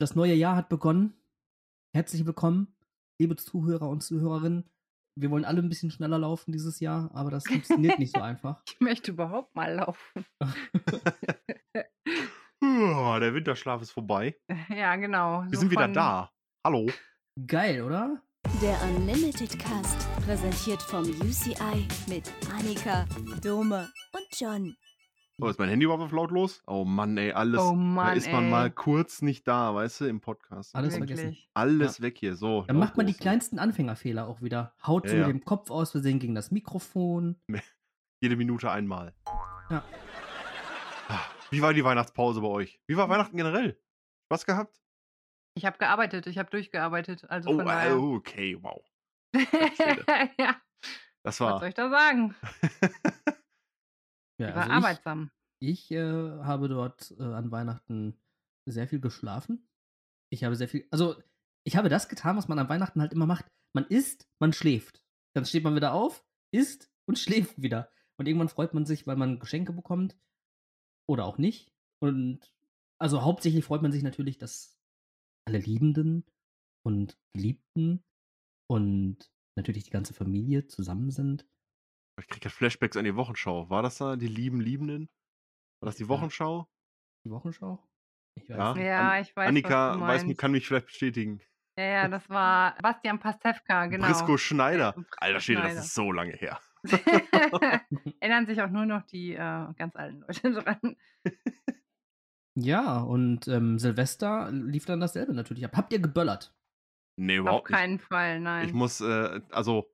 [0.00, 1.12] das neue Jahr hat begonnen.
[1.94, 2.74] Herzlich willkommen,
[3.18, 4.64] liebe Zuhörer und Zuhörerinnen.
[5.14, 8.62] Wir wollen alle ein bisschen schneller laufen dieses Jahr, aber das funktioniert nicht so einfach.
[8.66, 10.24] Ich möchte überhaupt mal laufen.
[12.62, 14.36] Oh, der Winterschlaf ist vorbei.
[14.68, 15.44] Ja, genau.
[15.44, 16.30] Wir so sind wieder da.
[16.64, 16.86] Hallo.
[17.46, 18.22] Geil, oder?
[18.60, 23.06] Der Unlimited Cast, präsentiert vom UCI mit Annika,
[23.42, 24.76] Dome und John.
[25.42, 26.62] Oh, ist mein Handy überhaupt auf lautlos?
[26.66, 27.60] Oh Mann, ey, alles.
[27.60, 28.50] Oh da Mann, ist man ey.
[28.50, 30.74] mal kurz nicht da, weißt du, im Podcast.
[30.74, 31.18] Alles Wirklich.
[31.20, 31.42] vergessen.
[31.54, 32.36] Alles weg hier.
[32.36, 32.62] So.
[32.66, 33.22] Dann macht man die lautlos.
[33.22, 34.74] kleinsten Anfängerfehler auch wieder.
[34.86, 35.26] Haut Ja, so ja.
[35.28, 37.36] mit dem Kopf aus Versehen gegen das Mikrofon.
[38.20, 39.14] Jede Minute einmal.
[39.70, 39.82] Ja.
[41.08, 42.80] Ah, Wie war die Weihnachtspause bei euch?
[42.86, 43.80] Wie war Weihnachten generell?
[44.28, 44.78] Was gehabt?
[45.54, 47.28] Ich habe gearbeitet, ich habe durchgearbeitet.
[47.28, 47.98] Also Oh, von äh, daher.
[47.98, 48.80] okay, wow.
[50.38, 50.56] ja,
[51.22, 51.58] Das was war.
[51.60, 52.34] soll ich da sagen?
[54.40, 55.30] Ja, Ich war also arbeitsam.
[55.60, 58.18] Ich, ich äh, habe dort äh, an Weihnachten
[58.66, 59.68] sehr viel geschlafen.
[60.32, 61.16] Ich habe sehr viel, also
[61.64, 63.46] ich habe das getan, was man an Weihnachten halt immer macht.
[63.74, 65.04] Man isst, man schläft.
[65.34, 67.90] Dann steht man wieder auf, isst und schläft wieder.
[68.18, 70.18] Und irgendwann freut man sich, weil man Geschenke bekommt.
[71.08, 71.72] Oder auch nicht.
[72.02, 72.52] Und
[72.98, 74.78] also hauptsächlich freut man sich natürlich, dass
[75.46, 76.24] alle Liebenden
[76.84, 78.04] und Geliebten
[78.70, 81.46] und natürlich die ganze Familie zusammen sind.
[82.18, 83.70] Ich krieg gerade Flashbacks an die Wochenschau.
[83.70, 85.08] War das da die lieben Liebenden?
[85.80, 86.08] War das die.
[86.08, 86.68] Wochenschau?
[87.24, 87.82] Die Wochenschau?
[88.36, 88.74] Ich weiß Ja.
[88.74, 88.84] nicht.
[88.84, 91.40] Ja, An- ich weiß, Annika was du weiß, kann mich vielleicht bestätigen.
[91.78, 94.06] Ja, ja, das war Bastian Pastewka, genau.
[94.06, 94.92] Brisco Schneider.
[94.92, 96.60] Brisco Alter Schwede, das ist so lange her.
[98.20, 99.36] Erinnern sich auch nur noch die äh,
[99.76, 100.96] ganz alten Leute dran.
[102.54, 105.76] Ja, und ähm, Silvester lief dann dasselbe natürlich ab.
[105.76, 106.54] Habt ihr geböllert?
[107.16, 107.78] Nee, Auf überhaupt nicht.
[107.78, 108.66] keinen Fall, nein.
[108.66, 109.92] Ich muss, äh, also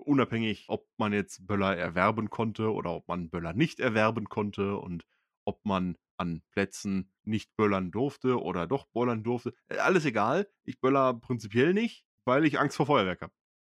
[0.00, 5.04] unabhängig, ob man jetzt Böller erwerben konnte oder ob man Böller nicht erwerben konnte und
[5.44, 10.48] ob man an Plätzen nicht böllern durfte oder doch böllern durfte, äh, alles egal.
[10.64, 13.32] Ich böller prinzipiell nicht, weil ich Angst vor Feuerwerk habe.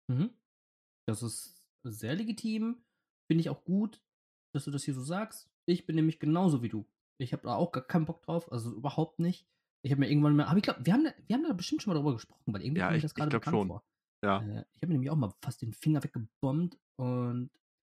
[0.07, 0.29] Mhm.
[1.05, 2.83] Das ist sehr legitim.
[3.27, 4.01] Finde ich auch gut,
[4.53, 5.49] dass du das hier so sagst.
[5.65, 6.87] Ich bin nämlich genauso wie du.
[7.17, 9.45] Ich habe da auch gar keinen Bock drauf, also überhaupt nicht.
[9.81, 11.81] Ich habe mir irgendwann mal, aber ich glaube, wir haben, da- wir haben da bestimmt
[11.81, 13.67] schon mal drüber gesprochen, weil irgendwie Ja, ich- das gerade bekannt schon.
[13.67, 13.83] vor.
[14.23, 14.41] Ja.
[14.41, 17.51] Äh, ich habe mir nämlich auch mal fast den Finger weggebombt und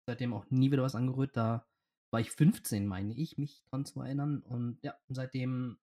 [0.07, 1.37] seitdem auch nie wieder was angerührt.
[1.37, 1.67] Da
[2.13, 4.41] war ich 15, meine ich, mich dran zu erinnern.
[4.41, 5.79] Und ja, seitdem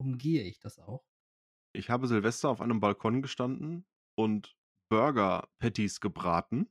[0.00, 1.04] umgehe ich das auch.
[1.72, 4.56] Ich habe Silvester auf einem Balkon gestanden und
[4.90, 6.68] Burger-Patties gebraten.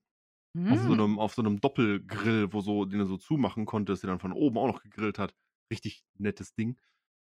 [0.70, 0.94] Auf, so Hm.
[0.94, 4.34] einem, auf so einem Doppelgrill, wo so, den du so zumachen konntest, der dann von
[4.34, 5.36] oben auch noch gegrillt hat.
[5.72, 6.80] Richtig nettes Ding.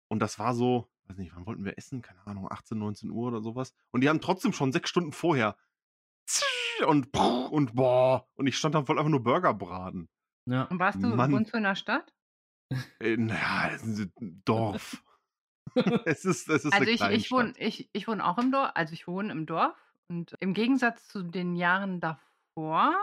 [0.08, 2.00] Und das war so, weiß nicht, wann wollten wir essen?
[2.00, 3.74] Keine Ahnung, 18, 19 Uhr oder sowas.
[3.90, 5.56] Und die haben trotzdem schon sechs Stunden vorher
[6.86, 8.26] und und boah.
[8.34, 10.08] Und ich stand da voll einfach nur Burger braten.
[10.46, 10.64] Ja.
[10.64, 11.32] Und warst du, Mann.
[11.32, 12.12] wohnst du in der Stadt?
[13.00, 15.02] Äh, naja, es ist ein Dorf.
[16.04, 18.72] es ist, es ist Also eine ich, ich, wohne, ich, ich wohne auch im Dorf,
[18.74, 19.76] also ich wohne im Dorf
[20.08, 22.94] und im Gegensatz zu den Jahren davor,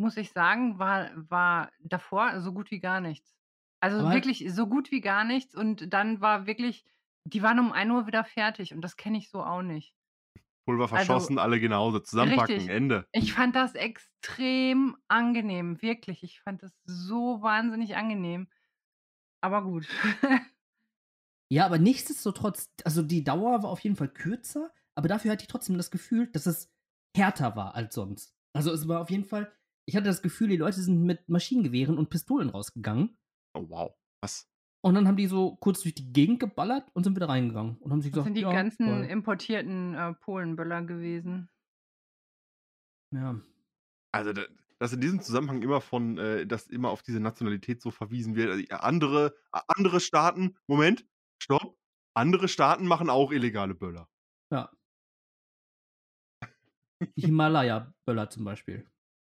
[0.00, 3.34] muss ich sagen, war, war davor so gut wie gar nichts.
[3.80, 6.84] Also Aber- wirklich so gut wie gar nichts und dann war wirklich,
[7.24, 9.94] die waren um 1 Uhr wieder fertig und das kenne ich so auch nicht.
[10.64, 11.98] Pulver also- verschossen, alle genauso.
[11.98, 12.72] Zusammenpacken, Richtig.
[12.74, 13.06] Ende.
[13.12, 16.22] Ich fand das extrem angenehm, wirklich.
[16.22, 18.48] Ich fand das so wahnsinnig angenehm.
[19.40, 19.88] Aber gut.
[21.50, 25.48] Ja, aber nichtsdestotrotz, also die Dauer war auf jeden Fall kürzer, aber dafür hatte ich
[25.48, 26.72] trotzdem das Gefühl, dass es
[27.14, 28.34] härter war als sonst.
[28.54, 29.52] Also es war auf jeden Fall,
[29.84, 33.18] ich hatte das Gefühl, die Leute sind mit Maschinengewehren und Pistolen rausgegangen
[33.54, 33.94] Oh, wow.
[34.22, 34.50] Was?
[34.82, 37.90] Und dann haben die so kurz durch die Gegend geballert und sind wieder reingegangen und
[37.92, 39.04] haben sich Das gesagt, sind die ja, ganzen toll.
[39.04, 41.48] importierten äh, Polenböller gewesen.
[43.12, 43.40] ja.
[44.14, 44.46] Also, da-
[44.78, 48.50] dass in diesem Zusammenhang immer von, äh, dass immer auf diese Nationalität so verwiesen wird.
[48.50, 51.06] Also, andere, a- andere Staaten, Moment,
[51.42, 51.78] stopp.
[52.14, 54.08] Andere Staaten machen auch illegale Böller.
[54.52, 54.70] Ja.
[57.16, 58.86] Die Himalaya-Böller zum Beispiel.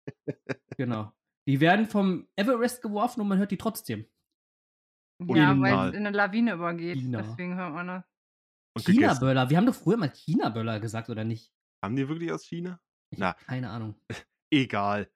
[0.76, 1.12] Genau.
[1.46, 4.06] Die werden vom Everest geworfen und man hört die trotzdem.
[5.20, 6.98] Ja, weil es in eine Lawine übergeht.
[6.98, 7.22] China.
[7.22, 8.04] Deswegen hört man das.
[8.76, 8.84] Und.
[8.86, 9.50] China-Böller.
[9.50, 11.52] Wir haben doch früher mal China-Böller gesagt, oder nicht?
[11.82, 12.80] Haben die wirklich aus China?
[13.10, 13.34] Ich Na.
[13.34, 13.94] keine Ahnung.
[14.50, 15.10] Egal.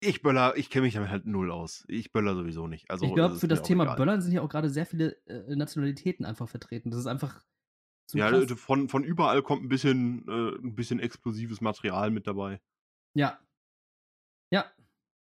[0.00, 1.84] Ich böller, ich kenne mich damit halt null aus.
[1.88, 2.90] Ich böller sowieso nicht.
[2.90, 3.96] Also, ich glaube, für das Thema egal.
[3.96, 6.90] Böllern sind ja auch gerade sehr viele äh, Nationalitäten einfach vertreten.
[6.90, 7.42] Das ist einfach
[8.06, 8.52] zu Ja, krass.
[8.60, 12.60] von, von überall kommt ein bisschen, äh, ein bisschen explosives Material mit dabei.
[13.14, 13.38] Ja.
[14.50, 14.66] Ja.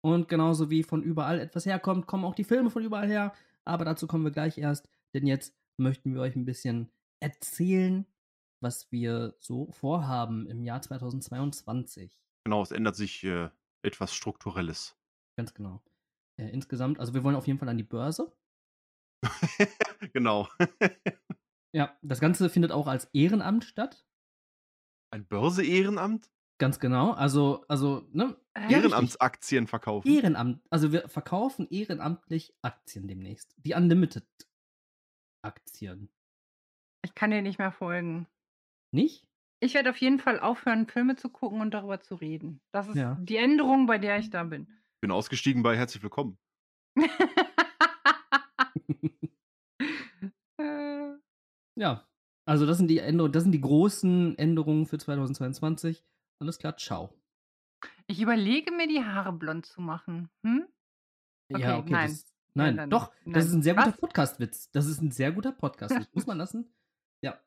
[0.06, 3.35] Und genauso wie von überall etwas herkommt, kommen auch die Filme von überall her.
[3.64, 8.06] Aber dazu kommen wir gleich erst, denn jetzt möchten wir euch ein bisschen erzählen,
[8.61, 12.17] was wir so vorhaben im Jahr 2022.
[12.44, 13.49] Genau, es ändert sich äh,
[13.82, 14.97] etwas Strukturelles.
[15.37, 15.82] Ganz genau.
[16.37, 18.32] Äh, insgesamt, also wir wollen auf jeden Fall an die Börse.
[20.12, 20.49] genau.
[21.75, 24.06] Ja, das Ganze findet auch als Ehrenamt statt.
[25.11, 26.31] Ein Börse-Ehrenamt?
[26.58, 27.12] Ganz genau.
[27.12, 28.37] Also, also, ne?
[28.55, 30.08] Ehrenamtsaktien verkaufen.
[30.08, 30.62] Ehrenamt.
[30.70, 33.55] Also wir verkaufen ehrenamtlich Aktien demnächst.
[33.58, 34.25] Die Unlimited
[35.43, 36.08] Aktien.
[37.05, 38.26] Ich kann dir nicht mehr folgen.
[38.93, 39.26] Nicht?
[39.61, 42.61] Ich werde auf jeden Fall aufhören, Filme zu gucken und darüber zu reden.
[42.73, 43.17] Das ist Ja.
[43.20, 44.67] die Änderung, bei der ich da bin.
[45.03, 46.38] Bin ausgestiegen bei Herzlich Willkommen.
[51.79, 52.06] Ja.
[52.49, 56.05] Also das sind die Änderungen, das sind die großen Änderungen für 2022.
[56.40, 57.12] Alles klar, ciao.
[58.06, 60.28] ich überlege mir, die Haare blond zu machen.
[60.44, 60.66] Hm?
[61.50, 61.92] ja, Okay, okay.
[61.92, 62.10] nein.
[62.10, 63.34] Das, nein, dann- doch, nein.
[63.34, 63.92] das ist ein sehr guter?
[63.92, 64.70] Podcast-Witz.
[64.70, 66.08] Das ist ein sehr guter Podcast-Witz.
[66.14, 66.72] Muss man lassen?
[67.24, 67.40] Ja.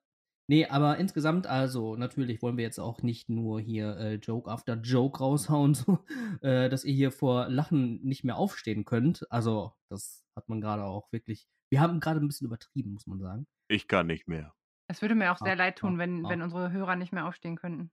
[0.49, 4.75] Nee, aber insgesamt, also natürlich wollen wir jetzt auch nicht nur hier äh, Joke after
[4.75, 6.03] Joke raushauen, so,
[6.41, 9.31] äh, dass ihr hier vor Lachen nicht mehr aufstehen könnt.
[9.31, 11.47] Also, das hat man gerade auch wirklich.
[11.71, 13.45] Wir haben gerade ein bisschen übertrieben, muss man sagen.
[13.69, 14.55] Ich kann nicht mehr.
[14.87, 16.29] Es würde mir auch sehr Ah, leid tun, ah, wenn, ah.
[16.29, 17.91] wenn unsere Hörer nicht mehr aufstehen könnten.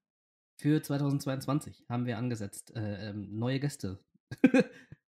[0.59, 3.99] Für 2022 haben wir angesetzt äh, ähm, neue Gäste.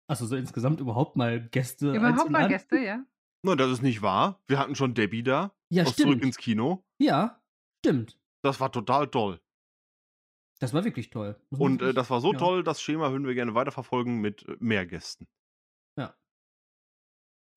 [0.07, 1.93] also so insgesamt überhaupt mal Gäste.
[1.95, 2.47] Überhaupt mal.
[2.47, 3.05] Gäste, ja?
[3.43, 4.41] Na, das ist nicht wahr.
[4.47, 5.55] Wir hatten schon Debbie da.
[5.69, 6.25] Ja, aus Zurück stimmt.
[6.25, 6.83] ins Kino.
[7.01, 7.41] Ja,
[7.85, 8.19] stimmt.
[8.43, 9.39] Das war total toll.
[10.59, 11.39] Das war wirklich toll.
[11.51, 12.37] Man Und äh, wirklich- das war so ja.
[12.39, 15.25] toll, das Schema würden wir gerne weiterverfolgen mit äh, mehr Gästen.
[15.97, 16.17] Ja.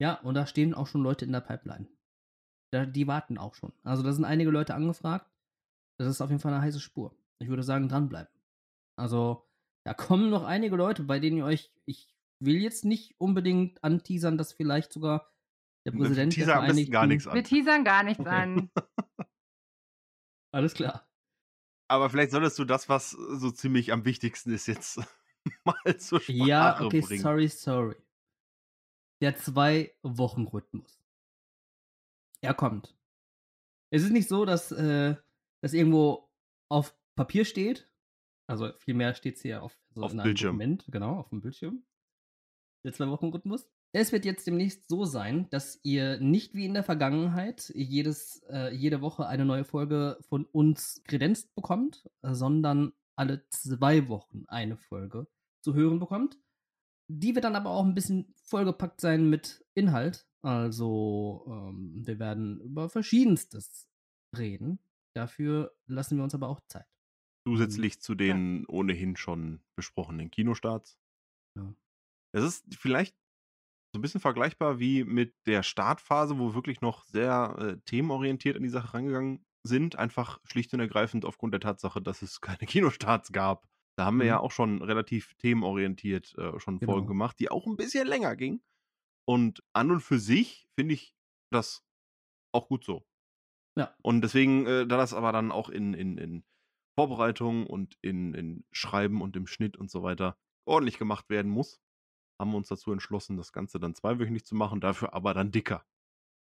[0.01, 1.89] Ja, und da stehen auch schon Leute in der Pipeline.
[2.73, 3.73] Da, die warten auch schon.
[3.83, 5.29] Also da sind einige Leute angefragt.
[5.99, 7.15] Das ist auf jeden Fall eine heiße Spur.
[7.43, 8.33] Ich würde sagen, dranbleiben.
[8.97, 9.49] Also,
[9.85, 14.39] da kommen noch einige Leute, bei denen ihr euch, ich will jetzt nicht unbedingt anteasern,
[14.39, 15.33] dass vielleicht sogar
[15.85, 17.45] der Präsident der Teaser am besten gar nichts Wir an.
[17.45, 18.31] teasern gar nichts Okay.
[18.31, 18.71] an.
[20.55, 21.09] Alles klar.
[21.91, 25.01] Aber vielleicht solltest du das, was so ziemlich am wichtigsten ist, jetzt
[25.65, 27.23] mal zur Sprache Ja, okay, bringen.
[27.23, 27.97] sorry, sorry.
[29.21, 31.03] Der Zwei-Wochen-Rhythmus.
[32.43, 32.97] Er kommt.
[33.93, 35.17] Es ist nicht so, dass äh,
[35.63, 36.29] das irgendwo
[36.71, 37.89] auf Papier steht.
[38.49, 40.59] Also vielmehr steht es hier auf, so Auf in einem Bildschirm.
[40.59, 41.85] Dokument, genau, auf dem Bildschirm.
[42.85, 43.71] Der Zwei-Wochen-Rhythmus.
[43.93, 48.75] Es wird jetzt demnächst so sein, dass ihr nicht wie in der Vergangenheit jedes, äh,
[48.75, 54.77] jede Woche eine neue Folge von uns kredenzt bekommt, äh, sondern alle zwei Wochen eine
[54.77, 55.29] Folge
[55.63, 56.41] zu hören bekommt.
[57.09, 60.27] Die wird dann aber auch ein bisschen vollgepackt sein mit Inhalt.
[60.43, 63.89] Also, ähm, wir werden über Verschiedenstes
[64.37, 64.81] reden.
[65.15, 66.92] Dafür lassen wir uns aber auch Zeit.
[67.47, 70.99] Zusätzlich zu den ohnehin schon besprochenen Kinostarts.
[71.59, 71.75] Ja.
[72.35, 73.17] Es ist vielleicht
[73.95, 78.57] so ein bisschen vergleichbar wie mit der Startphase, wo wir wirklich noch sehr äh, themenorientiert
[78.57, 79.97] an die Sache rangegangen sind.
[79.97, 83.69] Einfach schlicht und ergreifend aufgrund der Tatsache, dass es keine Kinostarts gab.
[83.99, 84.29] Da haben wir Mhm.
[84.29, 86.93] ja auch schon relativ themenorientiert äh, schon Genau.
[86.93, 88.63] Folgen gemacht, die auch ein bisschen länger gingen.
[89.29, 91.15] Und an und für sich finde ich
[91.53, 91.85] das
[92.55, 93.05] auch gut so.
[93.79, 93.95] Ja.
[94.03, 96.45] Und deswegen, äh, da das aber dann auch in, in, in
[96.95, 101.81] Vorbereitung und in, in Schreiben und im Schnitt und so weiter ordentlich gemacht werden muss,
[102.41, 105.85] haben wir uns dazu entschlossen, das Ganze dann zweiwöchentlich zu machen, dafür aber dann dicker.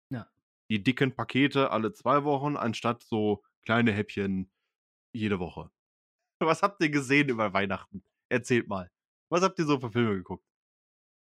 [0.10, 0.28] Ja.
[0.70, 4.52] Die dicken Pakete alle zwei Wochen, anstatt so kleine Häppchen
[5.14, 5.72] jede Woche.
[6.40, 8.04] Was habt ihr gesehen über Weihnachten?
[8.30, 8.90] Erzählt mal.
[9.30, 10.46] Was habt ihr so für Filme geguckt?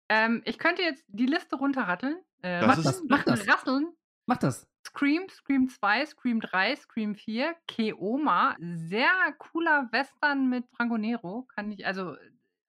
[0.10, 2.22] Ähm, ich könnte jetzt die Liste runterratteln.
[2.42, 3.48] Äh, Das Mach ist- das, machen, mach das.
[3.48, 3.94] rasseln.
[4.25, 4.68] Mach das.
[4.88, 11.73] Scream, Scream 2, Scream 3, Scream 4, Keoma, sehr cooler Western mit Franco Nero, kann
[11.73, 12.16] ich, also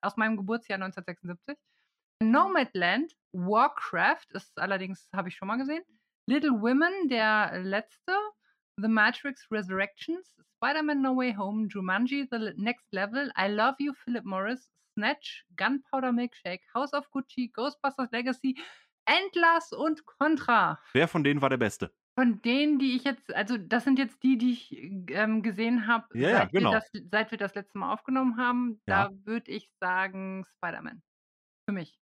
[0.00, 1.56] aus meinem Geburtsjahr 1976.
[2.20, 5.84] Nomadland, Warcraft ist allerdings, habe ich schon mal gesehen.
[6.26, 8.12] Little Women, der letzte.
[8.80, 14.24] The Matrix Resurrections, Spider-Man No Way Home, Jumanji, The Next Level, I Love You, Philip
[14.24, 18.56] Morris, Snatch, Gunpowder Milkshake, House of Gucci, Ghostbusters Legacy,
[19.04, 20.78] Endless und Contra.
[20.92, 21.92] Wer von denen war der Beste?
[22.18, 24.76] Von denen, die ich jetzt, also das sind jetzt die, die ich
[25.12, 26.72] ähm, gesehen habe, Ja, ja, seit, genau.
[26.72, 28.80] wir das, seit wir das letzte Mal aufgenommen haben.
[28.88, 29.08] Ja.
[29.08, 31.00] Da würde ich sagen Spider-Man.
[31.68, 31.96] Für mich.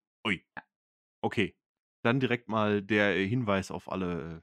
[1.21, 1.55] Okay.
[2.03, 4.41] Dann direkt mal der äh, Hinweis auf alle, äh,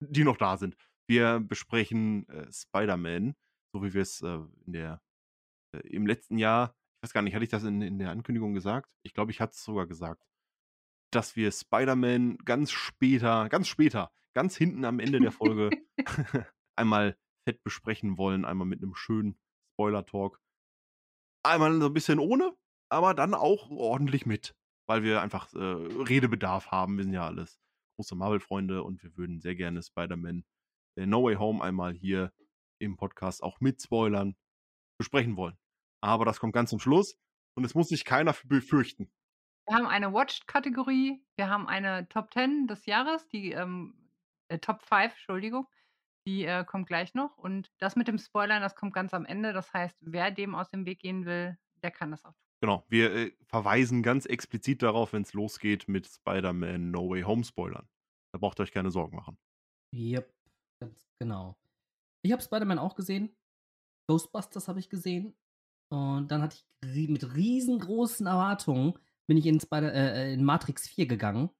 [0.00, 0.76] die noch da sind.
[1.08, 3.36] Wir besprechen äh, Spider-Man,
[3.72, 5.02] so wie wir es äh, in der
[5.72, 8.54] äh, im letzten Jahr, ich weiß gar nicht, hatte ich das in, in der Ankündigung
[8.54, 8.90] gesagt?
[9.04, 10.26] Ich glaube, ich hatte es sogar gesagt,
[11.12, 15.70] dass wir Spider-Man ganz später, ganz später, ganz hinten am Ende der Folge
[16.76, 17.16] einmal
[17.48, 19.38] fett besprechen wollen, einmal mit einem schönen
[19.72, 20.42] Spoiler-Talk.
[21.42, 22.54] Einmal so ein bisschen ohne,
[22.90, 24.54] aber dann auch ordentlich mit,
[24.86, 26.98] weil wir einfach äh, Redebedarf haben.
[26.98, 27.58] Wir sind ja alles
[27.96, 30.44] große Marvel-Freunde und wir würden sehr gerne Spider-Man
[30.98, 32.30] äh, No Way Home einmal hier
[32.78, 34.36] im Podcast auch mit Spoilern
[34.98, 35.56] besprechen wollen.
[36.02, 37.16] Aber das kommt ganz zum Schluss
[37.56, 39.10] und es muss sich keiner befürchten.
[39.66, 44.05] Wir haben eine Watched-Kategorie, wir haben eine Top 10 des Jahres, die ähm,
[44.48, 45.66] äh, Top 5, Entschuldigung.
[46.26, 47.36] Die äh, kommt gleich noch.
[47.38, 49.52] Und das mit dem Spoilern, das kommt ganz am Ende.
[49.52, 52.46] Das heißt, wer dem aus dem Weg gehen will, der kann das auch tun.
[52.60, 57.44] Genau, wir äh, verweisen ganz explizit darauf, wenn es losgeht mit Spider-Man No Way Home
[57.44, 57.88] Spoilern.
[58.32, 59.38] Da braucht ihr euch keine Sorgen machen.
[59.94, 60.34] Yep,
[60.80, 61.56] ganz genau.
[62.22, 63.36] Ich habe Spider-Man auch gesehen.
[64.08, 65.36] Ghostbusters habe ich gesehen.
[65.90, 71.06] Und dann hatte ich mit riesengroßen Erwartungen bin ich in, Spider äh, in Matrix 4
[71.06, 71.50] gegangen.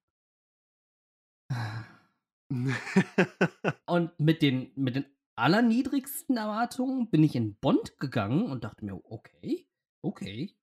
[3.85, 8.99] Und mit den, mit den allerniedrigsten Erwartungen bin ich in Bond gegangen und dachte mir,
[9.05, 9.67] okay,
[10.01, 10.55] okay,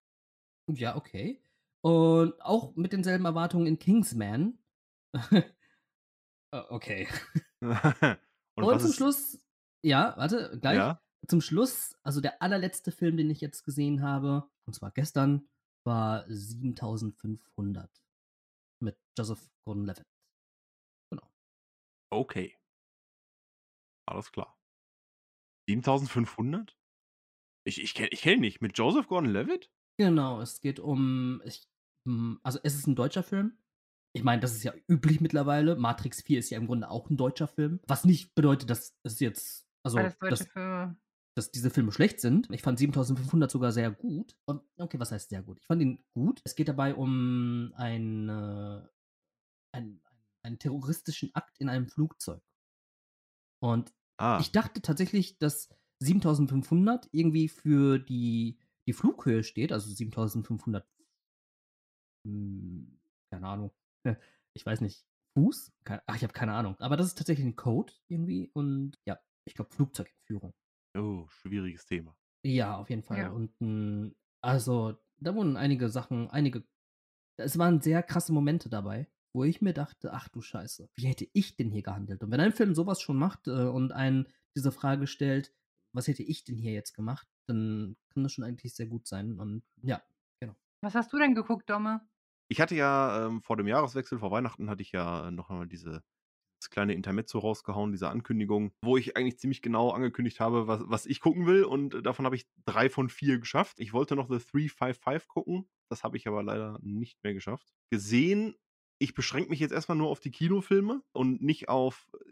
[0.67, 1.41] ja, okay.
[1.81, 4.57] Und auch mit denselben Erwartungen in Kingsman.
[6.53, 7.07] Äh, okay.
[8.55, 9.45] Und, Und, zum ist, Schluss,
[9.83, 10.77] ja, warte, gleich.
[10.77, 15.49] Ja, Zum Schluss, also der allerletzte Film, den ich jetzt gesehen habe, und zwar gestern,
[15.83, 17.89] war 7500
[18.79, 20.14] mit Joseph Gordon-Levitt.
[22.11, 22.57] Okay.
[24.07, 24.57] Alles klar.
[25.67, 26.77] 7500?
[27.67, 28.61] Ich, ich kenne ich kenn ihn nicht.
[28.61, 29.71] Mit Joseph Gordon-Levitt?
[29.97, 31.67] Genau, es geht um, ich,
[32.07, 33.57] hm, also es ist ein deutscher Film.
[34.15, 35.75] Ich meine, das ist ja üblich mittlerweile.
[35.75, 37.79] Matrix 4 ist ja im Grunde auch ein deutscher Film.
[37.87, 40.97] Was nicht bedeutet, dass es jetzt, also, Alles deutsche dass, Filme.
[41.35, 42.49] dass diese Filme schlecht sind.
[42.51, 44.37] Ich fand 7500 sogar sehr gut.
[44.45, 45.59] Und, okay, was heißt sehr gut?
[45.59, 46.41] Ich fand ihn gut.
[46.45, 48.87] Es geht dabei um ein, äh,
[49.73, 50.01] ein,
[50.45, 52.41] einen terroristischen Akt in einem Flugzeug.
[53.61, 60.87] Und Ah, ich dachte tatsächlich, dass 7500 irgendwie für die, die Flughöhe steht, also 7500,
[62.25, 62.99] hm,
[63.31, 63.71] keine Ahnung,
[64.53, 65.05] ich weiß nicht,
[65.37, 65.73] Fuß?
[65.83, 66.75] Keine, ach, ich habe keine Ahnung.
[66.79, 70.53] Aber das ist tatsächlich ein Code irgendwie und ja, ich glaube Flugzeugentführung.
[70.97, 72.15] oh, schwieriges Thema.
[72.43, 73.19] Ja, auf jeden Fall.
[73.19, 73.29] Ja.
[73.31, 74.11] Und mh,
[74.41, 76.63] also, da wurden einige Sachen, einige,
[77.37, 81.27] es waren sehr krasse Momente dabei, wo ich mir dachte, ach du Scheiße, wie hätte
[81.33, 82.23] ich denn hier gehandelt?
[82.23, 85.53] Und wenn ein Film sowas schon macht äh, und einen diese Frage stellt,
[85.93, 89.39] was hätte ich denn hier jetzt gemacht, dann kann das schon eigentlich sehr gut sein.
[89.39, 90.01] Und ja,
[90.81, 92.07] Was hast du denn geguckt, Domme?
[92.47, 95.67] Ich hatte ja ähm, vor dem Jahreswechsel, vor Weihnachten, hatte ich ja äh, noch einmal
[95.67, 96.03] diese
[96.61, 101.05] das kleine Intermezzo rausgehauen, diese Ankündigung, wo ich eigentlich ziemlich genau angekündigt habe, was, was
[101.05, 101.63] ich gucken will.
[101.63, 103.79] Und davon habe ich drei von vier geschafft.
[103.79, 105.67] Ich wollte noch The 355 gucken.
[105.89, 107.73] Das habe ich aber leider nicht mehr geschafft.
[107.89, 108.55] Gesehen,
[109.05, 112.31] ich beschränke mich jetzt erstmal nur auf die Kinofilme und nicht auf äh,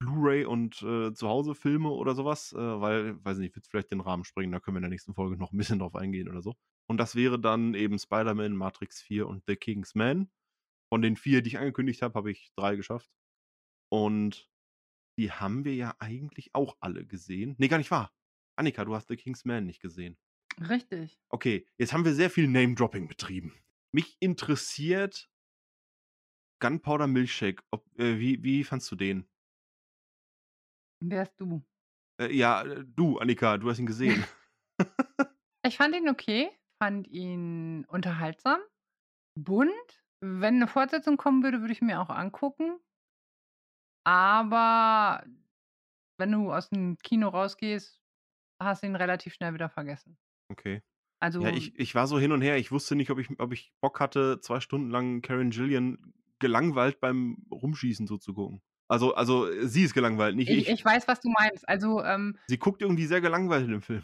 [0.00, 4.50] Blu-ray und äh, Zuhause-Filme oder sowas, äh, weil, weiß nicht, wird vielleicht den Rahmen springen,
[4.50, 6.56] da können wir in der nächsten Folge noch ein bisschen drauf eingehen oder so.
[6.88, 10.28] Und das wäre dann eben Spider-Man, Matrix 4 und The King's Man.
[10.92, 13.08] Von den vier, die ich angekündigt habe, habe ich drei geschafft.
[13.88, 14.50] Und
[15.16, 17.54] die haben wir ja eigentlich auch alle gesehen.
[17.58, 18.12] Nee, gar nicht wahr.
[18.56, 20.18] Annika, du hast The King's Man nicht gesehen.
[20.58, 21.20] Richtig.
[21.28, 23.54] Okay, jetzt haben wir sehr viel Name-Dropping betrieben.
[23.92, 25.30] Mich interessiert
[26.60, 27.62] Gunpowder Milkshake.
[27.70, 29.26] Ob, äh, wie, wie fandst du den?
[31.00, 31.62] Wer bist du?
[32.20, 34.24] Äh, ja, äh, du, Annika, du hast ihn gesehen.
[35.64, 36.50] Ich fand ihn okay,
[36.82, 38.60] fand ihn unterhaltsam,
[39.36, 40.04] bunt.
[40.22, 42.80] Wenn eine Fortsetzung kommen würde, würde ich mir auch angucken.
[44.04, 45.24] Aber
[46.18, 48.00] wenn du aus dem Kino rausgehst,
[48.62, 50.18] hast du ihn relativ schnell wieder vergessen.
[50.50, 50.82] okay.
[51.20, 52.56] Also, Ja, ich, ich war so hin und her.
[52.58, 57.00] Ich wusste nicht, ob ich, ob ich Bock hatte, zwei Stunden lang Karen Gillian gelangweilt
[57.00, 58.60] beim Rumschießen so zu gucken.
[58.88, 60.68] Also, also sie ist gelangweilt, nicht ich, ich.
[60.68, 61.68] ich weiß, was du meinst.
[61.68, 64.02] Also, ähm, Sie guckt irgendwie sehr gelangweilt in dem Film.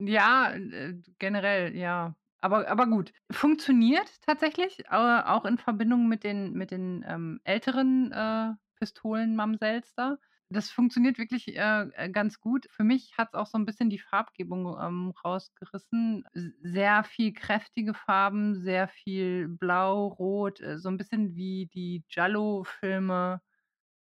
[0.00, 2.14] ja, äh, generell, ja.
[2.40, 3.12] Aber, aber gut.
[3.32, 9.92] Funktioniert tatsächlich, aber auch in Verbindung mit den, mit den ähm, älteren äh, Pistolen Mamsells
[9.96, 10.18] da.
[10.50, 12.66] Das funktioniert wirklich äh, äh, ganz gut.
[12.70, 16.24] Für mich hat es auch so ein bisschen die Farbgebung ähm, rausgerissen.
[16.62, 23.42] Sehr viel kräftige Farben, sehr viel Blau, Rot, äh, so ein bisschen wie die Giallo-Filme,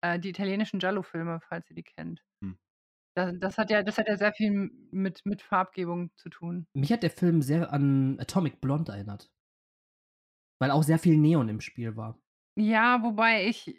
[0.00, 2.22] äh, die italienischen Giallo-Filme, falls ihr die kennt.
[2.40, 2.56] Hm.
[3.16, 6.68] Das, das, hat ja, das hat ja sehr viel mit, mit Farbgebung zu tun.
[6.72, 9.28] mich hat der Film sehr an Atomic Blonde erinnert.
[10.60, 12.20] Weil auch sehr viel Neon im Spiel war.
[12.56, 13.76] Ja, wobei ich,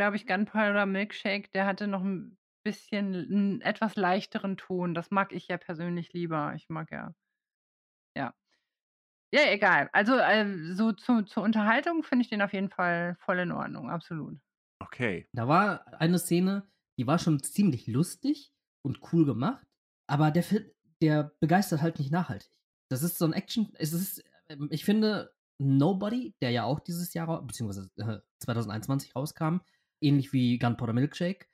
[0.00, 4.94] glaube ich, Gunpowder Milkshake, der hatte noch ein bisschen einen etwas leichteren Ton.
[4.94, 6.54] Das mag ich ja persönlich lieber.
[6.56, 7.14] Ich mag ja.
[8.16, 8.32] Ja.
[9.30, 9.90] Ja, egal.
[9.92, 13.90] Also, äh, so zu, zur Unterhaltung finde ich den auf jeden Fall voll in Ordnung.
[13.90, 14.38] Absolut.
[14.78, 15.28] Okay.
[15.34, 16.66] Da war eine Szene,
[16.98, 19.66] die war schon ziemlich lustig und cool gemacht,
[20.06, 20.64] aber der Film,
[21.02, 22.50] der begeistert halt nicht nachhaltig.
[22.88, 27.12] Das ist so ein Action, es ist, ähm, ich finde, Nobody, der ja auch dieses
[27.12, 29.58] Jahr, beziehungsweise äh, 2021 rauskam,
[30.00, 31.46] ähnlich wie Gunpowder Milkshake.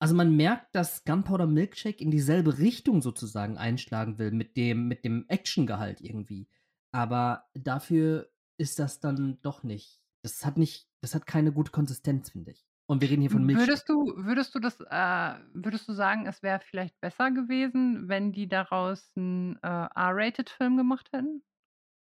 [0.00, 5.04] Also man merkt, dass Gunpowder Milkshake in dieselbe Richtung sozusagen einschlagen will, mit dem, mit
[5.04, 6.48] dem Actiongehalt irgendwie.
[6.92, 10.02] Aber dafür ist das dann doch nicht.
[10.22, 12.66] Das hat nicht, das hat keine gute Konsistenz, finde ich.
[12.86, 13.68] Und wir reden hier von Milchshake.
[13.68, 18.32] Würdest du, würdest du das, äh, würdest du sagen, es wäre vielleicht besser gewesen, wenn
[18.32, 21.44] die daraus einen äh, R-Rated-Film gemacht hätten?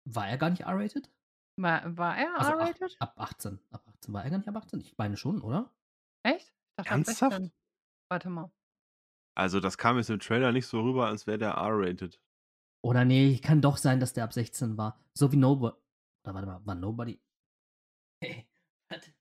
[0.05, 1.11] War er gar nicht R-rated?
[1.57, 2.95] War, war er Also ach, R-Rated?
[2.99, 3.59] ab 18.
[3.71, 4.13] Ab 18.
[4.13, 4.79] War er gar nicht ab 18?
[4.79, 5.73] Ich meine schon, oder?
[6.23, 6.47] Echt?
[6.47, 7.31] Ich dachte ab Ernsthaft?
[7.37, 7.51] 16.
[8.09, 8.51] Warte mal.
[9.35, 12.19] Also, das kam jetzt im Trailer nicht so rüber, als wäre der R-rated.
[12.83, 14.99] Oder nee, kann doch sein, dass der ab 16 war.
[15.13, 15.75] So wie Nobody.
[16.25, 17.21] Oder warte mal, war Nobody?
[18.23, 18.47] Hey,
[18.89, 19.13] warte.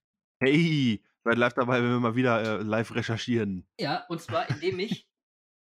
[0.43, 3.69] Hey, seid live dabei, wenn wir mal wieder äh, live recherchieren.
[3.79, 5.07] Ja, und zwar indem ich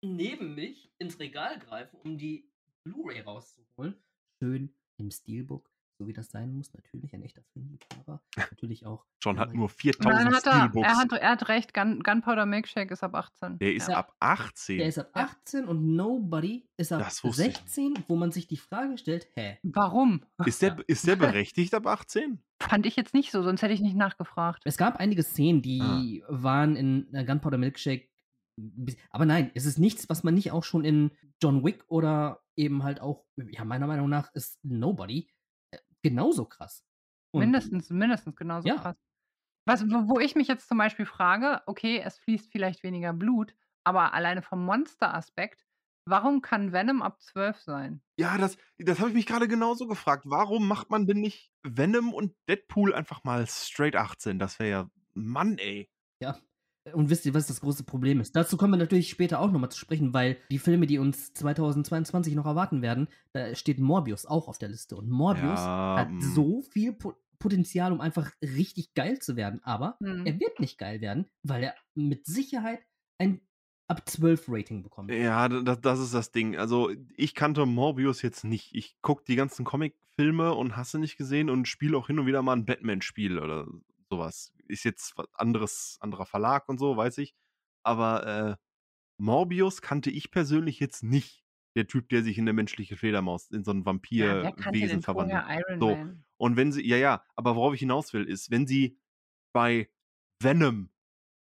[0.03, 2.51] neben mich ins Regal greife, um die
[2.83, 4.03] Blu-ray rauszuholen.
[4.39, 5.72] Schön im Steelbook,
[6.03, 6.73] so wie das sein muss.
[6.73, 8.21] Natürlich ein echter Filmliebhaber.
[8.51, 9.05] Natürlich auch.
[9.21, 10.87] John hat nur Und 4000 dann hat er, Steelbooks.
[10.87, 13.57] er, hat, er hat recht, Gun, Gunpowder Milkshake ist ab 18.
[13.59, 13.97] der ist ja.
[13.97, 14.77] ab 18.
[14.77, 15.23] Der ist ab Ja.
[15.23, 17.57] 18 und Nobody ist ab Das wusste ich nicht.
[17.69, 19.57] 16, wo man sich die Frage stellt, hä?
[19.63, 20.23] Warum?
[20.45, 20.83] Ist der, Ja.
[20.87, 22.39] ist der berechtigt ab 18?
[22.59, 24.61] Fand ich jetzt nicht so, sonst hätte ich nicht nachgefragt.
[24.65, 26.27] Es gab einige Szenen, die Ah.
[26.29, 28.09] waren in äh, Gunpowder Milkshake.
[29.09, 32.83] Aber nein, es ist nichts, was man nicht auch schon in John Wick oder eben
[32.83, 35.27] halt auch, ja, meiner Meinung nach ist Nobody
[36.03, 36.83] genauso krass.
[37.31, 38.75] Und mindestens, mindestens genauso Ja.
[38.75, 38.97] krass.
[39.65, 43.55] Was, wo, wo ich mich jetzt zum Beispiel frage, okay, es fließt vielleicht weniger Blut,
[43.85, 45.65] aber alleine vom Monster-Aspekt,
[46.05, 48.03] warum kann Venom ab 12 sein?
[48.19, 50.25] Ja, das, das habe ich mich gerade genauso gefragt.
[50.27, 54.37] Warum macht man denn nicht Venom und Deadpool einfach mal straight 18?
[54.37, 54.89] Das wäre ja.
[55.13, 55.89] Mann, ey.
[56.19, 56.39] Ja.
[56.91, 58.35] Und wisst ihr, was das große Problem ist?
[58.35, 62.35] Dazu kommen wir natürlich später auch nochmal zu sprechen, weil die Filme, die uns 2022
[62.35, 64.97] noch erwarten werden, da steht Morbius auch auf der Liste.
[64.97, 66.19] Und Morbius Ja, hat mm.
[66.21, 69.61] so viel Po- Potenzial, um einfach richtig geil zu werden.
[69.63, 70.25] Aber Hm.
[70.25, 72.79] er wird nicht geil werden, weil er mit Sicherheit
[73.17, 73.39] ein
[73.87, 75.11] ab 12 Rating bekommt.
[75.11, 76.57] Ja, das, das ist das Ding.
[76.57, 78.73] Also, ich kannte Morbius jetzt nicht.
[78.75, 82.41] Ich gucke die ganzen Comic-Filme und hasse nicht gesehen und spiele auch hin und wieder
[82.41, 83.67] mal ein Batman-Spiel oder
[84.15, 84.53] sowas.
[84.67, 87.35] Ist jetzt was anderes, anderer Verlag und so, weiß ich.
[87.83, 88.55] Aber äh,
[89.17, 91.43] Morbius kannte ich persönlich jetzt nicht.
[91.75, 95.43] Der Typ, der sich in eine menschliche Fledermaus, in so ein Ja, Vampirwesen denn verwandelt.
[95.49, 95.95] Iron So.
[95.95, 96.25] Man?
[96.37, 98.99] Und wenn sie, ja, ja, aber worauf ich hinaus will, ist, wenn sie
[99.53, 99.89] bei
[100.39, 100.91] Venom,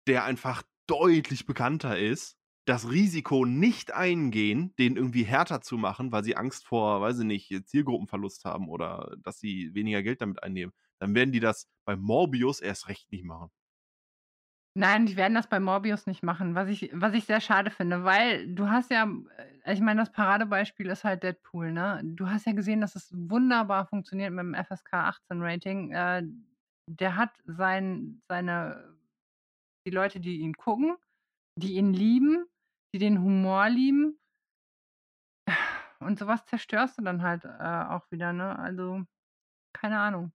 [0.08, 6.24] der einfach deutlich bekannter ist, das Risiko nicht eingehen, den irgendwie härter zu machen, weil
[6.24, 10.74] sie Angst vor, weiß ich nicht, Zielgruppenverlust haben oder dass sie weniger Geld damit einnehmen,
[11.00, 13.50] dann werden die das bei Morbius erst recht nicht machen.
[14.78, 18.04] Nein, die werden das bei Morbius nicht machen, was ich, was ich sehr schade finde,
[18.04, 19.08] weil du hast ja,
[19.66, 22.00] äh, ich meine, das Paradebeispiel ist halt Deadpool, ne?
[22.04, 25.92] Du hast ja gesehen, dass es wunderbar funktioniert mit dem FSK 18 Rating.
[25.94, 26.24] Äh,
[26.88, 28.96] der hat sein, seine,
[29.88, 30.96] die Leute, die ihn gucken,
[31.58, 32.46] die ihn lieben,
[32.94, 34.20] die den Humor lieben.
[36.00, 37.48] Und sowas zerstörst du dann halt äh,
[37.90, 38.60] auch wieder, ne?
[38.60, 39.04] Also,
[39.74, 40.34] keine Ahnung.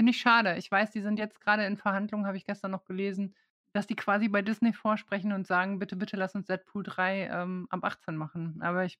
[0.00, 0.56] Finde ich schade.
[0.56, 3.34] Ich weiß, die sind jetzt gerade in Verhandlungen, habe ich gestern noch gelesen,
[3.74, 7.66] dass die quasi bei Disney vorsprechen und sagen, bitte, bitte lass uns Deadpool 3 ähm,
[7.68, 8.62] ab 18 machen.
[8.62, 8.98] Aber ich,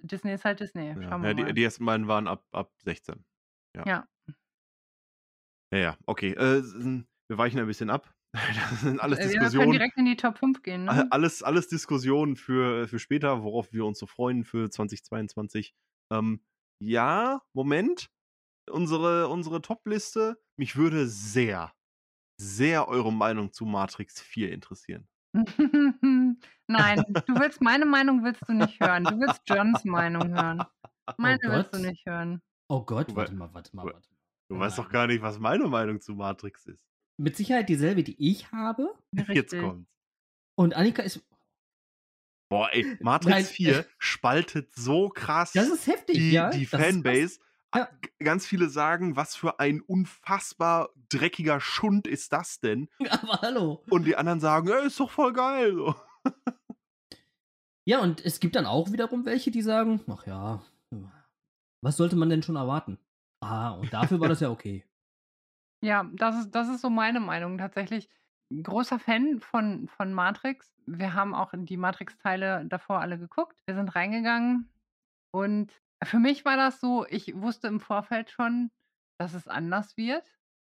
[0.00, 0.86] Disney ist halt Disney.
[0.88, 1.52] Ja, Schauen wir ja, die, mal.
[1.52, 3.22] die ersten beiden waren ab, ab 16.
[3.76, 3.84] Ja.
[3.86, 4.08] Ja.
[5.70, 6.30] Ja, ja, okay.
[6.32, 8.10] Äh, wir weichen ein bisschen ab.
[8.70, 9.72] Das sind alles Äh, Wir können Diskussionen.
[9.72, 11.06] direkt in die Top 5 gehen, ne?
[11.12, 15.74] Alles, alles Diskussionen für, für später, worauf wir uns so freuen für 2022.
[16.10, 16.42] Ähm,
[16.82, 18.08] ja, Moment.
[18.70, 20.40] Unsere, unsere Top-Liste.
[20.56, 21.72] Mich würde sehr,
[22.40, 25.08] sehr eure Meinung zu Matrix 4 interessieren.
[25.34, 29.04] Nein, du willst meine Meinung willst du nicht hören.
[29.04, 30.64] Du willst Johns Meinung hören.
[31.16, 32.42] Meine willst du nicht hören.
[32.68, 34.18] Oh Gott, warte mal, warte mal, du- warte mal.
[34.50, 36.82] Du Oh weißt doch gar nicht, was meine Meinung zu Matrix ist.
[37.20, 38.94] Mit Sicherheit dieselbe, die ich habe.
[39.12, 39.60] Jetzt Richtig.
[39.62, 39.90] kommt's.
[40.58, 41.22] Und Annika ist.
[42.50, 46.48] Boah, ey, Matrix Nein, 4 spaltet so krass Das ist heftig, die, ja.
[46.50, 46.80] die das ist krass.
[46.86, 47.40] Fanbase.
[47.74, 47.88] Ja.
[48.18, 52.88] Ganz viele sagen, was für ein unfassbar dreckiger Schund ist das denn?
[53.10, 53.84] Aber hallo.
[53.90, 55.74] Und die anderen sagen, ey, ist doch voll geil.
[55.74, 55.94] So.
[57.84, 60.62] Ja, und es gibt dann auch wiederum welche, die sagen, ach ja,
[61.80, 62.98] was sollte man denn schon erwarten?
[63.40, 64.84] Ah, und dafür war das ja okay.
[65.80, 68.08] Ja, das ist, das ist so meine Meinung tatsächlich.
[68.50, 70.74] Großer Fan von, von Matrix.
[70.86, 73.62] Wir haben auch die Matrix-Teile davor alle geguckt.
[73.64, 74.68] Wir sind reingegangen
[75.30, 75.72] und
[76.04, 78.70] für mich war das so, ich wusste im Vorfeld schon,
[79.18, 80.30] dass es anders wird.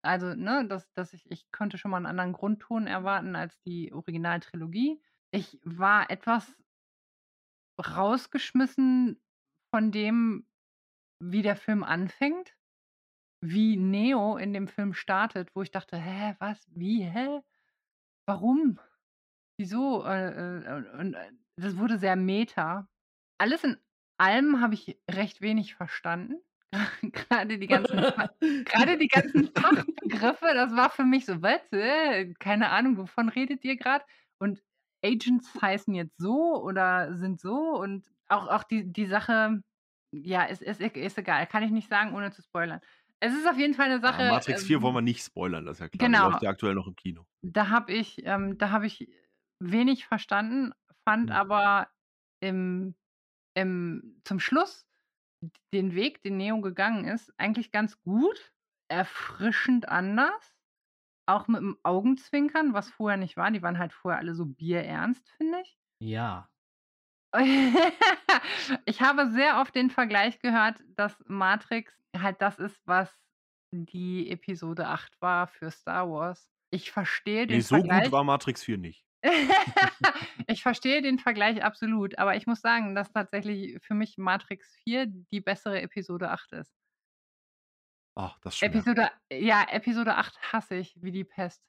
[0.03, 3.93] Also, ne, dass, dass ich, ich konnte schon mal einen anderen Grundton erwarten als die
[3.93, 5.03] Originaltrilogie.
[5.33, 6.57] Ich war etwas
[7.81, 9.21] rausgeschmissen
[9.75, 10.47] von dem,
[11.21, 12.59] wie der Film anfängt
[13.41, 17.41] wie Neo in dem Film startet, wo ich dachte, hä, was, wie, hä?
[18.27, 18.81] Warum?
[19.59, 20.05] Wieso?
[20.05, 22.89] Äh, äh, und äh, das wurde sehr meta.
[23.39, 23.77] Alles in
[24.19, 26.37] allem habe ich recht wenig verstanden.
[27.03, 28.07] Gerade die ganzen
[28.65, 31.63] gerade die ganzen Fachbegriffe, das war für mich so: „Was?
[32.41, 34.05] Keine Ahnung, wovon redet ihr gerade?
[34.39, 34.63] Und
[35.05, 39.63] Agents heißen jetzt so oder sind so und auch auch die die Sache
[40.13, 42.81] ja, ist ist ist egal, kann ich nicht sagen, ohne zu spoilern.
[43.21, 45.65] Es ist auf jeden Fall 'ne Ja, Sache, Matrix 4 wollen ähm wir nicht spoilern,
[45.67, 46.11] das ist ja klar.
[46.11, 46.19] Genau.
[46.19, 47.27] läuft ja aktuell noch im Kino.
[47.43, 49.09] Da habe ich ähm, da habe ich
[49.61, 50.73] wenig verstanden,
[51.05, 51.33] fand Mhm.
[51.33, 51.89] aber
[52.41, 52.97] im
[53.59, 54.87] im zum Schluss
[55.75, 58.53] den Weg, den Neo gegangen ist, eigentlich ganz gut,
[58.91, 60.57] erfrischend anders,
[61.27, 63.51] auch mit 'm Augenzwinkern, was vorher nicht war.
[63.53, 65.77] Die waren halt vorher alle so bierernst, finde ich.
[66.01, 66.49] Ja.
[68.87, 73.11] Ich habe sehr oft den Vergleich gehört, dass Matrix halt das ist, was
[73.73, 76.49] die Episode 8 war für Star Wars.
[76.71, 78.13] Ich verstehe den Ne, so gut Vergleich.
[78.13, 79.05] war Matrix 4 nicht.
[80.47, 85.07] Ich verstehe den Vergleich absolut, aber ich muss sagen, dass tatsächlich für mich Matrix 4
[85.07, 86.71] die bessere Episode 8 ist.
[88.17, 88.89] Ach, das schmerzt.
[88.89, 91.63] Episode ja, Episode 8 hasse ich wie die Pest.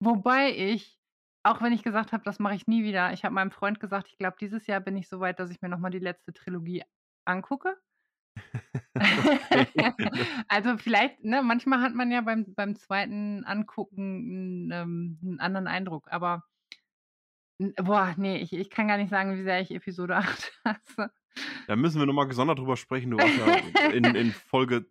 [0.00, 1.00] Wobei ich,
[1.42, 4.08] auch wenn ich gesagt habe, das mache ich nie wieder ich habe meinem Freund gesagt,
[4.08, 6.32] ich glaube, dieses Jahr bin ich so weit, dass ich mir noch mal die letzte
[6.32, 6.84] Trilogie
[7.24, 7.76] angucke.
[10.48, 13.44] Also, vielleicht ne, manchmal hat man ja beim beim 2.
[13.44, 16.44] Angucken 'n ähm, 'n anderen Eindruck, aber
[17.76, 21.10] boah, ne, ich ich kann gar nicht sagen, wie sehr ich Episode 8 hasse.
[21.68, 23.10] Da müssen wir noch mal gesondert drüber sprechen.
[23.10, 23.56] Du warst ja
[23.90, 24.86] in in Folge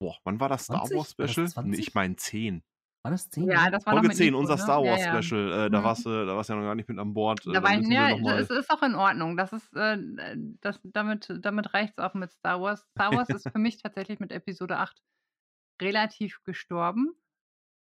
[0.00, 0.96] boah, wann war das Star 20?
[0.96, 1.46] Wars War das Special?
[1.64, 1.78] Ne, 20?
[1.78, 2.62] ich meine 10.
[3.02, 3.44] War das 10?
[3.48, 4.62] Ja, das war noch Folge mit 10, Nico, unser ne?
[4.62, 5.22] Star Ja, Wars ja.
[5.22, 5.52] Special.
[5.66, 5.84] Äh, da Mhm.
[5.84, 7.46] warst du da warst du ja noch gar nicht mit an Bord.
[7.46, 9.36] Äh, Da da war ich ja, noch mal es ist auch in Ordnung.
[9.36, 12.86] Das ist, äh, äh, das damit damit reicht's auch mit Star Wars.
[12.92, 15.00] Star Wars ist für mich tatsächlich mit Episode 8
[15.82, 17.14] relativ gestorben.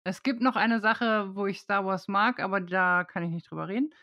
[0.03, 3.49] Es gibt noch eine Sache, wo ich Star Wars mag, aber da kann ich nicht
[3.49, 3.93] drüber reden.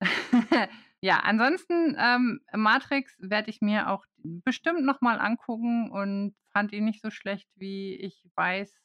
[1.00, 6.84] Ja, ansonsten, ähm, Matrix werde ich mir auch bestimmt noch mal angucken und fand ihn
[6.84, 8.80] nicht so schlecht, wie ich weiß,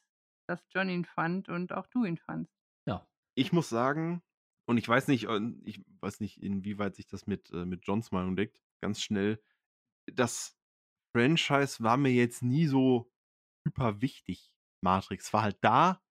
[0.47, 2.53] dass John ihn fand und auch du ihn fandst.
[2.86, 3.07] Ja.
[3.36, 4.21] Ich muss sagen
[4.67, 8.12] und ich weiß nicht äh, ich weiß nicht, inwieweit sich das mit äh, mit Johns
[8.12, 9.41] Meinung deckt, ganz schnell.
[10.05, 10.55] Das
[11.15, 13.12] Franchise war mir jetzt nie so
[13.65, 15.33] hyper wichtig, Matrix.
[15.33, 16.02] War halt da.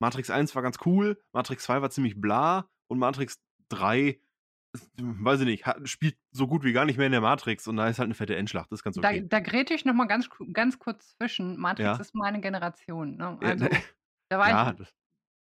[0.00, 3.36] Matrix 1 war ganz cool, Matrix 2 war ziemlich bla und Matrix
[3.68, 4.20] 3,
[4.98, 7.76] weiß ich nicht, hat spielt so gut wie gar nicht mehr in der Matrix und
[7.76, 8.72] da ist halt 'ne fette Endschlacht.
[8.72, 9.26] Das ist ganz Da okay.
[9.28, 11.56] da grätsche ich noch mal ganz ganz kurz zwischen.
[11.58, 12.00] Matrix Ja.
[12.00, 13.38] ist meine Generation, ne?
[13.42, 13.70] Ja, Also, ne
[14.28, 14.92] da war ja, ich das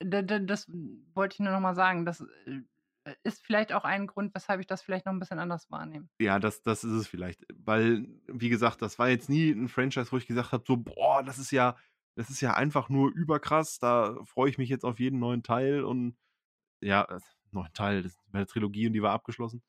[0.00, 0.68] da da das
[1.14, 2.06] wollte ich nur noch mal sagen.
[2.06, 2.62] Das, äh,
[3.24, 6.08] ist vielleicht auch ein Grund, weshalb ich das vielleicht noch 'n bisschen anders wahrnehme.
[6.20, 7.44] Ja, das das ist es vielleicht.
[7.54, 11.22] Weil, wie gesagt, das war jetzt nie 'n Franchise, wo ich gesagt habe, so: „Boah,
[11.22, 11.76] das ist ja
[12.16, 13.78] das ist ja einfach nur überkrass.
[13.78, 16.16] Da freue ich mich jetzt auf jeden neuen Teil“ und
[16.82, 17.20] ja, äh,
[17.52, 19.62] neuen Teil, das ist 'ne Trilogie und die war abgeschlossen.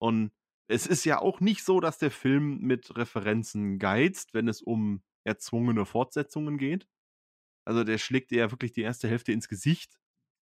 [0.00, 0.32] Und
[0.68, 5.02] es ist ja auch nicht so, dass der Film mit Referenzen geizt, wenn es um
[5.24, 6.88] erzwungene Fortsetzungen geht.
[7.66, 9.98] Also, der schlägt dir ja wirklich die erste Hälfte ins Gesicht,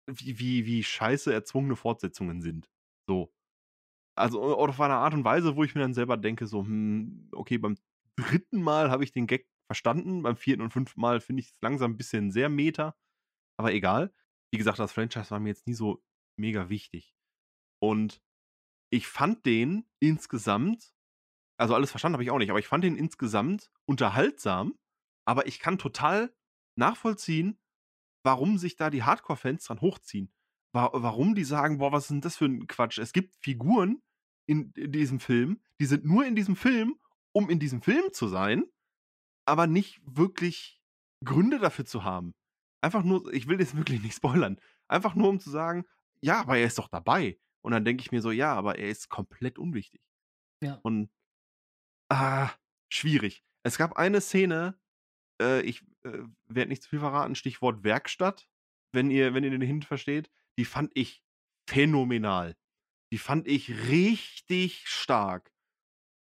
[0.09, 2.71] wie wie wie scheiße erzwungene Fortsetzungen sind.
[3.09, 3.33] So.
[4.17, 7.59] Also, auf eine Art und Weise, wo ich mir dann selber denke, so: „Hm, okay,
[7.59, 7.77] beim
[8.17, 8.63] 3.
[8.63, 10.65] Mal habe ich den Gag verstanden, beim 4.
[10.65, 11.01] und 5.
[11.01, 12.97] Mal finde ich's langsam 'n bisschen sehr Meta“,
[13.59, 14.13] aber egal.
[14.53, 16.03] Wie gesagt, das Franchise war mir jetzt nie so
[16.39, 17.15] mega wichtig.
[17.81, 18.23] Und
[18.91, 20.93] ich fand den insgesamt
[21.59, 24.75] also, alles verstanden habe ich auch nicht, aber ich fand den insgesamt unterhaltsam,
[25.27, 26.35] aber ich kann total
[26.77, 27.61] nachvollziehen,
[28.25, 30.33] warum sich da die Hardcore-Fans dran hochziehen.
[30.75, 34.03] Wa warum die sagen: „Boah, was ist 'n das für 'n Quatsch?“ Es gibt Figuren
[34.49, 36.97] in diesem Film, die sind nur in diesem Film,
[37.33, 38.65] um in diesem Film zu sein,
[39.47, 40.83] aber nicht wirklich
[41.25, 42.35] Gründe dafür zu haben.
[42.83, 44.61] Einfach nur ich will jetzt wirklich nicht spoilern.
[44.89, 45.85] Einfach nur, um zu sagen:
[46.23, 48.89] „Ja, aber er ist doch dabei.“ Und dann denke ich mir so: „Ja, aber er
[48.91, 50.03] ist komplett unwichtig.“
[50.61, 50.83] Ja.
[50.83, 51.11] Und
[52.11, 52.51] ah,
[52.93, 53.45] schwierig.
[53.65, 54.79] Es gab eine Szene,
[55.43, 58.49] äh, ich, äh, werde nicht zu viel verraten, Stichwort Werkstatt,
[58.93, 60.31] wenn ihr wenn ihr den Hint versteht.
[60.59, 61.25] Die fand ich
[61.69, 62.57] phänomenal.
[63.13, 65.54] Die fand ich richtig stark.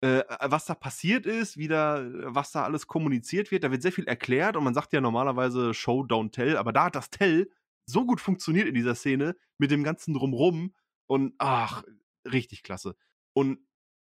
[0.02, 3.82] Äh, äh, was da passiert ist, wie da was da alles kommuniziert wird, da wird
[3.82, 7.10] sehr viel erklärt und man sagt ja normalerweise Show don't tell, aber da hat das
[7.10, 7.50] Tell
[7.86, 10.74] so gut funktioniert in dieser Szene mit dem ganzen Drumrum
[11.06, 11.84] und ach,
[12.30, 12.96] richtig klasse.
[13.32, 13.60] Und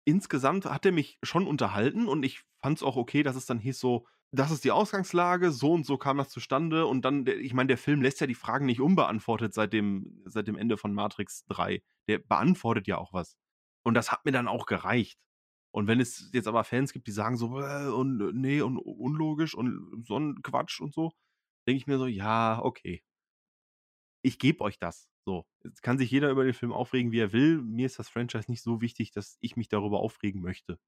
[0.04, 3.78] insgesamt hat er mich schon unterhalten und ich fand's auch okay, dass es dann hieß
[3.78, 7.68] so: „Das ist die Ausgangslage, so und so kam das zustande“ und dann ich meine,
[7.68, 11.44] der Film lässt ja die Fragen nicht unbeantwortet seit dem seit dem Ende von Matrix
[11.48, 11.82] 3.
[12.08, 13.36] Der beantwortet ja auch was.
[13.84, 15.18] Und das hat mir dann auch gereicht.
[15.72, 19.54] Und wenn es jetzt aber Fans gibt, die sagen so: „Äh, und ne und unlogisch
[19.54, 21.12] und so 'n Quatsch und so“,
[21.68, 23.02] denke ich mir so: „Ja, okay.“
[24.22, 25.46] Ich gebe euch das, so.
[25.64, 27.58] Jetzt kann sich jeder über den Film aufregen, wie er will.
[27.62, 30.78] Mir ist das Franchise nicht so wichtig, dass ich mich darüber aufregen möchte.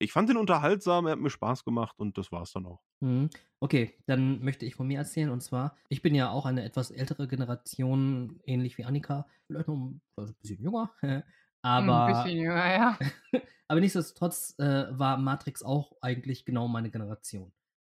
[0.00, 2.82] Ich fand den unterhaltsam, er hat mir Spaß gemacht und das war's dann auch.
[3.00, 3.28] Mhm.
[3.60, 5.30] Okay, dann möchte ich von mir erzählen.
[5.30, 9.26] Und zwar, ich bin ja auch eine etwas ältere Generation, ähnlich wie Annika.
[9.46, 10.92] Vielleicht noch ein, also ein bisschen jünger.
[11.66, 12.98] Aber, Ein bisschen jünger, ja.
[13.68, 17.52] aber nichtsdestotrotz äh, war Matrix auch eigentlich genau meine Generation.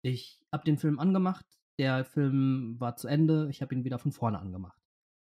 [0.03, 1.45] Ich habe den Film angemacht,
[1.77, 4.82] der Film war zu Ende, ich habe ihn wieder von vorne angemacht.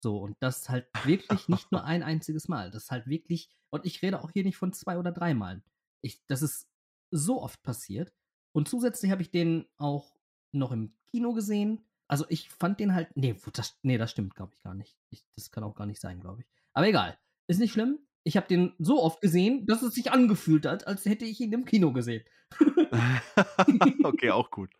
[0.02, 2.72] So, und das halt wirklich nicht nur ein einziges Mal.
[2.72, 5.62] Das ist halt wirklich, und ich rede auch hier nicht von zwei oder drei Malen.
[6.02, 6.68] Ich, das ist
[7.12, 8.12] so oft passiert.
[8.52, 10.16] Und zusätzlich habe ich den auch
[10.50, 11.86] noch im Kino gesehen.
[12.08, 14.98] Also ich fand den halt, nee, das, nee, das stimmt, glaube ich, gar nicht.
[15.10, 16.48] Ich, das kann auch gar nicht sein, glaube ich.
[16.72, 17.16] Aber egal,
[17.46, 18.00] ist nicht schlimm.
[18.26, 21.52] Ich habe den so oft gesehen, dass es sich angefühlt hat, als hätte ich ihn
[21.52, 22.24] im Kino gesehen.
[24.02, 24.70] okay, auch gut.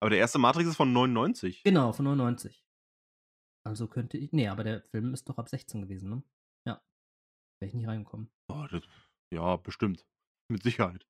[0.00, 1.62] Aber der erste Matrix ist von 99.
[1.64, 2.64] Genau, von 99.
[3.66, 4.32] Also könnte ich.
[4.32, 6.22] Nee, aber der Film ist doch ab 16 gewesen, ne?
[6.66, 6.82] Ja.
[7.60, 8.30] Wäre ich nicht reingekommen.
[8.48, 8.82] Oh, das,
[9.32, 10.06] ja, bestimmt.
[10.48, 11.06] Mit Sicherheit.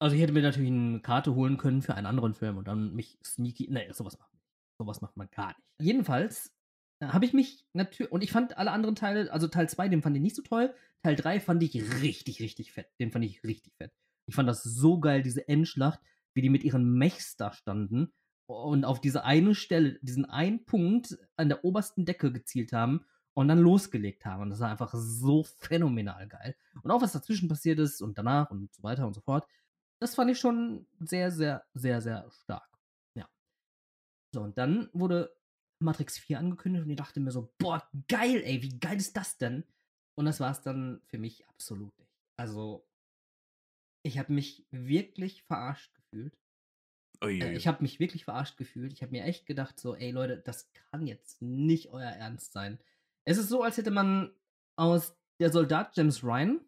[0.00, 2.94] Also ich hätte mir natürlich eine Karte holen können für einen anderen Film und dann
[2.94, 3.68] mich sneaky.
[3.70, 4.32] Nee, sowas macht.
[4.80, 5.60] Sowas macht man gar nicht.
[5.80, 6.56] Jedenfalls
[7.00, 8.10] habe ich mich natürlich.
[8.12, 10.74] Und ich fand alle anderen Teile, also Teil 2, den fand ich nicht so toll.
[11.02, 12.88] Teil 3 fand ich richtig, richtig fett.
[12.98, 13.92] Den fand ich richtig fett.
[14.26, 16.00] Ich fand das so geil, diese Endschlacht,
[16.34, 18.12] wie die mit ihren Mechs da standen
[18.46, 23.48] und auf diese eine Stelle, diesen einen Punkt an der obersten Decke gezielt haben und
[23.48, 24.42] dann losgelegt haben.
[24.42, 26.56] Und das war einfach so phänomenal geil.
[26.82, 29.46] Und auch was dazwischen passiert ist und danach und so weiter und so fort.
[30.00, 32.68] Das fand ich schon sehr, sehr, sehr, sehr stark.
[33.14, 33.28] Ja.
[34.32, 35.37] So, und dann wurde
[35.80, 39.38] Matrix 4 angekündigt und ich dachte mir so, boah, geil, ey, wie geil ist das
[39.38, 39.64] denn?
[40.16, 42.10] Und das war es dann für mich absolut nicht.
[42.36, 42.84] Also,
[44.04, 46.36] ich habe mich wirklich verarscht gefühlt.
[47.22, 47.56] Ui, Äh, ui.
[47.56, 48.92] ich habe mich wirklich verarscht gefühlt.
[48.92, 52.78] Ich habe mir echt gedacht, so, ey Leute, das kann jetzt nicht euer Ernst sein.
[53.24, 54.32] Es ist so, als hätte man
[54.76, 56.60] aus der Soldat James Ryan,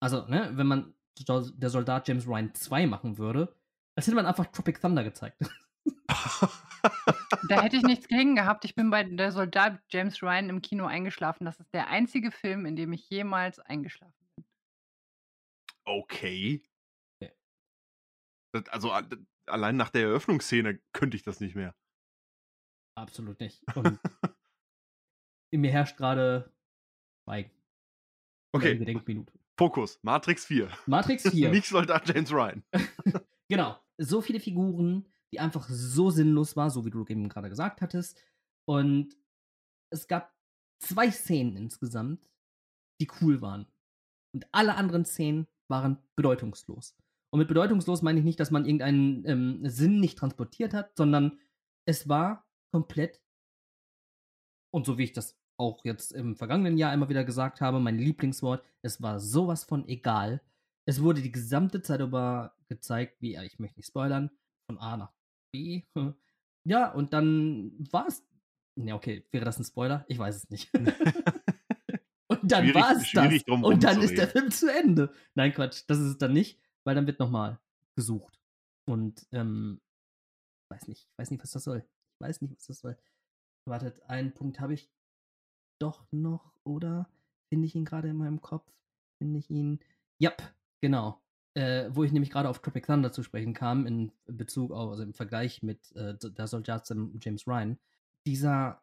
[0.00, 0.94] also, ne, wenn man
[1.26, 3.54] der Soldat James Ryan 2 machen würde,
[3.96, 5.40] als hätte man einfach Tropic Thunder gezeigt.
[7.48, 8.64] Da hätte ich nichts gegen gehabt.
[8.64, 11.44] Ich bin bei der Soldat James Ryan im Kino eingeschlafen.
[11.44, 14.44] Das ist der einzige Film, in dem ich jemals eingeschlafen bin.
[15.84, 16.62] okay.
[18.70, 18.90] Also
[19.46, 21.74] allein nach der Eröffnungsszene könnte ich das nicht mehr.
[22.96, 23.62] Absolut nicht.
[23.76, 24.00] Und
[25.52, 26.52] in mir herrscht gerade
[27.24, 27.50] Schweigen.
[28.54, 29.32] Okay, eine Gedenkminute.
[29.58, 29.98] Fokus.
[30.02, 30.70] Matrix 4.
[30.86, 31.50] Matrix 4.
[31.50, 32.64] Nicht Soldat James Ryan.
[33.50, 33.78] Genau.
[33.96, 38.22] So viele Figuren, die einfach so sinnlos war, so wie du eben gerade gesagt hattest.
[38.66, 39.16] Und
[39.90, 40.34] es gab
[40.80, 42.28] zwei Szenen insgesamt,
[43.00, 43.66] die cool waren.
[44.34, 46.96] Und alle anderen Szenen waren bedeutungslos.
[47.30, 51.38] Und mit bedeutungslos meine ich nicht, dass man irgendeinen ähm, Sinn nicht transportiert hat, sondern
[51.86, 53.20] es war komplett,
[54.72, 57.98] und so wie ich das auch jetzt im vergangenen Jahr immer wieder gesagt habe, mein
[57.98, 60.40] Lieblingswort, es war sowas von egal.
[60.86, 64.30] Es wurde die gesamte Zeit über gezeigt, wie, ja, ich möchte nicht spoilern,
[64.66, 65.17] von A nach
[65.50, 65.82] B.
[66.64, 68.24] Ja, und dann war es.
[68.76, 70.04] Ja, okay, wäre das ein Spoiler?
[70.08, 70.70] Ich weiß es nicht.
[72.28, 73.42] und dann war es das.
[73.46, 75.12] Und dann ist der Film zu Ende.
[75.34, 77.58] Nein, Quatsch, das ist es dann nicht, weil dann wird nochmal
[77.96, 78.38] gesucht.
[78.86, 79.80] Und, ähm,
[80.70, 81.84] weiß nicht, ich weiß nicht, was das soll.
[82.14, 82.98] Ich weiß nicht, was das soll.
[83.66, 84.90] Wartet, einen Punkt habe ich
[85.78, 87.08] doch noch, oder?
[87.48, 88.70] Finde ich ihn gerade in meinem Kopf?
[89.18, 89.80] Finde ich ihn.
[90.18, 90.42] Jap,
[90.80, 91.20] genau.
[91.58, 95.02] Äh, wo ich nämlich gerade auf Tropic Thunder zu sprechen kam, in Bezug auf, also
[95.02, 96.88] im Vergleich mit äh, der Soldat
[97.20, 97.80] James Ryan.
[98.24, 98.80] Dieser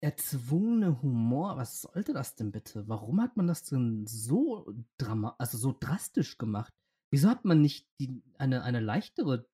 [0.00, 2.88] erzwungene Humor, was sollte das denn bitte?
[2.88, 6.74] Warum hat man das denn so drama also so drastisch gemacht?
[7.12, 9.46] Wieso hat man nicht die, eine, eine leichtere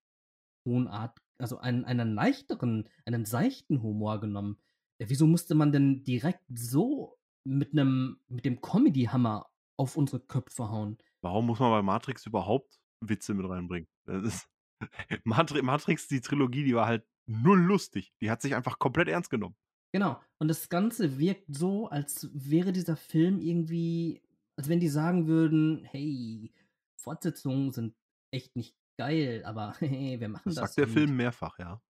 [0.64, 4.56] Tonart, also einen, einen leichteren, einen seichten Humor genommen?
[4.98, 10.96] Wieso musste man denn direkt so mit einem, mit dem Comedy-Hammer auf unsere Köpfe hauen?
[11.24, 13.88] Warum muss man bei Matrix überhaupt Witze mit reinbringen?
[14.04, 14.48] Das ist
[15.24, 18.12] Matri Matrix, die Trilogie, die war halt null lustig.
[18.20, 19.56] Die hat sich einfach komplett ernst genommen.
[19.94, 20.20] Genau.
[20.38, 24.22] Und das Ganze wirkt so, als wäre dieser Film irgendwie,
[24.58, 26.52] als wenn die sagen würden, hey,
[27.00, 27.94] Fortsetzungen sind
[28.30, 30.74] echt nicht geil, aber hey, wir machen Das das.
[30.74, 31.80] sagt der Film mehrfach, ja.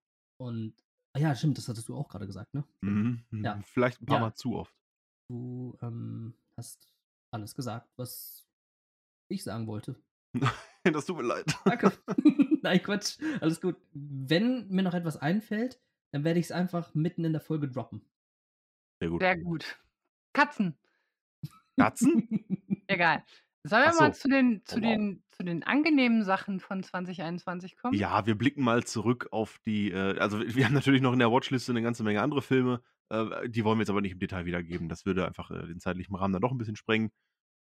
[0.41, 0.75] Und,
[1.17, 2.65] ah ja, stimmt, das hattest du auch gerade gesagt, ne?
[2.83, 3.25] Mhm.
[3.43, 3.61] Ja.
[3.65, 4.23] Vielleicht ein paar Ja.
[4.27, 4.75] Mal zu oft.
[5.29, 6.93] Du ähm, hast
[7.33, 8.44] alles gesagt, was
[9.29, 9.97] ich sagen wollte.
[10.85, 11.45] das tut mir leid.
[11.65, 11.93] Danke.
[12.63, 13.19] Nein, Quatsch.
[13.41, 13.77] Alles gut.
[13.93, 15.81] Wenn mir noch etwas einfällt,
[16.13, 18.03] dann werde ich es einfach mitten in der Folge droppen.
[19.01, 19.21] Sehr gut.
[19.21, 19.81] Sehr gut.
[20.33, 20.77] Katzen.
[21.79, 22.29] Katzen?
[22.87, 23.25] Egal.
[23.65, 24.21] Sollen wir Ach mal so.
[24.21, 24.89] zu den, zu, Oh, wow.
[24.91, 27.99] den, zu den angenehmen Sachen von 2021 kommen?
[27.99, 31.33] Ja, wir blicken mal zurück auf die, äh, also wir haben natürlich noch in der
[31.33, 34.45] Watchliste eine ganze Menge andere Filme, äh, die wollen wir jetzt aber nicht im Detail
[34.45, 34.89] wiedergeben.
[34.89, 37.11] Das würde einfach äh, den zeitlichen Rahmen dann doch ein bisschen sprengen.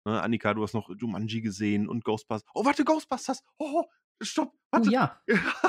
[0.06, 2.50] Ne, Annika, du hast noch Jumanji gesehen und Ghostbusters.
[2.56, 3.44] Oh, warte, Ghostbusters!
[3.60, 3.84] Oh,
[4.22, 4.90] stopp, Oh warte.
[4.92, 5.22] ja.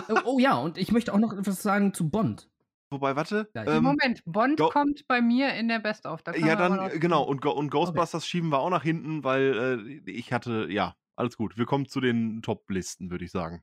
[0.09, 2.49] Oh, oh ja, und ich möchte auch noch etwas sagen zu Bond.
[2.90, 3.51] Wobei, warte.
[3.55, 6.23] Ähm, Moment, Bond Go- kommt bei mir in der Best-of.
[6.23, 10.11] Da ja, dann, genau, und, Go und Ghostbusters schieben wir auch nach hinten, weil äh,
[10.11, 11.57] ich hatte, ja, alles gut.
[11.57, 13.62] Wir kommen zu den Top-Listen, würde ich sagen.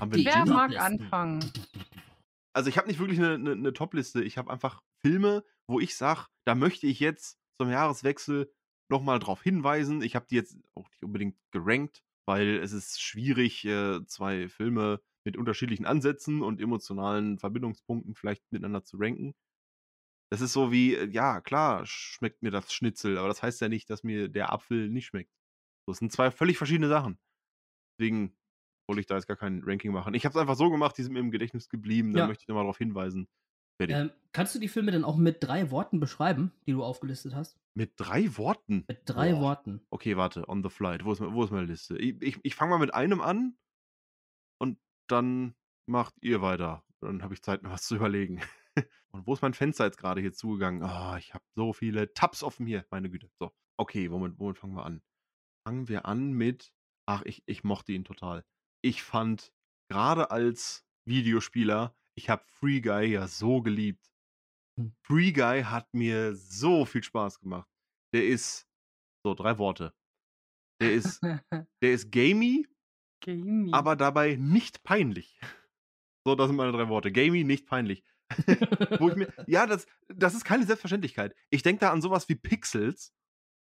[0.00, 1.50] Haben wir Die Wer mag anfangen?
[2.52, 4.22] Also ich habe nicht wirklich eine, eine, eine Top-Liste.
[4.22, 8.52] Ich habe einfach Filme, wo ich sage, da möchte ich jetzt zum Jahreswechsel
[8.90, 10.02] nochmal drauf hinweisen.
[10.02, 15.00] Ich habe die jetzt auch nicht unbedingt gerankt, weil es ist schwierig, äh, zwei Filme
[15.24, 19.34] mit unterschiedlichen Ansätzen und emotionalen Verbindungspunkten vielleicht miteinander zu ranken.
[20.30, 23.68] Das ist so wie, äh, ja, klar, schmeckt mir das Schnitzel, aber das heißt ja
[23.68, 25.32] nicht, dass mir der Apfel nicht schmeckt.
[25.88, 27.18] Das sind zwei völlig verschiedene Sachen.
[27.98, 28.36] Deswegen
[28.88, 30.14] wollte ich da jetzt gar kein Ranking machen.
[30.14, 32.24] Ich habe es einfach so gemacht, die sind mir im Gedächtnis geblieben, da Ja.
[32.24, 33.28] möchte ich nochmal darauf hinweisen.
[33.80, 37.58] Ähm, kannst du die Filme denn auch mit drei Worten beschreiben, die du aufgelistet hast?
[37.74, 38.84] Mit drei Worten?
[38.88, 39.40] Mit drei Boah.
[39.40, 39.84] Worten.
[39.90, 41.04] Okay, warte, on the flight.
[41.04, 41.98] Wo ist, wo ist meine Liste?
[41.98, 43.56] Ich, ich, ich fange mal mit einem an
[44.58, 45.54] und dann
[45.86, 46.84] macht ihr weiter.
[47.00, 48.40] Dann habe ich Zeit, mir was zu überlegen.
[49.10, 50.82] und wo ist mein Fenster jetzt gerade hier zugegangen?
[50.82, 53.28] Ah, ich habe so viele Tabs offen hier, meine Güte.
[53.38, 55.02] So, okay, womit, womit fangen wir an?
[55.66, 56.72] Fangen wir an mit,
[57.06, 58.44] ach, ich, ich mochte ihn total.
[58.82, 59.52] Ich fand,
[59.88, 64.04] gerade als Videospieler, ich habe Free Guy ja so geliebt.
[64.78, 64.94] Hm.
[65.02, 67.68] Free Guy hat mir so viel Spaß gemacht.
[68.14, 68.66] Der ist,
[69.24, 69.94] so, drei Worte.
[70.80, 71.20] Der ist,
[71.82, 72.66] der ist gamey,
[73.22, 73.70] Gamey.
[73.72, 75.38] aber dabei nicht peinlich.
[76.26, 77.12] So, das sind meine drei Worte.
[77.12, 78.02] Gamey, nicht peinlich.
[79.00, 81.34] Wo ich mir, ja, das, das ist keine Selbstverständlichkeit.
[81.50, 83.12] Ich denke da an sowas wie Pixels.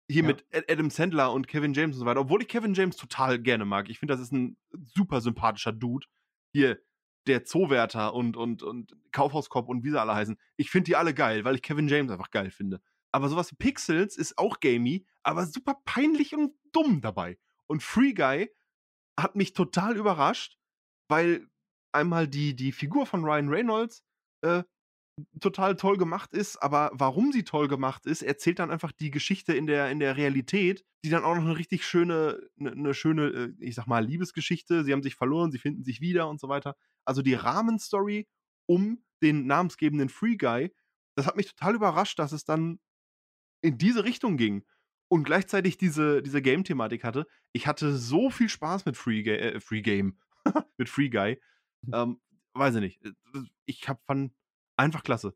[0.09, 0.27] Hier Ja.
[0.27, 2.19] mit Ad- Adam Sandler und Kevin James und so weiter.
[2.21, 3.89] Obwohl ich Kevin James total gerne mag.
[3.89, 6.07] Ich finde, das ist ein super sympathischer Dude.
[6.53, 6.81] Hier,
[7.27, 10.37] der Zoowärter und, und, und Kaufhauskopf und wie sie alle heißen.
[10.57, 12.81] Ich finde die alle geil, weil ich Kevin James einfach geil finde.
[13.11, 17.37] Aber sowas wie Pixels ist auch gamey, aber super peinlich und dumm dabei.
[17.67, 18.49] Und Free Guy
[19.17, 20.57] hat mich total überrascht,
[21.07, 21.47] weil
[21.91, 24.03] einmal die, die Figur von Ryan Reynolds
[24.41, 24.63] äh,
[25.39, 29.53] total toll gemacht ist, aber warum sie toll gemacht ist, erzählt dann einfach die Geschichte
[29.53, 33.27] in der, in der Realität, die dann auch noch eine richtig schöne, eine, eine schöne,
[33.27, 34.83] äh, ich sag mal, Liebesgeschichte.
[34.83, 36.75] Sie haben sich verloren, sie finden sich wieder und so weiter.
[37.05, 38.27] Also die Rahmenstory
[38.65, 40.73] um den namensgebenden Free Guy,
[41.15, 42.79] das hat mich total überrascht, dass es dann
[43.61, 44.65] in diese Richtung ging
[45.09, 47.27] und gleichzeitig diese, diese Game-Thematik hatte.
[47.51, 50.19] Ich hatte so viel Spaß mit Free, Ga äh, Free Game,
[50.77, 51.39] mit Free Guy.
[51.93, 52.19] Ähm,
[52.53, 53.05] weiß ich nicht.
[53.05, 53.11] Äh,
[53.65, 54.33] Ich hab fand
[54.77, 55.35] einfach klasse.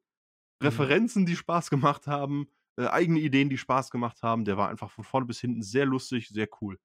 [0.62, 2.48] Referenzen, die Spaß gemacht haben,
[2.78, 4.46] äh, eigene Ideen, die Spaß gemacht haben.
[4.46, 6.80] Der war einfach von vorne bis hinten sehr lustig, sehr cool.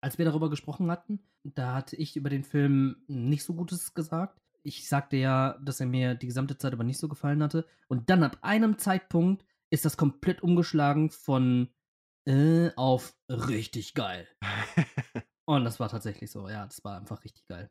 [0.00, 4.40] Als wir darüber gesprochen hatten, da hatte ich über den Film nicht so Gutes gesagt.
[4.62, 7.66] Ich sagte ja, dass er mir die gesamte Zeit aber nicht so gefallen hatte.
[7.88, 11.68] Und dann ab einem Zeitpunkt ist das komplett umgeschlagen von
[12.26, 14.28] äh, auf richtig geil.
[15.46, 17.70] Und das war tatsächlich so, ja, das war einfach richtig geil.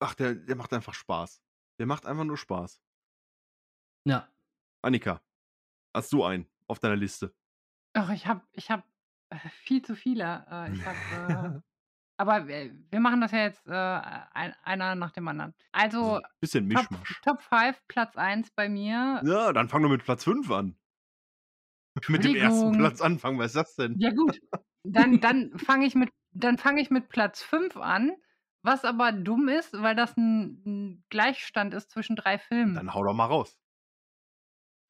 [0.00, 1.42] Ach, der, der macht einfach Spaß.
[1.80, 2.80] Der macht einfach nur Spaß.
[4.08, 4.26] Ja.
[4.82, 5.20] Annika,
[5.94, 7.34] hast du einen auf deiner Liste?
[7.92, 8.84] Ach, ich habe ich hab
[9.30, 10.22] äh, viel zu viele.
[10.24, 11.60] Äh, hab, äh,
[12.16, 15.54] aber wir, machen das ja jetzt äh, ein, einer nach dem anderen.
[15.72, 17.20] Also Bisschen Top, Mischmasch.
[17.22, 19.22] Top 5, Platz 1 bei mir.
[19.24, 20.78] Ja, dann fang doch mit Platz 5 an.
[22.08, 22.72] Mit dem ersten.
[22.78, 23.96] Platz anfangen, was ist das denn?
[23.98, 24.40] Ja gut,
[24.84, 28.12] dann, dann fange ich, mit- dann fang ich mit Platz 5 an,
[28.62, 32.76] was aber dumm ist, weil das ein, ein Gleichstand ist zwischen drei Filmen.
[32.76, 33.58] Dann hau doch mal raus.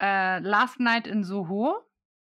[0.01, 1.85] Äh, Last Night in Soho,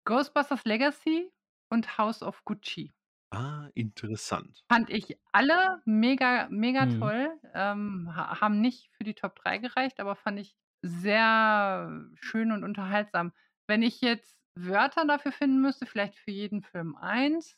[0.07, 1.33] Ghostbusters Legacy
[1.71, 2.95] und House of Gucci.
[3.33, 4.63] Ah, interessant.
[4.71, 6.87] Fand ich alle mega, mega Mhm.
[6.87, 7.41] toll.
[7.55, 12.63] Ähm, ha haben nicht für die Top 3 gereicht, aber fand ich sehr schön und
[12.65, 13.33] unterhaltsam.
[13.67, 17.57] Wenn ich jetzt Wörter dafür finden müsste, vielleicht für jeden Film eins.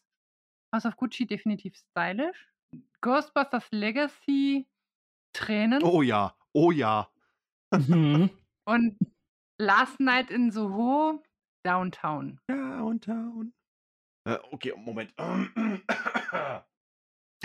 [0.74, 2.52] House of Gucci definitiv stylisch.
[3.02, 4.68] Ghostbusters Legacy
[5.34, 5.82] Tränen.
[5.82, 7.08] Oh ja, oh ja.
[7.86, 8.30] Mhm.
[8.66, 8.98] Und
[9.62, 11.22] Last Night in Soho
[11.64, 12.40] Downtown.
[12.48, 13.55] Downtown.
[14.25, 15.14] Äh, okay, Moment.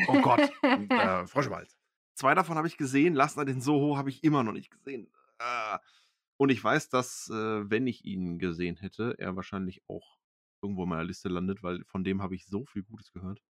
[0.07, 0.39] Oh Gott.
[0.61, 1.75] äh, Frosch im Hals.
[2.15, 3.15] Zwei davon habe ich gesehen.
[3.15, 5.11] Last Night in Soho habe ich immer noch nicht gesehen.
[5.39, 5.79] Äh,
[6.39, 10.19] und ich weiß, dass, äh, wenn ich ihn gesehen hätte, er wahrscheinlich auch
[10.61, 13.41] irgendwo in meiner Liste landet, weil von dem habe ich so viel Gutes gehört.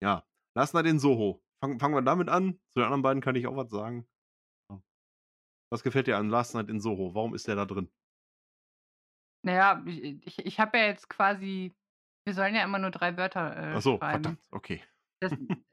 [0.00, 0.24] Ja,
[0.56, 1.42] Last Night in Soho.
[1.60, 2.60] Fang, fangen wir damit an.
[2.70, 4.08] Zu den anderen beiden kann ich auch was sagen.
[5.72, 7.14] Was gefällt dir an Last Night in Soho?
[7.14, 7.90] Warum ist der da drin?
[9.48, 11.74] Naja, ich, ich, ich habe ja jetzt quasi,
[12.26, 14.22] wir sollen ja immer nur drei Wörter äh, Ach so, schreiben.
[14.22, 14.46] verdammt.
[14.50, 14.82] Okay.
[15.20, 15.32] Das,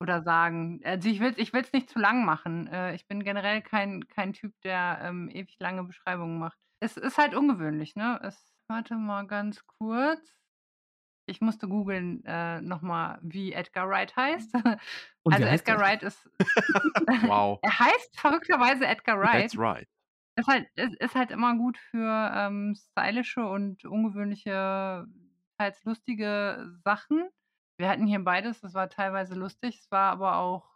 [0.00, 0.80] oder sagen.
[0.82, 2.68] Also ich will es ich will's nicht zu lang machen.
[2.68, 6.58] Äh, ich bin generell kein, kein Typ, der ähm, ewig lange Beschreibungen macht.
[6.80, 8.18] Es ist halt ungewöhnlich, ne?
[8.22, 10.40] Es, warte mal ganz kurz.
[11.26, 14.54] Ich musste googeln äh, nochmal, wie Edgar Wright heißt.
[15.22, 15.80] Und also heißt Edgar er?
[15.82, 16.30] Wright ist.
[17.28, 17.58] Wow.
[17.62, 19.50] er heißt verrückterweise Edgar Wright.
[19.50, 19.86] That's right.
[20.38, 25.04] Ist halt, ist, halt immer gut für ähm, stylische und ungewöhnliche,
[25.58, 27.28] teils lustige Sachen.
[27.76, 30.70] Wir hatten hier beides, das war teilweise lustig, es war aber auch,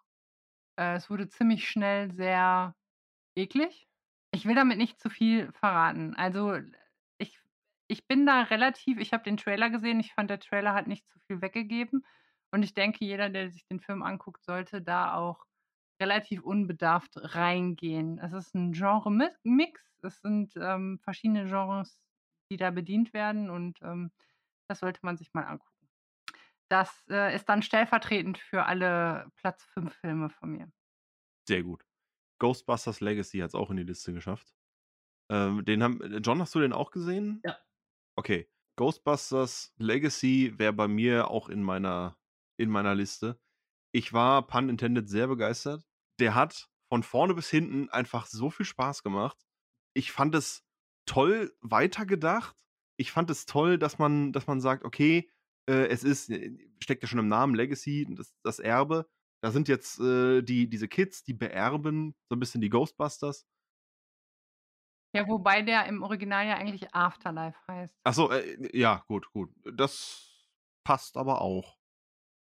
[0.76, 2.74] äh, es wurde ziemlich schnell sehr
[3.36, 3.86] eklig.
[4.32, 6.16] Ich will damit nicht zu viel verraten.
[6.16, 6.58] Also
[7.18, 7.38] ich,
[7.86, 11.08] ich bin da relativ, ich habe den Trailer gesehen, ich fand, der Trailer hat nicht
[11.08, 12.04] zu viel weggegeben.
[12.50, 15.46] Und ich denke, jeder, der sich den Film anguckt, sollte da auch
[16.02, 18.18] relativ unbedarft reingehen.
[18.18, 22.00] Es ist ein Genre-Mix, es sind ähm, verschiedene Genres,
[22.50, 24.10] die da bedient werden und ähm,
[24.68, 25.88] das sollte man sich mal angucken.
[26.68, 30.72] Das äh, ist dann stellvertretend für alle Platz 5 Filme von mir.
[31.46, 31.84] Sehr gut.
[32.40, 34.52] Ghostbusters Legacy hat es auch in die Liste geschafft.
[35.30, 37.40] Ähm, den haben, John, hast du den auch gesehen?
[37.44, 37.56] Ja.
[38.16, 38.48] Okay.
[38.76, 42.16] Ghostbusters Legacy wäre bei mir auch in meiner,
[42.56, 43.38] in meiner Liste.
[43.92, 45.86] Ich war, pun intended, sehr begeistert.
[46.22, 49.36] Der hat von vorne bis hinten einfach so viel Spaß gemacht.
[49.92, 50.64] Ich fand es
[51.04, 52.56] toll weitergedacht.
[52.96, 55.28] Ich fand es toll, dass man, dass man sagt, okay,
[55.68, 59.10] äh, es ist, äh, steckt ja schon im Namen Legacy, das, das Erbe.
[59.42, 63.48] Da sind jetzt äh, die, diese Kids, die beerben so ein bisschen die Ghostbusters.
[65.12, 67.98] Ja, wobei der im Original ja eigentlich Afterlife heißt.
[68.04, 69.52] Achso, äh, ja, gut, gut.
[69.64, 70.46] Das
[70.84, 71.80] passt aber auch.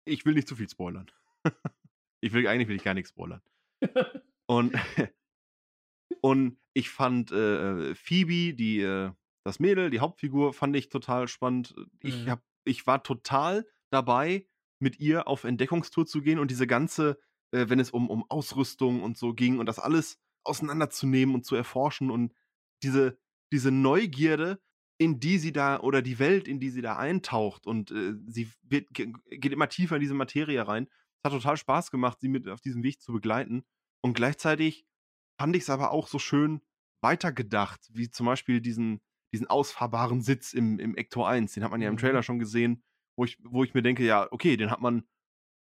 [0.03, 1.09] Ich will nicht zu viel spoilern.
[2.21, 3.41] ich will, eigentlich will ich gar nichts spoilern.
[4.47, 4.75] Und,
[6.21, 9.11] und ich fand äh, Phoebe, die, äh,
[9.43, 11.75] das Mädel, die Hauptfigur, fand ich total spannend.
[12.01, 12.29] Ich, Mhm.
[12.29, 14.47] hab, ich war total dabei,
[14.79, 17.19] mit ihr auf Entdeckungstour zu gehen und diese ganze,
[17.51, 21.55] äh, wenn es um, um Ausrüstung und so ging und das alles auseinanderzunehmen und zu
[21.55, 22.33] erforschen und
[22.83, 23.19] diese,
[23.53, 24.59] diese Neugierde,
[24.97, 28.49] in die sie da, oder die Welt, in die sie da eintaucht und äh, sie
[28.63, 30.87] wird, ge- geht immer tiefer in diese Materie rein.
[31.21, 33.63] Es hat total Spaß gemacht, sie mit auf diesem Weg zu begleiten.
[34.03, 34.85] Und gleichzeitig
[35.39, 36.61] fand ich es aber auch so schön
[37.03, 39.01] weitergedacht, wie zum Beispiel diesen,
[39.33, 41.53] diesen ausfahrbaren Sitz im, im Ector 1.
[41.53, 41.99] Den hat man ja im Mhm.
[41.99, 42.83] Trailer schon gesehen,
[43.15, 45.07] wo ich, wo ich mir denke, ja, okay, den hat man,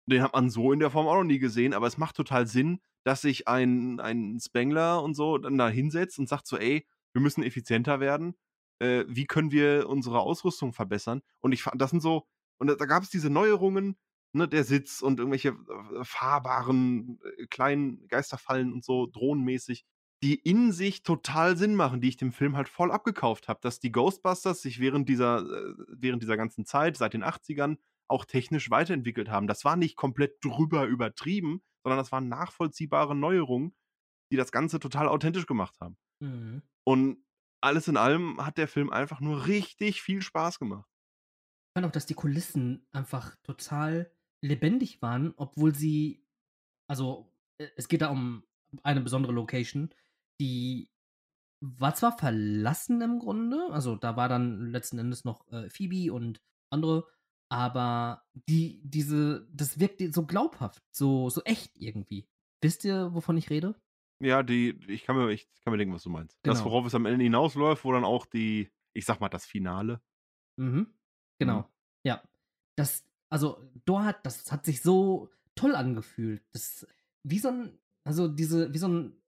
[0.09, 2.47] den hat man so in der Form auch noch nie gesehen, aber es macht total
[2.47, 6.87] Sinn, dass sich ein, ein Spengler und so dann da hinsetzt und sagt so, ey,
[7.13, 8.35] wir müssen effizienter werden.
[8.79, 11.21] Äh, wie können wir unsere Ausrüstung verbessern?
[11.39, 12.25] Und ich fand, das sind so,
[12.57, 13.97] und da, da gab es diese Neuerungen,
[14.33, 19.85] ne, der Sitz und irgendwelche äh, fahrbaren äh, kleinen Geisterfallen und so, drohnenmäßig,
[20.23, 23.79] die in sich total Sinn machen, die ich dem Film halt voll abgekauft habe, dass
[23.79, 27.77] die Ghostbusters sich während dieser, äh, während dieser ganzen Zeit, seit den 80ern,
[28.07, 29.47] auch technisch weiterentwickelt haben.
[29.47, 33.73] Das war nicht komplett drüber übertrieben, sondern das waren nachvollziehbare Neuerungen,
[34.31, 35.97] die das Ganze total authentisch gemacht haben.
[36.21, 36.61] Mhm.
[36.83, 37.23] Und
[37.61, 40.89] alles in allem hat der Film einfach nur richtig viel Spaß gemacht.
[41.69, 44.11] Ich fand auch, dass die Kulissen einfach total
[44.41, 46.25] lebendig waren, obwohl sie,
[46.87, 48.43] also äh, es geht da um
[48.83, 49.93] eine besondere Location,
[50.39, 50.89] die
[51.63, 56.41] war zwar verlassen im Grunde, also da war dann letzten Endes noch äh, Phoebe und
[56.71, 57.07] andere,
[57.51, 62.27] aber die, diese, das wirkt so glaubhaft, so, so echt irgendwie.
[62.63, 63.75] Wisst ihr, wovon ich rede?
[64.23, 66.37] Ja, die, ich kann mir, ich kann mir denken, was du meinst.
[66.43, 66.71] Das, Genau.
[66.71, 70.01] worauf es am Ende hinausläuft, wo dann auch die, ich sag mal, das Finale.
[70.57, 70.93] Mhm.
[71.39, 71.67] Genau.
[72.05, 72.23] Ja.
[72.77, 76.43] Das, also dort, das hat sich so toll angefühlt.
[76.51, 76.85] Das,
[77.23, 79.21] wie so ein, also diese, wie so ein,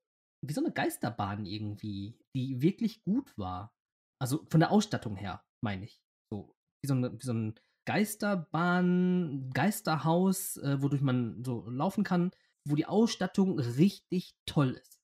[0.45, 3.73] wie so eine Geisterbahn irgendwie, die wirklich gut war.
[4.19, 6.01] Also von der Ausstattung her, meine ich.
[6.29, 12.31] So, wie so, eine, wie so ein Geisterbahn, Geisterhaus, äh, wodurch man so laufen kann,
[12.65, 15.01] wo die Ausstattung richtig toll ist.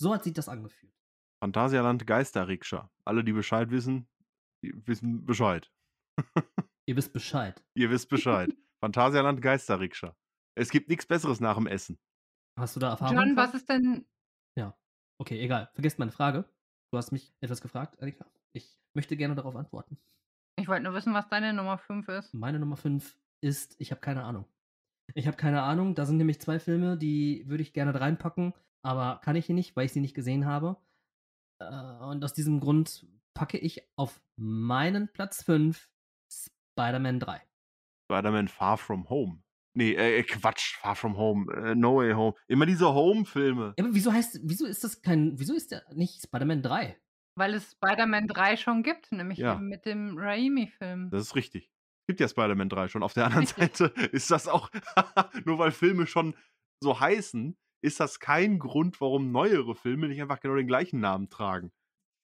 [0.00, 0.92] So hat sich das angefühlt.
[1.42, 2.90] Phantasialand Geisterrikscha.
[3.04, 4.08] Alle, die Bescheid wissen,
[4.62, 5.70] die wissen Bescheid.
[6.88, 7.62] Ihr wisst Bescheid.
[7.74, 8.56] Ihr wisst Bescheid.
[8.80, 10.16] Phantasialand Geisterrikscha.
[10.54, 11.98] Es gibt nichts Besseres nach dem Essen.
[12.58, 13.16] Hast du da Erfahrung?
[13.16, 14.06] John, was ist denn.
[15.20, 15.68] Okay, egal.
[15.74, 16.44] Vergesst meine Frage.
[16.92, 18.24] Du hast mich etwas gefragt, Annika.
[18.52, 19.98] Ich möchte gerne darauf antworten.
[20.56, 22.34] Ich wollte nur wissen, was deine Nummer 5 ist.
[22.34, 24.46] Meine Nummer 5 ist, ich habe keine Ahnung.
[25.14, 25.94] Ich habe keine Ahnung.
[25.94, 29.74] Da sind nämlich zwei Filme, die würde ich gerne reinpacken, aber kann ich hier nicht,
[29.74, 30.76] weil ich sie nicht gesehen habe.
[31.60, 35.88] Äh, und aus diesem Grund packe ich auf meinen Platz 5
[36.82, 37.40] Spider-Man 3.
[38.10, 39.42] Spider-Man Far From Home.
[39.74, 42.34] Nee, äh, Quatsch, Far From Home, äh, No Way Home.
[42.48, 43.74] Immer diese Home-Filme.
[43.78, 46.96] Ja, aber wieso heißt, wieso ist das kein, wieso ist der nicht Spider-Man 3?
[47.36, 49.56] Weil es Spider-Man 3 schon gibt, nämlich Ja.
[49.56, 51.10] mit dem Raimi-Film.
[51.10, 51.64] Das ist richtig.
[51.66, 53.02] Es gibt ja Spider-Man 3 schon.
[53.02, 53.76] Auf der anderen Richtig.
[53.76, 54.70] Seite ist das auch,
[55.44, 56.34] nur weil Filme schon
[56.82, 61.28] so heißen, ist das kein Grund, warum neuere Filme nicht einfach genau den gleichen Namen
[61.28, 61.70] tragen.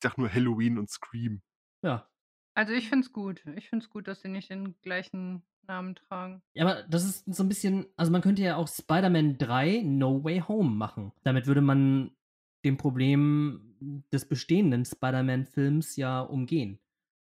[0.03, 1.43] Ich sag nur Halloween und Scream.
[1.85, 2.09] Ja.
[2.55, 3.45] Also ich finde es gut.
[3.57, 6.43] Ich finde es gut, dass sie nicht den gleichen Namen tragen.
[6.55, 10.23] Ja, aber das ist so ein bisschen, also man könnte ja auch Spider-Man 3 No
[10.23, 11.13] Way Home machen.
[11.23, 12.15] Damit würde man
[12.65, 16.79] dem Problem des bestehenden Spider-Man-Films ja umgehen,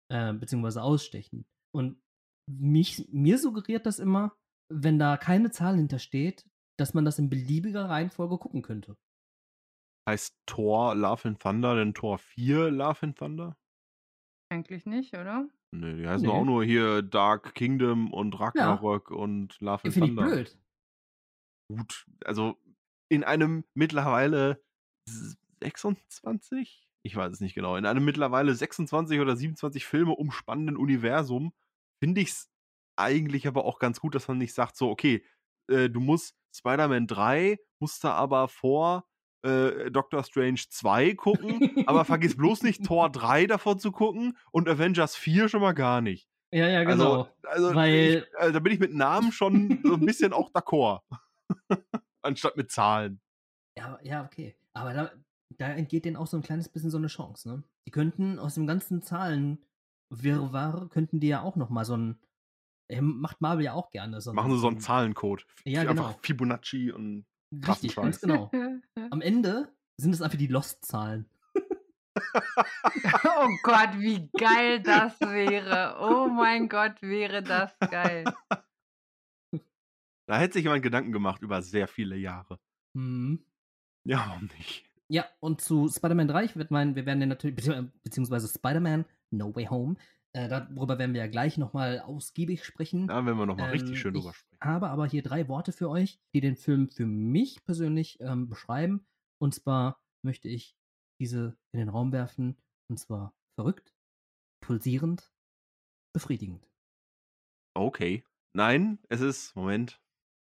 [0.09, 1.45] äh, beziehungsweise ausstechen.
[1.73, 1.99] Und
[2.47, 4.36] mich, mir suggeriert das immer,
[4.69, 6.45] wenn da keine Zahl hintersteht,
[6.78, 8.97] dass man das in beliebiger Reihenfolge gucken könnte.
[10.07, 13.57] Heißt Thor Love and Thunder denn Thor 4 Love and Thunder?
[14.56, 15.49] Eigentlich nicht, oder?
[15.72, 16.32] Nee, die heißen Nee.
[16.32, 20.58] auch nur hier Dark Kingdom und Ragnarök und Love and Finde ich blöd.
[21.70, 22.56] Gut, also
[23.10, 24.64] in einem mittlerweile
[25.10, 30.78] s- 26, ich weiß es nicht genau, in einem mittlerweile 26 oder 27 Filme umspannenden
[30.78, 31.53] Universum
[32.01, 32.49] finde ich es
[32.97, 35.26] eigentlich aber auch ganz gut, dass man nicht sagt, so, okay,
[35.70, 39.06] äh, du musst Spider-Man 3, musst du aber vor
[39.45, 44.67] äh, Doctor Strange 2 gucken, aber vergiss bloß nicht Tor 3 davor zu gucken und
[44.67, 46.27] Avengers 4 schon mal gar nicht.
[46.51, 47.29] Ja, ja, genau.
[47.43, 50.51] Also, also Weil- ich, also da bin ich mit Namen schon so ein bisschen auch
[50.51, 51.01] d'accord.
[52.21, 53.21] Anstatt mit Zahlen.
[53.77, 54.55] Ja, ja, okay.
[54.73, 55.11] Aber da,
[55.57, 57.63] da entgeht denen auch so ein kleines bisschen so eine Chance, ne?
[57.87, 62.19] Die könnten aus dem ganzen Zahlenwirrwarr, könnten die ja auch noch mal so ein,
[62.89, 64.21] äh, macht Marvel ja auch gerne.
[64.21, 65.45] So Machen sie so einen Zahlencode.
[65.65, 66.19] Ja, Einfach genau.
[66.21, 68.51] Fibonacci und Richtig, ganz genau.
[69.11, 71.29] Am Ende sind es einfach die Lost-Zahlen.
[71.55, 75.97] oh Gott, wie geil das wäre.
[75.99, 78.25] Oh mein Gott, wäre das geil.
[80.27, 82.59] Da hätte sich jemand Gedanken gemacht über sehr viele Jahre.
[82.93, 83.45] Mhm.
[84.07, 84.85] Ja, warum nicht?
[85.07, 89.05] Ja, und zu Spider-Man 3, ich würde meinen, wir werden den natürlich, bezieh- beziehungsweise Spider-Man
[89.29, 89.95] No Way Home,
[90.36, 93.07] äh, darüber werden wir ja gleich nochmal ausgiebig sprechen.
[93.07, 94.57] Da werden wir nochmal Ähm, richtig schön ich drüber sprechen.
[94.61, 99.05] habe aber hier drei Worte für euch, die den Film für mich persönlich ähm, beschreiben.
[99.41, 100.75] Und zwar möchte ich
[101.21, 102.57] diese in den Raum werfen.
[102.89, 103.93] Und zwar verrückt,
[104.61, 105.31] pulsierend,
[106.13, 106.69] befriedigend.
[107.75, 108.23] Okay.
[108.55, 109.99] Nein, es ist, Moment.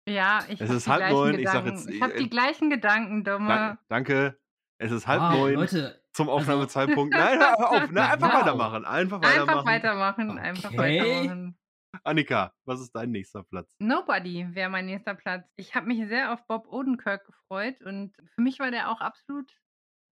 [0.09, 1.77] Ja, ich Es habe ist die halb gleichen neun, ich sag Gedanken.
[1.79, 3.79] jetzt, Ich habe äh, die gleichen Gedanken, Dan Dumme.
[3.89, 4.39] danke.
[4.79, 7.15] Es ist halb Ah, neun Leute, zum Aufnahmezeitpunkt.
[7.17, 7.91] Nein, hör auf.
[7.91, 8.41] Nein, einfach Wow.
[8.41, 8.85] weitermachen.
[8.85, 9.59] Einfach weitermachen.
[9.59, 10.99] Einfach weitermachen, einfach Okay.
[10.99, 11.59] weitermachen.
[12.05, 13.75] Annika, was ist dein nächster Platz?
[13.81, 15.51] Nobody wäre mein nächster Platz.
[15.57, 19.53] Ich habe mich sehr auf Bob Odenkirk gefreut und für mich war der auch absolut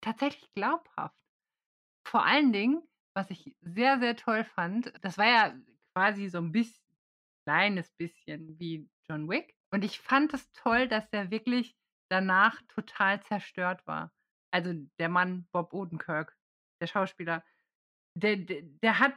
[0.02, 1.16] tatsächlich glaubhaft.
[2.08, 2.82] Vor allen Dingen,
[3.16, 5.56] was ich sehr, sehr toll fand, das war ja
[5.96, 6.82] quasi so ein bisschen,
[7.46, 9.56] kleines bisschen wie John Wick.
[9.72, 11.76] Und ich fand es toll, dass der wirklich
[12.10, 14.12] danach total zerstört war.
[14.52, 16.36] Also der Mann Bob Odenkirk,
[16.82, 17.44] der Schauspieler,
[18.16, 19.14] der, der, der hat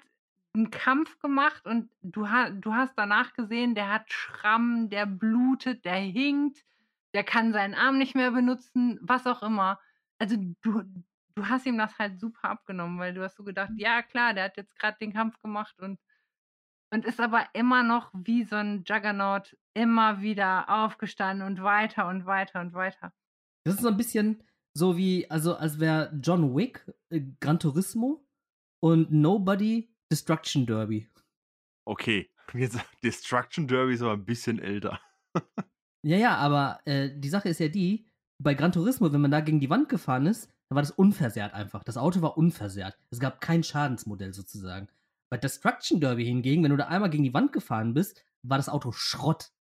[0.54, 5.84] einen Kampf gemacht und du, ha du hast danach gesehen, der hat Schrammen, der blutet,
[5.84, 6.64] der hinkt,
[7.14, 9.78] der kann seinen Arm nicht mehr benutzen, was auch immer.
[10.18, 10.82] Also du,
[11.34, 14.44] du hast ihm das halt super abgenommen, weil du hast so gedacht, ja klar, der
[14.44, 15.98] hat jetzt gerade den Kampf gemacht und,
[16.90, 22.26] und ist aber immer noch wie so ein Juggernaut immer wieder aufgestanden und weiter und
[22.26, 23.12] weiter und weiter.
[23.64, 24.42] das ist so ein bisschen
[24.76, 28.24] so wie, also als wäre John Wick äh, Gran Turismo
[28.82, 31.08] und Nobody Destruction Derby.
[31.86, 32.30] Okay.
[32.54, 35.00] Jetzt, Destruction Derby ist aber ein bisschen älter.
[36.02, 38.06] Ja, ja, aber äh, die Sache ist ja die,
[38.42, 41.52] bei Gran Turismo, wenn man da gegen die Wand gefahren ist, dann war das unversehrt
[41.52, 41.84] einfach.
[41.84, 42.96] Das Auto war unversehrt.
[43.10, 44.88] Es gab kein Schadensmodell sozusagen.
[45.30, 48.68] Bei Destruction Derby hingegen, wenn du da einmal gegen die Wand gefahren bist, war das
[48.68, 49.52] Auto Schrott.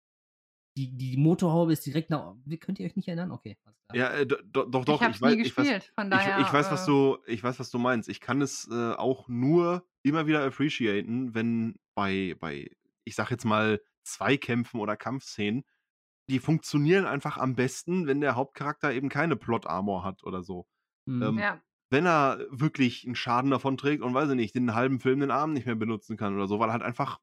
[0.78, 2.36] Die, die Motorhaube ist direkt nach.
[2.60, 3.32] Könnt ihr euch nicht erinnern?
[3.32, 3.96] Okay, alles klar.
[3.96, 5.00] Ja, äh, do- do- doch, doch.
[5.00, 6.38] ich habe weiß, nie ich weiß, gespielt, von ich, daher.
[6.38, 8.08] ich weiß, was äh, du, ich weiß, was du meinst.
[8.08, 12.70] Ich kann es äh, auch nur immer wieder appreciaten, wenn bei, bei,
[13.04, 15.64] ich sag jetzt mal, Zweikämpfen oder Kampfszenen,
[16.30, 20.68] die funktionieren einfach am besten, wenn der Hauptcharakter eben keine Plot-Armor hat oder so.
[21.06, 21.22] Mhm.
[21.22, 21.60] ähm, Ja,
[21.90, 25.30] Wenn er wirklich einen Schaden davon trägt und weiß ich nicht, den halben Film den
[25.30, 27.18] Arm nicht mehr benutzen kann oder so, weil er halt einfach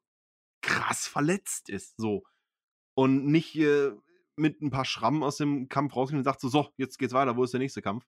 [0.62, 2.24] krass verletzt ist, so.
[2.96, 3.92] Und nicht äh,
[4.36, 7.36] mit ein paar Schrammen aus dem Kampf rausgeht und sagt so, so, jetzt geht's weiter,
[7.36, 8.06] wo ist der nächste Kampf?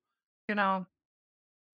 [0.48, 0.86] genau.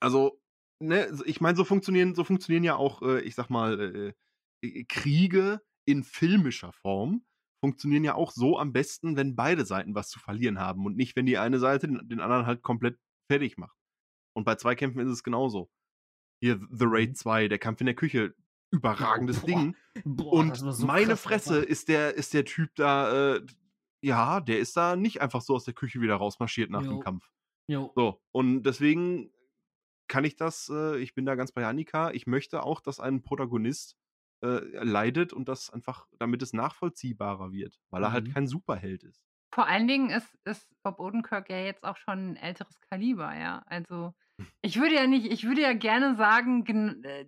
[0.01, 0.41] Also,
[0.81, 4.85] ne, ich meine, so funktionieren, so funktionieren ja auch, äh, ich sag mal, äh, äh,
[4.85, 7.25] Kriege in filmischer Form
[7.62, 11.17] funktionieren ja auch so am besten, wenn beide Seiten was zu verlieren haben und nicht,
[11.17, 12.99] wenn die eine Seite den, den anderen halt komplett
[13.31, 13.79] fertig macht.
[14.37, 15.71] Und bei Zweikämpfen ist es genauso.
[16.43, 18.35] Hier The Raid 2, der Kampf in der Küche,
[18.75, 19.47] überragendes Boah.
[19.47, 19.77] Ding.
[20.05, 21.68] Boah, Und so meine krass Fresse einfach.
[21.68, 23.47] ist der, ist der Typ da, äh,
[24.03, 26.99] ja, der ist da nicht einfach so aus der Küche wieder rausmarschiert nach dem Jo.
[27.01, 27.31] Kampf.
[27.68, 27.93] Jo.
[27.95, 29.31] So, und deswegen
[30.09, 33.22] kann ich das, äh, ich bin da ganz bei Annika, ich möchte auch, dass ein
[33.22, 33.97] Protagonist
[34.45, 38.33] äh, leidet und das einfach, damit es nachvollziehbarer wird, weil er halt Mhm.
[38.35, 39.22] kein Superheld ist.
[39.55, 43.62] Vor allen Dingen ist, ist Bob Odenkirk ja jetzt auch schon ein älteres Kaliber, ja.
[43.66, 44.12] Also
[44.61, 47.25] ich würde ja nicht, ich würde ja gerne sagen, gen- äh,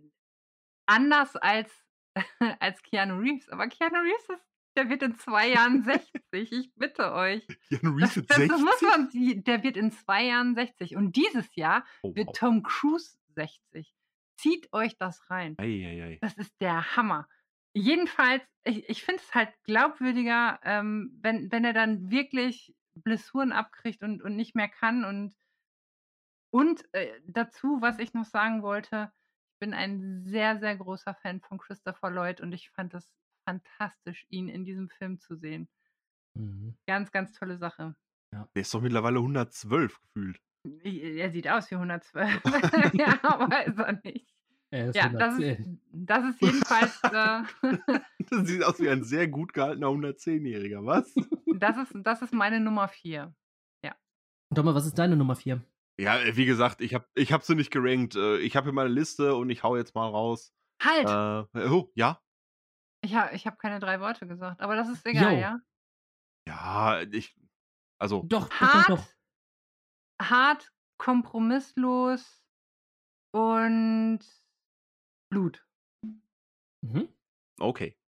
[0.86, 1.72] anders als,
[2.60, 3.48] als Keanu Reeves.
[3.50, 6.52] Aber Keanu Reeves ist, der wird in zwei Jahren 60.
[6.52, 7.46] Ich bitte euch.
[7.68, 8.60] Keanu Reeves wird das 60?
[8.60, 10.96] muss man, der wird in zwei Jahren 60.
[10.96, 12.38] Und dieses Jahr Oh, wird wow.
[12.38, 13.94] Tom Cruise 60.
[14.36, 15.54] Zieht euch das rein.
[15.58, 16.18] Eieiei.
[16.20, 17.26] Das ist der Hammer.
[17.72, 24.02] Jedenfalls, ich, ich finde es halt glaubwürdiger, ähm, wenn, wenn er dann wirklich Blessuren abkriegt
[24.02, 25.04] und, und nicht mehr kann.
[25.04, 25.34] Und,
[26.50, 29.12] und äh, dazu, was ich noch sagen wollte,
[29.58, 33.12] bin ein sehr, sehr großer Fan von Christopher Lloyd und ich fand es
[33.44, 35.68] fantastisch, ihn in diesem Film zu sehen.
[36.34, 36.76] Mhm.
[36.86, 37.94] Ganz, ganz tolle Sache.
[38.32, 40.40] Der ist doch mittlerweile 112 gefühlt.
[40.82, 42.42] Er sieht aus wie 112.
[42.94, 44.34] ja, aber ist er nicht.
[44.70, 45.80] Er ist Ja, das ist, 110.
[45.92, 47.42] das ist jedenfalls, äh,
[48.30, 51.14] Das sieht aus wie ein sehr gut gehaltener 110-Jähriger, was?
[51.46, 53.32] das ist, das ist meine Nummer 4.
[54.50, 55.62] Doma, was ist deine Nummer 4?
[55.98, 58.16] Ja, äh, wie gesagt, ich habe ich hab sie nicht gerankt.
[58.16, 60.52] Äh, Ich habe hier meine Liste und ich hau jetzt mal raus.
[60.82, 61.08] Halt!
[61.54, 62.22] Äh, oh, ja?
[63.02, 65.38] Ich habe ich hab keine drei Worte gesagt, aber das ist egal, Jo.
[65.40, 65.60] ja?
[66.48, 67.34] Ja, ich.
[67.98, 69.06] Also, Doch, doch, doch, Hart, doch.
[70.20, 72.44] hart, kompromisslos
[73.32, 74.20] und
[75.30, 75.66] Blut.
[76.82, 77.08] Mhm.
[77.58, 77.98] okay.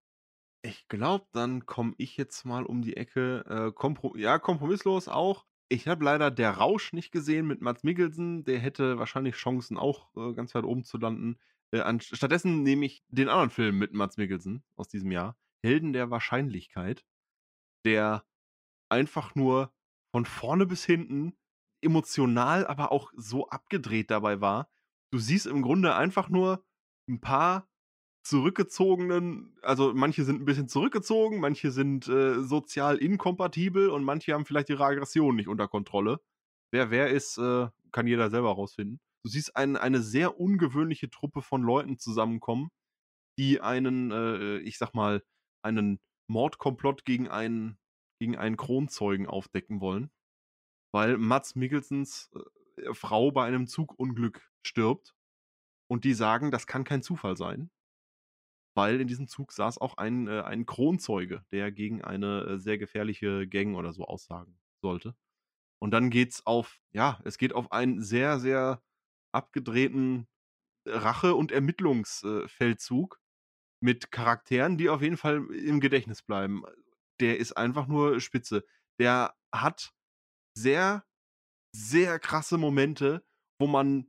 [0.63, 3.45] Ich glaube, dann komme ich jetzt mal um die Ecke.
[3.49, 5.47] Äh, kompro ja, kompromisslos auch.
[5.71, 8.45] Ich habe leider der Rausch nicht gesehen mit Mats Mikkelsen.
[8.45, 11.39] Der hätte wahrscheinlich Chancen, auch äh, ganz weit oben zu landen.
[11.71, 15.37] Äh, stattdessen nehme ich den anderen Film mit Mats Mikkelsen aus diesem Jahr.
[15.63, 17.05] Helden der Wahrscheinlichkeit.
[17.85, 18.25] Der
[18.89, 19.73] einfach nur
[20.11, 21.37] von vorne bis hinten
[21.83, 24.71] emotional, aber auch so abgedreht dabei war.
[25.11, 26.65] Du siehst im Grunde einfach nur
[27.09, 27.69] ein paar
[28.23, 34.45] zurückgezogenen, also manche sind ein bisschen zurückgezogen, manche sind äh, sozial inkompatibel und manche haben
[34.45, 36.21] vielleicht ihre Aggression nicht unter Kontrolle.
[36.73, 39.01] Wer wer ist, äh, kann jeder selber rausfinden.
[39.25, 42.71] Du siehst ein, eine sehr ungewöhnliche Truppe von Leuten zusammenkommen,
[43.39, 45.23] die einen, äh, ich sag mal,
[45.63, 47.79] einen Mordkomplott gegen einen,
[48.21, 50.11] gegen einen Kronzeugen aufdecken wollen,
[50.93, 52.31] weil Mats Mikkelsens
[52.77, 55.15] äh, Frau bei einem Zugunglück stirbt
[55.91, 57.71] und die sagen, das kann kein Zufall sein,
[58.79, 62.79] weil in diesem Zug saß auch ein, äh, ein Kronzeuge, der gegen eine äh, sehr
[62.79, 65.17] gefährliche Gang oder so aussagen sollte.
[65.83, 68.81] Und dann geht's auf, ja, es geht auf einen sehr, sehr
[69.33, 70.29] abgedrehten
[70.87, 73.21] Rache- und Ermittlungsfeldzug
[73.83, 76.63] mit Charakteren, die auf jeden Fall im Gedächtnis bleiben.
[77.19, 78.65] Der ist einfach nur spitze.
[79.01, 79.93] Der hat
[80.57, 81.05] sehr,
[81.75, 83.27] sehr krasse Momente,
[83.59, 84.07] wo man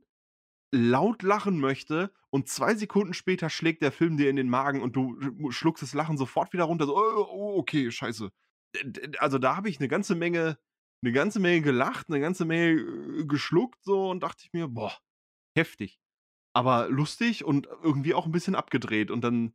[0.72, 4.94] laut lachen möchte und zwei Sekunden später schlägt der Film dir in den Magen und
[4.94, 6.86] du schluckst das Lachen sofort wieder runter.
[6.86, 8.30] So, oh, oh, okay, scheiße.
[9.18, 10.56] Also da habe ich eine ganze Menge,
[11.02, 14.96] eine ganze Menge gelacht, eine ganze Menge äh, geschluckt so und dachte ich mir, boah,
[15.56, 15.98] heftig.
[16.54, 19.10] Aber lustig und irgendwie auch ein bisschen abgedreht.
[19.10, 19.54] Und dann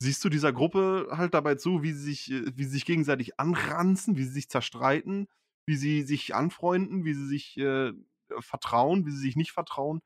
[0.00, 3.38] siehst du dieser Gruppe halt dabei zu, wie sie sich, äh, wie sie sich gegenseitig
[3.38, 5.28] anranzen, wie sie sich zerstreiten,
[5.68, 7.92] wie sie sich anfreunden, wie sie sich äh,
[8.40, 10.00] vertrauen, wie sie sich nicht vertrauen.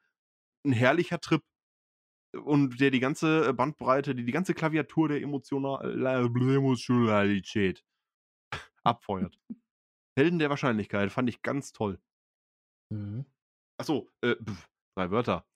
[0.67, 1.43] Ein herrlicher Trip.
[2.33, 7.85] Und der die ganze Bandbreite, die, die ganze Klaviatur der Emotional Emotionalität
[8.85, 9.39] abfeuert.
[10.17, 12.01] Helden der Wahrscheinlichkeit fand ich ganz toll.
[12.93, 13.25] Mhm.
[13.79, 15.47] Achso, äh, pf, drei Wörter.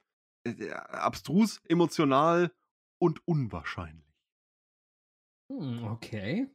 [0.46, 2.52] Äh, äh, abstrus, emotional
[2.98, 4.04] und unwahrscheinlich.
[5.52, 6.50] Hm, okay.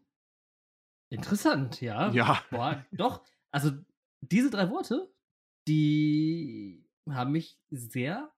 [1.11, 2.11] Interessant, ja.
[2.11, 2.43] Ja.
[2.49, 3.23] Boah, doch.
[3.51, 3.71] Also,
[4.21, 5.13] diese drei Worte,
[5.67, 8.31] die haben mich sehr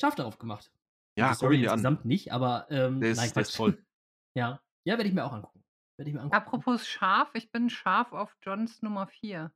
[0.00, 0.70] scharf darauf gemacht.
[1.16, 1.78] Ja, die guck Story dir an.
[1.78, 3.82] insgesamt nicht, aber ähm, Der ist, nein, der ist toll.
[4.36, 5.64] Ja, ja werde ich mir auch angucken.
[5.96, 6.36] Werde ich mir angucken.
[6.36, 9.50] Apropos scharf, ich bin scharf auf Johns Nummer 4.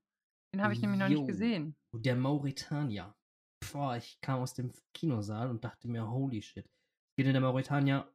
[0.53, 1.76] Den habe ich nämlich noch nicht gesehen.
[1.93, 3.14] Der Mauretanier.
[3.72, 6.66] Boah, ich kam aus dem Kinosaal und dachte mir, holy shit.
[6.66, 8.12] Es geht in der Mauretanier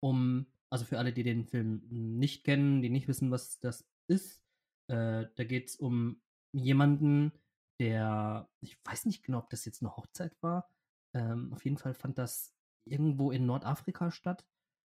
[0.00, 4.44] um, also für alle, die den Film nicht kennen, die nicht wissen, was das ist,
[4.88, 6.20] äh, da geht es um
[6.52, 7.32] jemanden,
[7.80, 10.68] der, ich weiß nicht genau, ob das jetzt eine Hochzeit war.
[11.14, 12.54] Ähm, auf jeden Fall fand das
[12.84, 14.44] irgendwo in Nordafrika statt.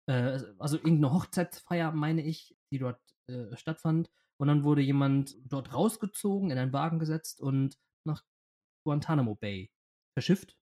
[0.07, 4.11] Äh, also irgendeine Hochzeitsfeier, meine ich, die dort äh, stattfand.
[4.37, 8.25] Und dann wurde jemand dort rausgezogen, in einen Wagen gesetzt und nach
[8.85, 9.71] Guantanamo Bay
[10.17, 10.57] verschifft.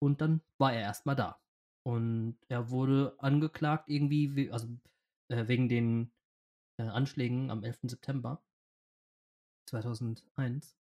[0.00, 1.40] Und dann war er erstmal da.
[1.84, 4.68] Und er wurde angeklagt, irgendwie, also
[5.28, 6.12] äh, wegen den
[6.78, 7.80] äh, Anschlägen am 11.
[7.84, 8.42] September
[9.68, 10.77] 2001.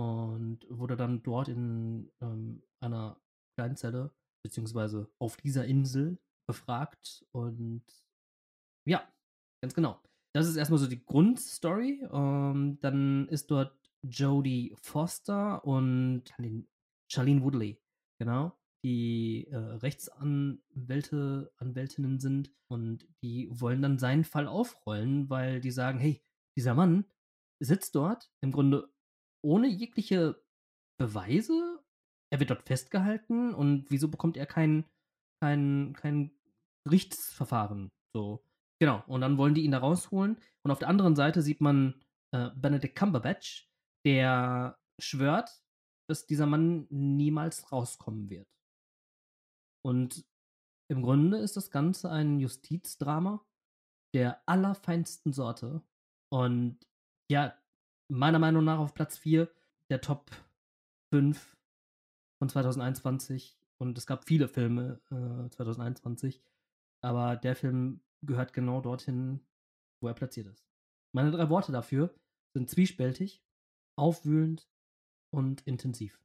[0.00, 3.20] Und wurde dann dort in ähm, einer
[3.58, 7.26] kleinen Zelle, beziehungsweise auf dieser Insel befragt.
[7.32, 7.84] Und
[8.88, 9.02] ja,
[9.62, 10.00] ganz genau.
[10.34, 12.08] Das ist erstmal so die Grundstory.
[12.10, 16.66] Ähm, dann ist dort Jodie Foster und Charlene-
[17.12, 17.78] Charlene Woodley,
[18.18, 25.72] genau, die äh, Rechtsanwälte, Anwältinnen sind und die wollen dann seinen Fall aufrollen, weil die
[25.72, 26.22] sagen, hey,
[26.56, 27.04] dieser Mann
[27.62, 28.88] sitzt dort im Grunde
[29.42, 30.42] ohne jegliche
[30.98, 31.82] Beweise,
[32.32, 34.84] er wird dort festgehalten und wieso bekommt er kein,
[35.42, 36.30] kein, kein
[36.84, 37.90] Gerichtsverfahren?
[38.14, 38.44] So,
[38.80, 39.02] genau.
[39.06, 40.36] Und dann wollen die ihn da rausholen.
[40.64, 42.00] Und auf der anderen Seite sieht man
[42.34, 43.68] äh, Benedict Cumberbatch,
[44.06, 45.50] der schwört,
[46.08, 48.48] dass dieser Mann niemals rauskommen wird.
[49.84, 50.24] Und
[50.90, 53.44] im Grunde ist das Ganze ein Justizdrama
[54.14, 55.82] der allerfeinsten Sorte.
[56.32, 56.78] Und
[57.30, 57.56] ja,
[58.10, 59.50] meiner Meinung nach auf Platz 4
[59.88, 60.30] der Top
[61.12, 61.56] 5
[62.38, 63.56] von 2021.
[63.78, 66.42] Und es gab viele Filme äh, 2021.
[67.00, 69.40] Aber der Film gehört genau dorthin,
[70.00, 70.66] wo er platziert ist.
[71.12, 72.14] Meine drei Worte dafür
[72.52, 73.42] sind zwiespältig,
[73.96, 74.68] aufwühlend
[75.30, 76.20] und intensiv.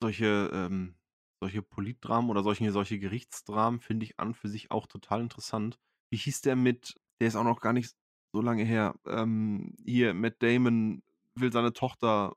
[0.00, 0.94] Solche, ähm,
[1.40, 5.78] solche Politdramen oder solche, solche Gerichtsdramen finde ich an für sich auch total interessant.
[6.10, 7.94] Wie hieß der mit, der ist auch noch gar nicht
[8.34, 11.04] so lange her, ähm, hier, Matt Damon
[11.36, 12.34] will seine Tochter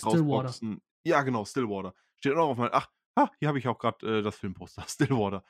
[0.00, 0.50] Stillwater.
[0.50, 0.80] rausboxen.
[1.04, 1.94] Ja, genau, Stillwater.
[2.14, 5.44] Steht auch auf meinem, ach, ah, hier habe ich auch gerade äh, das Filmposter, Stillwater.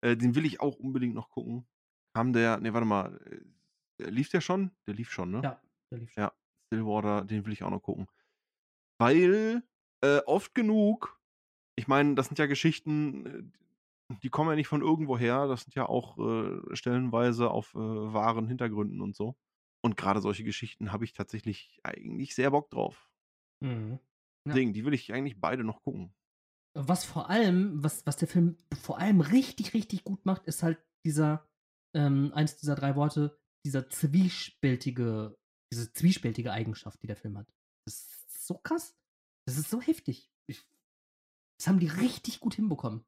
[0.00, 1.66] Äh, den will ich auch unbedingt noch gucken.
[2.14, 3.18] Kam der, ne, warte mal,
[3.98, 4.70] äh, lief der schon?
[4.86, 5.40] Der lief schon, ne?
[5.42, 5.60] Ja,
[5.90, 6.22] der lief schon.
[6.22, 6.32] Ja,
[6.68, 8.06] Stillwater, den will ich auch noch gucken.
[8.98, 9.64] Weil
[10.04, 11.20] äh, oft genug,
[11.74, 13.42] ich meine, das sind ja Geschichten, äh,
[14.08, 18.46] die kommen ja nicht von irgendwoher, das sind ja auch äh, stellenweise auf äh, wahren
[18.46, 19.36] Hintergründen und so.
[19.82, 23.10] Und gerade solche Geschichten habe ich tatsächlich eigentlich sehr Bock drauf.
[23.60, 23.92] Mhm.
[23.92, 24.52] Ja.
[24.52, 26.14] Deswegen, die will ich eigentlich beide noch gucken.
[26.74, 30.78] Was vor allem, was, was der Film vor allem richtig, richtig gut macht, ist halt
[31.04, 31.48] dieser,
[31.94, 35.36] ähm, eins dieser drei Worte, dieser zwiespältige,
[35.72, 37.52] diese zwiespältige Eigenschaft, die der Film hat.
[37.86, 38.96] Das ist so krass.
[39.46, 40.30] Das ist so heftig.
[40.46, 40.64] Ich,
[41.58, 43.04] das haben die richtig gut hinbekommen.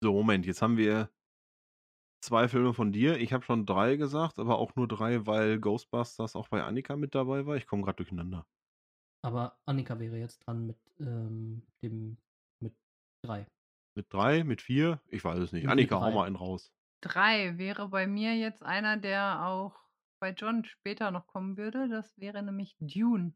[0.00, 1.10] So, Moment, jetzt haben wir
[2.20, 3.18] zwei Filme von dir.
[3.18, 7.14] Ich habe schon drei gesagt, aber auch nur drei, weil Ghostbusters auch bei Annika mit
[7.14, 7.56] dabei war.
[7.56, 8.46] Ich komme gerade durcheinander.
[9.24, 12.16] Aber Annika wäre jetzt dran mit ähm, dem
[12.62, 12.74] mit
[13.24, 13.46] drei.
[13.96, 15.00] Mit drei, mit vier?
[15.08, 15.64] Ich weiß es nicht.
[15.64, 16.72] Mit Annika, hau mal einen raus.
[17.00, 19.76] Drei wäre bei mir jetzt einer, der auch
[20.20, 21.88] bei John später noch kommen würde.
[21.88, 23.34] Das wäre nämlich Dune.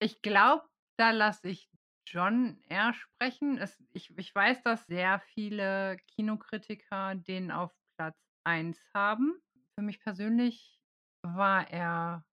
[0.00, 0.64] Ich glaube,
[0.98, 1.70] da lasse ich
[2.06, 3.58] John eher sprechen.
[3.58, 9.40] Es, ich, ich weiß, dass sehr viele Kinokritiker den auf Platz 1 haben.
[9.74, 10.80] Für mich persönlich
[11.22, 12.24] war er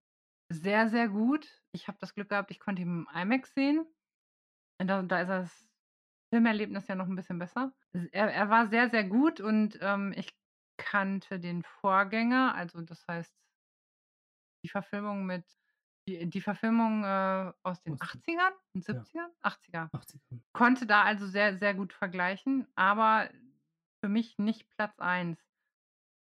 [0.50, 1.50] sehr, sehr gut.
[1.72, 3.86] Ich habe das Glück gehabt, ich konnte ihn im IMAX sehen.
[4.78, 5.70] Da, da ist das
[6.34, 7.74] Filmerlebnis ja noch ein bisschen besser.
[8.12, 10.30] Er, er war sehr, sehr gut und ähm, ich
[10.78, 13.34] kannte den Vorgänger, also das heißt
[14.64, 15.46] die Verfilmung mit
[16.08, 19.30] die, die Verfilmung äh, aus den Aus den- 80ern und 70ern?
[19.42, 19.90] 80er.
[19.94, 20.22] 80
[20.54, 23.30] Konnte da also sehr, sehr gut vergleichen, aber
[24.02, 25.40] für mich nicht Platz 1.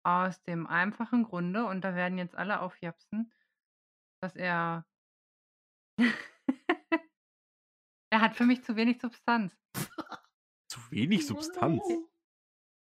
[0.03, 3.31] Aus dem einfachen Grunde, und da werden jetzt alle aufjapsen,
[4.21, 4.85] dass er.
[8.09, 9.57] er hat für mich zu wenig Substanz.
[10.69, 11.81] Zu wenig Substanz.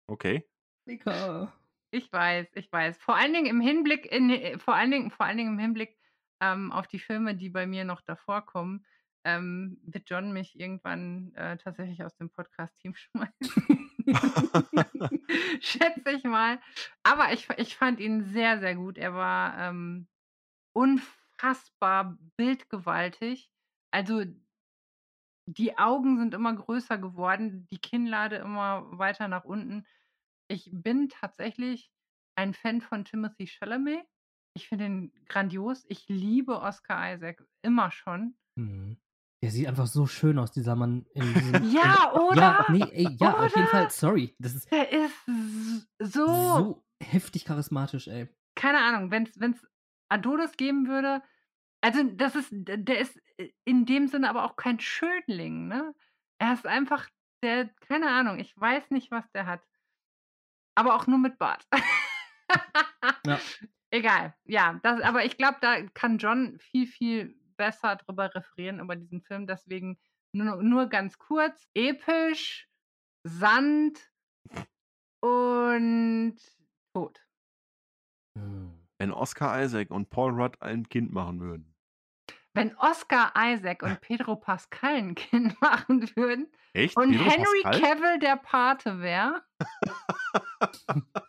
[0.07, 0.49] Okay.
[0.87, 2.97] Ich weiß, ich weiß.
[2.99, 5.99] Vor allen Dingen im Hinblick, in, vor allen Dingen, vor allen Dingen im Hinblick
[6.41, 8.85] ähm, auf die Filme, die bei mir noch davor kommen,
[9.25, 13.91] ähm, wird John mich irgendwann äh, tatsächlich aus dem Podcast-Team schmeißen.
[15.61, 16.61] Schätze ich mal.
[17.03, 18.99] Aber ich, ich fand ihn sehr, sehr gut.
[18.99, 20.07] Er war ähm,
[20.73, 23.51] unfassbar bildgewaltig.
[23.91, 24.25] Also
[25.47, 29.87] die Augen sind immer größer geworden, die Kinnlade immer weiter nach unten.
[30.49, 31.91] Ich bin tatsächlich
[32.37, 34.05] ein Fan von Timothy Chalamet.
[34.57, 35.85] Ich finde ihn grandios.
[35.89, 38.37] Ich liebe Oscar Isaac immer schon.
[38.57, 38.97] Mhm.
[39.43, 41.05] Der sieht einfach so schön aus, dieser Mann.
[41.15, 42.37] In diesem, Ja, in, oder?
[42.41, 43.67] Ja, nee, ey, ja, auf jeden Oder?
[43.69, 43.91] Fall.
[43.91, 44.35] Sorry.
[44.39, 45.15] Das ist Der ist
[46.01, 48.29] so, so heftig charismatisch, ey.
[48.55, 49.67] keine Ahnung, wenn es
[50.09, 51.23] Adonis geben würde.
[51.83, 53.21] Also, das ist, der ist
[53.65, 55.95] in dem Sinne aber auch kein Schönling, ne?
[56.39, 57.09] Er ist einfach,
[57.43, 59.61] der, keine Ahnung, ich weiß nicht, was der hat.
[60.75, 61.67] Aber auch nur mit Bart.
[63.27, 63.39] Ja.
[63.97, 68.95] Egal, ja, das, aber ich glaube, da kann John viel, viel besser drüber referieren, über
[68.95, 69.47] diesen Film.
[69.47, 69.99] Deswegen
[70.33, 71.67] nur, nur ganz kurz.
[71.73, 72.69] Episch,
[73.25, 74.13] Sand
[75.21, 76.37] und
[76.93, 77.27] Tod.
[78.99, 81.75] Wenn Oscar Isaac und Paul Rudd ein Kind machen würden.
[82.53, 86.99] Wenn Oscar Isaac und Pedro Pascal ein Kind machen würden Echt?
[86.99, 87.81] und Pedro Henry Pascal?
[87.81, 89.43] Cavill der Pate wäre.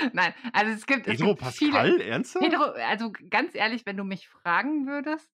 [0.12, 1.72] Nein, also es gibt, es Pedro gibt viele.
[1.72, 2.00] Pascal?
[2.00, 2.44] Ernsthaft?
[2.44, 5.30] Pedro, also ganz ehrlich, wenn du mich fragen würdest,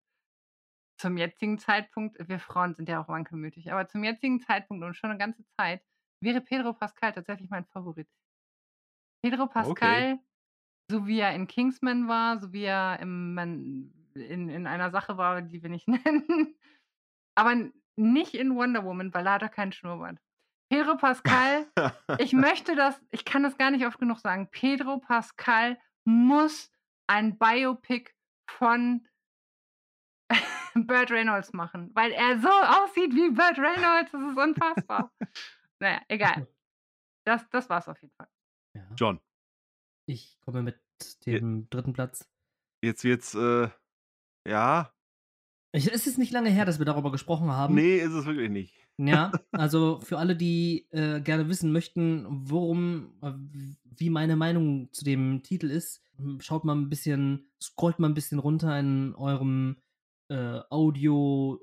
[0.97, 5.11] zum jetzigen Zeitpunkt, wir Frauen sind ja auch wankelmütig, aber zum jetzigen Zeitpunkt und schon
[5.11, 5.83] eine ganze Zeit
[6.21, 8.09] wäre Pedro Pascal tatsächlich mein Favorit.
[9.23, 10.19] Pedro Pascal,
[10.91, 15.43] so wie er in Kingsman war, so wie er im, in, in einer Sache war,
[15.43, 16.55] die wir nicht nennen,
[17.35, 20.19] aber nicht in Wonder Woman, weil er hat keinen Schnurrbart.
[20.75, 21.67] Pedro Pascal,
[22.19, 24.49] ich möchte das, ich kann das gar nicht oft genug sagen.
[24.51, 26.73] Pedro Pascal muss
[27.07, 28.11] ein Biopic
[28.51, 29.07] von
[30.75, 34.11] Burt Reynolds machen, weil er so aussieht wie Burt Reynolds.
[34.11, 35.13] Das ist unfassbar.
[35.79, 36.49] naja, egal.
[37.25, 38.29] Das, das war's auf jeden Fall.
[38.77, 38.83] Ja.
[38.97, 39.21] John,
[40.07, 40.81] Ich komme mit
[41.25, 42.29] dem dritten Platz.
[42.83, 43.69] jetzt wird's, äh,
[44.45, 44.93] ja,
[45.73, 47.77] Ich, es ist nicht lange her, dass wir darüber gesprochen haben.
[47.77, 48.84] nee, ist es wirklich nicht.
[48.97, 53.33] Ja, also für alle, die äh, gerne wissen möchten, worum, äh,
[53.97, 56.01] wie meine Meinung zu dem Titel ist,
[56.39, 59.79] schaut mal ein bisschen, scrollt mal ein bisschen runter in eurem
[60.29, 61.61] äh, Audio,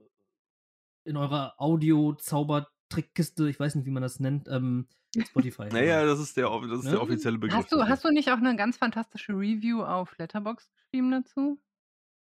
[1.06, 5.68] in eurer Audio-Zaubertrickkiste, ich weiß nicht, wie man das nennt, ähm, Spotify.
[5.72, 6.92] Naja, das ist der, das ist Ne?
[6.92, 7.58] der offizielle Begriff.
[7.58, 11.62] Hast du, hast du nicht auch eine ganz fantastische Review auf Letterbox geschrieben dazu?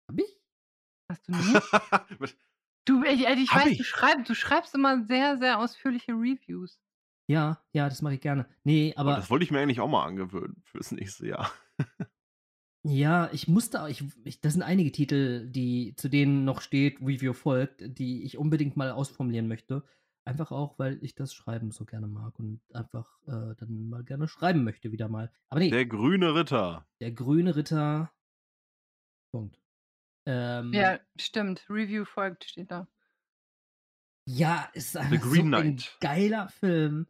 [0.09, 0.41] Hab ich?
[1.09, 1.63] Hast du nicht?
[2.87, 3.79] Du, ich, ich Hab weiß, ich.
[3.79, 6.81] Du, schreib, du schreibst immer sehr, sehr ausführliche Reviews.
[7.29, 8.47] Ja, ja, das mache ich gerne.
[8.65, 11.51] Nee, Aber aber das wollte ich mir eigentlich auch mal angewöhnen fürs nächste Jahr.
[12.89, 17.33] Ja, ich musste, ich, ich, das sind einige Titel, die zu denen noch steht, Review
[17.33, 19.83] folgt, die ich unbedingt mal ausformulieren möchte.
[20.25, 24.29] Einfach auch, weil ich das Schreiben so gerne mag und einfach äh, dann mal gerne
[24.29, 25.33] schreiben möchte wieder mal.
[25.49, 26.87] Aber nee, der, Der grüne Ritter.
[27.01, 28.13] grüne Ritter.
[29.33, 29.59] Punkt.
[30.27, 31.65] Ähm, Ja, stimmt.
[31.71, 32.89] Review folgt, steht da.
[34.29, 37.07] Ja, es ist einfach so ein geiler Film,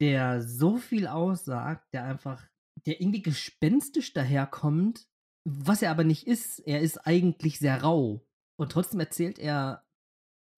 [0.00, 2.48] der so viel aussagt, der einfach,
[2.86, 5.06] der irgendwie gespenstisch daherkommt,
[5.46, 6.60] was er aber nicht ist.
[6.60, 8.26] Er ist eigentlich sehr rau.
[8.58, 9.84] Und trotzdem erzählt er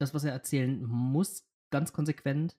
[0.00, 2.57] das, was er erzählen muss, ganz konsequent.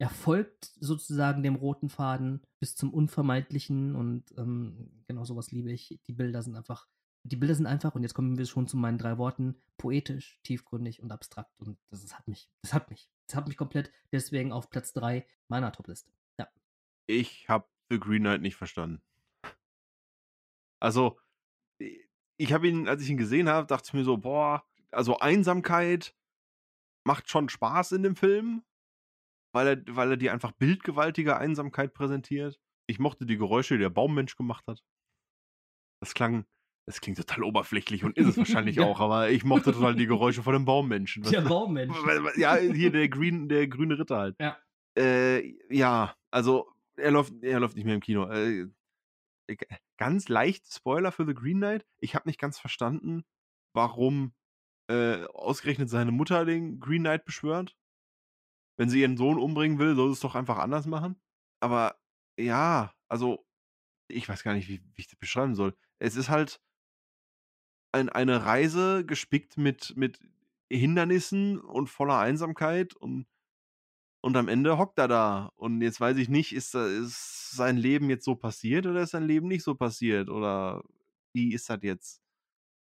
[0.00, 6.00] Er folgt sozusagen dem roten Faden bis zum Unvermeidlichen und ähm, genau sowas liebe ich.
[6.08, 6.88] Die Bilder sind einfach,
[7.24, 11.02] die Bilder sind einfach, und jetzt kommen wir schon zu meinen drei Worten, poetisch, tiefgründig
[11.02, 11.58] und abstrakt.
[11.58, 14.92] Und das, ist, hat mich, das hat mich, das hat mich komplett deswegen auf Platz
[14.92, 16.12] drei meiner Topliste.
[16.38, 16.48] Ja.
[17.06, 19.02] Ich habe The Green Knight nicht verstanden.
[20.80, 21.18] Also,
[21.78, 26.14] ich habe ihn, als ich ihn gesehen habe, dachte ich mir so, boah, also Einsamkeit
[27.06, 28.64] macht schon Spaß in dem Film,
[29.52, 32.60] weil er, weil er dir einfach bildgewaltige Einsamkeit präsentiert.
[32.86, 34.84] Ich mochte die Geräusche, die der Baummensch gemacht hat.
[36.00, 36.44] Das klang,
[36.86, 38.84] das klingt total oberflächlich und ist es wahrscheinlich Ja.
[38.84, 41.22] auch, aber ich mochte total die Geräusche von dem Baummenschen.
[41.24, 41.96] Der Baummensch.
[42.36, 44.36] Ja, hier der, Green, der grüne Ritter halt.
[44.40, 44.56] Ja.
[44.98, 48.30] Äh, ja, also er läuft, er läuft nicht mehr im Kino.
[48.30, 48.68] Äh,
[49.98, 51.86] ganz leicht Spoiler für The Green Knight.
[52.00, 53.24] Ich habe nicht ganz verstanden,
[53.74, 54.32] warum
[54.90, 57.76] äh, ausgerechnet seine Mutter den Green Knight beschwört.
[58.78, 61.20] Wenn sie ihren Sohn umbringen will, soll sie es doch einfach anders machen.
[61.60, 61.96] Aber
[62.38, 63.46] ja, also
[64.08, 65.74] ich weiß gar nicht, wie, wie ich das beschreiben soll.
[66.00, 66.60] Es ist halt
[67.94, 70.20] ein, eine Reise gespickt mit, mit
[70.70, 73.26] Hindernissen und voller Einsamkeit und,
[74.22, 75.52] und am Ende hockt er da.
[75.56, 79.10] Und jetzt weiß ich nicht, ist, da- ist sein Leben jetzt so passiert oder ist
[79.12, 80.30] sein Leben nicht so passiert?
[80.30, 80.82] Oder
[81.32, 82.22] wie ist das jetzt?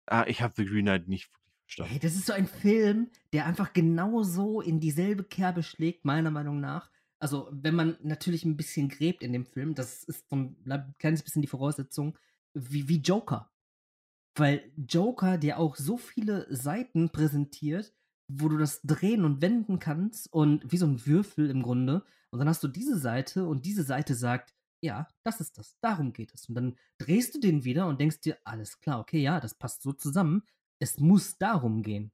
[0.06, 1.30] Ah, ich habe The Green Knight nicht
[1.66, 1.92] verstanden.
[1.92, 6.60] Hey, das ist so ein Film, der einfach genauso in dieselbe Kerbe schlägt, meiner Meinung
[6.60, 6.90] nach.
[7.20, 10.94] Also, wenn man natürlich ein bisschen gräbt in dem Film, das ist so ein ein
[10.98, 12.16] kleines bisschen die Voraussetzung,
[12.54, 13.50] wie, wie Joker.
[14.38, 17.92] Weil Joker, der auch so viele Seiten präsentiert,
[18.30, 22.04] wo du das drehen und wenden kannst und wie so ein Würfel im Grunde.
[22.30, 26.12] Und dann hast du diese Seite und diese Seite sagt, ja, das ist das, darum
[26.12, 26.48] geht es.
[26.48, 29.82] Und dann drehst du den wieder und denkst dir, alles klar, okay, ja, das passt
[29.82, 30.42] so zusammen.
[30.80, 32.12] Es muss darum gehen.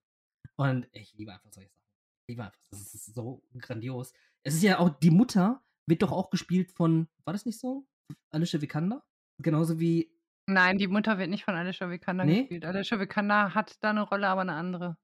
[0.57, 1.85] Und ich liebe einfach solche Sachen.
[2.23, 4.13] Ich liebe einfach, das ist so grandios.
[4.45, 7.87] Es ist ja auch, die Mutter wird doch auch gespielt von, war das nicht so?
[8.31, 9.05] Alicia Vikander?
[9.43, 10.14] Genauso wie,
[10.47, 12.41] Nein, die Mutter wird nicht von Alicia Vikander Nee?
[12.43, 12.65] gespielt.
[12.65, 14.97] Alicia Vikander hat da eine Rolle, aber eine andere.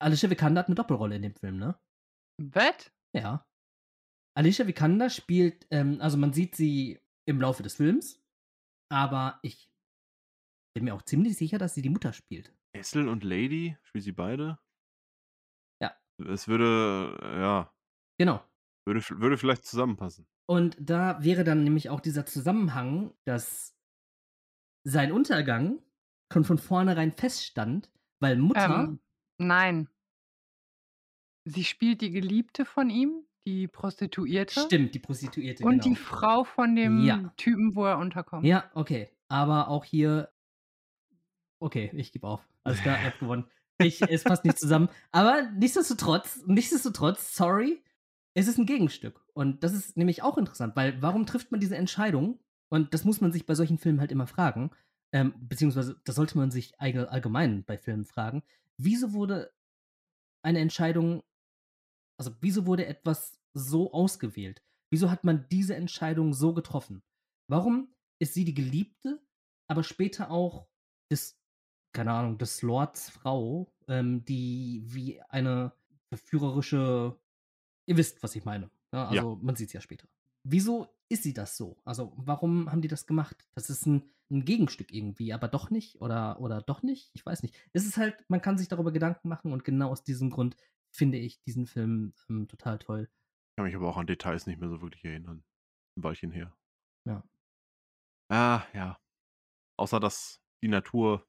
[0.00, 1.78] Alicia Vikander hat eine Doppelrolle in dem Film, ne?
[2.42, 2.92] Was?
[3.14, 3.46] Ja.
[4.36, 8.20] Alicia Vikander spielt, ähm, also man sieht sie im Laufe des Films,
[8.92, 9.70] aber ich
[10.74, 12.54] bin mir auch ziemlich sicher, dass sie die Mutter spielt.
[12.74, 14.58] Essel und Lady, spielt sie beide?
[15.82, 15.96] Ja.
[16.28, 17.72] Es würde, äh, ja,
[18.18, 18.44] Genau.
[18.86, 20.26] würde, würde vielleicht zusammenpassen.
[20.48, 23.75] Und da wäre dann nämlich auch dieser Zusammenhang, dass
[24.86, 25.80] sein Untergang
[26.32, 28.84] schon von vornherein feststand, weil Mutter.
[28.84, 29.00] Ähm,
[29.38, 29.88] nein.
[31.44, 34.60] Sie spielt die Geliebte von ihm, die Prostituierte.
[34.60, 35.64] stimmt, die Prostituierte.
[35.64, 35.84] Und genau.
[35.84, 37.32] die Frau von dem Ja.
[37.36, 38.44] Typen, wo er unterkommt.
[38.44, 39.10] Ja, okay.
[39.28, 40.32] Aber auch hier.
[41.60, 42.46] Okay, ich gebe auf.
[42.62, 43.44] Alles klar, er hat gewonnen.
[43.78, 44.88] Ich, es passt nicht zusammen.
[45.10, 47.82] Aber nichtsdestotrotz, nichtsdestotrotz, sorry,
[48.34, 49.24] es ist ein Gegenstück.
[49.34, 52.38] Und das ist nämlich auch interessant, weil warum trifft man diese Entscheidung?
[52.68, 54.70] Und das muss man sich bei solchen Filmen halt immer fragen.
[55.12, 58.42] Ähm, beziehungsweise, das sollte man sich allge- allgemein bei Filmen fragen.
[58.76, 59.52] Wieso wurde
[60.42, 61.22] eine Entscheidung,
[62.18, 64.62] also wieso wurde etwas so ausgewählt?
[64.90, 67.02] Wieso hat man diese Entscheidung so getroffen?
[67.48, 69.20] Warum ist sie die Geliebte,
[69.68, 70.66] aber später auch
[71.10, 71.38] des,
[71.92, 75.72] keine Ahnung, des Lords Frau, ähm, die wie eine
[76.08, 77.18] verführerische,
[77.86, 78.70] ihr wisst, was ich meine.
[78.92, 79.20] Ja, Ja.
[79.20, 80.08] also man sieht es ja später.
[80.44, 81.80] Wieso ist sie das so?
[81.84, 83.48] Also warum haben die das gemacht?
[83.54, 87.10] Das ist ein, ein Gegenstück irgendwie, aber doch nicht oder, oder doch nicht?
[87.14, 87.54] Ich weiß nicht.
[87.72, 90.56] Es ist halt, man kann sich darüber Gedanken machen und genau aus diesem Grund
[90.90, 93.08] finde ich diesen Film ähm, total toll.
[93.50, 95.44] Ich kann mich aber auch an Details nicht mehr so wirklich erinnern.
[95.96, 96.56] Ein Weilchen her.
[97.04, 97.22] Ja.
[98.28, 98.98] Ah, ja.
[99.78, 101.26] Außer, dass die Natur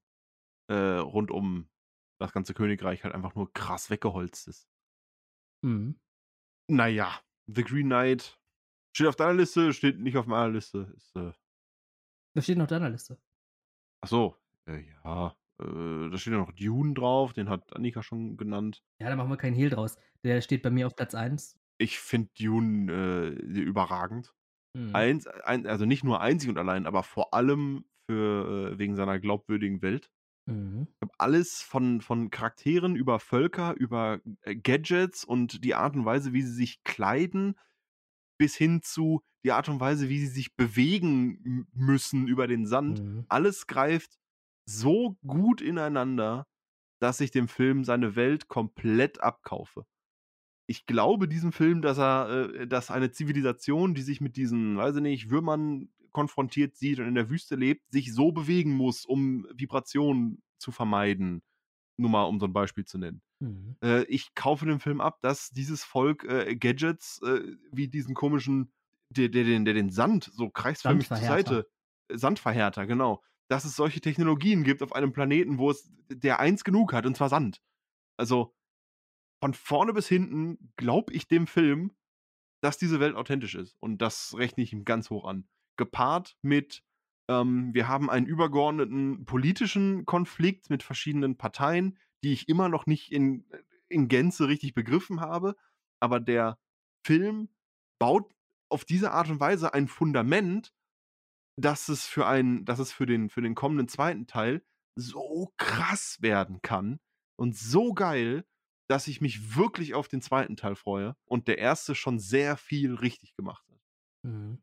[0.68, 1.70] äh, rund um
[2.20, 4.68] das ganze Königreich halt einfach nur krass weggeholzt ist.
[5.64, 6.00] Mhm.
[6.70, 8.37] Naja, The Green Knight
[8.98, 10.92] steht auf deiner Liste, steht nicht auf meiner Liste.
[10.96, 11.32] Ist, äh,
[12.34, 13.20] Was steht noch auf deiner Liste?
[14.02, 14.36] ach so,
[14.66, 15.36] äh, ja.
[15.62, 18.84] Äh, da steht ja noch Dune drauf, den hat Annika schon genannt.
[19.00, 19.98] Ja, da machen wir keinen Hehl draus.
[20.24, 21.60] Der steht bei mir auf Platz 1.
[21.78, 24.34] Ich finde Dune äh, überragend.
[24.76, 24.96] Mhm.
[24.96, 29.20] Eins, ein, also nicht nur einzig und allein, aber vor allem für, äh, wegen seiner
[29.20, 30.12] glaubwürdigen Welt.
[30.48, 30.88] Mhm.
[30.90, 36.06] Ich habe alles von, von Charakteren über Völker, über äh, Gadgets und die Art und
[36.06, 37.56] Weise, wie sie sich kleiden,
[38.38, 43.04] bis hin zu die Art und Weise, wie sie sich bewegen müssen über den Sand.
[43.04, 43.26] Mhm.
[43.30, 44.18] Alles greift
[44.66, 46.46] so gut ineinander,
[47.00, 49.86] dass ich dem Film seine Welt komplett abkaufe.
[50.68, 54.98] Ich glaube diesem Film, dass er, äh, dass eine Zivilisation, die sich mit diesen, weiß
[54.98, 59.48] ich nicht, Würmern konfrontiert sieht und in der Wüste lebt, sich so bewegen muss, um
[59.54, 61.42] Vibrationen zu vermeiden.
[61.98, 63.22] Nur mal, um so ein Beispiel zu nennen.
[63.40, 63.78] Mhm.
[63.84, 68.72] Äh, ich kaufe dem Film ab, dass dieses Volk äh, Gadgets äh, wie diesen komischen,
[69.10, 71.18] der, der, den, der den Sand so kreisförmig zur.
[71.18, 71.68] Seite,
[72.10, 76.64] äh, Sandverhärter, genau, dass es solche Technologien gibt auf einem Planeten, wo es der eins
[76.64, 77.62] genug hat, und zwar Sand.
[78.18, 78.56] Also
[79.40, 81.92] von vorne bis hinten glaube ich dem Film,
[82.62, 83.78] dass diese Welt authentisch ist.
[83.80, 85.48] Und das rechne ich ihm ganz hoch an.
[85.78, 86.84] Gepaart mit,
[87.30, 93.12] ähm, wir haben einen übergeordneten politischen Konflikt mit verschiedenen Parteien, die ich immer noch nicht
[93.12, 93.46] in,
[93.90, 95.56] in Gänze richtig begriffen habe.
[96.00, 96.58] Aber der
[97.06, 97.50] Film
[98.00, 98.34] baut
[98.70, 100.74] auf diese Art und Weise ein Fundament,
[101.60, 104.64] dass es für einen, dass es für den, für den kommenden zweiten Teil
[104.96, 107.00] so krass werden kann
[107.36, 108.46] und so geil,
[108.88, 112.96] dass ich mich wirklich auf den zweiten Teil freue und der erste schon sehr viel
[112.96, 113.80] richtig gemacht hat.
[114.24, 114.60] Mhm.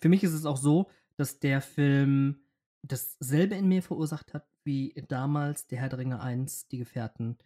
[0.00, 2.48] Für mich ist es auch so, dass der Film
[2.82, 7.38] dasselbe in mir verursacht hat wie damals der Herr der Ringe 1, die Gefährten.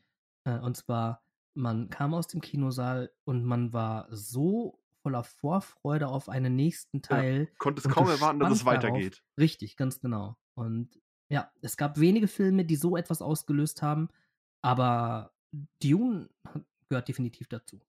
[0.44, 1.22] Äh, und zwar,
[1.54, 7.48] man kam aus dem Kinosaal und man war so voller Vorfreude auf einen nächsten Teil.
[7.58, 8.96] Konnte es kaum erwarten, dass es gespannt darauf.
[8.96, 9.22] weitergeht.
[9.38, 10.36] Richtig, ganz genau.
[10.54, 14.08] Und ja, es gab wenige Filme, die so etwas ausgelöst haben,
[14.62, 15.32] aber
[15.82, 16.28] Dune
[16.88, 17.80] gehört definitiv dazu.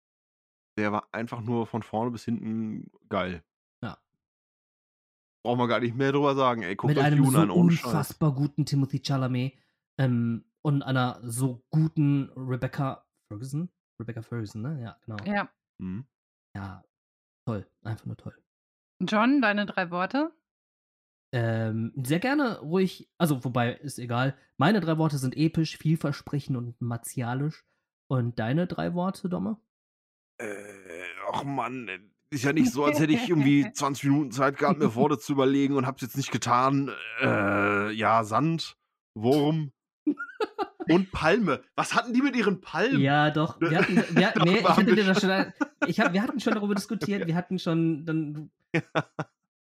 [0.77, 3.43] Der war einfach nur von vorne bis hinten geil.
[5.49, 5.55] Ja.
[5.55, 6.75] Brauchen wir gar nicht mehr drüber sagen, ey.
[6.75, 7.85] Guckt mit einem Dune so an, ohne Scheiß.
[7.85, 9.53] unfassbar guten Timothy Chalamet
[9.97, 13.69] ähm, und einer so guten Rebecca Ferguson.
[13.99, 14.81] Rebecca Ferguson, ne?
[14.81, 15.17] Ja, genau.
[15.25, 15.53] Ja, Ja.
[15.81, 16.05] Mhm.
[17.47, 17.67] toll.
[17.83, 18.35] Einfach nur toll.
[19.01, 20.31] John, deine drei Worte?
[21.31, 24.35] Ähm, sehr gerne ruhig, also wobei, ist egal.
[24.57, 27.65] Meine drei Worte sind episch, vielversprechend und martialisch.
[28.09, 29.61] Und deine drei Worte, Domme?
[30.39, 31.87] Äh, ach Mann,
[32.32, 35.34] ist ja nicht so, als hätte ich irgendwie 20 Minuten Zeit gehabt, mir Worte zu
[35.34, 36.91] überlegen und hab's jetzt nicht getan.
[37.21, 38.77] Äh, ja, Sand,
[39.15, 39.71] Wurm
[40.89, 41.61] und Palme.
[41.75, 42.99] Was hatten die mit ihren Palmen?
[43.01, 43.59] Ja, doch.
[43.59, 45.53] Wir hatten, wir, nee, ich hatte das schon- schon,
[45.88, 48.51] ich hab, wir hatten schon darüber diskutiert, wir hatten schon dann.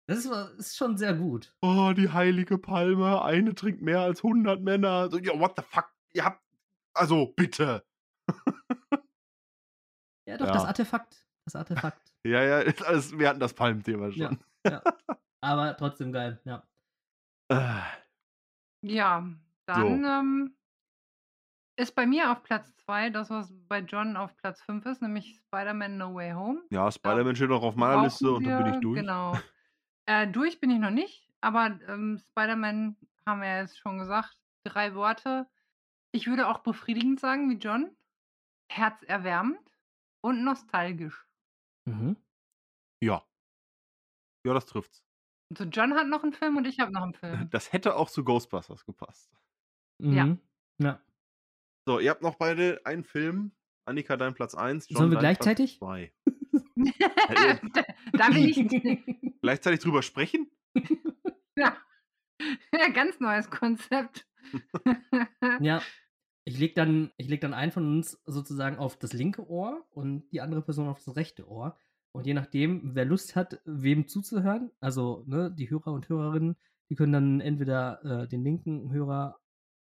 [0.06, 1.52] Das ist, ist schon sehr gut.
[1.62, 5.10] Oh, die heilige Palme, eine trinkt mehr als 100 Männer.
[5.10, 5.88] So, ja, what the fuck?
[6.12, 6.42] Ihr habt,
[6.94, 7.84] also, bitte.
[10.26, 10.68] Ja, doch, das Ja.
[10.68, 11.24] Artefakt.
[11.44, 12.11] Das Artefakt.
[12.24, 14.28] Ja, ja, ist alles, wir hatten das Palmthema Ja.
[14.28, 14.38] schon.
[15.40, 16.62] Aber trotzdem geil, ja.
[17.48, 17.80] Äh,
[18.84, 19.28] Ja,
[19.66, 20.56] dann ähm,
[21.76, 25.36] ist bei mir auf Platz 2 das, was bei John auf Platz 5 ist, nämlich
[25.46, 26.62] Spider-Man No Way Home.
[26.70, 29.00] ja, Spider-Man steht auch auf meiner Liste und dann bin ich durch.
[29.00, 29.32] Genau.
[30.04, 34.36] Äh, durch bin ich noch nicht, aber ähm, Spider-Man haben wir ja jetzt schon gesagt.
[34.64, 35.46] Drei Worte.
[36.10, 37.96] Ich würde auch befriedigend sagen, wie John.
[38.68, 39.60] Herzerwärmend
[40.20, 41.24] und nostalgisch.
[41.84, 42.16] Mhm.
[43.02, 43.24] Ja.
[44.44, 45.04] Ja, das trifft's.
[45.50, 47.50] Also John hat noch einen Film und ich habe noch einen Film.
[47.50, 49.30] Das hätte auch zu Ghostbusters gepasst.
[49.98, 50.26] Ja.
[50.26, 50.40] Mhm.
[50.78, 51.00] Ja.
[51.86, 53.52] So, ihr habt noch beide einen Film.
[53.84, 54.86] Annika, dein Platz 1.
[54.86, 55.78] Sollen wir gleichzeitig?
[55.78, 56.12] Zwei.
[57.74, 58.56] da, da bin ich.
[59.42, 60.50] Gleichzeitig drüber sprechen?
[61.56, 61.76] Ja.
[62.72, 64.26] ja, ganz neues Konzept.
[65.60, 65.82] Ja,
[66.44, 70.28] ich leg dann, ich leg dann einen von uns sozusagen auf das linke Ohr und
[70.30, 71.76] die andere Person auf das rechte Ohr.
[72.12, 76.56] Und je nachdem, wer Lust hat, wem zuzuhören, also ne, die Hörer und Hörerinnen,
[76.90, 79.38] die können dann entweder äh, den linken Hörer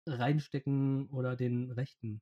[0.06, 2.20] reinstecken oder den rechten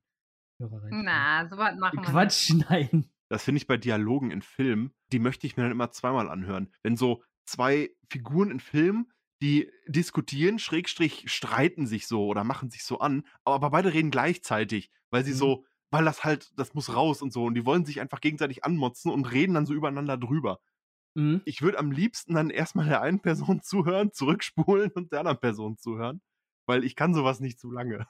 [0.59, 1.05] Hörer reinstecken.
[1.05, 2.01] Na, so was machen wir.
[2.01, 2.11] nicht.
[2.11, 3.09] Quatsch, nein.
[3.29, 6.73] Das finde ich bei Dialogen in Filmen, die möchte ich mir dann immer zweimal anhören.
[6.81, 9.11] Wenn so zwei Figuren in Filmen,
[9.41, 14.91] die diskutieren, Schrägstrich, streiten sich so oder machen sich so an, aber beide reden gleichzeitig,
[15.11, 15.33] weil sie Mhm.
[15.33, 18.63] so, weil das halt, das muss raus und so und die wollen sich einfach gegenseitig
[18.65, 20.59] anmotzen und reden dann so übereinander drüber.
[21.15, 21.39] Mhm.
[21.45, 25.77] Ich würde am liebsten dann erstmal der einen Person zuhören, zurückspulen und der anderen Person
[25.77, 26.21] zuhören,
[26.67, 28.07] weil ich kann sowas nicht zu lange.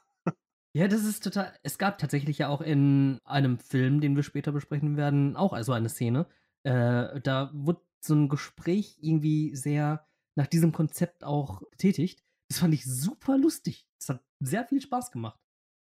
[0.75, 1.53] Ja, das ist total.
[1.63, 5.73] Es gab tatsächlich ja auch in einem Film, den wir später besprechen werden, auch also
[5.73, 6.27] eine Szene.
[6.63, 10.07] Äh, da wurde so ein Gespräch irgendwie sehr
[10.37, 12.23] nach diesem Konzept auch getätigt.
[12.49, 13.87] Das fand ich super lustig.
[13.99, 15.39] Das hat sehr viel Spaß gemacht.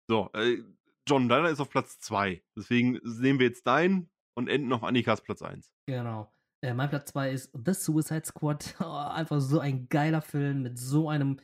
[0.09, 0.63] So, äh,
[1.07, 2.43] John, deiner ist auf Platz 2.
[2.57, 5.71] Deswegen nehmen wir jetzt deinen und enden auf Annikas Platz 1.
[5.87, 6.31] Genau.
[6.63, 8.75] Äh, mein Platz 2 ist The Suicide Squad.
[8.79, 11.39] Oh, einfach so ein geiler Film mit so einem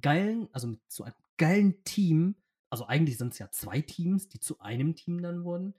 [0.00, 2.36] geilen, also mit so einem geilen Team.
[2.72, 5.74] Also eigentlich sind es ja zwei Teams, die zu einem Team dann wurden.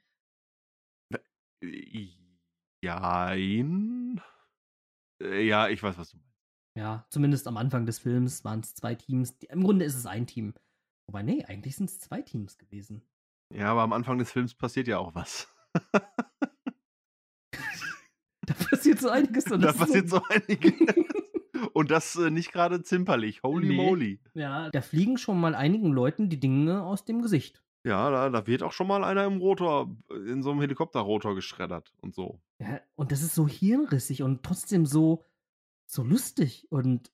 [2.84, 4.22] Jein.
[5.22, 6.31] Äh, Ja, ich weiß, was du meinst.
[6.78, 9.36] Ja, zumindest am Anfang des Films waren es zwei Teams.
[9.50, 10.54] Im Grunde ist es ein Team.
[11.08, 13.02] Wobei, nee, eigentlich sind es zwei Teams gewesen.
[13.54, 15.48] Ja, aber am Anfang des Films passiert ja auch was.
[18.48, 19.46] Da passiert so einiges.
[19.52, 20.74] Und da passiert so einiges.
[21.74, 23.44] Und das äh, nicht gerade zimperlich.
[23.44, 23.76] Holy Nee.
[23.76, 24.20] moly.
[24.34, 27.64] Ja, da fliegen schon mal einigen Leuten die Dinge aus dem Gesicht.
[27.86, 31.94] Ja, da, da wird auch schon mal einer im Rotor, in so einem Helikopterrotor geschreddert
[32.02, 32.42] und so.
[32.60, 35.24] Ja, und das ist so hirnrissig und trotzdem so,
[35.92, 37.12] so lustig und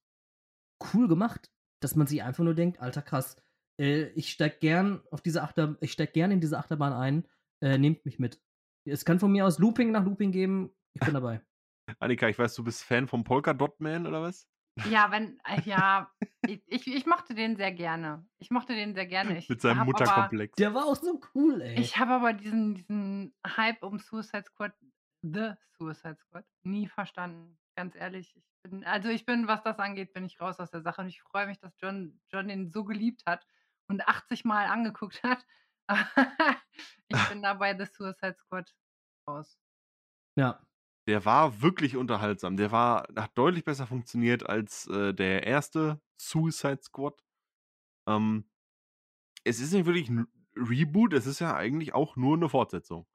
[0.93, 1.51] cool gemacht,
[1.82, 3.41] dass man sich einfach nur denkt, alter krass,
[3.80, 7.28] äh, ich steig gern auf diese Achter, ich steig gern in diese Achterbahn ein,
[7.61, 8.39] äh, nehmt mich mit.
[8.86, 11.41] Es kann von mir aus Looping nach Looping geben, ich bin dabei.
[11.99, 14.47] Annika, ich weiß, du bist Fan vom Polka Dot Man oder was?
[14.91, 16.11] Ja, wenn, äh, ja,
[16.45, 18.28] ich, ich, mochte den sehr gerne.
[18.38, 19.39] Ich mochte den sehr gerne.
[19.39, 20.55] Ich Mit seinem hab aber, Mutterkomplex.
[20.55, 21.80] Der war auch so cool, ey.
[21.80, 24.73] ich habe aber diesen, diesen Hype um Suicide Squad,
[25.23, 27.57] The Suicide Squad, nie verstanden.
[27.78, 28.36] Ganz ehrlich.
[28.36, 31.01] Ich bin, also ich bin, was das angeht, bin ich raus aus der Sache.
[31.01, 33.45] Und ich freue mich, dass John, John den so geliebt hat
[33.88, 35.45] und 80 Mal angeguckt hat.
[37.07, 38.73] ich bin da bei The Suicide Squad
[39.30, 39.57] raus.
[40.36, 40.61] ja.
[41.07, 42.57] Der war wirklich unterhaltsam.
[42.57, 47.23] Der war, hat deutlich besser funktioniert als äh, der erste Suicide Squad.
[48.07, 48.49] Ähm,
[49.43, 53.07] es ist nicht wirklich ein Reboot, es ist ja eigentlich auch nur eine Fortsetzung.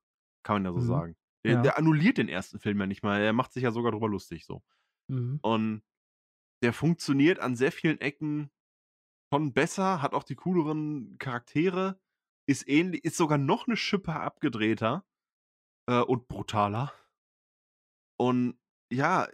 [0.45, 0.87] Kann man ja so Mhm.
[0.87, 1.17] sagen.
[1.45, 1.63] Der, Ja.
[1.63, 3.21] der annulliert den ersten Film ja nicht mal.
[3.21, 4.63] Er macht sich ja sogar drüber lustig so.
[5.09, 5.39] Mhm.
[5.43, 5.83] Und
[6.63, 8.51] der funktioniert an sehr vielen Ecken
[9.33, 12.01] schon besser, hat auch die cooleren Charaktere,
[12.47, 15.05] ist ähnlich, ist sogar noch eine Schippe abgedrehter
[15.89, 16.93] äh, und brutaler.
[18.21, 18.59] Und
[18.93, 19.29] ja,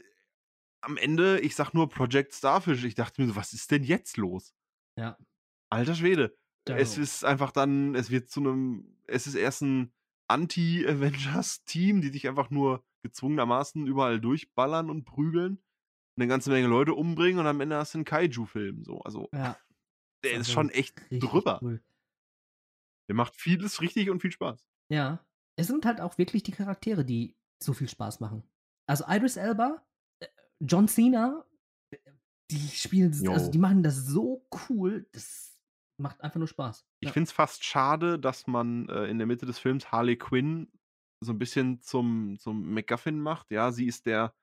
[0.80, 4.16] am Ende, ich sag nur Project Starfish, ich dachte mir so, was ist denn jetzt
[4.16, 4.54] los?
[4.96, 5.18] Ja.
[5.70, 6.36] Alter Schwede.
[6.64, 9.92] Da- Es ist einfach dann, es wird zu einem, es ist erst ein
[10.28, 15.62] Anti-Avengers-Team, die sich einfach nur gezwungenermaßen überall durchballern und prügeln,
[16.16, 18.84] eine ganze Menge Leute umbringen und am Ende hast du einen Kaiju-Film.
[18.84, 19.00] So.
[19.02, 19.56] Also, Ja.
[20.24, 21.60] der ist schon echt drüber.
[21.62, 21.82] Cool.
[23.08, 24.66] Der macht vieles richtig und viel Spaß.
[24.90, 25.24] Ja.
[25.56, 28.42] Es sind halt auch wirklich die Charaktere, die so viel Spaß machen.
[28.86, 29.84] Also Idris Elba,
[30.20, 30.28] äh,
[30.60, 31.44] John Cena,
[32.50, 35.57] die spielen, also die machen das so cool, das
[35.98, 36.86] macht einfach nur Spaß.
[37.00, 37.12] Ich Ja.
[37.12, 40.72] finde es fast schade, dass man äh, in der Mitte des Films Harley Quinn
[41.20, 43.50] so ein bisschen zum, zum MacGuffin macht.
[43.50, 44.34] Ja, sie ist der,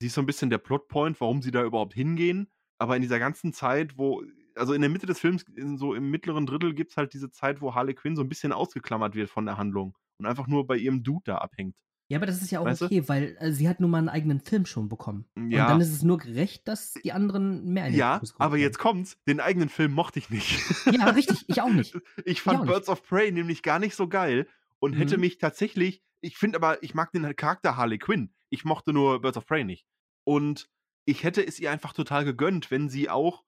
[0.00, 2.50] sie ist so ein bisschen der Plotpoint, warum sie da überhaupt hingehen.
[2.78, 4.22] Aber in dieser ganzen Zeit, wo,
[4.56, 5.44] also in der Mitte des Films,
[5.76, 8.52] so im mittleren Drittel, gibt es halt diese Zeit, wo Harley Quinn so ein bisschen
[8.52, 11.76] ausgeklammert wird von der Handlung und einfach nur bei ihrem Dude da abhängt.
[12.10, 12.86] Ja, aber das ist ja auch Weißt du?
[12.86, 15.26] okay, weil äh, sie hat nun mal einen eigenen Film schon bekommen.
[15.36, 15.64] Ja.
[15.64, 19.16] Und dann ist es nur gerecht, dass die anderen mehr Ja, aber jetzt kommt's.
[19.28, 20.58] Den eigenen Film mochte ich nicht.
[20.90, 21.96] Ja, richtig, ich auch nicht.
[22.24, 22.68] Ich fand nicht.
[22.72, 24.48] Birds of Prey nämlich gar nicht so geil
[24.80, 25.20] und hätte Mhm.
[25.20, 28.34] mich tatsächlich, ich finde aber, ich mag den Charakter Harley Quinn.
[28.50, 29.86] Ich mochte nur Birds of Prey nicht.
[30.24, 30.68] Und
[31.04, 33.44] ich hätte es ihr einfach total gegönnt, wenn sie auch,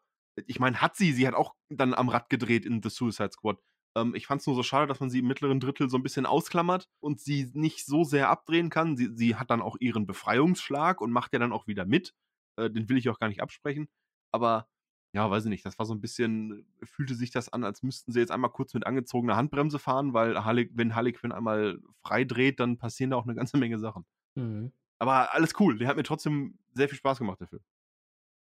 [0.47, 3.59] ich meine, hat sie, sie hat auch dann am Rad gedreht in The Suicide Squad.
[3.97, 6.03] Ähm, ich fand es nur so schade, dass man sie im mittleren Drittel so ein
[6.03, 8.97] bisschen ausklammert und sie nicht so sehr abdrehen kann.
[8.97, 12.15] Sie, sie hat dann auch ihren Befreiungsschlag und macht ja dann auch wieder mit.
[12.57, 13.89] Äh, den will ich auch gar nicht absprechen.
[14.33, 14.69] Aber
[15.15, 18.13] ja, weiß ich nicht, das war so ein bisschen, fühlte sich das an, als müssten
[18.13, 22.25] sie jetzt einmal kurz mit angezogener Handbremse fahren, weil Harley, wenn Harley Quinn einmal frei
[22.25, 24.07] dreht, dann passieren da auch eine ganze Menge Sachen.
[24.37, 24.73] Mhm.
[24.99, 27.63] Aber alles cool, der hat mir trotzdem sehr viel Spaß gemacht, der Film.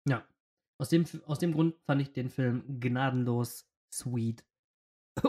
[0.07, 0.25] Ja.
[0.77, 4.45] Aus dem, aus dem Grund fand ich den Film gnadenlos sweet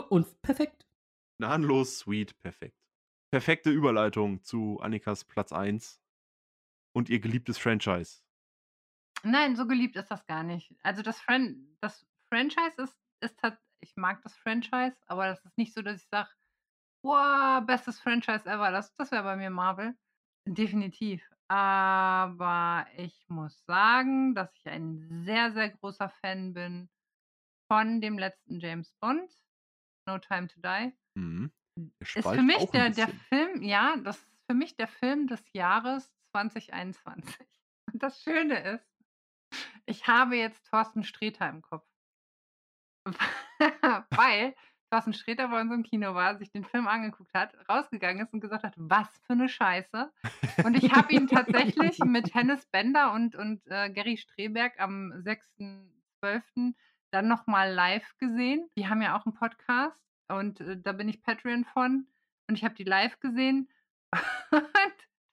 [0.09, 0.85] und perfekt.
[1.39, 2.77] Gnadenlos, sweet, perfekt.
[3.31, 6.01] Perfekte Überleitung zu Annikas Platz 1
[6.93, 8.21] und ihr geliebtes Franchise.
[9.23, 10.73] Nein, so geliebt ist das gar nicht.
[10.83, 15.57] Also das, Fran das Franchise ist, ist halt, ich mag das Franchise, aber das ist
[15.57, 16.29] nicht so, dass ich sage,
[17.03, 18.71] wow, bestes Franchise ever.
[18.71, 19.95] Das, das wäre bei mir Marvel.
[20.45, 21.29] Definitiv.
[21.49, 26.89] Aber ich muss sagen, dass ich ein sehr, sehr großer Fan bin
[27.67, 29.31] von dem letzten James Bond,
[30.07, 30.93] No Time to Die.
[31.15, 31.51] Mhm.
[31.99, 33.07] Ist für mich der, der.
[33.07, 37.35] Film, ja, das ist für mich der Film des Jahres 2021.
[37.93, 38.87] Und das Schöne ist,
[39.85, 41.85] ich habe jetzt Thorsten Sträter im Kopf.
[44.09, 44.55] Weil
[44.89, 48.39] Thorsten Sträter bei uns im Kino war, sich den Film angeguckt hat, rausgegangen ist und
[48.39, 50.11] gesagt hat, was für eine Scheiße.
[50.63, 56.73] Und ich habe ihn tatsächlich mit Hennes Bender und, und äh, Gary Streberg am 6.12.
[57.11, 58.69] dann nochmal live gesehen.
[58.77, 62.07] Die haben ja auch einen Podcast und äh, da bin ich Patreon von.
[62.47, 63.69] Und ich habe die live gesehen.
[64.51, 64.63] Und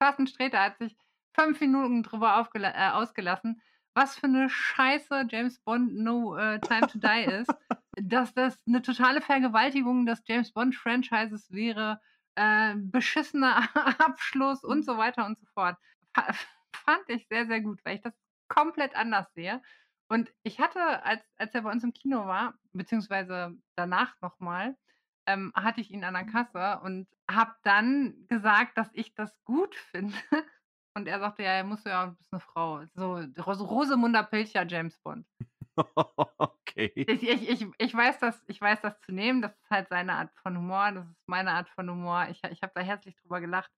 [0.01, 0.97] Thorsten Sträter hat sich
[1.39, 3.63] fünf Minuten drüber äh, ausgelassen,
[3.95, 7.55] was für eine Scheiße James Bond No äh, Time to Die ist.
[7.97, 12.01] dass das eine totale Vergewaltigung des James Bond Franchises wäre,
[12.35, 13.69] äh, beschissener
[14.01, 15.77] Abschluss und so weiter und so fort.
[16.13, 16.33] Fa
[16.85, 18.15] fand ich sehr, sehr gut, weil ich das
[18.49, 19.63] komplett anders sehe.
[20.09, 24.77] Und ich hatte, als, als er bei uns im Kino war, beziehungsweise danach nochmal,
[25.27, 29.75] ähm, hatte ich ihn an der Kasse und habe dann gesagt, dass ich das gut
[29.91, 30.17] finde.
[30.97, 32.85] Und er sagte, ja, er muss ja, du bist eine Frau.
[32.95, 35.27] So Ros Rosemunder Pilcher James Bond.
[36.39, 36.93] okay.
[36.95, 39.43] Ich, ich, ich, ich, weiß das, ich weiß das zu nehmen.
[39.43, 40.93] Das ist halt seine Art von Humor.
[40.93, 42.29] Das ist meine Art von Humor.
[42.31, 43.71] Ich, ich habe da herzlich drüber gelacht.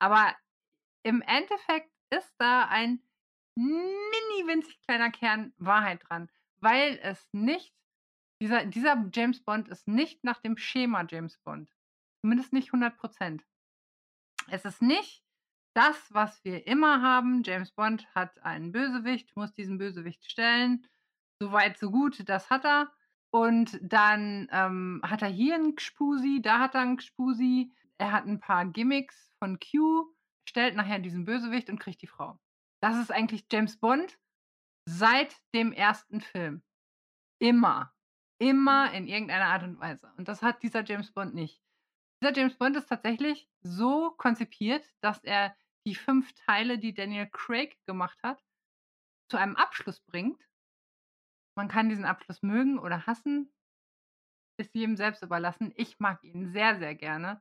[0.00, 0.34] Aber
[1.04, 3.00] im Endeffekt ist da ein
[3.54, 7.74] mini winzig kleiner Kern Wahrheit dran, weil es nicht,
[8.40, 11.70] dieser, dieser James Bond ist nicht nach dem Schema James Bond.
[12.20, 13.44] Zumindest nicht 100 Prozent.
[14.48, 15.22] Es ist nicht
[15.74, 17.42] das, was wir immer haben.
[17.44, 20.86] James Bond hat einen Bösewicht, muss diesen Bösewicht stellen.
[21.38, 22.92] So weit, so gut, das hat er.
[23.30, 27.72] Und dann ähm, hat er hier einen Gspusi, da hat er einen Gspusi.
[27.98, 30.12] Er hat ein paar Gimmicks von Q,
[30.48, 32.38] stellt nachher diesen Bösewicht und kriegt die Frau.
[32.84, 34.18] Das ist eigentlich James Bond
[34.86, 36.62] seit dem ersten Film.
[37.40, 37.94] Immer.
[38.38, 40.12] Immer in irgendeiner Art und Weise.
[40.18, 41.62] Und das hat dieser James Bond nicht.
[42.20, 45.56] Dieser James Bond ist tatsächlich so konzipiert, dass er
[45.86, 48.44] die fünf Teile, die Daniel Craig gemacht hat,
[49.30, 50.46] zu einem Abschluss bringt.
[51.56, 53.50] Man kann diesen Abschluss mögen oder hassen.
[54.58, 55.72] Ist jedem selbst überlassen.
[55.76, 57.40] Ich mag ihn sehr, sehr gerne.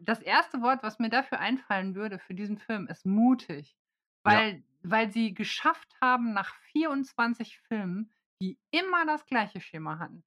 [0.00, 3.76] Das erste Wort, was mir dafür einfallen würde für diesen Film, ist mutig.
[4.24, 4.62] Weil, ja.
[4.82, 10.24] weil sie geschafft haben, nach 24 Filmen, die immer das gleiche Schema hatten.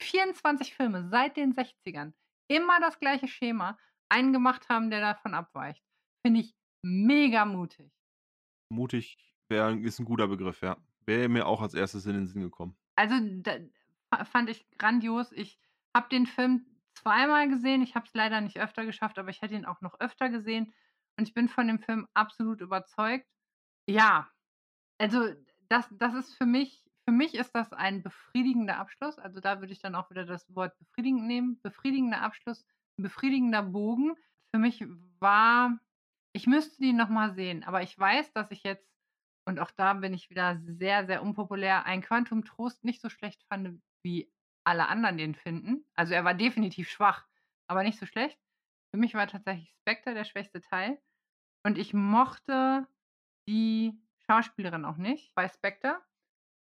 [0.00, 2.12] 24 Filme seit den 60ern,
[2.48, 3.78] immer das gleiche Schema,
[4.08, 5.82] einen gemacht haben, der davon abweicht.
[6.22, 7.92] Finde ich mega mutig.
[8.68, 9.16] Mutig
[9.48, 10.76] wär, ist ein guter Begriff, ja.
[11.06, 12.76] Wäre mir auch als erstes in den Sinn gekommen.
[12.96, 13.56] Also da,
[14.24, 15.32] fand ich grandios.
[15.32, 15.58] Ich
[15.94, 17.82] habe den Film zweimal gesehen.
[17.82, 20.72] Ich habe es leider nicht öfter geschafft, aber ich hätte ihn auch noch öfter gesehen.
[21.16, 23.26] Und ich bin von dem Film absolut überzeugt.
[23.86, 24.28] Ja,
[24.98, 25.34] also
[25.68, 29.18] das, das ist für mich, für mich ist das ein befriedigender Abschluss.
[29.18, 31.60] Also da würde ich dann auch wieder das Wort befriedigend nehmen.
[31.62, 32.64] Befriedigender Abschluss,
[32.96, 34.14] befriedigender Bogen.
[34.54, 34.84] Für mich
[35.20, 35.78] war,
[36.32, 38.88] ich müsste die nochmal sehen, aber ich weiß, dass ich jetzt,
[39.46, 43.44] und auch da bin ich wieder sehr, sehr unpopulär, ein Quantum Trost nicht so schlecht
[43.48, 44.32] fand, wie
[44.64, 45.84] alle anderen den finden.
[45.94, 47.26] Also er war definitiv schwach,
[47.66, 48.38] aber nicht so schlecht.
[48.94, 51.02] Für mich war tatsächlich Spectre der schwächste Teil.
[51.64, 52.86] Und ich mochte
[53.48, 56.00] die Schauspielerin auch nicht bei Spectre,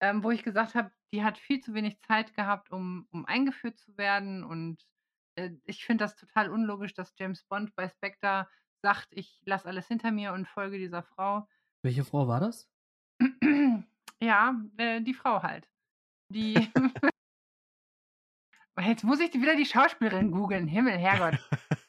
[0.01, 3.77] ähm, wo ich gesagt habe, die hat viel zu wenig Zeit gehabt, um, um eingeführt
[3.77, 4.45] zu werden.
[4.45, 4.87] Und
[5.35, 8.49] äh, ich finde das total unlogisch, dass James Bond bei Spectre
[8.83, 11.49] sagt, ich lasse alles hinter mir und folge dieser Frau.
[11.83, 12.71] Welche Frau war das?
[14.21, 15.69] ja, äh, die Frau halt.
[16.29, 16.71] Die.
[18.81, 20.69] Jetzt muss ich wieder die Schauspielerin googeln.
[20.69, 21.41] Himmel, Herrgott.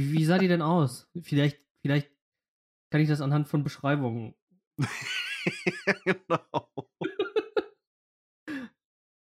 [0.00, 1.08] Wie, wie sah die denn aus?
[1.22, 2.10] Vielleicht, vielleicht
[2.90, 4.34] kann ich das anhand von Beschreibungen.
[6.04, 6.68] genau.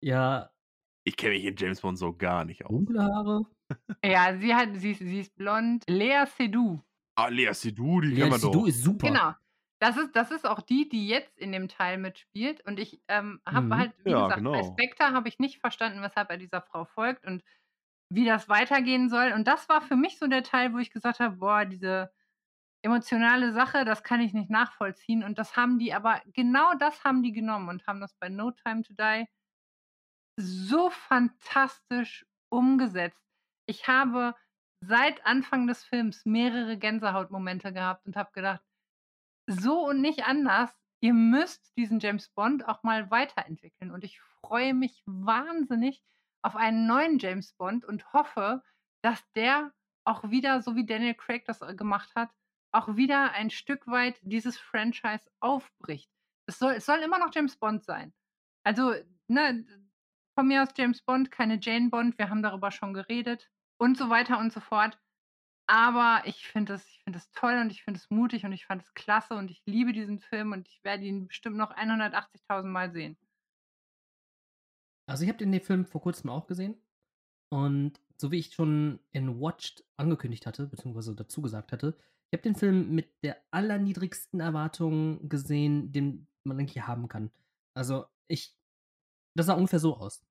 [0.02, 0.50] ja.
[1.04, 2.70] Ich kenne mich in James Bond so gar nicht aus.
[2.70, 3.46] Dunkle Haare.
[4.04, 5.84] Ja, sie hat, sie, ist- sie ist blond.
[5.88, 6.80] Lea Seydoux.
[7.16, 8.66] Ah, Lea Seydoux, die Ja, kennen wir doch.
[8.66, 9.06] ist super.
[9.08, 9.32] Genau.
[9.80, 12.60] Das ist, das ist auch die, die jetzt in dem Teil mitspielt.
[12.66, 13.74] Und ich ähm, habe Mhm.
[13.76, 14.72] halt, wie Ja, gesagt, bei genau.
[14.72, 17.42] Spectre habe ich nicht verstanden, weshalb er dieser Frau folgt und
[18.10, 19.32] wie das weitergehen soll.
[19.32, 22.10] Und das war für mich so der Teil, wo ich gesagt habe, boah, diese
[22.82, 25.24] emotionale Sache, das kann ich nicht nachvollziehen.
[25.24, 28.52] Und das haben die, aber genau das haben die genommen und haben das bei No
[28.52, 29.26] Time to Die
[30.40, 33.26] so fantastisch umgesetzt.
[33.66, 34.34] Ich habe
[34.80, 38.62] seit Anfang des Films mehrere Gänsehautmomente gehabt und habe gedacht,
[39.46, 40.70] so und nicht anders.
[41.00, 43.90] Ihr müsst diesen James Bond auch mal weiterentwickeln.
[43.90, 46.02] Und ich freue mich wahnsinnig
[46.42, 48.62] auf einen neuen James Bond und hoffe,
[49.02, 49.72] dass der
[50.04, 52.30] auch wieder, so wie Daniel Craig das äh, gemacht hat,
[52.72, 56.10] auch wieder ein Stück weit dieses Franchise aufbricht.
[56.46, 58.12] Es soll, es soll immer noch James Bond sein.
[58.64, 58.94] Also,
[59.28, 59.66] ne,
[60.34, 64.10] von mir aus James Bond, keine Jane Bond, wir haben darüber schon geredet und so
[64.10, 64.98] weiter und so fort.
[65.66, 68.66] Aber ich finde es ich finde es toll und ich finde es mutig und ich
[68.66, 72.64] fand es klasse und ich liebe diesen Film und ich werde ihn bestimmt noch 180.000
[72.64, 73.18] Mal sehen.
[75.08, 76.76] Also ich habe den Film vor kurzem auch gesehen.
[77.50, 81.96] Und so wie ich schon in Watched angekündigt hatte, beziehungsweise dazu gesagt hatte,
[82.30, 87.30] ich habe den Film mit der allerniedrigsten Erwartung gesehen, den man eigentlich haben kann.
[87.74, 88.54] Also ich,
[89.34, 90.26] das sah ungefähr so aus.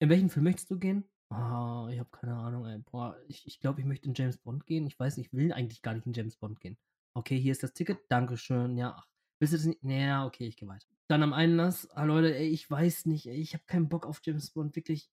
[0.00, 1.04] In welchen Film möchtest du gehen?
[1.30, 2.78] Ah, ich habe keine Ahnung, ey.
[2.78, 4.86] Boah, ich, ich glaube, ich möchte in James Bond gehen.
[4.86, 6.76] Ich weiß nicht, ich will eigentlich gar nicht in James Bond gehen.
[7.14, 8.00] Okay, hier ist das Ticket.
[8.08, 8.76] Dankeschön.
[8.76, 9.06] Ja, ach,
[9.38, 9.84] willst du das nicht?
[9.84, 10.93] Naja, okay, ich gehe weiter.
[11.08, 14.20] Dann am Einlass, ah Leute, ey, ich weiß nicht, ey, ich habe keinen Bock auf
[14.24, 15.10] James Bond, wirklich.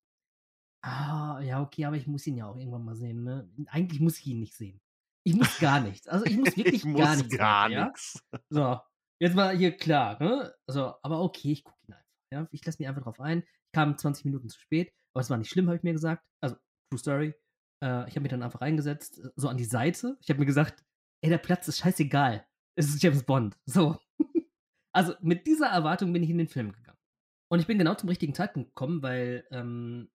[0.84, 3.50] Ah, ja, okay, aber ich muss ihn ja auch irgendwann mal sehen, ne?
[3.68, 4.82] Eigentlich muss ich ihn nicht sehen.
[5.24, 6.08] Ich muss gar nichts.
[6.08, 7.38] Also ich muss wirklich ich muss gar nichts.
[7.38, 7.86] gar sehen, ja?
[7.86, 8.24] nichts.
[8.50, 8.80] So,
[9.20, 10.54] jetzt mal hier klar, ne?
[10.68, 12.10] Also, aber okay, ich gucke ihn einfach.
[12.34, 12.48] Ja?
[12.52, 13.44] Ich lasse mich einfach drauf ein.
[13.44, 16.26] Ich kam 20 Minuten zu spät, aber es war nicht schlimm, habe ich mir gesagt.
[16.42, 16.56] Also,
[16.90, 17.34] True Story.
[17.84, 20.18] Äh, ich habe mich dann einfach reingesetzt, äh, so an die Seite.
[20.22, 20.84] Ich habe mir gesagt,
[21.22, 22.46] ey, der Platz ist scheißegal.
[22.76, 23.60] Es ist James Bond.
[23.66, 24.00] So.
[24.94, 26.98] Also, mit dieser Erwartung bin ich in den Film gegangen.
[27.52, 30.10] Und ich bin genau zum richtigen Zeitpunkt gekommen, weil ähm,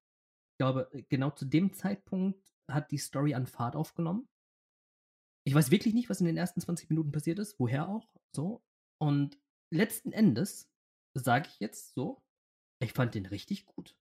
[0.53, 4.29] ich glaube, genau zu dem Zeitpunkt hat die Story an Fahrt aufgenommen.
[5.47, 8.65] Ich weiß wirklich nicht, was in den ersten 20 Minuten passiert ist, woher auch, so.
[8.99, 9.39] Und
[9.71, 10.71] letzten Endes
[11.15, 12.23] sage ich jetzt so,
[12.83, 13.97] ich fand den richtig gut.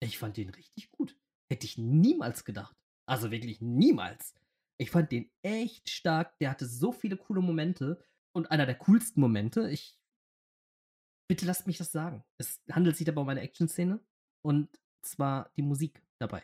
[0.00, 1.18] Ich fand den richtig gut.
[1.50, 2.76] Hätte ich niemals gedacht.
[3.06, 4.34] Also wirklich niemals.
[4.80, 6.38] Ich fand den echt stark.
[6.38, 8.02] Der hatte so viele coole Momente.
[8.34, 9.97] Und einer der coolsten Momente, ich.
[11.28, 12.24] Bitte lasst mich das sagen.
[12.38, 14.00] Es handelt sich dabei um eine Action-Szene.
[14.42, 14.68] Und
[15.02, 16.42] zwar die Musik dabei.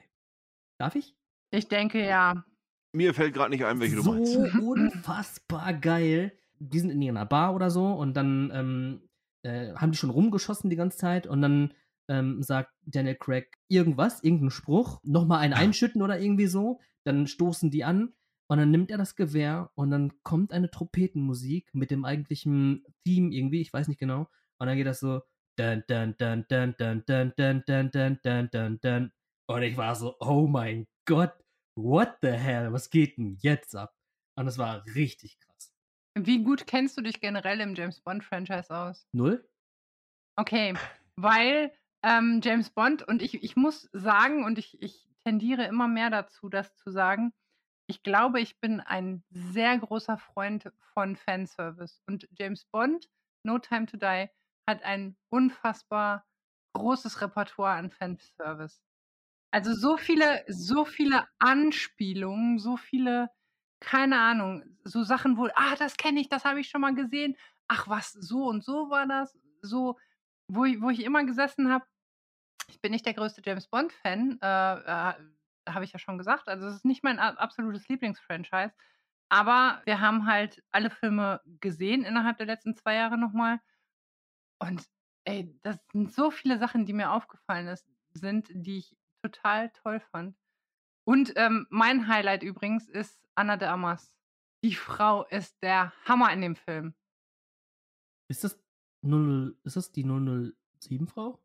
[0.79, 1.17] Darf ich?
[1.51, 2.45] Ich denke ja.
[2.93, 4.61] Mir fällt gerade nicht ein, welche so du meinst.
[4.61, 6.39] unfassbar geil.
[6.59, 9.09] Die sind in irgendeiner Bar oder so und dann ähm,
[9.43, 11.75] äh, haben die schon rumgeschossen die ganze Zeit und dann
[12.09, 16.81] ähm, sagt Daniel Craig irgendwas, irgendeinen Spruch, nochmal einen einschütten oder irgendwie so.
[17.05, 18.15] Dann stoßen die an
[18.47, 23.33] und dann nimmt er das Gewehr und dann kommt eine Trompetenmusik mit dem eigentlichen Theme
[23.33, 24.29] irgendwie, ich weiß nicht genau.
[24.61, 25.23] Und dann geht das so
[25.59, 29.13] dun dun dun dun dun dun dun dun dun dun dun dun.
[29.47, 31.35] Und ich war so, oh mein Gott,
[31.77, 33.95] what the hell, was geht denn jetzt ab?
[34.37, 35.73] Und das war richtig krass.
[36.17, 39.07] Wie gut kennst du dich generell im James Bond-Franchise aus?
[39.13, 39.49] Null?
[40.37, 40.75] Okay,
[41.17, 41.73] weil
[42.03, 46.49] ähm, James Bond und ich, ich muss sagen, und ich, ich tendiere immer mehr dazu,
[46.49, 47.33] das zu sagen,
[47.87, 52.03] ich glaube, ich bin ein sehr großer Freund von Fanservice.
[52.07, 53.11] Und James Bond,
[53.45, 54.29] No Time to Die,
[54.67, 56.27] hat ein unfassbar
[56.75, 58.81] großes Repertoire an Fanservice.
[59.53, 63.31] Also so viele, so viele Anspielungen, so viele,
[63.81, 67.37] keine Ahnung, so Sachen, wo, ah, das kenne ich, das habe ich schon mal gesehen.
[67.69, 69.39] Ach was, so und so war das.
[69.63, 69.99] So,
[70.49, 71.87] wo ich, wo ich immer gesessen habe,
[72.69, 75.15] ich bin nicht der größte James Bond-Fan, äh, äh,
[75.69, 76.49] habe ich ja schon gesagt.
[76.49, 78.73] Also es ist nicht mein absolutes Lieblingsfranchise.
[79.29, 83.61] Aber wir haben halt alle Filme gesehen innerhalb der letzten zwei Jahre nochmal.
[84.61, 84.87] Und
[85.25, 90.01] ey, das sind so viele Sachen, die mir aufgefallen ist, sind, die ich total toll
[90.01, 90.37] fand.
[91.07, 94.17] Und ähm, mein Highlight übrigens ist Anna de Amas.
[94.65, 96.95] Die Frau ist der Hammer in dem Film.
[98.31, 98.59] Ist das
[99.03, 101.39] 00, ist das die 007-Frau?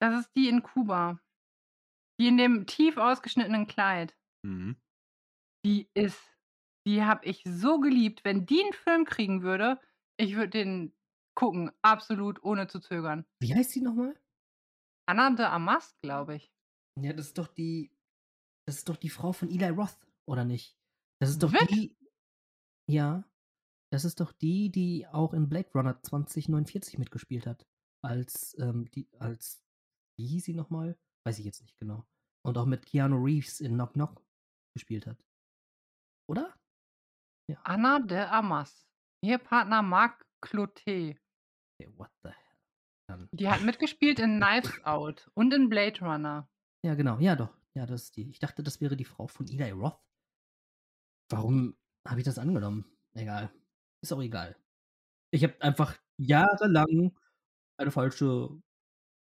[0.00, 1.20] Das ist die in Kuba.
[2.18, 4.16] Die in dem tief ausgeschnittenen Kleid.
[4.42, 4.76] Mhm.
[5.64, 6.20] Die ist,
[6.86, 8.24] die habe ich so geliebt.
[8.24, 9.78] Wenn die einen Film kriegen würde,
[10.16, 10.94] ich würde den
[11.34, 13.24] gucken, absolut ohne zu zögern.
[13.40, 14.18] Wie heißt die nochmal?
[15.06, 16.52] Anna de Amas, glaube ich.
[17.00, 17.90] Ja, das ist doch die.
[18.66, 20.78] Das ist doch die Frau von Eli Roth, oder nicht?
[21.20, 21.70] Das ist doch Wirklich?
[21.70, 21.96] die.
[22.88, 23.24] Ja.
[23.92, 27.66] Das ist doch die, die auch in Blade Runner 2049 mitgespielt hat.
[28.02, 29.62] Als, ähm, die, als.
[30.18, 30.98] Wie hieß sie nochmal?
[31.26, 32.06] Weiß ich jetzt nicht genau.
[32.44, 34.24] Und auch mit Keanu Reeves in Knock Knock
[34.74, 35.22] gespielt hat.
[36.28, 36.54] Oder?
[37.50, 37.60] Ja.
[37.64, 38.86] Anna de Amas.
[39.24, 41.18] Ehepartner Mark Clotet.
[41.80, 42.36] Okay, what the hell?
[43.08, 43.28] Dann.
[43.32, 46.48] Die hat mitgespielt in Knives Out und in Blade Runner.
[46.84, 47.18] Ja, genau.
[47.18, 47.56] Ja, doch.
[47.74, 48.28] Ja, das ist die.
[48.28, 49.98] Ich dachte, das wäre die Frau von Eli Roth.
[51.30, 51.74] Warum
[52.06, 52.84] habe ich das angenommen?
[53.14, 53.50] Egal.
[54.02, 54.56] Ist auch egal.
[55.30, 57.16] Ich habe einfach jahrelang
[57.78, 58.50] eine falsche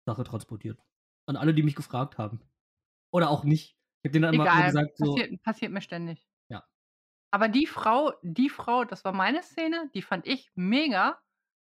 [0.07, 0.83] Sache transportiert.
[1.27, 2.41] An alle, die mich gefragt haben.
[3.13, 3.77] Oder auch nicht.
[4.03, 6.30] Ich habe denen dann immer immer Egal, gesagt, so, passiert, passiert mir ständig.
[7.31, 11.21] Aber die Frau, die Frau, das war meine Szene, die fand ich mega.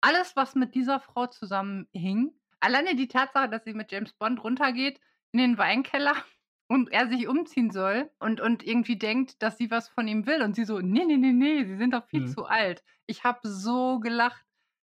[0.01, 4.99] Alles, was mit dieser Frau zusammenhing, alleine die Tatsache, dass sie mit James Bond runtergeht
[5.31, 6.15] in den Weinkeller
[6.67, 10.41] und er sich umziehen soll und, und irgendwie denkt, dass sie was von ihm will
[10.41, 12.25] und sie so, nee, nee, nee, nee, sie sind doch viel Mhm.
[12.25, 12.83] zu alt.
[13.05, 14.45] Ich habe so gelacht,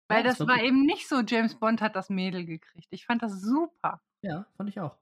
[0.07, 0.63] weil Ja, das das war war gut.
[0.63, 2.87] eben nicht so, James Bond hat das Mädel gekriegt.
[2.91, 4.01] Ich fand das super.
[4.21, 4.97] Ja, fand ich auch.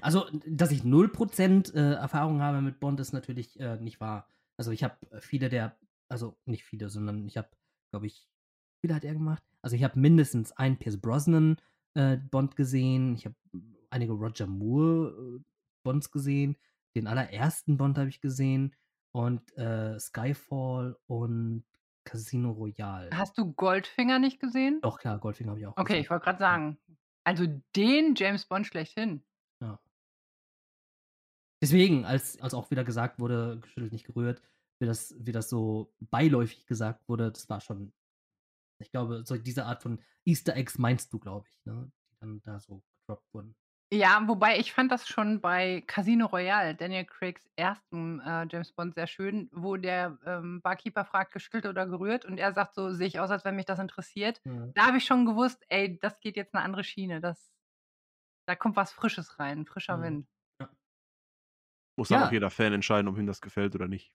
[0.00, 4.28] Also, dass ich 0% äh, Erfahrung habe mit Bond, ist natürlich äh, nicht wahr.
[4.60, 5.78] Also, ich habe viele der,
[6.10, 7.48] also nicht viele, sondern ich habe,
[7.92, 8.28] glaube ich,
[8.82, 9.42] viele hat er gemacht?
[9.62, 11.56] Also, ich habe mindestens einen Pierce Brosnan
[11.94, 13.14] äh, Bond gesehen.
[13.14, 13.36] Ich habe
[13.88, 15.42] einige Roger Moore äh,
[15.82, 16.58] Bonds gesehen.
[16.94, 18.76] Den allerersten Bond habe ich gesehen.
[19.12, 21.64] Und äh, Skyfall und
[22.04, 23.08] Casino Royale.
[23.14, 24.80] Hast du Goldfinger nicht gesehen?
[24.82, 26.02] Doch, klar, Goldfinger habe ich auch Okay, gesehen.
[26.02, 26.78] ich wollte gerade sagen,
[27.24, 29.22] also den James Bond schlechthin.
[31.62, 34.42] Deswegen, als, als auch wieder gesagt wurde, geschüttelt, nicht gerührt,
[34.80, 37.92] wie das, wie das so beiläufig gesagt wurde, das war schon,
[38.80, 41.92] ich glaube, so diese Art von Easter Eggs meinst du, glaube ich, ne?
[42.10, 43.56] Die dann da so gedroppt wurden.
[43.92, 48.94] Ja, wobei ich fand das schon bei Casino Royale, Daniel Craigs ersten äh, James Bond,
[48.94, 53.08] sehr schön, wo der ähm, Barkeeper fragt, geschüttelt oder gerührt und er sagt so, sehe
[53.08, 54.40] ich aus, als wenn mich das interessiert.
[54.44, 54.72] Ja.
[54.74, 57.20] Da habe ich schon gewusst, ey, das geht jetzt eine andere Schiene.
[57.20, 57.52] Das,
[58.46, 60.02] da kommt was Frisches rein, frischer Mhm.
[60.02, 60.28] Wind.
[62.00, 62.28] Muss dann Ja.
[62.28, 64.10] auch jeder Fan entscheiden, ob ihm das gefällt oder nicht.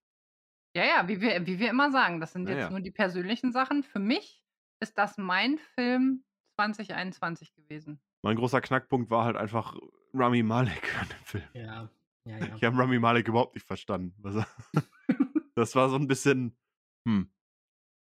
[0.76, 2.70] Ja, ja, wie wir, wie wir immer sagen, das sind Ja, jetzt ja.
[2.72, 3.84] nur die persönlichen Sachen.
[3.84, 4.44] Für mich
[4.82, 6.24] ist das mein Film
[6.58, 8.02] 2021 gewesen.
[8.24, 9.78] Mein großer Knackpunkt war halt einfach
[10.14, 11.44] Rami Malek an dem Film.
[11.54, 11.90] Ja,
[12.26, 12.56] ja, ja.
[12.56, 14.16] Ich habe Rami Malek überhaupt nicht verstanden.
[14.26, 14.48] Er-
[15.56, 16.58] das war so ein bisschen
[17.08, 17.32] hm,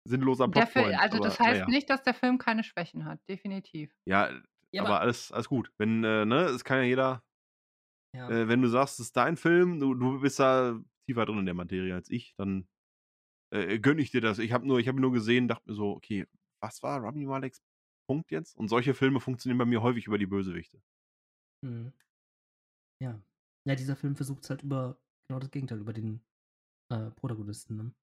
[0.05, 1.01] sinnloser Der Fil- Plotpoint.
[1.01, 1.67] also aber das heißt naja.
[1.69, 3.95] nicht, dass der Film keine Schwächen hat, definitiv.
[4.07, 4.29] Ja,
[4.73, 5.73] Ja, aber alles, alles gut.
[5.79, 7.23] Wenn, äh, ne, es kann ja jeder,
[8.15, 8.29] ja.
[8.31, 11.47] äh, wenn du sagst, es ist dein Film, du, du bist da tiefer drin in
[11.47, 12.69] der Materie als ich, dann
[13.53, 14.39] äh, gönne ich dir das.
[14.39, 16.27] Ich habe nur, ich habe nur gesehen, dachte mir so, okay,
[16.63, 17.63] was war Rami Maleks
[18.09, 18.57] Punkt jetzt?
[18.57, 20.83] Und solche Filme funktionieren bei mir häufig über die Bösewichte.
[21.65, 21.93] Mhm.
[23.03, 23.21] Ja.
[23.67, 24.99] Ja, dieser Film versucht es halt über
[25.29, 26.21] genau das Gegenteil, über den
[26.91, 27.77] äh, Protagonisten.
[27.77, 27.95] Ne?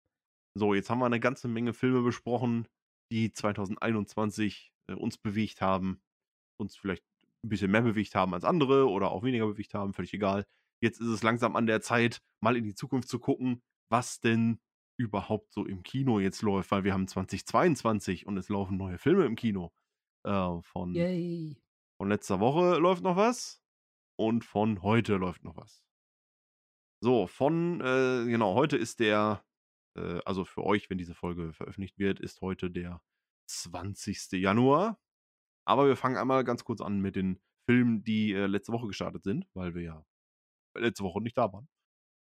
[0.57, 2.68] So, jetzt haben wir eine ganze Menge Filme besprochen,
[3.11, 6.02] die 2021 äh, uns bewegt haben,
[6.60, 7.03] uns vielleicht
[7.45, 10.45] ein bisschen mehr bewegt haben als andere oder auch weniger bewegt haben, völlig egal.
[10.81, 14.59] Jetzt ist es langsam an der Zeit, mal in die Zukunft zu gucken, was denn
[14.97, 19.26] überhaupt so im Kino jetzt läuft, weil wir haben 2022 und es laufen neue Filme
[19.26, 19.72] im Kino.
[20.26, 21.57] Äh, von, Yay.
[21.97, 23.61] von letzter Woche läuft noch was
[24.17, 25.84] und von heute läuft noch was.
[27.01, 29.45] So, von, äh, genau, heute ist der,
[29.97, 33.01] äh, also für euch, wenn diese Folge veröffentlicht wird, ist heute der
[33.47, 34.31] 20.
[34.34, 34.99] Januar.
[35.65, 37.39] Aber wir fangen einmal ganz kurz an mit den
[37.69, 40.05] Filmen, die äh, letzte Woche gestartet sind, weil wir ja
[40.77, 41.67] letzte Woche nicht da waren.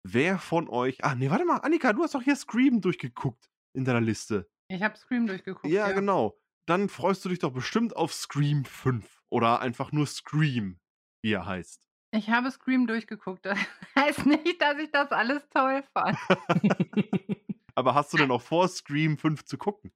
[0.07, 3.85] Wer von euch, ah, nee, warte mal, Annika, du hast doch hier Scream durchgeguckt in
[3.85, 4.51] deiner Liste.
[4.69, 5.67] Ich habe Scream durchgeguckt.
[5.67, 6.39] Ja, genau.
[6.67, 10.79] Dann freust du dich doch bestimmt auf Scream 5 oder einfach nur Scream,
[11.23, 11.91] wie er heißt.
[12.13, 13.45] Ich habe Scream durchgeguckt.
[13.47, 13.59] Das
[13.97, 16.19] heißt nicht, dass ich das alles toll fand.
[17.75, 19.93] Aber hast du denn auch vor, Scream 5 zu gucken?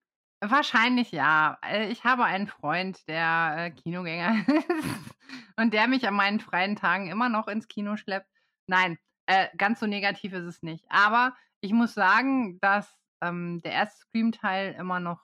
[0.51, 1.59] Wahrscheinlich ja.
[1.63, 5.15] Äh, Ich habe einen Freund, der äh, Kinogänger ist
[5.57, 8.29] und der mich an meinen freien Tagen immer noch ins Kino schleppt.
[8.67, 10.85] Nein, äh, ganz so negativ ist es nicht.
[10.91, 15.21] Aber ich muss sagen, dass ähm, der erste Scream-Teil immer noch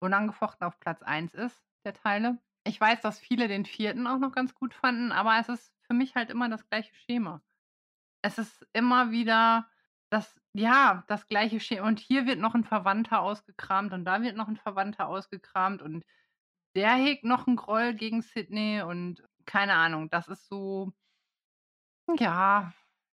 [0.00, 2.38] unangefochten auf Platz 1 ist, der Teile.
[2.64, 5.94] Ich weiß, dass viele den vierten auch noch ganz gut fanden, aber es ist für
[5.94, 7.42] mich halt immer das gleiche Schema.
[8.22, 9.68] Es ist immer wieder
[10.10, 11.86] das, ja, das gleiche Schema.
[11.88, 16.04] Und hier wird noch ein Verwandter ausgekramt und da wird noch ein Verwandter ausgekramt und
[16.74, 20.92] der hegt noch einen Groll gegen Sydney und keine Ahnung, das ist so,
[22.18, 22.72] ja,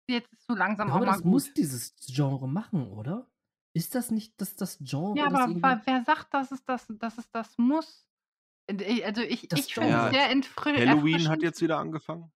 [0.08, 1.32] jetzt ist so langsam Ich auch mal das gut.
[1.32, 3.28] muss dieses Genre machen, oder?
[3.74, 5.86] Ist das nicht das, das Genre, Ja, das aber irgendwie...
[5.86, 8.08] wer sagt, dass es das, dass es das muss?
[8.68, 12.32] Ich- Also ich, Das ich finde es sehr entfri Halloween hat jetzt wieder angefangen.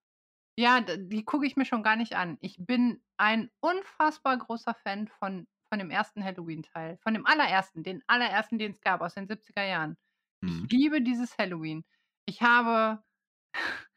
[0.56, 2.38] Ja, die gucke ich mir schon gar nicht an.
[2.40, 6.98] Ich bin ein unfassbar großer Fan von, von dem ersten Halloween-Teil.
[6.98, 9.96] Von dem allerersten, den allerersten, den es gab, aus den 70er Jahren.
[10.44, 10.68] Hm.
[10.70, 11.84] Ich liebe dieses Halloween.
[12.26, 13.02] Ich habe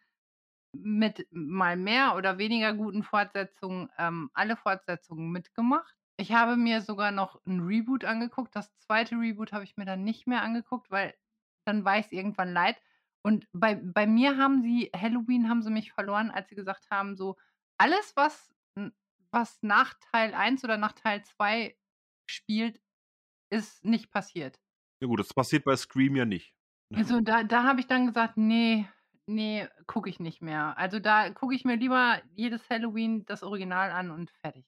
[0.73, 5.95] mit mal mehr oder weniger guten Fortsetzungen ähm, alle Fortsetzungen mitgemacht.
[6.17, 8.55] Ich habe mir sogar noch ein Reboot angeguckt.
[8.55, 11.13] Das zweite Reboot habe ich mir dann nicht mehr angeguckt, weil
[11.65, 12.81] dann war ich's irgendwann leid.
[13.23, 17.15] Und bei bei mir haben sie Halloween haben sie mich verloren, als sie gesagt haben,
[17.17, 17.37] so
[17.77, 18.53] alles, was
[19.31, 21.77] was nach Teil 1 oder nach Teil 2
[22.27, 22.81] spielt,
[23.51, 24.59] ist nicht passiert.
[25.01, 26.53] Ja gut, das passiert bei Scream ja nicht.
[26.93, 28.87] Also, da da habe ich dann gesagt: „Ne,
[29.27, 33.91] ne, gucke ich nicht mehr.“ Also, da gucke ich mir lieber jedes Halloween das Original
[33.91, 34.65] an und fertig.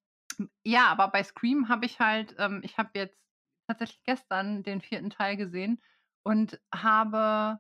[0.66, 3.20] Ja, aber bei Scream habe ich halt ähm, ich habe jetzt
[3.68, 5.82] tatsächlich gestern den vierten Teil gesehen
[6.24, 7.60] und habe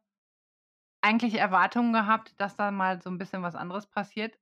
[1.02, 4.40] eigentlich Erwartungen gehabt, dass da mal so ein bisschen was anderes passiert,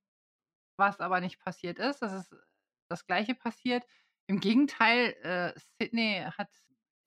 [0.78, 2.02] was aber nicht passiert ist.
[2.02, 2.36] Das ist
[2.90, 3.86] das Gleiche passiert.
[4.28, 6.50] Im Gegenteil, äh, Sydney hat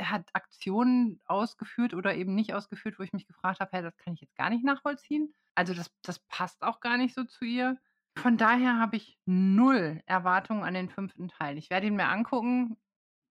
[0.01, 4.15] hat Aktionen ausgeführt oder eben nicht ausgeführt, wo ich mich gefragt habe: „Hä, das kann
[4.15, 7.79] ich jetzt gar nicht nachvollziehen.“ Also, das das passt auch gar nicht so zu ihr.
[8.17, 11.59] Von daher habe ich null Erwartungen an den fünften Teil.
[11.59, 12.77] Ich werde ihn mir angucken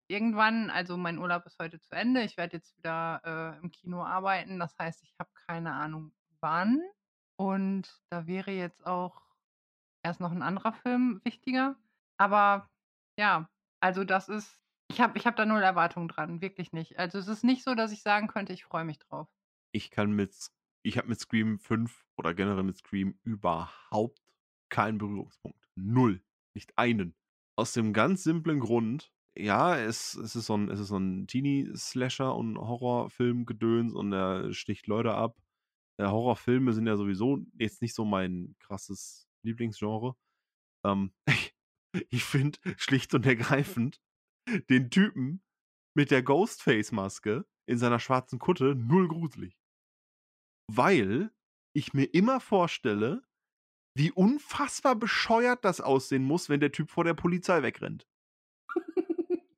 [0.10, 0.70] irgendwann.
[0.70, 2.24] Also, mein Urlaub ist heute zu Ende.
[2.24, 4.60] Ich werde jetzt wieder, äh, im Kino arbeiten.
[4.60, 6.12] Das heißt, ich habe keine Ahnung
[6.42, 6.82] wann.
[7.38, 9.22] Und da wäre jetzt auch
[10.04, 11.76] erst noch ein anderer Film wichtiger.
[12.18, 12.70] Aber
[13.18, 13.50] ja,
[13.80, 14.56] also, das ist
[14.92, 16.98] ich habe ich habe da null Erwartungen dran, wirklich nicht.
[17.00, 19.28] Also, es ist nicht so, dass ich sagen könnte, ich freue mich drauf.
[19.72, 20.34] Ich kann mit
[20.82, 24.22] ich habe mit Scream 5 oder generell mit Scream überhaupt
[24.70, 25.68] keinen Berührungspunkt.
[25.76, 26.24] Null.
[26.54, 27.16] Nicht einen.
[27.56, 31.28] Aus dem ganz simplen Grund, ja, es, es ist so ein, es ist so ein
[31.28, 35.38] Teenie-Slasher und Horrorfilm-Gedöns und er sticht Leute ab.
[36.00, 40.16] Äh, Horrorfilme sind ja sowieso jetzt nicht so mein krasses Lieblingsgenre.
[40.86, 41.14] Ähm,
[42.10, 44.02] ich finde schlicht und ergreifend
[44.70, 45.44] den Typen
[45.96, 49.58] mit der Ghostface-Maske in seiner schwarzen Kutte null gruselig.
[50.72, 51.32] Weil
[51.74, 53.24] ich mir immer vorstelle,
[53.96, 58.08] wie unfassbar bescheuert das aussehen muss, wenn der Typ vor der Polizei wegrennt.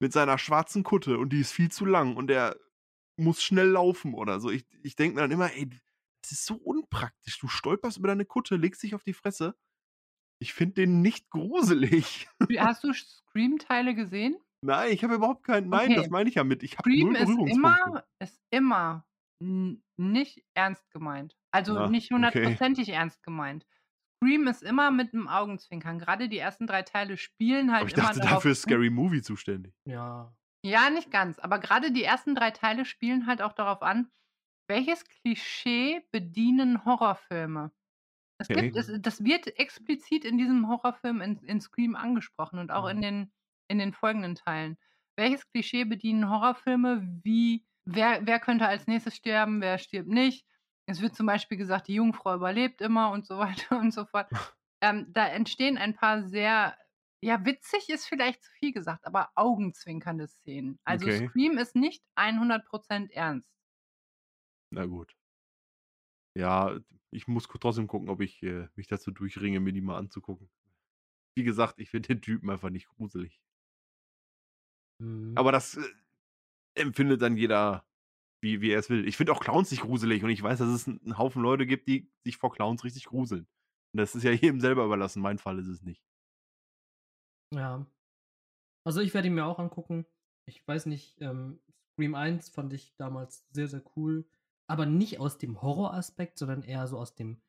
[0.01, 2.57] Mit seiner schwarzen Kutte und die ist viel zu lang und er
[3.17, 4.49] muss schnell laufen oder so.
[4.49, 5.69] Ich, ich denke mir dann immer, ey,
[6.23, 7.37] das ist so unpraktisch.
[7.39, 9.55] Du stolperst über deine Kutte, legst dich auf die Fresse.
[10.39, 12.27] Ich finde den nicht gruselig.
[12.57, 14.37] Hast du Scream-Teile gesehen?
[14.63, 15.69] Nein, ich habe überhaupt keinen.
[15.69, 16.09] Nein, das Okay.
[16.09, 16.63] meine ich ja mit.
[16.63, 17.79] Ich habe Scream null ist Berührungspunkte.
[17.79, 19.07] immer ist immer
[19.97, 21.35] nicht ernst gemeint.
[21.51, 22.15] Also, Ja, nicht okay.
[22.15, 23.65] hundertprozentig ernst gemeint.
[24.23, 25.98] Scream ist immer mit 'nem Augenzwinkern.
[25.98, 28.89] Grade die ersten 3 Teile spielen halt Aber ich immer dachte, darauf dafür ist Scary
[28.89, 29.73] Movie zuständig.
[29.88, 30.34] Ja.
[30.64, 34.11] Ja, nicht ganz, aber grade die ersten 3 Teile spielen halt auch darauf an,
[34.68, 37.72] welches Klischee bedienen Horrorfilme?
[38.39, 38.73] Es Okay.
[38.73, 43.02] gibt es das wird explizit in diesem Horrorfilm in in Scream angesprochen und auch in
[43.02, 43.03] Mhm.
[43.03, 43.34] den
[43.69, 44.77] in den folgenden Teilen.
[45.18, 47.03] Welches Klischee bedienen Horrorfilme?
[47.23, 50.45] Wie wer wer könnte als Nächstes sterben, wer stirbt nicht?
[50.91, 54.30] Es wird zum Beispiel gesagt, die Jungfrau überlebt immer und so weiter und so fort.
[54.81, 56.77] Ähm, da entstehen ein paar sehr
[57.23, 60.80] ja, witzig ist vielleicht zu viel gesagt, aber augenzwinkernde Szenen.
[60.85, 61.30] Also, Okay.
[61.31, 63.53] Scream ist nicht 100% ernst.
[64.72, 65.15] Na gut.
[66.35, 66.80] Ja,
[67.11, 70.49] ich muss trotzdem gucken, ob ich, äh, mich dazu durchringe, mir die mal anzugucken.
[71.35, 73.41] Wie gesagt, ich finde den Typen einfach nicht gruselig.
[74.99, 75.35] Mhm.
[75.35, 75.84] Aber das, äh,
[76.76, 77.85] empfindet dann jeder,
[78.41, 79.07] wie wie er es will.
[79.07, 81.65] Ich finde auch Clowns nicht gruselig und ich weiß, dass es 'n 'n Haufen Leute
[81.65, 83.47] gibt, die sich vor Clowns richtig gruseln.
[83.93, 85.22] Und das ist ja jedem selber überlassen.
[85.22, 86.03] Mein Fall ist es nicht.
[87.53, 87.85] Ja.
[88.85, 90.05] Also, ich werde ihn mir auch angucken.
[90.47, 91.61] Ich weiß nicht, ähm,
[91.93, 94.27] Scream 1 fand ich damals sehr, sehr cool,
[94.68, 97.41] aber nicht aus dem Horroraspekt, sondern eher so aus dem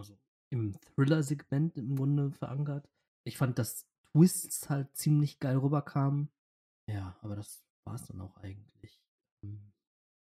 [0.00, 0.18] also,
[0.50, 2.88] im Thriller-Segment im Grunde verankert.
[3.24, 6.30] Ich fand, dass Twists halt ziemlich geil rüberkamen.
[6.88, 9.02] Ja, aber das war's dann auch eigentlich.
[9.44, 9.72] Hm,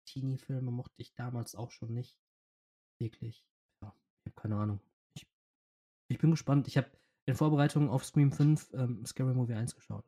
[0.05, 2.17] Teenie-Filme mochte ich damals auch schon nicht
[2.99, 3.45] wirklich.
[3.81, 4.79] Ja, ich habe keine Ahnung.
[5.15, 5.27] Ich
[6.07, 6.67] ich bin gespannt.
[6.67, 6.89] Ich habe
[7.25, 10.05] in Vorbereitung auf Scream 5, ähm, Scary Movie 1 geschaut.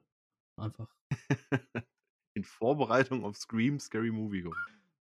[0.58, 0.94] Einfach.
[2.36, 4.48] In Vorbereitung auf Scream, Scary Movie.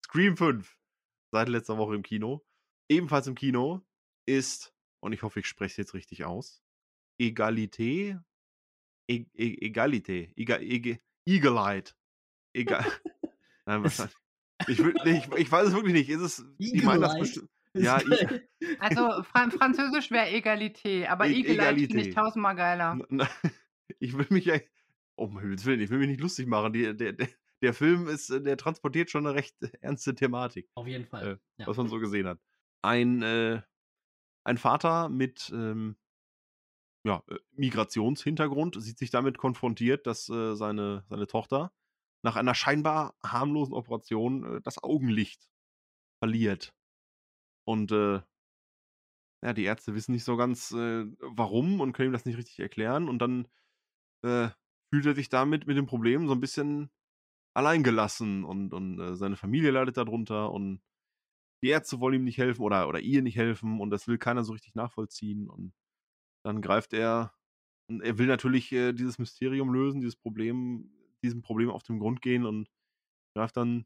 [0.03, 0.77] Scream 5,
[1.31, 2.45] seit letzter Woche im Kino.
[2.89, 3.85] Ebenfalls im Kino
[4.25, 6.61] ist, und ich hoffe, ich spreche es jetzt richtig aus,
[7.17, 8.21] Egalité
[9.07, 11.95] E E Egalité, Ega Ege Eagle-Eyed.
[12.53, 12.85] Egal.
[13.65, 14.20] Nein, wahrscheinlich.
[14.67, 16.09] Ich will ich ich weiß es wirklich nicht.
[16.09, 17.99] Ist es die meinen das bestimmt ja.
[18.79, 22.13] Also, Fran Französisch wäre Egalité, aber E Eagle-Eyed finde ich Egalité.
[22.15, 22.99] tausendmal geiler.
[23.09, 23.27] Na
[23.99, 24.55] ich will mich ja
[25.15, 26.73] um Himmels Willen, ich will mich nicht lustig machen.
[26.73, 27.27] Die der der
[27.61, 31.39] der Film ist äh, der transportiert schon 'ne recht ernste Thematik, Auf jeden äh, Fall,
[31.57, 31.67] ja.
[31.67, 32.39] was man so gesehen hat.
[32.81, 33.61] Ein, äh
[34.43, 35.95] ein Vater mit, ähm,
[37.03, 41.71] ja, äh, Migrationshintergrund sieht sich damit konfrontiert, dass, äh, seine seine Tochter
[42.23, 45.47] nach einer scheinbar harmlosen Operation, äh, das Augenlicht
[46.23, 46.73] verliert.
[47.65, 48.21] Und, äh
[49.43, 52.59] ja, die Ärzte wissen nicht so ganz, äh, warum und können ihm das nicht richtig
[52.59, 53.09] erklären.
[53.09, 53.47] Und dann,
[54.23, 54.49] äh,
[54.93, 56.91] fühlt er sich damit mit dem Problem so ein bisschen
[57.55, 60.81] alleingelassen und, und äh, seine Familie leidet darunter und
[61.63, 64.43] die Ärzte wollen ihm nicht helfen oder, oder ihr nicht helfen und das will keiner
[64.43, 65.73] so richtig nachvollziehen und
[66.45, 67.33] dann greift er
[67.89, 70.91] und er will natürlich äh, dieses Mysterium lösen, dieses Problem,
[71.23, 72.69] diesem Problem auf den Grund gehen und
[73.35, 73.85] greift dann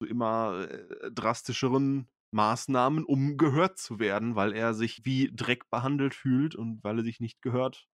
[0.00, 6.14] zu immer äh, drastischeren Maßnahmen, um gehört zu werden, weil er sich wie Dreck behandelt
[6.14, 7.88] fühlt und weil er sich nicht gehört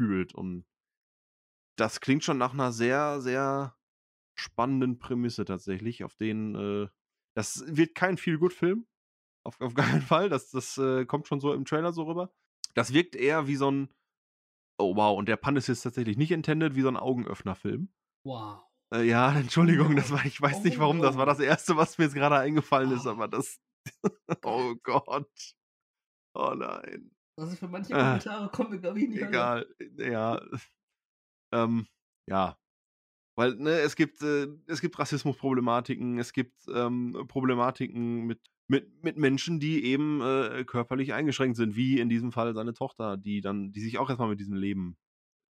[0.00, 0.34] fühlt.
[0.34, 0.66] Und
[1.76, 3.76] das klingt schon nach einer sehr, sehr
[4.38, 6.88] spannenden Prämisse tatsächlich, auf den äh,
[7.36, 8.86] das wird kein viel gut Film.
[9.44, 10.28] Auf, auf keinen Fall.
[10.28, 12.32] Das, das äh, kommt schon so im Trailer so rüber.
[12.74, 13.88] Das wirkt eher wie so ein.
[14.78, 17.88] Oh wow, und der Pun ist jetzt tatsächlich nicht intended, wie so ein Augenöffner-Film.
[18.24, 18.62] Wow.
[18.94, 22.04] Äh, ja, Entschuldigung, das war, ich weiß nicht warum, das war das erste, was mir
[22.04, 23.10] jetzt gerade eingefallen ist, Oh.
[23.10, 23.58] aber das.
[24.44, 25.54] oh Gott.
[26.34, 27.10] Oh nein.
[27.38, 29.28] Also für manche Äh, Kommentare kommen wir, glaube ich, nicht alle.
[29.30, 29.66] Egal.
[29.98, 30.40] Ja.
[31.52, 31.86] Ähm,
[32.28, 32.58] ja.
[33.38, 39.16] Weil, ne, es gibt, äh, es gibt Rassismusproblematiken, es gibt ähm, Problematiken mit, mit, mit
[39.16, 43.72] Menschen, die eben äh, körperlich eingeschränkt sind, wie in diesem Fall seine Tochter, die dann,
[43.72, 44.96] die sich auch erstmal mit diesem Leben,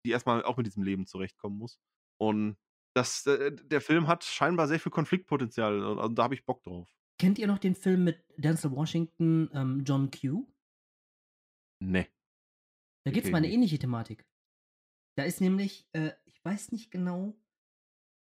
[0.06, 1.80] die erstmal auch mit diesem Leben zurechtkommen muss.
[2.18, 2.58] Und
[2.96, 6.64] das, äh, der Film hat scheinbar sehr viel Konfliktpotenzial und, und da habe ich Bock
[6.64, 6.90] drauf.
[7.18, 10.46] Kennt ihr noch den Film mit Denzel Washington, ähm, John Q?
[11.82, 12.08] Ne.
[13.06, 13.54] Da geht es Okay, mal eine nee.
[13.54, 14.26] ähnliche Thematik.
[15.18, 17.38] Da ist nämlich, äh, ich weiß nicht genau,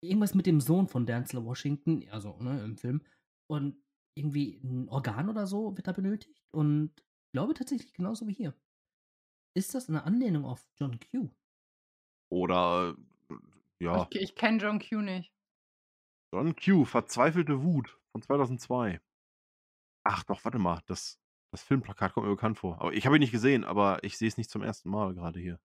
[0.02, 3.03] irgendwas mit dem Sohn von Denzel Washington, also ne, im Film.
[3.48, 3.84] Und
[4.15, 6.41] irgendwie ein Organ oder so wird da benötigt.
[6.52, 8.53] Und ich glaube tatsächlich genauso wie hier.
[9.56, 11.30] Ist das eine Anlehnung auf John Q?
[12.31, 12.95] Oder,
[13.30, 13.36] äh,
[13.84, 15.34] ja, Ich, ich kenne John Q nicht.
[16.34, 18.99] John Q, Verzweifelte Wut von 2002.
[20.03, 21.19] Ach doch, warte mal, das,
[21.52, 22.80] das Filmplakat kommt mir bekannt vor.
[22.80, 25.40] Aber ich habe ihn nicht gesehen, aber ich sehe es nicht zum ersten Mal gerade
[25.40, 25.60] hier.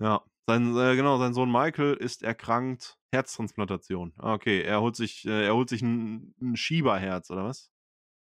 [0.00, 2.98] Ja, sein, äh, genau, sein Sohn Michael ist erkrankt.
[3.12, 4.12] Herztransplantation.
[4.18, 7.70] Ah, Okay, er holt sich, äh, er holt sich ein, ein Schieberherz, oder was?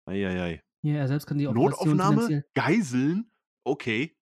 [0.09, 0.63] Eieiei.
[0.83, 2.45] Ja, er selbst kann die Operation Notaufnahme?
[2.55, 3.31] Geiseln?
[3.65, 4.17] Okay.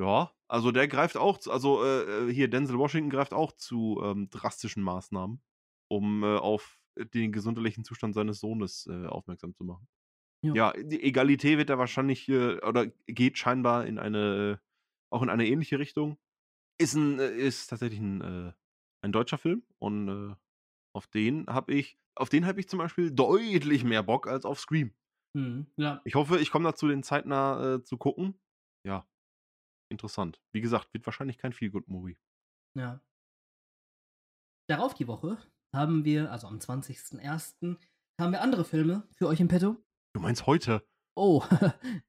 [0.00, 4.00] Ja, also der greift auch, zu, also äh, äh, hier Denzel Washington greift auch zu
[4.02, 5.42] ähm, drastischen Maßnahmen,
[5.88, 6.80] um äh, auf
[7.14, 9.86] den gesundheitlichen Zustand seines Sohnes äh, aufmerksam zu machen.
[10.42, 10.54] Ja.
[10.54, 14.64] Ja, die Egalität wird da wahrscheinlich äh, oder geht scheinbar in eine äh,
[15.10, 16.18] auch in eine ähnliche Richtung.
[16.78, 18.54] Ist ein ist tatsächlich ein,
[19.02, 20.34] ein deutscher Film und äh,
[20.94, 24.58] auf den habe ich auf den habe ich zum Beispiel deutlich mehr Bock als auf
[24.60, 24.94] Scream.
[25.36, 25.66] Mhm.
[25.76, 28.38] Ja, Ich hoffe, ich komme dazu, den zeitnah äh, zu gucken.
[28.86, 29.06] Ja,
[29.90, 30.42] interessant.
[30.52, 32.18] Wie gesagt, wird wahrscheinlich kein Feel-Good-Movie.
[32.76, 33.00] ja.
[34.68, 35.36] Darauf die Woche
[35.74, 37.76] haben wir, also am 20.01.,
[38.20, 39.76] haben wir andere Filme für euch im Petto.
[40.14, 40.86] Du meinst heute?
[41.16, 41.42] Oh,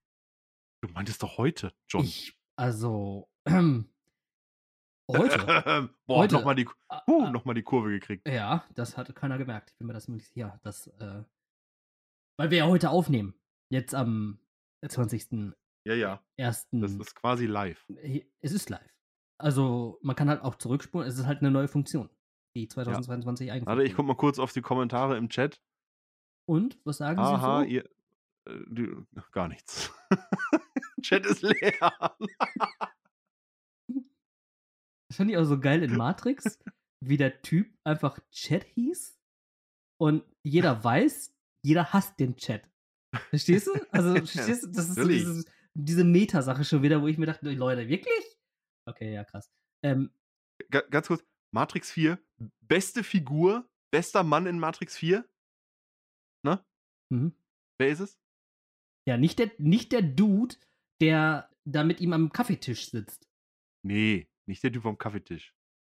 [0.83, 2.03] Du meintest doch heute, John.
[2.03, 3.87] ich, also, ähm,
[5.17, 5.89] heute.
[6.07, 6.35] Boah, Heute.
[6.35, 6.67] nochmal die,
[7.07, 8.27] uh, noch mal die Kurve gekriegt.
[8.27, 9.71] Ja, das hatte keiner gemerkt.
[9.71, 10.59] Ich bin mir das nämlich sicher.
[10.63, 11.23] Das, äh,
[12.37, 13.33] weil wir ja heute aufnehmen.
[13.69, 14.39] Jetzt am
[14.83, 15.53] 20.01.
[15.85, 16.21] Ja, ja.
[16.37, 17.85] Das ist quasi live.
[18.41, 18.95] Es ist live.
[19.37, 21.07] Also, man kann halt auch zurückspulen.
[21.07, 22.09] Es ist halt eine neue Funktion,
[22.55, 23.95] die 2022 eingeführt Warte, ich wurde.
[23.97, 25.61] guck mal kurz auf die Kommentare im Chat.
[26.45, 27.71] Und, was sagen Aha, Sie so?
[27.71, 27.85] ihr.
[28.45, 28.95] Äh, die,
[29.31, 29.91] gar nichts.
[31.01, 32.17] Chat ist leer.
[35.11, 36.57] Das fand ich auch so geil in Matrix,
[37.05, 39.19] wie der Typ einfach Chat hieß
[39.99, 41.35] und jeder weiß,
[41.65, 42.65] jeder hasst den Chat.
[43.29, 43.73] Verstehst du?
[43.91, 44.67] Also, verstehst du?
[44.67, 45.45] Das ist so dieses,
[45.77, 48.37] diese Metasache schon wieder, wo ich mir dachte, Leute, wirklich?
[48.87, 49.51] Okay, ja, krass.
[49.83, 50.13] Ähm,
[50.69, 51.25] Ga- ganz kurz.
[51.53, 52.17] Matrix 4,
[52.61, 55.29] beste Figur, bester Mann in Matrix 4.
[56.45, 56.65] Ne?
[57.11, 57.35] mhm.
[57.77, 58.17] Wer ist es?
[59.05, 60.55] Ja, nicht der, nicht der Dude,
[61.01, 63.27] der da mit ihm am Kaffeetisch sitzt.
[63.85, 65.53] Nee, nicht der Typ vom Kaffeetisch.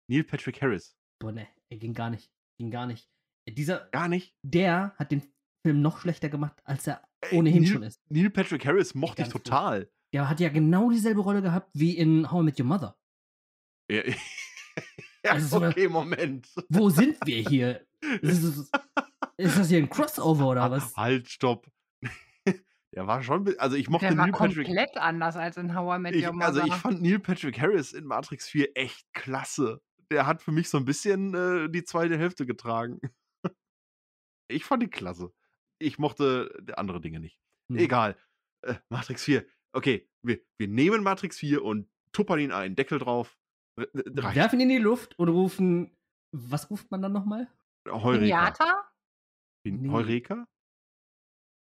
[0.08, 0.96] Neil Patrick Harris.
[1.20, 2.30] Boah, ne, er ging gar nicht.
[2.58, 3.08] Ging gar nicht.
[3.48, 4.34] Dieser, Gar nicht.
[4.42, 5.22] der hat den
[5.66, 8.00] Film noch schlechter gemacht, als er Ey, ohnehin Neil, schon ist.
[8.08, 9.44] Neil Patrick Harris mochte ich Ganz gut.
[9.44, 9.90] total.
[10.14, 12.96] Der hat ja genau dieselbe Rolle gehabt wie in How I Met Your Mother.
[13.90, 14.02] Ja,
[15.24, 16.48] ja Also so- okay, Moment.
[16.68, 17.86] Wo sind wir hier?
[18.22, 18.70] Ist, es-
[19.38, 20.94] ist das hier ein Crossover oder was?
[20.96, 21.68] Halt, stopp.
[22.94, 24.66] Der war schon, also ich mochte Der war Neil Patrick.
[24.66, 26.46] komplett anders als in How I Met Ich, Your Mother.
[26.46, 29.80] also ich fand Neil Patrick Harris in Matrix 4 echt klasse.
[30.10, 33.00] Der hat für mich so ein bisschen äh, die zweite Hälfte getragen.
[34.50, 35.32] Ich fand ihn klasse.
[35.78, 37.40] Ich mochte andere Dinge nicht.
[37.70, 37.78] Hm.
[37.78, 38.18] Egal.
[38.62, 39.46] Äh, Matrix 4.
[39.72, 42.76] Okay, wir, wir nehmen Matrix 4 und tuppern ihn ein.
[42.76, 43.38] Deckel drauf.
[43.78, 44.36] R- Reicht.
[44.36, 45.96] werfen ihn in die Luft und rufen.
[46.32, 47.50] Was ruft man dann nochmal?
[47.88, 48.52] Heureka.
[49.64, 49.90] Pinata?
[49.92, 50.46] Heureka?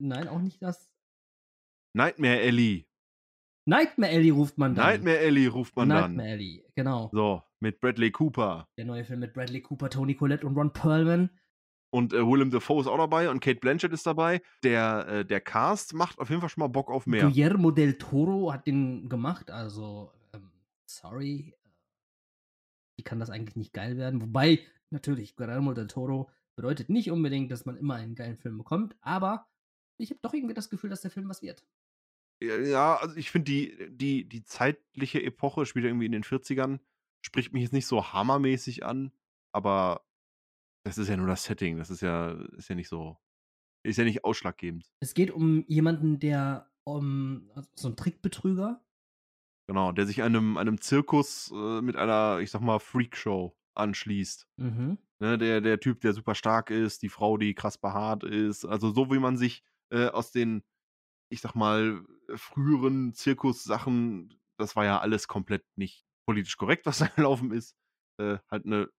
[0.03, 0.91] Nein, auch nicht das.
[1.93, 2.87] Nightmare Ellie.
[3.67, 4.87] Nightmare Alley ruft man dann.
[4.87, 6.39] Nightmare Alley ruft man Nightmare dann.
[6.39, 7.11] Alley, genau.
[7.13, 8.69] So, mit Bradley Cooper.
[8.79, 11.31] Der neue Film mit Bradley Cooper, Tony Collette und Ron Perlman.
[11.93, 14.41] Und äh, Willem Dafoe ist auch dabei und Kate Blanchett ist dabei.
[14.63, 17.29] Der, äh, der Cast macht auf jeden Fall schon mal Bock auf mehr.
[17.29, 20.53] Guillermo del Toro hat den gemacht, also ähm,
[20.87, 21.55] sorry.
[22.97, 24.23] Wie kann das eigentlich nicht geil werden?
[24.23, 24.61] Wobei,
[24.91, 29.49] natürlich, Guillermo del Toro bedeutet nicht unbedingt, dass man immer einen geilen Film bekommt, aber
[29.99, 31.65] ich habe doch irgendwie das Gefühl, dass der Film was wird.
[32.41, 36.81] Ja, also ich finde, die, die, die zeitliche Epoche spielt irgendwie in den 40ern.
[37.23, 39.13] Spricht mich jetzt nicht so hammermäßig an,
[39.53, 40.07] aber
[40.85, 41.77] das ist ja nur das Setting.
[41.77, 43.19] Das ist ja, ist ja nicht so.
[43.83, 44.91] Ist ja nicht ausschlaggebend.
[45.01, 48.85] Es geht um jemanden, der um, also so ein Trickbetrüger.
[49.69, 54.49] Genau, der sich einem, einem Zirkus äh, mit einer, ich sag mal, Freakshow anschließt.
[54.57, 54.99] Mhm.
[55.21, 58.65] Ne, der, der Typ, der super stark ist, die Frau, die krass behaart ist.
[58.65, 60.63] Also so wie man sich äh, aus den,
[61.31, 62.05] ich sag mal,
[62.37, 67.77] früheren Zirkussachen, das war ja alles komplett nicht politisch korrekt, was da gelaufen ist.
[68.19, 68.91] Äh, halt eine,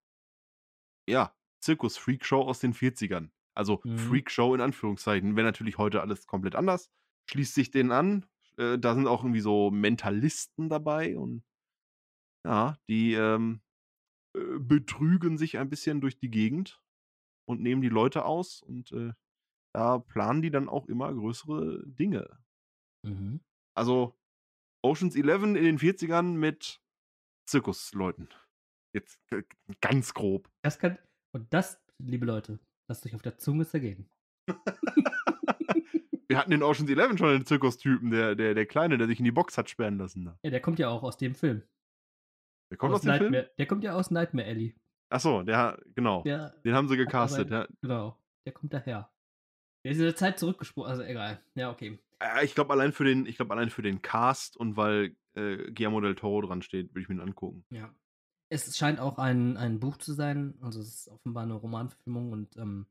[1.08, 3.32] ja, Zirkus-Freakshow aus den 40ern.
[3.54, 3.96] Also Mhm.
[3.96, 5.36] Freakshow in Anführungszeichen.
[5.36, 6.90] Wäre natürlich heute alles komplett anders.
[7.30, 8.26] Schließt sich denen an.
[8.58, 11.44] Äh, da sind auch irgendwie so Mentalisten dabei und
[12.46, 13.62] ja, die ähm,
[14.36, 16.82] äh, betrügen sich ein bisschen durch die Gegend
[17.48, 19.14] und nehmen die Leute aus und äh,
[19.74, 22.41] da planen die dann auch immer größere Dinge.
[23.04, 23.40] Mhm.
[23.76, 24.16] Also
[24.84, 26.82] Oceans 11 in den 40ern mit
[27.50, 28.30] Zirkusleuten.
[28.94, 29.20] Jetzt
[29.80, 30.50] ganz grob.
[30.64, 30.98] Das kann,
[31.34, 32.60] und das, liebe Leute,
[32.90, 34.10] lasst euch auf der Zunge zergehen.
[36.28, 39.26] Wir hatten in Oceans 11 schon einen Zirkustypen, der, der, der Kleine, der sich in
[39.26, 40.34] die Box hat sperren lassen.
[40.44, 41.62] Ja, der kommt ja auch aus dem Film.
[42.72, 43.34] Der kommt aus, dem Film?
[43.58, 44.74] Der kommt ja aus Nightmare Alley.
[45.12, 46.24] Achso, der, genau.
[46.24, 47.50] Der, Den haben sie aber- gecastet.
[47.50, 47.68] Ja.
[47.82, 49.12] genau, der kommt daher.
[49.84, 51.44] Der ist in der Zeit zurückgesprungen, also egal.
[51.56, 52.00] Ja, okay.
[52.22, 55.58] Äh, Ich glaube allein für den, ich glaube allein für den Cast und weil äh,
[55.72, 57.66] Guillermo del Toro dran steht, würde ich mir den angucken.
[57.70, 57.94] Ja.
[58.50, 62.58] Es scheint auch ein, ein Buch zu sein, also es ist offenbar eine Romanverfilmung und
[62.58, 62.86] ähm,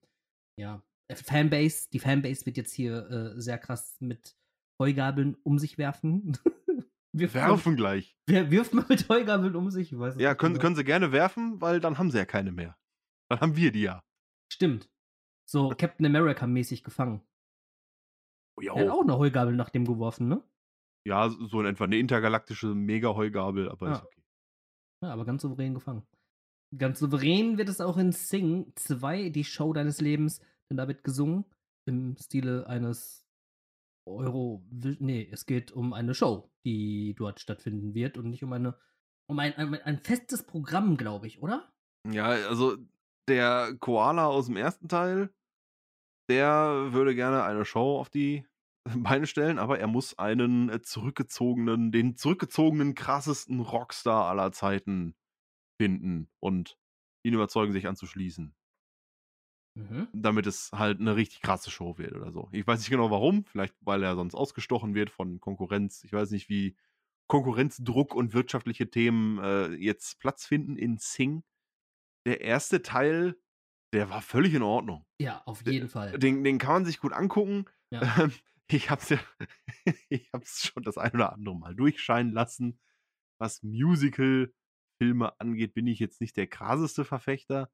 [0.58, 4.36] ja, äh, Fanbase, die Fanbase wird jetzt hier äh, sehr krass mit
[4.80, 6.38] Heugabeln um sich werfen.
[7.12, 8.16] wirft, Werfen gleich.
[8.26, 9.90] Man, wer wirft man mit Heugabeln um sich?
[9.90, 10.62] Ja, können, genau.
[10.62, 12.78] können sie gerne werfen, weil dann haben sie ja keine mehr.
[13.28, 14.02] Dann haben wir die ja.
[14.50, 14.90] Stimmt.
[15.46, 17.22] So Captain America-mäßig gefangen.
[18.60, 20.42] Oh, ja, Er hat auch eine Heugabel nach dem geworfen, ne?
[21.06, 24.04] ja, so in etwa eine intergalaktische Mega-Heugabel, aber ist Ja.
[24.04, 24.22] okay.
[25.02, 26.06] Ja, aber ganz souverän gefangen.
[26.76, 31.02] Ganz souverän wird es auch in Sing 2, die Show deines Lebens, denn da wird
[31.02, 31.46] gesungen
[31.88, 33.26] im Stile eines
[34.06, 34.62] Euro.
[34.70, 38.76] Nee, es geht um eine Show, die dort stattfinden wird und nicht um eine.
[39.28, 41.72] Um ein, ein, ein festes Programm, glaube ich, oder?
[42.10, 42.76] Ja, also
[43.28, 45.30] der Koala aus dem ersten Teil,
[46.28, 48.44] der würde gerne eine Show auf die
[48.84, 55.14] Beine stellen, aber er muss einen äh, zurückgezogenen, den zurückgezogenen krassesten Rockstar aller Zeiten
[55.80, 56.78] finden und
[57.24, 58.54] ihn überzeugen, sich anzuschließen.
[59.76, 60.08] Mhm.
[60.12, 62.48] damit es halt eine richtig krasse Show wird oder so.
[62.52, 66.02] Ich weiß nicht genau warum, vielleicht weil er sonst ausgestochen wird von Konkurrenz.
[66.02, 66.76] Ich weiß nicht, wie
[67.28, 71.44] Konkurrenzdruck und wirtschaftliche Themen äh, jetzt Platz finden in Sing.
[72.26, 73.36] Der erste Teil,
[73.94, 75.06] der war völlig in Ordnung.
[75.20, 76.18] Ja, auf jeden Fall.
[76.18, 77.66] Den, den kann man sich gut angucken.
[77.90, 78.00] Ja.
[78.72, 79.18] Ich hab's ja,
[80.08, 82.78] ich hab's schon das ein oder andere Mal durchscheinen lassen.
[83.40, 87.70] Was Musical-Filme angeht, bin ich jetzt nicht der krasseste Verfechter.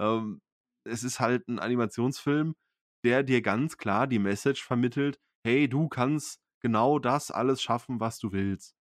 [0.00, 0.42] Ähm,
[0.86, 2.56] es ist halt ein Animationsfilm,
[3.04, 8.18] der dir ganz klar die Message vermittelt, hey, du kannst genau das alles schaffen, was
[8.18, 8.74] du willst.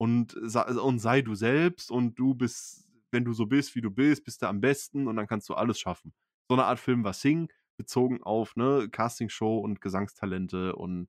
[0.00, 4.24] Und, und sei du selbst und du bist, wenn du so bist, wie du bist,
[4.24, 6.12] bist du am besten und dann kannst du alles schaffen.
[6.48, 7.50] So eine Art Film war Sing,
[7.82, 11.08] bezogen auf ne, Castingshow und Gesangstalente und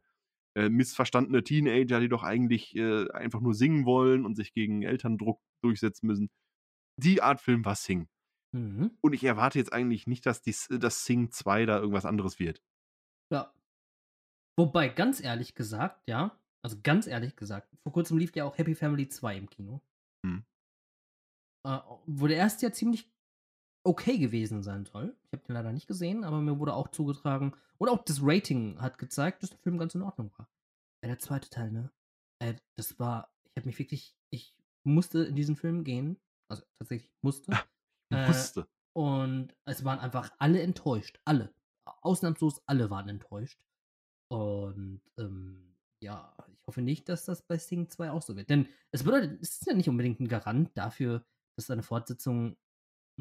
[0.56, 5.40] äh, missverstandene Teenager, die doch eigentlich äh, einfach nur singen wollen und sich gegen Elterndruck
[5.64, 6.30] durchsetzen müssen.
[6.98, 8.08] Die Art Film war Sing.
[8.54, 8.98] Mhm.
[9.02, 12.62] Und ich erwarte jetzt eigentlich nicht, dass die, das Sing 2 da irgendwas anderes wird.
[13.32, 13.54] Ja.
[14.60, 18.76] Wobei, ganz ehrlich gesagt, ja, also ganz ehrlich gesagt, vor kurzem lief ja auch Happy
[18.76, 19.82] Family 2 im Kino.
[20.26, 20.46] Hm.
[21.66, 23.13] Äh, wo der erste ja ziemlich
[23.84, 25.16] okay gewesen sein soll.
[25.26, 28.80] Ich habe den leider nicht gesehen, aber mir wurde auch zugetragen, und auch das Rating
[28.80, 30.50] hat gezeigt, dass der Film ganz in Ordnung war.
[31.04, 31.92] Ja, der zweite Teil, ne?
[32.40, 36.18] Äh, das war, ich habe mich wirklich, ich musste in diesen Film gehen.
[36.50, 37.52] Also tatsächlich musste.
[38.12, 38.68] Äh, Musste.
[38.96, 41.20] Und es waren einfach alle enttäuscht.
[41.26, 41.52] Alle.
[42.04, 43.60] Ausnahmslos alle waren enttäuscht.
[44.30, 48.50] Und ähm, ja, ich hoffe nicht, dass das bei Sting 2 auch so wird.
[48.50, 51.26] Denn es bedeutet, es ist ja nicht unbedingt ein Garant dafür,
[51.58, 52.56] dass eine Fortsetzung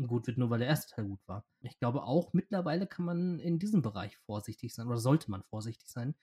[0.06, 1.44] gut wird, nur weil der erste Teil gut war.
[1.60, 5.88] Ich glaube auch, mittlerweile kann man in diesem Bereich vorsichtig sein, oder sollte man vorsichtig
[5.88, 6.14] sein.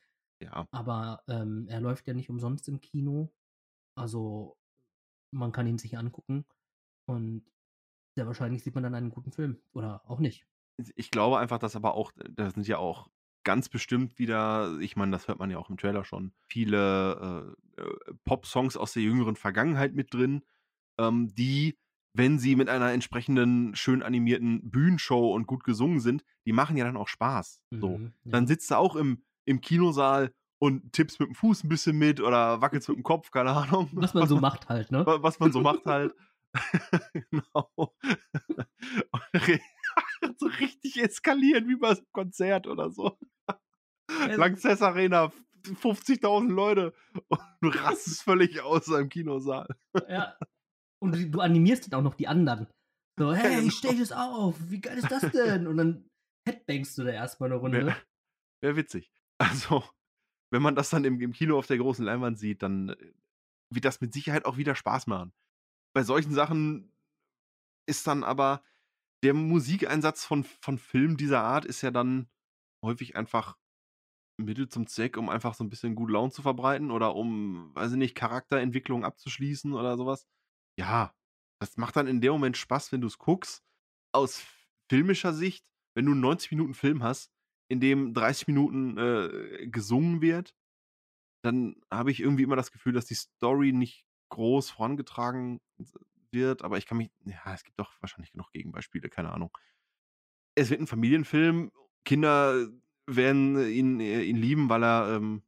[0.42, 0.68] Ja.
[0.72, 3.34] Aber ähm, er läuft ja nicht umsonst im Kino.
[3.96, 4.58] Also,
[5.32, 6.46] man kann ihn sich angucken
[7.06, 7.46] und
[8.16, 10.48] sehr wahrscheinlich sieht man dann einen guten Film oder auch nicht.
[10.96, 13.10] Ich glaube einfach, dass aber auch, da sind ja auch
[13.44, 17.82] ganz bestimmt wieder, ich meine, das hört man ja auch im Trailer schon, viele äh,
[17.82, 20.44] äh, Pop-Songs aus der jüngeren Vergangenheit mit drin,
[20.98, 21.78] ähm, die,
[22.14, 26.86] wenn sie mit einer entsprechenden schön animierten Bühnenshow und gut gesungen sind, die machen ja
[26.86, 27.62] dann auch Spaß.
[27.72, 27.98] So.
[27.98, 28.32] Mhm, ja.
[28.32, 32.20] Dann sitzt du auch im, im Kinosaal und tippst mit dem Fuß ein bisschen mit
[32.20, 33.90] oder wackelst mit dem Kopf, keine Ahnung.
[33.94, 35.06] Was man so macht halt, ne?
[35.06, 36.14] wa- was man so macht halt.
[37.32, 37.70] genau.
[40.38, 43.18] So richtig eskalieren wie bei so einem Konzert oder so.
[44.36, 45.32] Lanxess Arena,
[45.64, 46.94] 50.000 Leute
[47.28, 49.68] und du rastest völlig aus im Kinosaal.
[50.10, 50.36] Ja.
[51.02, 52.68] Und du, du animierst dann auch noch die anderen.
[53.18, 53.72] So, hey, genau.
[53.72, 55.68] stell das auf, wie geil ist das denn?
[55.68, 56.10] Und dann
[56.48, 57.86] headbangst du da erstmal eine Runde.
[57.86, 57.96] Wäre
[58.64, 59.12] wär witzig.
[59.38, 59.84] Also,
[60.52, 63.14] wenn man das dann im, im Kino auf der großen Leinwand sieht, dann äh,
[63.72, 65.34] wird das mit Sicherheit auch wieder Spaß machen.
[65.94, 66.94] Bei solchen Sachen
[67.88, 68.64] ist dann aber
[69.24, 72.30] der Musikeinsatz von, von Filmen dieser Art ist ja dann
[72.84, 73.58] häufig einfach
[74.38, 77.92] Mittel zum Zweck, um einfach so ein bisschen gute Laune zu verbreiten oder um, weiß
[77.92, 80.26] ich nicht, Charakterentwicklung abzuschließen oder sowas.
[80.80, 81.14] Ja,
[81.62, 83.66] das macht dann in dem Moment Spaß, wenn du es guckst.
[84.14, 84.42] Aus
[84.90, 87.34] filmischer Sicht, wenn du einen 90 Minuten Film hast,
[87.70, 90.56] in dem 30 Minuten äh, gesungen wird,
[91.44, 95.60] dann habe ich irgendwie immer das Gefühl, dass die Story nicht groß vorangetragen
[96.32, 99.56] wird, aber ich kann mich, ja, es gibt doch wahrscheinlich genug Gegenbeispiele, keine Ahnung.
[100.56, 101.72] Es wird ein Familienfilm,
[102.06, 102.70] Kinder
[103.06, 105.44] werden ihn, äh, ihn lieben, weil er, ähm,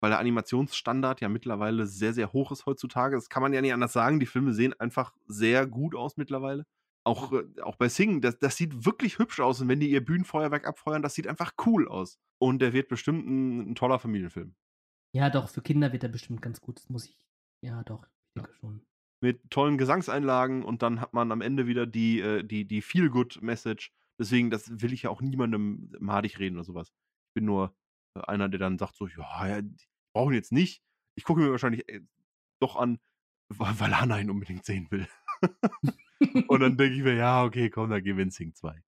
[0.00, 3.16] weil der Animationsstandard ja mittlerweile sehr, sehr hoch ist heutzutage.
[3.16, 4.20] Das kann man ja nicht anders sagen.
[4.20, 6.66] Die Filme sehen einfach sehr gut aus mittlerweile.
[7.04, 9.60] Auch, äh, auch bei Sing, das, das sieht wirklich hübsch aus.
[9.60, 12.18] Und wenn die ihr Bühnenfeuerwerk abfeuern, das sieht einfach cool aus.
[12.38, 14.54] Und der wird bestimmt ein, ein toller Familienfilm.
[15.12, 16.78] Ja, doch, für Kinder wird er bestimmt ganz gut.
[16.78, 17.26] Das muss ich.
[17.62, 18.82] Ja, doch, ich denke schon.
[19.22, 23.92] Mit tollen Gesangseinlagen und dann hat man am Ende wieder die, äh, die, die Feel-Good-Message.
[24.18, 26.88] Deswegen, das will ich ja auch niemandem madig reden oder sowas.
[26.88, 27.74] Ich bin nur
[28.14, 30.82] einer, der dann sagt so, ja, ja die brauchen jetzt nicht.
[31.16, 32.00] Ich gucke mir wahrscheinlich äh,
[32.60, 32.98] doch an,
[33.48, 35.08] weil Hannah ihn unbedingt sehen will.
[36.48, 38.82] und dann denke ich mir, ja, okay, komm, dann gehen wir in Sing 2.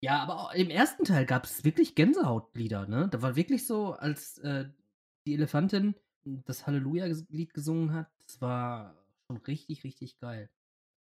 [0.00, 3.08] Ja, aber im ersten Teil gab es wirklich Gänsehautlieder, ne?
[3.10, 4.68] Da war wirklich so, als äh,
[5.26, 8.94] die Elefantin das Halleluja-Lied gesungen hat, das war
[9.26, 10.50] schon richtig, richtig geil.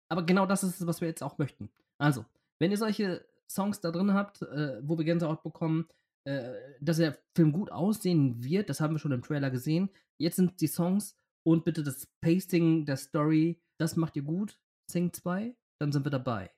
[0.09, 1.71] Aber genau das ist es, was wir jetzt auch möchten.
[1.99, 2.25] Also,
[2.59, 5.87] wenn ihr solche Songs da drin habt, äh, wo wir Gänsehaut bekommen,
[6.29, 9.91] äh, dass der Film gut aussehen wird, das haben wir schon im Trailer gesehen.
[10.21, 14.59] Jetzt sind die Songs und bitte das Pasting der Story, das macht ihr gut.
[14.91, 16.51] Sing 2, dann sind wir dabei.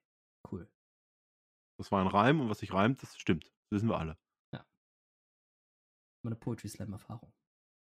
[0.51, 0.69] Cool.
[1.79, 3.45] Das war ein Reim und was sich reimt, das stimmt.
[3.47, 4.19] Das wissen wir alle.
[6.23, 7.33] Meine Poetry Slam Erfahrung.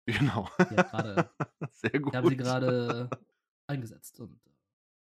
[0.06, 0.48] Genau.
[0.58, 1.30] Die hat gerade,
[1.70, 2.12] Sehr gut.
[2.12, 3.08] die haben sie gerade
[3.70, 4.40] eingesetzt und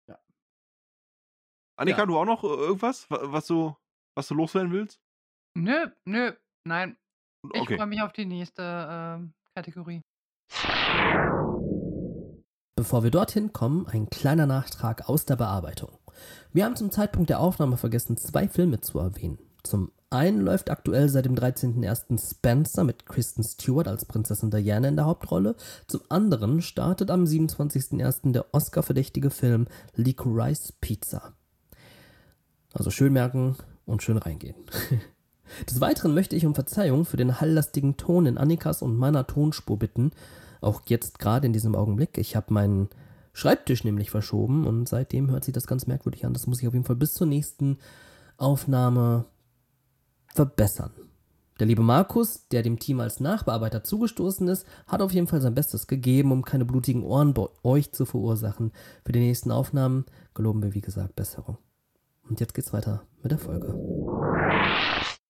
[0.08, 0.14] äh,
[1.78, 2.06] Annika, ja.
[2.06, 3.74] du auch noch äh, irgendwas, wa- was du,
[4.14, 5.00] was du loswerden willst?
[5.56, 6.32] Nö, nö,
[6.64, 6.96] nein.
[7.54, 7.76] Ich Okay.
[7.76, 10.02] freue mich auf die nächste ähm, Kategorie.
[12.76, 15.98] Bevor wir dorthin kommen, ein kleiner Nachtrag aus der Bearbeitung.
[16.52, 19.38] Wir haben zum Zeitpunkt der Aufnahme vergessen, zwei Filme zu erwähnen.
[19.62, 22.30] Zum einen läuft aktuell seit dem 13.01.
[22.30, 25.54] Spencer mit Kristen Stewart als Prinzessin Diana in der Hauptrolle.
[25.86, 28.32] Zum anderen startet am 27.01.
[28.32, 31.34] der Oscar-verdächtige Film Licorice Pizza.
[32.72, 33.56] Also schön merken
[33.86, 34.56] und schön reingehen.
[35.68, 39.78] Des Weiteren möchte ich um Verzeihung für den halllastigen Ton in Annikas und meiner Tonspur
[39.78, 40.12] bitten.
[40.60, 42.18] Auch jetzt gerade in diesem Augenblick.
[42.18, 42.88] Ich habe meinen
[43.32, 46.32] Schreibtisch nämlich verschoben und seitdem hört sich das ganz merkwürdig an.
[46.32, 47.78] Das muss ich auf jeden Fall bis zur nächsten
[48.36, 49.26] Aufnahme
[50.34, 50.92] verbessern.
[51.60, 55.54] Der liebe Markus, der dem Team als Nachbearbeiter zugestoßen ist, hat auf jeden Fall sein
[55.54, 58.72] Bestes gegeben, um keine blutigen Ohren bei euch zu verursachen.
[59.04, 61.58] Für die nächsten Aufnahmen geloben wir, wie gesagt, Besserung.
[62.28, 63.74] Und jetzt geht's weiter mit der Folge.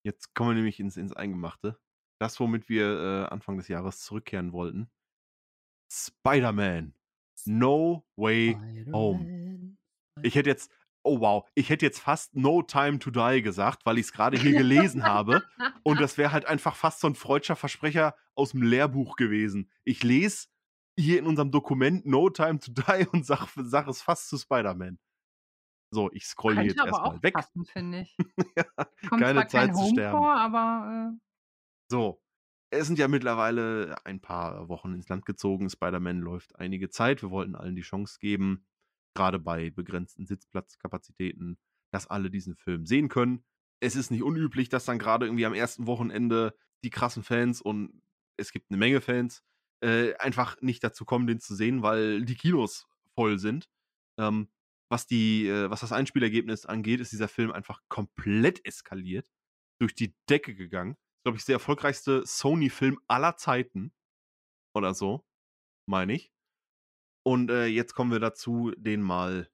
[0.03, 1.79] Jetzt kommen wir nämlich ins, ins Eingemachte.
[2.19, 4.89] Das, womit wir äh, Anfang des Jahres zurückkehren wollten.
[5.91, 6.93] Spider-Man.
[7.45, 8.57] No Way
[8.91, 9.77] Home.
[10.21, 10.71] Ich hätte jetzt,
[11.03, 14.37] oh wow, ich hätte jetzt fast No Time to Die gesagt, weil ich es gerade
[14.37, 15.43] hier gelesen habe.
[15.83, 19.71] Und das wäre halt einfach fast so ein freudscher Versprecher aus dem Lehrbuch gewesen.
[19.83, 20.47] Ich lese
[20.99, 24.99] hier in unserem Dokument No Time to Die und sage sag es fast zu Spider-Man.
[25.93, 27.33] So, ich scrolle Könnte jetzt erstmal weg.
[27.35, 28.17] passen, finde ich.
[28.55, 30.17] Ja, keine Zeit zu sterben.
[30.17, 31.19] vor, aber äh,
[31.89, 32.21] So,
[32.71, 35.69] es sind ja mittlerweile ein paar Wochen ins Land gezogen.
[35.69, 37.21] Spider-Man läuft einige Zeit.
[37.21, 38.65] Wir wollten allen die Chance geben,
[39.15, 41.59] gerade bei begrenzten Sitzplatzkapazitäten,
[41.91, 43.43] dass alle diesen Film sehen können.
[43.81, 48.01] Es ist nicht unüblich, dass dann gerade irgendwie am ersten Wochenende die krassen Fans und
[48.37, 49.43] es gibt eine Menge Fans,
[49.83, 53.69] äh, einfach nicht dazu kommen, den zu sehen, weil die Kinos voll sind.
[54.17, 54.49] Ähm,
[54.91, 59.25] was, die, äh, was das Einspielergebnis angeht, ist dieser Film einfach komplett eskaliert,
[59.79, 60.97] durch die Decke gegangen.
[61.23, 63.93] Glaube ich, der erfolgreichste Sony-Film aller Zeiten.
[64.75, 65.25] Oder so,
[65.87, 66.31] meine ich.
[67.23, 69.49] Und äh, jetzt kommen wir dazu, den mal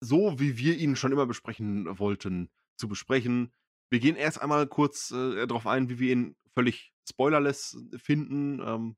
[0.00, 3.54] so, wie wir ihn schon immer besprechen wollten, zu besprechen.
[3.90, 8.60] Wir gehen erst einmal kurz äh, darauf ein, wie wir ihn völlig spoilerless finden.
[8.60, 8.96] Ähm,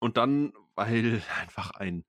[0.00, 2.04] und dann, weil einfach ein,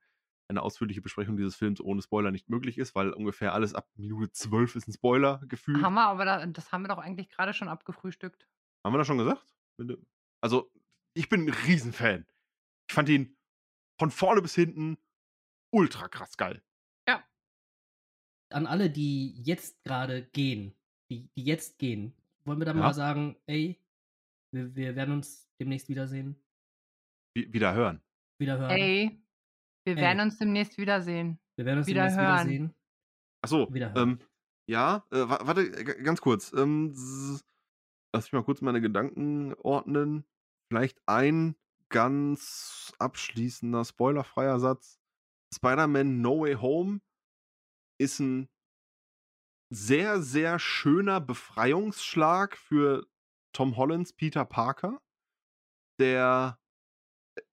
[0.53, 4.31] eine ausführliche Besprechung dieses Films ohne Spoiler nicht möglich ist, weil ungefähr alles ab Minute
[4.31, 5.81] 12 ist ein Spoiler gefühlt.
[5.83, 8.47] Haben wir, aber da, das haben wir doch eigentlich gerade schon abgefrühstückt.
[8.83, 9.45] Haben wir das schon gesagt?
[10.41, 10.71] Also,
[11.13, 12.25] ich bin ein Riesenfan.
[12.89, 13.35] Ich fand ihn
[13.99, 14.97] von vorne bis hinten
[15.71, 16.61] ultra krass geil.
[17.07, 17.23] Ja.
[18.51, 20.75] An alle, die jetzt gerade gehen,
[21.09, 22.13] die, die jetzt gehen,
[22.45, 22.79] wollen wir da Ja.
[22.79, 23.79] mal sagen, ey,
[24.51, 26.35] wir, wir werden uns demnächst wiedersehen,
[27.35, 28.01] Wie, wieder hören.
[28.37, 28.71] wiederhören.
[28.71, 29.22] Ey,
[29.85, 31.39] wir werden uns demnächst wiedersehen.
[31.57, 32.49] wir werden uns wieder demnächst hören.
[32.49, 32.75] wiedersehen.
[33.43, 34.09] Achso, Wiederhören.
[34.11, 34.19] ähm,
[34.69, 36.53] ja, äh, wa- warte, ganz kurz.
[36.53, 36.91] Ähm,
[38.13, 40.25] lass mich mal kurz meine Gedanken ordnen.
[40.71, 41.55] Vielleicht ein
[41.89, 44.99] ganz abschließender, spoilerfreier Satz.
[45.53, 47.01] Spider-Man No Way Home
[47.99, 48.49] ist ein
[49.71, 53.05] sehr, sehr schöner Befreiungsschlag für
[53.53, 55.01] Tom Hollands Peter Parker,
[55.99, 56.59] der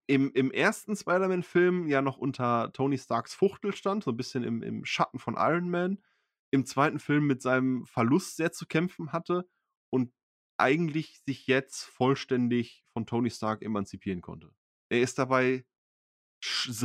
[0.07, 4.61] im, im ersten Spider-Man-Film ja noch unter Tony Starks Fuchtel stand, so ein bisschen im,
[4.63, 6.03] im Schatten von Iron Man.
[6.51, 9.47] Im zweiten Film mit seinem Verlust sehr zu kämpfen hatte
[9.89, 10.13] und
[10.57, 14.53] eigentlich sich jetzt vollständig von Tony Stark emanzipieren konnte.
[14.89, 15.65] Er ist dabei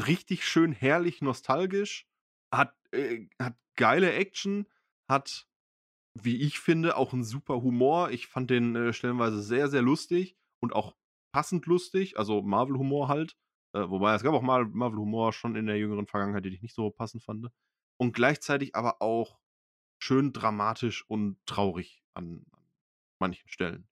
[0.06, 2.06] richtig schön herrlich nostalgisch,
[2.52, 4.66] hat, äh, hat geile Action,
[5.08, 5.48] hat,
[6.14, 8.10] wie ich finde, auch einen super Humor.
[8.10, 10.96] Ich fand den äh, stellenweise sehr, sehr lustig und auch
[11.36, 13.36] passend lustig, also Marvel-Humor halt.
[13.74, 16.74] Äh, wobei es gab auch mal Marvel-Humor schon in der jüngeren Vergangenheit, den ich nicht
[16.74, 17.48] so passend fand.
[17.98, 19.40] Und gleichzeitig aber auch
[19.98, 22.64] schön dramatisch und traurig an, an
[23.20, 23.88] manchen Stellen.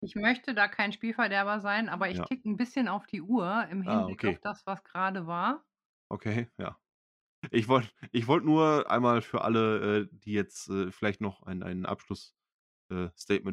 [0.00, 2.24] Ich möchte da kein Spielverderber sein, aber ich Ja.
[2.24, 4.24] tick ein bisschen auf die Uhr im Ah, Hinblick okay.
[4.24, 5.64] auf das, was gerade war.
[6.10, 6.78] Okay, ja.
[7.52, 11.62] Ich wollte ich wollt nur einmal für alle, äh, die jetzt äh, vielleicht noch ein,
[11.62, 12.36] ein Abschlussstatement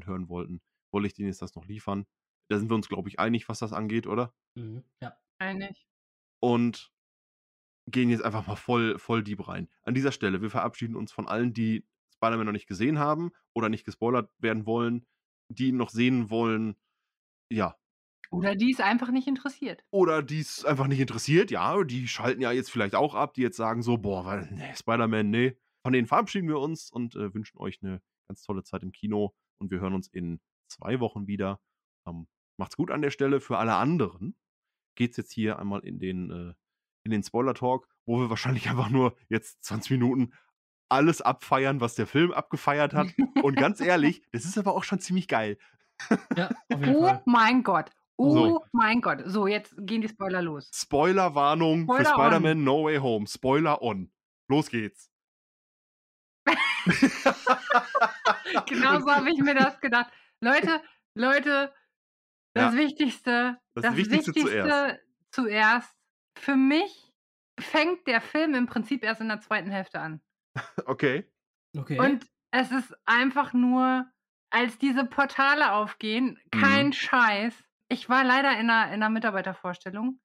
[0.05, 0.61] äh, hören wollten,
[0.91, 2.05] wollte ich denen jetzt das noch liefern.
[2.49, 4.33] Da sind wir uns, glaube ich, einig, was das angeht, oder?
[4.55, 4.83] Mhm.
[5.01, 5.17] Ja.
[5.39, 5.87] Eigentlich.
[6.41, 6.91] Und
[7.91, 9.69] gehen jetzt einfach mal voll, voll deep rein.
[9.83, 11.85] An dieser Stelle, wir verabschieden uns von allen, die
[12.15, 15.05] Spider-Man noch nicht gesehen haben oder nicht gespoilert werden wollen,
[15.49, 16.75] die ihn noch sehen wollen.
[17.51, 17.77] Ja,
[18.31, 19.83] Oder die es einfach nicht interessiert.
[19.91, 23.41] oder die es einfach nicht interessiert, ja, die schalten ja jetzt vielleicht auch ab, die
[23.41, 25.57] jetzt sagen so, boah, weil, nee, Spider-Man, nee.
[25.85, 29.35] Von denen verabschieden wir uns und äh, wünschen euch eine ganz tolle Zeit im Kino
[29.61, 30.41] und wir hören uns in
[30.71, 31.61] zwei Wochen wieder.
[32.07, 33.41] Ähm, macht's gut an der Stelle.
[33.41, 34.35] Für alle anderen
[34.95, 36.53] geht's jetzt hier einmal in den, äh,
[37.03, 40.33] in den Spoiler-Talk, wo wir wahrscheinlich einfach nur jetzt 20 Minuten
[40.89, 43.07] alles abfeiern, was der Film abgefeiert hat.
[43.41, 45.57] Und ganz ehrlich, das ist aber auch schon ziemlich geil.
[46.35, 47.21] Ja, Oh Fall.
[47.25, 47.89] mein Gott.
[48.17, 48.65] Oh So.
[48.71, 49.23] mein Gott.
[49.25, 50.69] So, jetzt gehen die Spoiler los.
[50.73, 52.13] Spoiler-Warnung für Spoiler on.
[52.13, 53.27] Spider-Man No Way Home.
[53.27, 54.11] Spoiler on.
[54.47, 55.09] Los geht's.
[58.67, 60.11] Genau so habe ich mir das gedacht.
[60.41, 60.81] Leute,
[61.15, 61.73] Leute,
[62.55, 62.79] das Ja.
[62.79, 64.99] Wichtigste, Das Wichtigste zuerst.
[65.31, 65.95] zuerst.
[66.37, 67.13] Für mich
[67.59, 70.21] fängt der Film im Prinzip erst in der zweiten Hälfte an.
[70.85, 71.29] Okay.
[71.77, 71.99] Okay.
[71.99, 74.05] Und es ist einfach nur,
[74.49, 76.93] als diese Portale aufgehen, kein Mhm.
[76.93, 77.53] Scheiß.
[77.89, 80.19] Ich war leider in einer, in einer Mitarbeitervorstellung.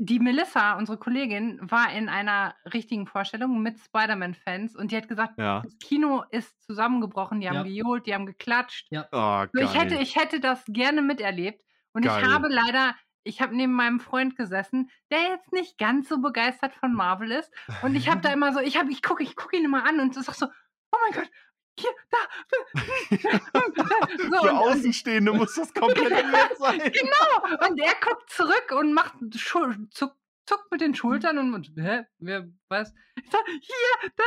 [0.00, 5.34] Die Melissa, unsere Kollegin, war in einer richtigen Vorstellung mit Spider-Man-Fans und die hat gesagt,
[5.38, 5.60] Ja.
[5.62, 7.62] das Kino ist zusammengebrochen, die haben Ja.
[7.64, 8.86] gejohlt, die haben geklatscht.
[9.12, 11.62] Oh, So, ich, hätte, ich hätte das gerne miterlebt.
[11.92, 12.22] Und Geil.
[12.22, 12.94] ich habe leider,
[13.24, 17.52] ich habe neben meinem Freund gesessen, der jetzt nicht ganz so begeistert von Marvel ist.
[17.82, 19.98] Und ich habe da immer so, ich habe, ich gucke, ich gucke ihn immer an
[19.98, 21.30] und sag so, oh mein Gott,
[21.80, 22.18] hier, da.
[24.30, 26.78] so, Für Außenstehende muss das komplett nett sein.
[26.78, 27.66] genau.
[27.68, 30.14] Und er guckt zurück und macht Schul zuck,
[30.46, 32.92] zuckt mit den Schultern und, und hä, wer was?
[33.16, 34.24] Ich sag, hier, da.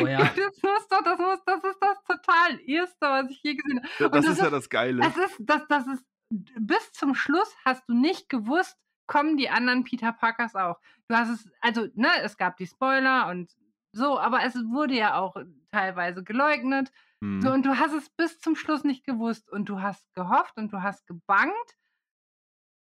[0.00, 0.18] Oh ja.
[0.18, 3.88] Das muss doch, das muss, das ist das total erste, was ich je gesehen habe.
[3.98, 5.02] Das, Und das das ist ja das Geile.
[5.06, 8.76] Es ist, das, das ist, bis zum Schluss hast du nicht gewusst,
[9.06, 10.80] kommen die anderen Peter Parkers auch.
[11.08, 13.52] Du hast es, also, ne, es gab die Spoiler und
[13.92, 15.36] so, aber es wurde ja auch
[15.72, 16.92] teilweise geleugnet.
[17.22, 17.40] Hm.
[17.42, 20.72] So, und du hast es bis zum Schluss nicht gewusst und du hast gehofft und
[20.72, 21.76] du hast gebangt.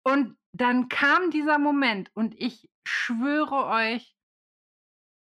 [0.05, 4.17] Und dann kam dieser Moment und ich schwöre euch,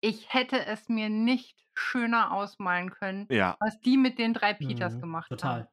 [0.01, 4.93] ich hätte es mir nicht schöner ausmalen können, Ja, was die mit den drei Peters
[4.94, 5.60] Mhm, gemacht total.
[5.60, 5.68] haben.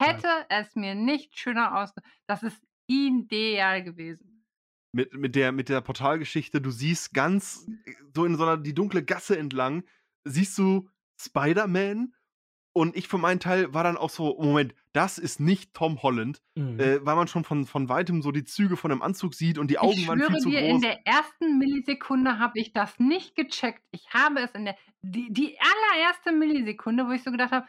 [0.00, 2.02] Ich hätte es mir nicht schöner ausge...
[2.26, 4.44] Das ist ideal gewesen.
[4.92, 6.60] mit, mit, der, mit der Portalgeschichte.
[6.60, 7.66] Du siehst ganz
[8.14, 9.84] so in so einer die dunkle Gasse entlang,
[10.24, 10.88] siehst du
[11.24, 12.14] Spider-Man
[12.74, 16.40] und ich für meinen Teil war dann auch so, Moment, das ist nicht Tom Holland,
[16.54, 16.80] Mhm.
[16.80, 19.70] äh, weil man schon von, von weitem so die Züge von dem Anzug sieht und
[19.70, 20.80] die Augen Ich waren viel schwöre zu dir, in groß.
[20.82, 23.82] der ersten Millisekunde habe ich das nicht gecheckt.
[23.90, 27.66] Ich habe es in der die, die allererste Millisekunde, wo ich so gedacht habe,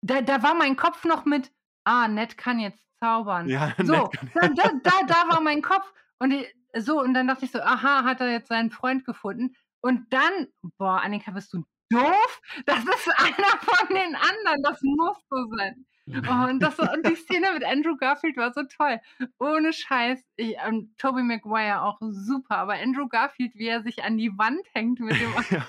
[0.00, 1.50] da, da war mein Kopf noch mit,
[1.84, 3.48] ah, Ned kann jetzt zaubern.
[3.48, 5.92] Ja, So, da, da, da, da war mein Kopf.
[6.20, 6.46] Und ich,
[6.76, 9.54] so, und dann dachte ich so, aha, hat er jetzt seinen Freund gefunden.
[9.80, 10.48] Und dann,
[10.78, 12.40] boah, Annika, bist du doof?
[12.66, 14.62] Das ist einer von den anderen.
[14.62, 15.86] Das muss so sein.
[16.06, 18.98] Und, das, und die Szene mit Andrew Garfield war so toll.
[19.38, 20.24] Ohne Scheiß.
[20.36, 22.56] Ich, ähm, Tobey Maguire auch super.
[22.56, 25.32] Aber Andrew Garfield, wie er sich an die Wand hängt mit dem.
[25.50, 25.66] ja.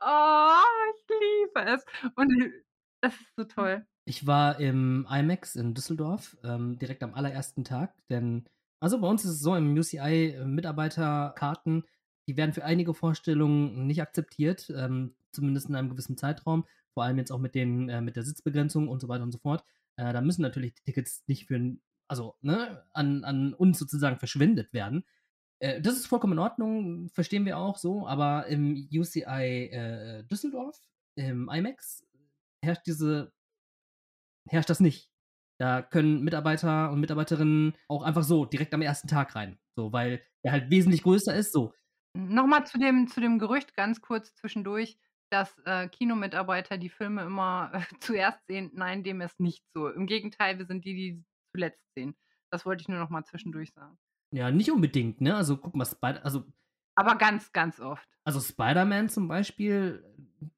[0.00, 0.60] Oh,
[0.94, 1.84] ich liebe es.
[2.14, 2.52] Und
[3.00, 3.86] das ist so toll.
[4.06, 8.44] Ich war im IMAX in Düsseldorf, ähm, direkt am allerersten Tag, denn,
[8.80, 11.84] also bei uns ist es so, im UCI äh, Mitarbeiterkarten,
[12.28, 17.18] die werden für einige Vorstellungen nicht akzeptiert, ähm, zumindest in einem gewissen Zeitraum, vor allem
[17.18, 19.64] jetzt auch mit, den, äh, mit der Sitzbegrenzung und so weiter und so fort.
[19.96, 21.76] Äh, da müssen natürlich die Tickets nicht für,
[22.08, 25.04] also ne, an, an uns sozusagen verschwendet werden.
[25.60, 30.80] Äh, das ist vollkommen in Ordnung, verstehen wir auch so, aber im UCI äh, Düsseldorf,
[31.16, 32.04] im IMAX,
[32.62, 33.32] herrscht diese
[34.48, 35.10] herrscht das nicht.
[35.58, 39.58] Da können Mitarbeiter und Mitarbeiterinnen auch einfach so direkt am ersten Tag rein.
[39.76, 41.52] So, weil der halt wesentlich größer ist.
[41.52, 41.72] So.
[42.16, 44.96] Nochmal zu dem, zu dem Gerücht ganz kurz zwischendurch,
[45.30, 48.70] dass äh, Kinomitarbeiter die Filme immer äh, zuerst sehen.
[48.74, 49.88] Nein, dem ist nicht so.
[49.88, 52.14] Im Gegenteil, wir sind die, die zuletzt sehen.
[52.50, 53.98] Das wollte ich nur noch mal zwischendurch sagen.
[54.32, 55.34] Ja, nicht unbedingt, ne?
[55.34, 56.44] Also guck mal, Spider also,
[56.94, 58.08] Aber ganz, ganz oft.
[58.24, 60.04] also Spider-Man zum Beispiel,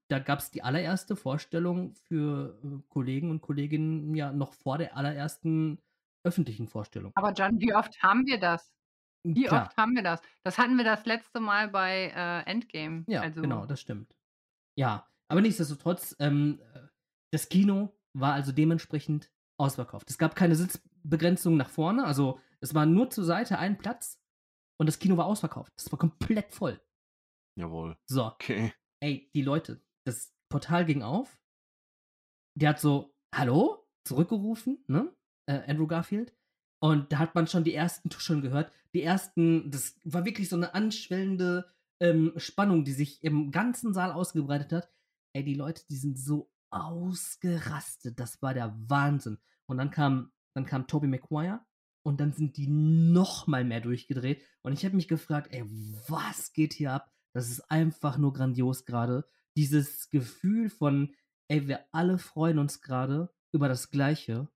[0.09, 4.97] da gab es die allererste Vorstellung für äh, Kollegen und Kolleginnen ja noch vor der
[4.97, 5.79] allerersten
[6.23, 7.13] öffentlichen Vorstellung.
[7.15, 8.76] Aber John, wie oft haben wir das?
[9.35, 9.67] Wie Klar.
[9.67, 10.21] oft haben wir das?
[10.45, 13.05] Das hatten wir das letzte Mal bei äh, Endgame.
[13.09, 14.15] Ja, also, genau, das stimmt.
[14.79, 16.81] Ja, aber nichtsdestotrotz, ähm, äh,
[17.33, 20.09] das Kino war also dementsprechend ausverkauft.
[20.11, 24.21] Es gab keine Sitzbegrenzung nach vorne, also es war nur zur Seite ein Platz
[24.79, 25.73] und das Kino war ausverkauft.
[25.77, 26.81] Das war komplett voll.
[27.59, 27.97] Jawohl.
[28.07, 28.73] So, Okay.
[29.01, 31.41] ey, die Leute, das Portal ging auf.
[32.55, 35.15] Der hat so, hallo, zurückgerufen, ne?
[35.49, 36.36] Äh, Andrew Garfield.
[36.87, 38.71] Und da hat man schon die ersten Tuscheln gehört.
[38.95, 41.69] Die ersten, das war wirklich so eine anschwellende
[41.99, 44.89] ähm, Spannung, die sich im ganzen Saal ausgebreitet hat.
[45.33, 48.21] Ey, die Leute, die sind so ausgerastet.
[48.21, 49.39] Das war der Wahnsinn.
[49.67, 51.59] Und dann kam, dann kam Tobey Maguire
[52.05, 54.45] und dann sind die noch mal mehr durchgedreht.
[54.63, 55.65] Und ich habe mich gefragt, ey,
[56.07, 57.13] was geht hier ab?
[57.33, 59.29] Das ist einfach nur grandios gerade.
[59.57, 61.17] Dieses Gefühl von,
[61.49, 64.47] ey, wir alle freuen uns gerade über das Gleiche.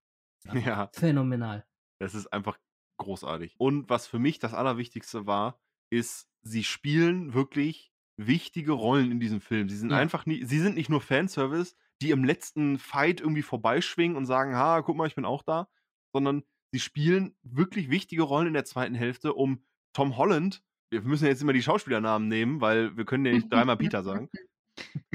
[0.55, 0.89] Ja.
[0.95, 1.67] Phänomenal.
[2.01, 2.59] Das ist einfach
[2.99, 3.55] großartig.
[3.59, 5.61] Und was für mich das Allerwichtigste war,
[5.91, 9.69] ist, sie spielen wirklich wichtige Rollen in diesem Film.
[9.69, 9.97] Sie sind Ja.
[9.97, 14.55] einfach nie, sie sind nicht nur Fanservice, die im letzten Fight irgendwie vorbeischwingen und sagen,
[14.55, 15.69] ha, guck mal, ich bin auch da,
[16.15, 19.65] sondern sie spielen wirklich wichtige Rollen in der zweiten Hälfte, um
[19.95, 20.63] Tom Holland,
[20.93, 24.29] wir müssen jetzt immer die Schauspielernamen nehmen, weil wir können ja nicht dreimal Peter sagen.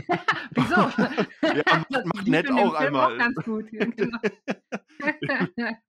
[0.51, 0.75] Wieso?
[1.55, 3.17] Ja, macht- macht Die nett auch einmal.
[3.17, 3.69] ganz gut.
[3.71, 4.17] Genau.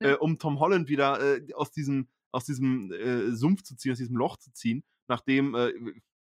[0.00, 3.98] äh, um Tom Holland wieder äh, aus diesem, aus diesem äh, Sumpf zu ziehen, aus
[3.98, 5.72] diesem Loch zu ziehen, nachdem, äh,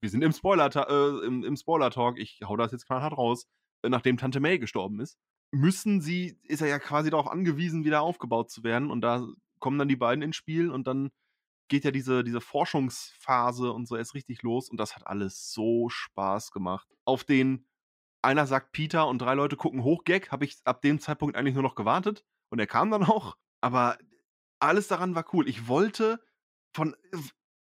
[0.02, 3.46] wir sind im Spoiler, äh, im, im Spoiler-Talk, ich hau das jetzt knallhart raus,
[3.84, 5.18] äh, nachdem Tante May gestorben ist,
[5.52, 9.28] müssen sie, ist er ja quasi darauf angewiesen, wieder aufgebaut zu werden und da
[9.60, 11.10] kommen dann die beiden ins Spiel und dann
[11.68, 15.90] geht ja diese, diese Forschungsphase und so erst richtig los und das hat alles so
[15.90, 16.88] Spaß gemacht.
[17.06, 17.68] Auf den
[18.22, 21.54] einer sagt Peter und drei Leute gucken hoch Gag, habe ich ab dem Zeitpunkt eigentlich
[21.54, 23.98] nur noch gewartet und er kam dann auch, aber
[24.60, 25.48] alles daran war cool.
[25.48, 26.20] Ich wollte
[26.74, 26.96] von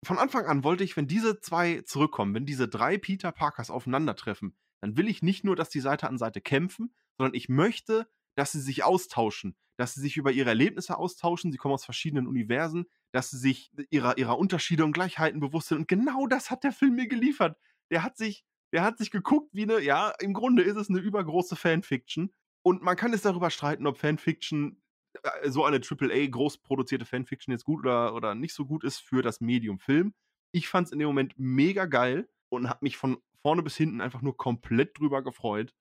[0.04, 4.56] von Anfang an wollte ich, wenn diese zwei zurückkommen, wenn diese drei Peter Parkers aufeinandertreffen,
[4.80, 8.52] dann will ich nicht nur, dass die Seite an Seite kämpfen, sondern ich möchte, dass
[8.52, 12.86] sie sich austauschen, dass sie sich über ihre Erlebnisse austauschen, sie kommen aus verschiedenen Universen,
[13.12, 15.78] dass sie sich ihrer, ihrer Unterschiede und Gleichheiten bewusst sind.
[15.78, 17.58] Und genau das hat der Film mir geliefert.
[17.90, 20.98] Der hat sich, der hat sich geguckt wie eine, ja, im Grunde ist es eine
[20.98, 22.32] übergroße Fanfiction.
[22.62, 24.82] Und man kann es darüber streiten, ob Fanfiction,
[25.22, 28.98] äh, so eine AAA groß produzierte Fanfiction jetzt gut oder, oder nicht so gut ist
[28.98, 30.14] für das Medium Film.
[30.52, 34.00] Ich fand es in dem Moment mega geil und habe mich von vorne bis hinten
[34.00, 35.74] einfach nur komplett drüber gefreut.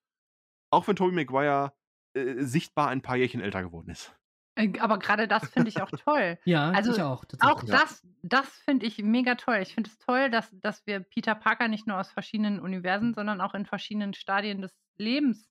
[0.70, 1.74] Auch wenn Tobey Maguire
[2.16, 4.16] äh, sichtbar ein paar Jährchen älter geworden ist.
[4.56, 6.38] Äh, Aber gerade das finde ich auch toll.
[6.46, 7.26] Ja, Also, ich auch.
[7.40, 9.58] Auch das, das finde ich mega toll.
[9.62, 13.42] Ich finde es toll, dass, dass wir Peter Parker nicht nur aus verschiedenen Universen, sondern
[13.42, 15.50] auch in verschiedenen Stadien des Lebens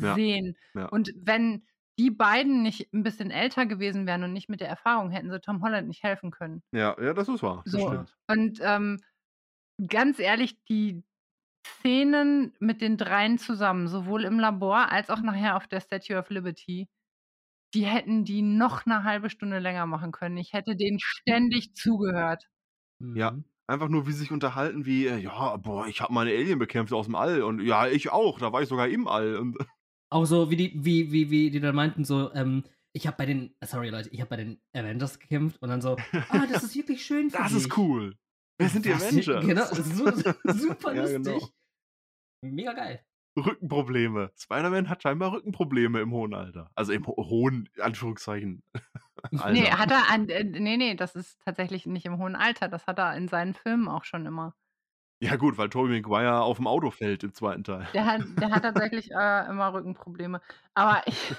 [0.00, 0.56] Ja, sehen.
[0.74, 0.90] ja.
[0.90, 1.66] Und wenn,
[1.98, 5.40] die beiden nicht ein bisschen älter gewesen wären und nicht mit der Erfahrung, hätten sie
[5.40, 6.62] Tom Holland nicht helfen können.
[6.72, 7.66] Ja, ja, das ist wahr.
[7.70, 8.16] Das So, stimmt.
[8.28, 9.00] und ähm,
[9.88, 11.04] ganz ehrlich, die
[11.66, 16.30] Szenen mit den dreien zusammen, sowohl im Labor als auch nachher auf der Statue of
[16.30, 16.88] Liberty,
[17.74, 20.36] die hätten die noch eine halbe Stunde länger machen können.
[20.36, 22.44] Ich hätte denen ständig zugehört.
[23.00, 23.32] Ja.
[23.32, 23.44] Mhm.
[23.66, 26.58] Einfach nur, wie sie sich unterhalten, wie, äh, ja, boah, ich habe mal eine Alien
[26.58, 29.36] bekämpft aus dem All und ja, ich auch, da war ich sogar im All.
[29.36, 29.56] Und
[30.10, 33.24] Auch so, wie die, wie, wie, wie die dann meinten, so, ähm, ich habe bei
[33.24, 35.96] den, sorry Leute, ich habe bei den Avengers gekämpft und dann so,
[36.28, 37.62] ah, das ist wirklich schön für das dich.
[37.62, 38.14] ist cool.
[38.58, 39.02] Wer sind die Was?
[39.08, 39.46] Avengers?
[39.46, 41.24] Genau, so, super Ja, lustig.
[41.24, 41.48] genau.
[42.42, 43.04] Mega geil.
[43.36, 44.30] Rückenprobleme.
[44.36, 46.70] Spider-Man hat scheinbar Rückenprobleme im hohen Alter.
[46.76, 48.62] Also im ho hohen, Anführungszeichen.
[49.32, 49.50] Alter.
[49.52, 52.68] Nee, hat er an, äh, nee, nee, das ist tatsächlich nicht im hohen Alter.
[52.68, 54.54] Das hat er in seinen Filmen auch schon immer.
[55.20, 57.88] Ja, gut, weil Tobey Maguire auf dem Auto fällt im zweiten Teil.
[57.94, 60.40] Der hat, der hat tatsächlich äh, immer Rückenprobleme.
[60.74, 61.34] Aber ich,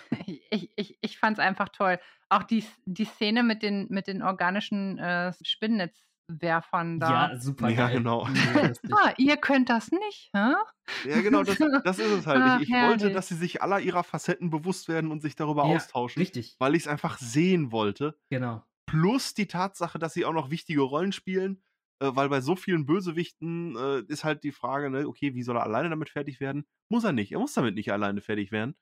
[0.50, 2.00] ich, ich, ich fand es einfach toll.
[2.30, 5.32] Auch die, die Szene mit den, mit den organischen äh,
[6.30, 7.30] Spinnnetzwerfern da.
[7.32, 8.00] Ja, super Ja, geil.
[8.00, 8.28] genau.
[8.92, 10.54] Ah, ihr könnt das nicht, hä?
[11.04, 12.42] Ja, genau, das, das ist es halt.
[12.44, 15.66] Ach, Ich, ich wollte, dass sie sich aller ihrer Facetten bewusst werden und sich darüber
[15.66, 18.18] Ja, austauschen, Richtig, weil ich es einfach sehen wollte.
[18.30, 18.64] genau.
[18.88, 21.64] Plus die Tatsache, dass sie auch noch wichtige Rollen spielen,
[22.02, 25.58] äh, weil bei so vielen Bösewichten äh, ist halt die Frage, ne, okay, wie soll
[25.58, 26.66] er alleine damit fertig werden?
[26.90, 27.32] Muss er nicht.
[27.32, 28.76] Er muss damit nicht alleine fertig werden.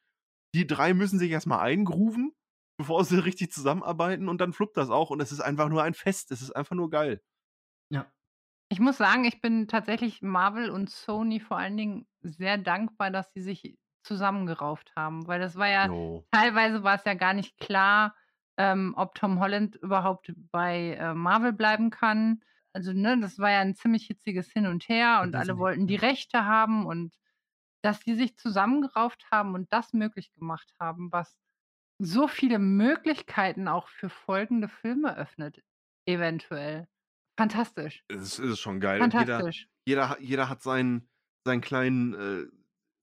[0.56, 2.34] Die drei müssen sich erstmal eingrooven,
[2.78, 5.94] bevor sie richtig zusammenarbeiten und dann fluppt das auch und es ist einfach nur ein
[5.94, 6.32] Fest.
[6.32, 7.22] Es ist einfach nur geil.
[8.74, 13.32] Ich muss sagen, ich bin tatsächlich Marvel und Sony vor allen Dingen sehr dankbar, dass
[13.32, 16.26] sie sich zusammengerauft haben, weil das war ja Jo.
[16.32, 18.16] teilweise war es ja gar nicht klar,
[18.58, 22.44] ähm, ob Tom Holland überhaupt bei äh, Marvel bleiben kann.
[22.74, 25.86] Also, ne, das war ja ein ziemlich hitziges Hin und Her und alle Disney, wollten
[25.86, 25.98] die.
[25.98, 27.14] Rechte haben und
[27.84, 31.38] dass die sich zusammengerauft haben und das möglich gemacht haben, was
[32.00, 35.64] so viele Möglichkeiten auch für folgende Filme öffnet,
[36.06, 36.88] eventuell.
[37.38, 38.04] Fantastisch.
[38.10, 39.02] Es ist schon geil.
[39.02, 39.68] Jeder, Fantastisch.
[39.86, 41.10] jeder, hat- jeder hat seinen,
[41.46, 42.46] seinen kleinen äh,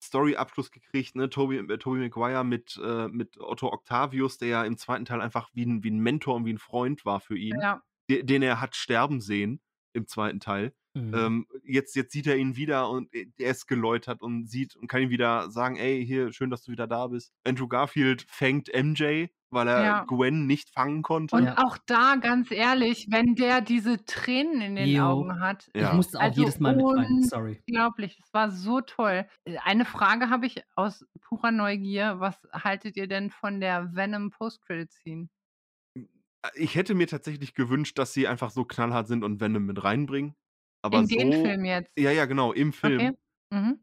[0.02, 1.28] Story-Abschluss gekriegt, ne?
[1.28, 5.50] Toby, äh, Toby Maguire mit, äh, mit Otto Octavius, der ja im zweiten Teil einfach
[5.52, 7.82] wie ein, wie ein Mentor und wie ein Freund war für ihn, Ja.
[8.08, 9.60] de, den er hat sterben sehen
[9.92, 10.72] im zweiten Teil.
[10.94, 11.14] Mhm.
[11.14, 14.88] Ähm, jetzt, jetzt sieht er ihn wieder und äh, er ist geläutert und sieht und
[14.88, 17.32] kann ihm wieder sagen, ey, hier, schön, dass du wieder da bist.
[17.44, 20.04] Andrew Garfield fängt MJ, weil er Ja.
[20.08, 21.36] Gwen nicht fangen konnte.
[21.36, 21.58] Und Ja.
[21.58, 25.04] auch da, ganz ehrlich, wenn der diese Tränen in den Jo.
[25.04, 25.90] Augen hat, Ja.
[25.90, 27.62] Ich musste auch Also jedes Mal mit rein, sorry.
[27.68, 28.16] unglaublich.
[28.18, 29.26] Das war so toll.
[29.44, 32.18] Äh, Eine Frage habe ich aus purer Neugier.
[32.18, 35.28] Was haltet ihr denn von der Venom Post-Credit-Scene?
[36.54, 40.34] Ich hätte mir tatsächlich gewünscht, dass sie einfach so knallhart sind und Venom mit reinbringen.
[40.82, 41.90] Aber In den so, Film jetzt?
[41.98, 43.00] Ja, ja, genau, im Film.
[43.00, 43.16] Okay.
[43.52, 43.80] Mhm.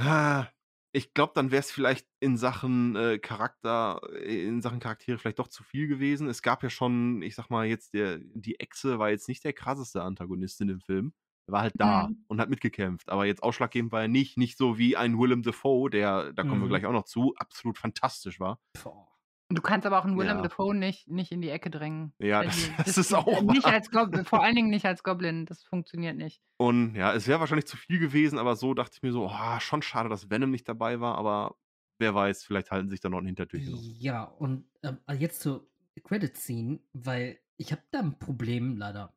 [0.00, 0.48] Ah,
[0.92, 5.38] Ich glaube, dann wäre es vielleicht in Sachen äh, Charakter, äh, in Sachen Charaktere vielleicht
[5.40, 6.28] doch zu viel gewesen.
[6.28, 9.52] Es gab ja schon, ich sag mal, jetzt der, die Echse war jetzt nicht der
[9.52, 11.12] krasseste Antagonist in dem Film.
[11.48, 12.24] Er war halt da Mhm.
[12.28, 13.08] und hat mitgekämpft.
[13.10, 14.36] Aber jetzt ausschlaggebend war er nicht.
[14.38, 16.68] Nicht so wie ein Willem Dafoe, der, da kommen wir Mhm.
[16.68, 18.60] gleich auch noch zu, absolut fantastisch war.
[18.74, 19.13] Boah.
[19.50, 20.42] Du kannst aber auch einen Willem Ja.
[20.42, 22.14] Dafoe nicht, nicht in die Ecke drängen.
[22.18, 23.72] Ja, das, die- das ist auch Nicht wahr.
[23.74, 25.44] als Goblin, vor allen Dingen nicht als Goblin.
[25.46, 26.40] Das funktioniert nicht.
[26.56, 29.60] Und ja, es wäre wahrscheinlich zu viel gewesen, aber so dachte ich mir so, oh,
[29.60, 31.56] schon schade, dass Venom nicht dabei war, aber
[31.98, 33.76] wer weiß, vielleicht halten sich da noch ein Hintertürchen.
[33.98, 35.68] Ja, und ähm, also jetzt zur
[36.04, 39.14] Credit Scene, weil ich habe da ein Problem leider.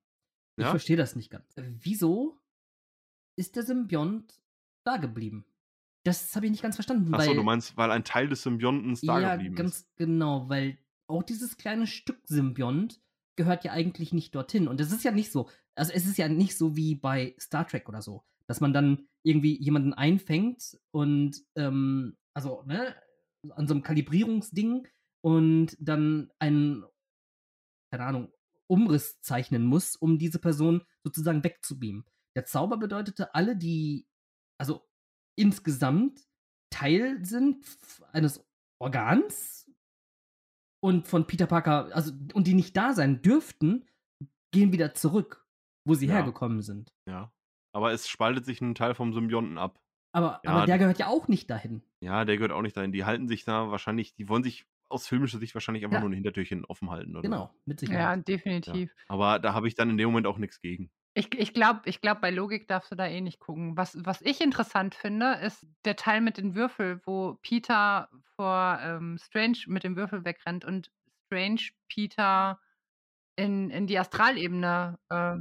[0.57, 0.71] Ich Ja?
[0.71, 1.55] verstehe das nicht ganz.
[1.55, 2.37] Wieso
[3.35, 4.41] ist der Symbiont
[4.83, 5.45] da geblieben?
[6.07, 7.13] Das habe ich nicht ganz verstanden.
[7.13, 9.97] Achso, du meinst, weil ein Teil des Symbiontens da ja, geblieben ganz ist.
[9.97, 10.77] genau, weil
[11.07, 13.01] auch dieses kleine Stück Symbiont
[13.35, 14.69] gehört ja eigentlich nicht dorthin.
[14.69, 17.67] Und es ist ja nicht so, also es ist ja nicht so wie bei Star
[17.67, 22.95] Trek oder so, dass man dann irgendwie jemanden einfängt und, ähm, also, ne,
[23.51, 24.88] an so einem Kalibrierungsding
[25.21, 26.85] und dann einen,
[27.91, 28.31] keine Ahnung,
[28.67, 32.05] Umriss zeichnen muss, um diese Person sozusagen wegzubeamen.
[32.35, 34.07] Der Zauber bedeutete, alle, die,
[34.57, 34.86] also
[35.38, 36.27] insgesamt
[36.69, 37.65] Teil sind
[38.11, 38.45] eines
[38.80, 39.72] Organs
[40.84, 43.85] und von Peter Parker, also und die nicht da sein dürften,
[44.51, 45.45] gehen wieder zurück,
[45.88, 46.15] wo sie Ja.
[46.15, 46.93] hergekommen sind.
[47.07, 47.31] Ja.
[47.73, 49.80] Aber es spaltet sich ein Teil vom Symbionten ab.
[50.14, 51.84] Aber, Ja, aber der die- gehört ja auch nicht dahin.
[52.01, 52.91] Ja, der gehört auch nicht dahin.
[52.91, 55.99] Die halten sich da wahrscheinlich, die wollen sich aus filmischer Sicht wahrscheinlich einfach Ja.
[56.01, 57.11] nur ein Hintertürchen offen halten.
[57.11, 58.27] Oder Genau, mit Ja, Sicherheit.
[58.27, 58.89] definitiv.
[58.95, 59.03] So.
[59.14, 60.89] Aber da habe ich dann in dem Moment auch nichts gegen.
[61.18, 63.76] Ich, ich glaube, ich glaub, bei Logik darfst du da eh nicht gucken.
[63.76, 69.18] Was, was ich interessant finde, ist der Teil mit den Würfel, wo Peter vor ähm,
[69.19, 70.91] Strange mit dem Würfel wegrennt und
[71.26, 72.60] Strange Peter
[73.35, 75.38] in, in die Astralebene äh.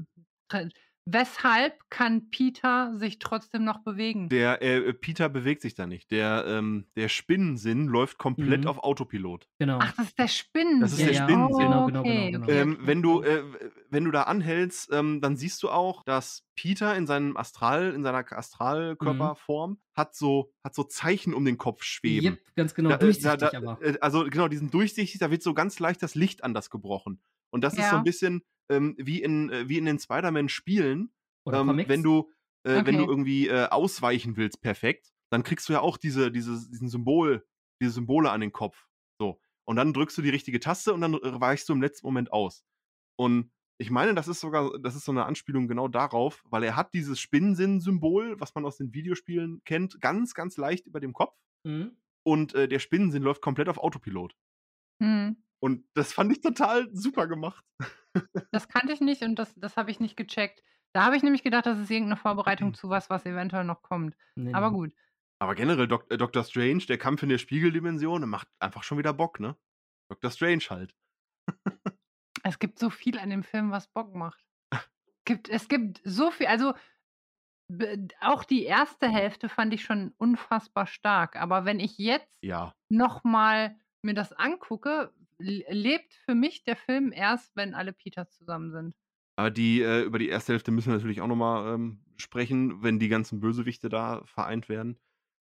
[1.09, 4.28] Weshalb kann Peter sich trotzdem noch bewegen?
[4.28, 6.11] Der äh, Peter bewegt sich da nicht.
[6.11, 8.66] Der, ähm, der Spinnensinn läuft komplett Mhm.
[8.66, 9.47] auf Autopilot.
[9.61, 9.78] Genau.
[9.81, 10.81] Ach, das ist der Spinnensinn.
[10.81, 11.23] Das ist Ja, der ja.
[11.24, 11.65] Spinnensinn.
[11.66, 12.61] Genau, genau, okay, genau, genau.
[12.61, 13.45] Ähm, wenn du, äh,
[13.89, 18.03] wenn du da anhältst, ähm, dann siehst du auch, dass Peter in seinem Astral, in
[18.03, 22.33] seiner Astralkörperform hat so, hat so Zeichen um den Kopf schweben.
[22.33, 22.91] Yep, ganz genau.
[22.91, 23.78] Da, äh, durchsichtig da, da, aber.
[23.81, 27.20] äh, Also genau, diesen durchsichtig, da wird so ganz leicht das Licht anders gebrochen.
[27.51, 28.01] Und das ist so Ja.
[28.01, 31.12] ein bisschen ähm, wie, in, äh, wie in den Spider-Man-Spielen,
[31.52, 32.32] ähm, wenn du,
[32.64, 33.10] äh, wenn du Okay.
[33.10, 37.47] irgendwie äh, ausweichen willst, perfekt, dann kriegst du ja auch diese, diese, diesen Symbol,
[37.81, 38.86] diese Symbole an den Kopf.
[39.20, 39.40] So.
[39.64, 42.64] Und dann drückst du die richtige Taste und dann weichst du im letzten Moment aus.
[43.18, 46.77] Und ich meine, das ist sogar, das ist so eine Anspielung genau darauf, weil er
[46.77, 51.36] hat dieses Spinnensinn-Symbol, was man aus den Videospielen kennt, ganz, ganz leicht über dem Kopf.
[51.64, 51.97] Mhm.
[52.24, 54.35] Und äh, der Spinnensinn läuft komplett auf Autopilot.
[55.02, 55.36] Hm.
[55.62, 57.65] Und das fand ich total super gemacht.
[58.53, 60.62] Das kannte ich nicht und das, das habe ich nicht gecheckt.
[60.95, 64.16] Da habe ich nämlich gedacht, das ist irgendeine Vorbereitung zu was, was eventuell noch kommt.
[64.37, 64.77] Nee, Aber nee.
[64.77, 64.93] gut.
[65.39, 69.12] Aber generell Dok äh, Doctor Strange, der Kampf in der Spiegeldimension, macht einfach schon wieder
[69.12, 69.57] Bock, ne?
[70.11, 70.95] Doctor Strange halt.
[72.43, 74.43] Es gibt so viel an dem Film, was Bock macht.
[75.27, 76.74] Gibt, es gibt so viel, also
[78.20, 81.37] auch die erste Hälfte fand ich schon unfassbar stark.
[81.37, 82.74] Aber wenn ich jetzt Ja.
[82.89, 88.94] nochmal mir das angucke, lebt für mich der Film erst, wenn alle Peters zusammen sind.
[89.36, 92.98] Aber die, äh, über die erste Hälfte müssen wir natürlich auch nochmal ähm, sprechen, wenn
[92.98, 94.98] die ganzen Bösewichte da vereint werden.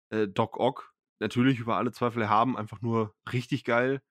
[0.10, 4.02] Äh, Doc Ock, natürlich über alle Zweifel haben, einfach nur richtig geil.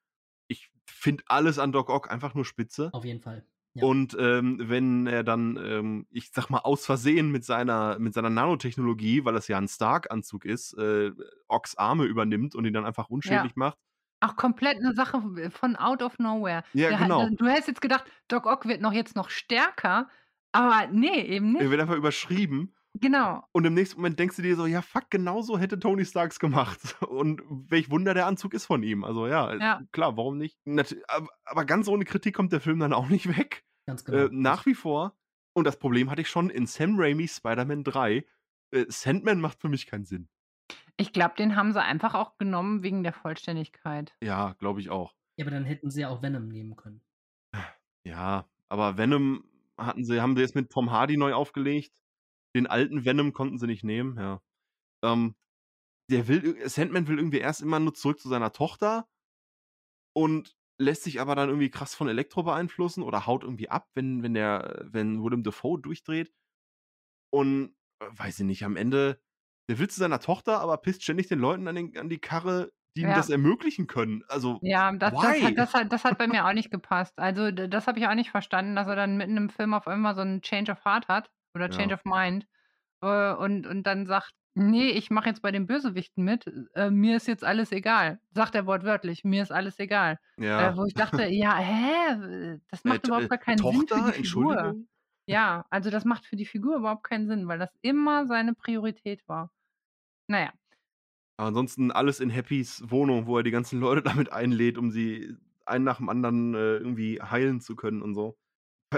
[0.49, 2.91] Ich finde alles an Doc Ock einfach nur spitze.
[2.93, 3.47] Auf jeden Fall.
[3.75, 3.85] Ja.
[3.85, 8.31] Und ähm, wenn er dann, ähm, ich sag mal, aus Versehen mit seiner, mit seiner
[8.31, 11.13] Nanotechnologie, weil das ja ein Stark-Anzug ist, äh,
[11.47, 13.79] Ocks Arme übernimmt und ihn dann einfach unschädlich macht.
[14.21, 16.63] Auch komplett eine Sache von out of nowhere.
[16.75, 17.29] Ja, Der hat- genau.
[17.31, 20.09] Du hättest jetzt gedacht, Doc Ock wird noch jetzt noch stärker,
[20.53, 21.71] aber nee, eben Er nicht.
[21.71, 22.75] wird einfach überschrieben.
[22.95, 23.45] Genau.
[23.53, 26.41] Und im nächsten Moment denkst du dir so, ja, fuck, genau so hätte Tony Starks
[26.41, 26.97] gemacht.
[27.09, 29.05] Und welch Wunder der Anzug ist von ihm.
[29.05, 29.81] Also ja, Ja.
[29.93, 30.59] klar, warum nicht?
[30.65, 33.63] Nat aber, aber ganz ohne Kritik kommt der Film dann auch nicht weg.
[33.87, 34.19] Ganz genau.
[34.27, 35.17] Äh, nach wie vor,
[35.55, 38.25] und das Problem hatte ich schon in Sam Raimi's Spider-Man 3,
[38.73, 40.29] äh, Sandman macht für mich keinen Sinn.
[40.97, 44.15] Ich glaube, den haben sie einfach auch genommen wegen der Vollständigkeit.
[44.23, 45.15] Ja, glaube ich auch.
[45.37, 47.03] ja, aber dann hätten sie ja auch Venom nehmen können.
[48.05, 49.45] Ja, aber Venom
[49.77, 52.01] hatten sie, haben sie jetzt mit Tom Hardy neu aufgelegt.
[52.55, 54.43] Den alten Venom konnten sie nicht nehmen, ja.
[55.05, 55.35] Ähm,
[56.11, 59.09] der will, Sandman will irgendwie erst immer nur zurück zu seiner Tochter
[60.15, 64.23] und lässt sich aber dann irgendwie krass von Elektro beeinflussen oder haut irgendwie ab, wenn,
[64.23, 66.33] wenn der, wenn Willem Dafoe durchdreht.
[67.33, 69.21] Und äh, weiß ich nicht, am Ende,
[69.71, 72.73] der will zu seiner Tochter, aber pisst ständig den Leuten an, den, an die Karre,
[72.97, 73.15] die ihm Ja.
[73.15, 74.25] das ermöglichen können.
[74.29, 77.19] Also, Ja, das, das, hat, das, hat, das hat bei mir auch nicht gepasst.
[77.19, 80.15] Also, das habe ich auch nicht verstanden, dass er dann mitten im Film auf einmal
[80.15, 81.77] so einen Change of Heart hat oder Ja.
[81.77, 82.47] Change of Mind
[83.03, 87.17] äh, und, und dann sagt, nee, ich mache jetzt bei den Bösewichten mit, äh, mir
[87.17, 88.21] ist jetzt alles egal.
[88.33, 90.19] Sagt er wortwörtlich, mir ist alles egal.
[90.39, 90.71] ja.
[90.71, 93.97] Äh, wo ich dachte, ja, hä, das macht Äh, überhaupt äh, gar keinen Sinn Tochter,
[93.97, 94.57] für die Figur.
[94.57, 94.89] Entschuldigung.
[95.27, 99.27] Ja, also das macht für die Figur überhaupt keinen Sinn, weil das immer seine Priorität
[99.29, 99.51] war.
[100.31, 100.53] Naja,
[101.37, 105.37] Aber ansonsten alles in Happys Wohnung, wo er die ganzen Leute damit einlädt, um sie
[105.67, 108.39] einen nach dem anderen äh, irgendwie heilen zu können und so.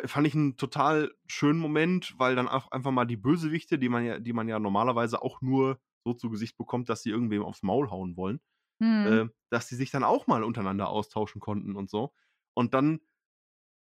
[0.07, 4.05] Fand ich einen total schönen Moment, weil dann auch einfach mal die Bösewichte, die man
[4.05, 7.63] ja, die man ja normalerweise auch nur so zu Gesicht bekommt, dass sie irgendwem aufs
[7.63, 8.41] Maul hauen wollen,
[8.83, 9.07] hm.
[9.07, 12.13] äh, dass die sich dann auch mal untereinander austauschen konnten und so.
[12.55, 13.01] Und dann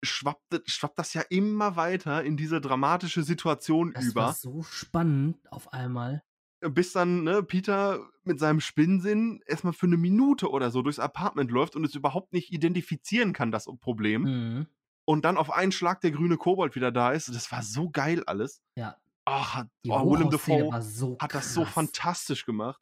[0.03, 4.23] schwappt, schwappt das ja immer weiter in diese dramatische Situation Das über.
[4.23, 6.23] war so spannend auf einmal.
[6.71, 11.51] Bis dann ne, Peter mit seinem Spinnsinn erstmal für eine Minute oder so durchs Apartment
[11.51, 14.23] läuft und es überhaupt nicht identifizieren kann, das Problem.
[14.23, 14.67] Mhm.
[15.07, 17.29] Und dann auf einen Schlag der grüne Kobold wieder da ist.
[17.29, 18.63] Das war so geil alles.
[18.77, 22.81] Ja, Ach, hat, oh, Willem Dafoe so hat das so fantastisch gemacht.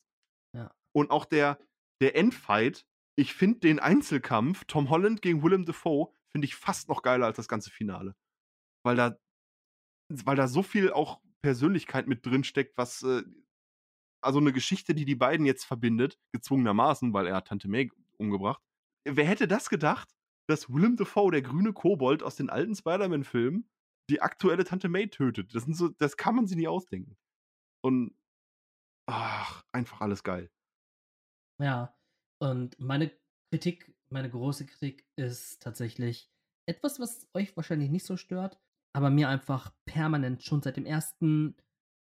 [0.56, 0.74] Ja.
[0.92, 1.59] Und auch der,
[2.00, 2.84] der Endfight,
[3.16, 7.36] ich finde den Einzelkampf, Tom Holland gegen Willem Dafoe, finde ich fast noch geiler als
[7.36, 8.16] das ganze Finale.
[8.84, 9.16] Weil da,
[10.09, 13.22] weil da so viel auch Persönlichkeit mit drin steckt, was, äh,
[14.23, 18.62] also eine Geschichte, die die beiden jetzt verbindet, gezwungenermaßen, weil er hat Tante May umgebracht.
[19.05, 20.15] Wer hätte das gedacht,
[20.49, 23.69] dass Willem Dafoe, der grüne Kobold aus den alten Spider-Man-Filmen,
[24.11, 25.55] die aktuelle Tante May tötet?
[25.55, 27.16] Das, sind so, das kann man sich nie ausdenken.
[27.85, 28.15] Und
[29.09, 30.51] ach, einfach alles geil.
[31.61, 31.97] Ja,
[32.40, 33.12] und meine
[33.53, 36.31] Kritik, meine große Kritik ist tatsächlich
[36.69, 38.61] etwas, was euch wahrscheinlich nicht so stört,
[38.94, 41.57] aber mir einfach permanent schon seit dem ersten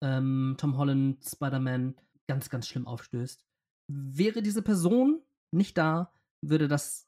[0.03, 1.95] ähm, Tom Holland Spider-Man
[2.27, 3.45] ganz, ganz schlimm aufstößt.
[3.89, 5.21] Wäre diese Person
[5.51, 7.07] nicht da, würde das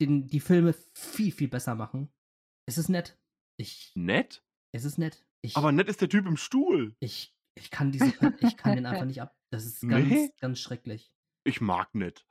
[0.00, 2.12] den, die Filme viel, viel besser machen.
[2.66, 3.18] Es ist nett.
[3.56, 4.44] Ich, Nett?
[4.72, 5.24] es ist nett.
[5.42, 6.94] Ich, Aber nett ist der Typ im Stuhl.
[7.00, 9.36] ich, ich kann diese, ich kann den einfach nicht ab.
[9.50, 10.30] Das ist ganz, Nee?
[10.40, 11.12] ganz schrecklich.
[11.44, 12.26] Ich mag nett.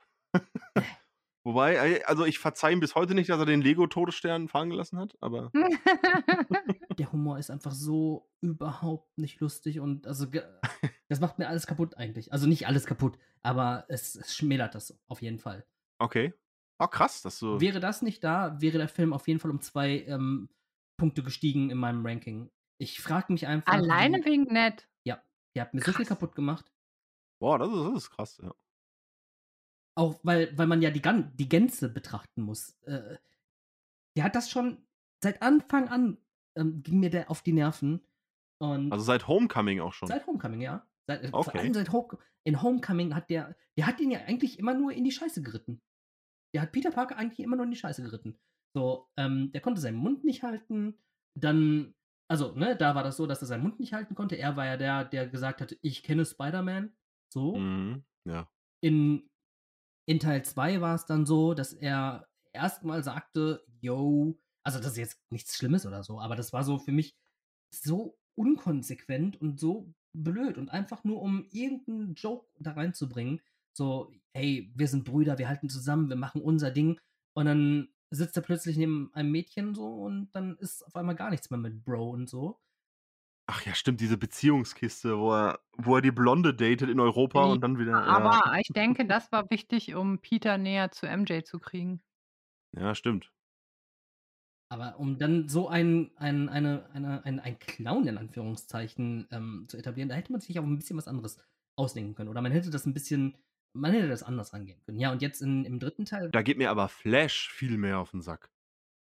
[1.48, 4.98] Wobei, äh, also ich verzeihe ihm bis heute nicht, dass er den Lego-Todesstern fahren gelassen
[4.98, 5.50] hat, aber
[6.98, 10.26] Der Humor ist einfach so überhaupt nicht lustig und also
[11.08, 12.34] das macht mir alles kaputt eigentlich.
[12.34, 15.64] Also nicht alles kaputt, aber es, es schmälert das auf jeden Fall.
[15.98, 16.34] okay.
[16.80, 17.58] Oh, krass, dass du.
[17.58, 20.50] Wäre das nicht da, wäre der Film auf jeden Fall um zwei ähm,
[20.98, 22.50] Punkte gestiegen in meinem Ranking.
[22.76, 23.72] Ich frage mich einfach.
[23.72, 24.86] Alleine wegen nett.
[25.06, 26.08] der hat mir so viel Krass.
[26.08, 26.70] kaputt gemacht.
[27.40, 28.54] Boah, das ist, das ist krass, ja.
[29.98, 32.76] Auch weil, weil man ja die, Gan die Gänze betrachten muss.
[32.82, 33.16] Äh,
[34.16, 34.86] der hat das schon
[35.22, 36.18] seit Anfang an,
[36.56, 38.00] ähm, ging mir der auf die Nerven.
[38.58, 40.06] Und Also seit Homecoming auch schon.
[40.08, 40.86] seit Homecoming, ja.
[41.08, 41.58] Seit, äh, Vor Okay.
[41.58, 45.02] allem seit Home in Homecoming hat der, der hat ihn ja eigentlich immer nur in
[45.04, 45.82] die Scheiße geritten.
[46.54, 48.38] Der hat Peter Parker eigentlich immer nur in die Scheiße geritten.
[48.74, 50.96] So, ähm, der konnte seinen Mund nicht halten.
[51.34, 51.94] Dann,
[52.28, 54.36] also, ne, da war das so, dass er seinen Mund nicht halten konnte.
[54.36, 56.92] Er war ja der, der gesagt hat, ich kenne Spider-Man.
[57.32, 57.56] So.
[57.56, 58.04] Mhm.
[58.24, 58.48] Ja.
[58.80, 59.28] In,
[60.08, 64.96] in Teil 2 war es dann so, dass er erstmal sagte, yo, also das ist
[64.96, 67.14] jetzt nichts Schlimmes oder so, aber das war so für mich
[67.70, 73.42] so unkonsequent und so blöd und einfach nur um irgendeinen Joke da reinzubringen.
[73.74, 76.98] So, hey, wir sind Brüder, wir halten zusammen, wir machen unser Ding
[77.34, 81.28] und dann sitzt er plötzlich neben einem Mädchen so und dann ist auf einmal gar
[81.28, 82.58] nichts mehr mit Bro und so.
[83.50, 87.52] Ach ja, stimmt, diese Beziehungskiste, wo er, wo er die Blonde datet in Europa Die-
[87.52, 88.04] und dann wieder.
[88.04, 92.02] Aber ich denke, das war wichtig, um Peter näher zu MJ zu kriegen.
[92.76, 93.32] Ja, ja stimmt.
[94.70, 99.78] Aber um dann so ein, ein, eine, eine, ein, ein Clown in Anführungszeichen ähm, zu
[99.78, 101.38] etablieren, da hätte man sich auch ein bisschen was anderes
[101.74, 102.28] ausdenken können.
[102.28, 103.34] Oder man hätte das ein bisschen,
[103.72, 104.98] man hätte das anders angehen können.
[104.98, 106.30] Ja, und jetzt in, im dritten Teil.
[106.30, 108.50] Da geht mir aber Flash viel mehr auf den Sack.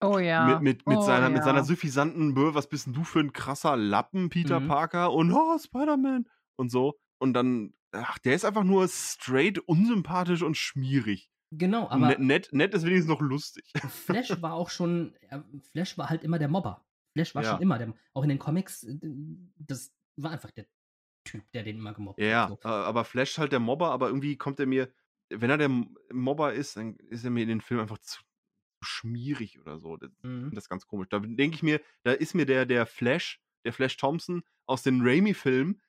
[0.03, 0.59] Oh ja.
[0.61, 1.29] Mit, mit, mit, oh, seiner, ja.
[1.31, 4.69] mit seiner suffisanten, "Bö, was bist denn du für ein krasser Lappen, Peter Mhm.
[4.69, 5.13] Parker?
[5.13, 6.99] Und oh, Spider-Man und so.
[7.19, 11.31] Und dann, ach, der ist einfach nur straight unsympathisch und schmierig.
[11.53, 13.73] Genau, aber nett, nett, nett ist wenigstens noch lustig.
[13.89, 15.41] Flash war auch schon, äh,
[15.73, 16.87] Flash war halt immer der Mobber.
[17.15, 17.51] Flash war Ja.
[17.53, 18.99] schon immer der, auch in den Comics, äh,
[19.59, 20.67] das war einfach der
[21.25, 22.65] Typ, der den immer gemobbt Ja, hat.
[22.65, 24.93] äh, aber Flash ist halt der Mobber, aber irgendwie kommt er mir,
[25.29, 25.69] wenn er der
[26.13, 28.21] Mobber ist, dann ist er mir in den Film einfach zu
[28.83, 29.97] schmierig oder so.
[29.97, 30.11] Das.
[30.23, 30.51] Mhm.
[30.55, 31.09] das ist ganz komisch.
[31.11, 35.03] Da denke ich mir, da ist mir der, der Flash, der Flash Thompson aus den
[35.03, 35.81] Raimi-Filmen,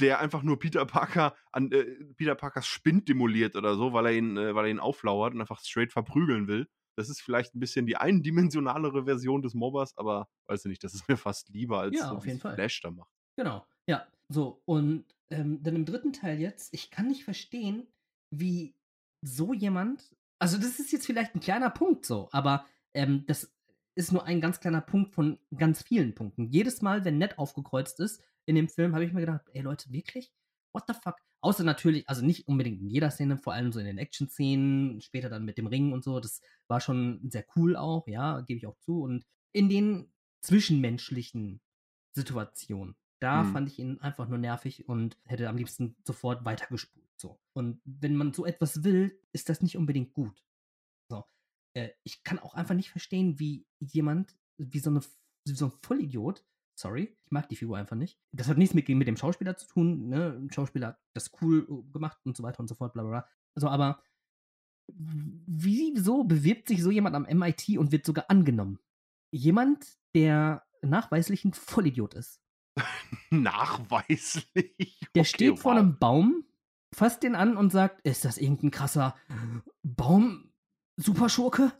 [0.00, 1.84] der einfach nur Peter Parker an äh,
[2.16, 5.40] Peter Parkers Spind demoliert oder so, weil er ihn, äh, weil er ihn auflauert und
[5.40, 6.68] einfach straight verprügeln will.
[6.96, 10.94] Das ist vielleicht ein bisschen die eindimensionalere Version des Mobbers, aber weiß ich nicht, das
[10.94, 12.54] ist mir fast lieber als Ja, so, auf jeden Fall.
[12.54, 13.10] Flash da macht.
[13.36, 14.06] Genau, ja.
[14.28, 17.86] So, und ähm, dann im dritten Teil jetzt, ich kann nicht verstehen,
[18.30, 18.74] wie
[19.22, 23.52] so jemand, also das ist jetzt vielleicht ein kleiner Punkt so, aber ähm, das
[23.94, 26.48] ist nur ein ganz kleiner Punkt von ganz vielen Punkten.
[26.50, 29.90] Jedes Mal, wenn nett aufgekreuzt ist in dem Film, habe ich mir gedacht, ey Leute,
[29.92, 30.32] wirklich?
[30.72, 31.16] What the fuck?
[31.40, 35.28] Außer natürlich, also nicht unbedingt in jeder Szene, vor allem so in den Action-Szenen, später
[35.28, 38.66] dann mit dem Ring und so, das war schon sehr cool auch, ja, gebe ich
[38.66, 39.02] auch zu.
[39.02, 40.12] Und in den
[40.42, 41.60] zwischenmenschlichen
[42.14, 43.52] Situationen, da Mhm.
[43.52, 47.07] fand ich ihn einfach nur nervig und hätte am liebsten sofort weitergespult.
[47.20, 47.40] So.
[47.52, 50.44] Und wenn man so etwas will, ist das nicht unbedingt gut.
[51.10, 51.24] So.
[51.74, 55.00] Äh, ich kann auch einfach nicht verstehen, wie jemand, wie so, eine,
[55.46, 56.44] wie so ein Vollidiot,
[56.78, 58.20] sorry, ich mag die Figur einfach nicht.
[58.32, 60.36] Das hat nichts mit, mit dem Schauspieler zu tun, ne?
[60.38, 63.10] Ein Schauspieler hat das cool äh, gemacht und so weiter und so fort, bla bla
[63.10, 63.28] bla.
[63.56, 64.02] Also, aber
[64.90, 68.78] wieso bewirbt sich so jemand am MIT und wird sogar angenommen?
[69.30, 72.40] Jemand, der nachweislich ein Vollidiot ist.
[73.30, 75.00] Nachweislich.
[75.14, 75.80] Der Okay, steht vor wow.
[75.80, 76.44] einem Baum,
[76.94, 79.14] fasst den an und sagt, ist das irgendein krasser
[79.82, 80.52] Baum,
[80.96, 81.72] Superschurke?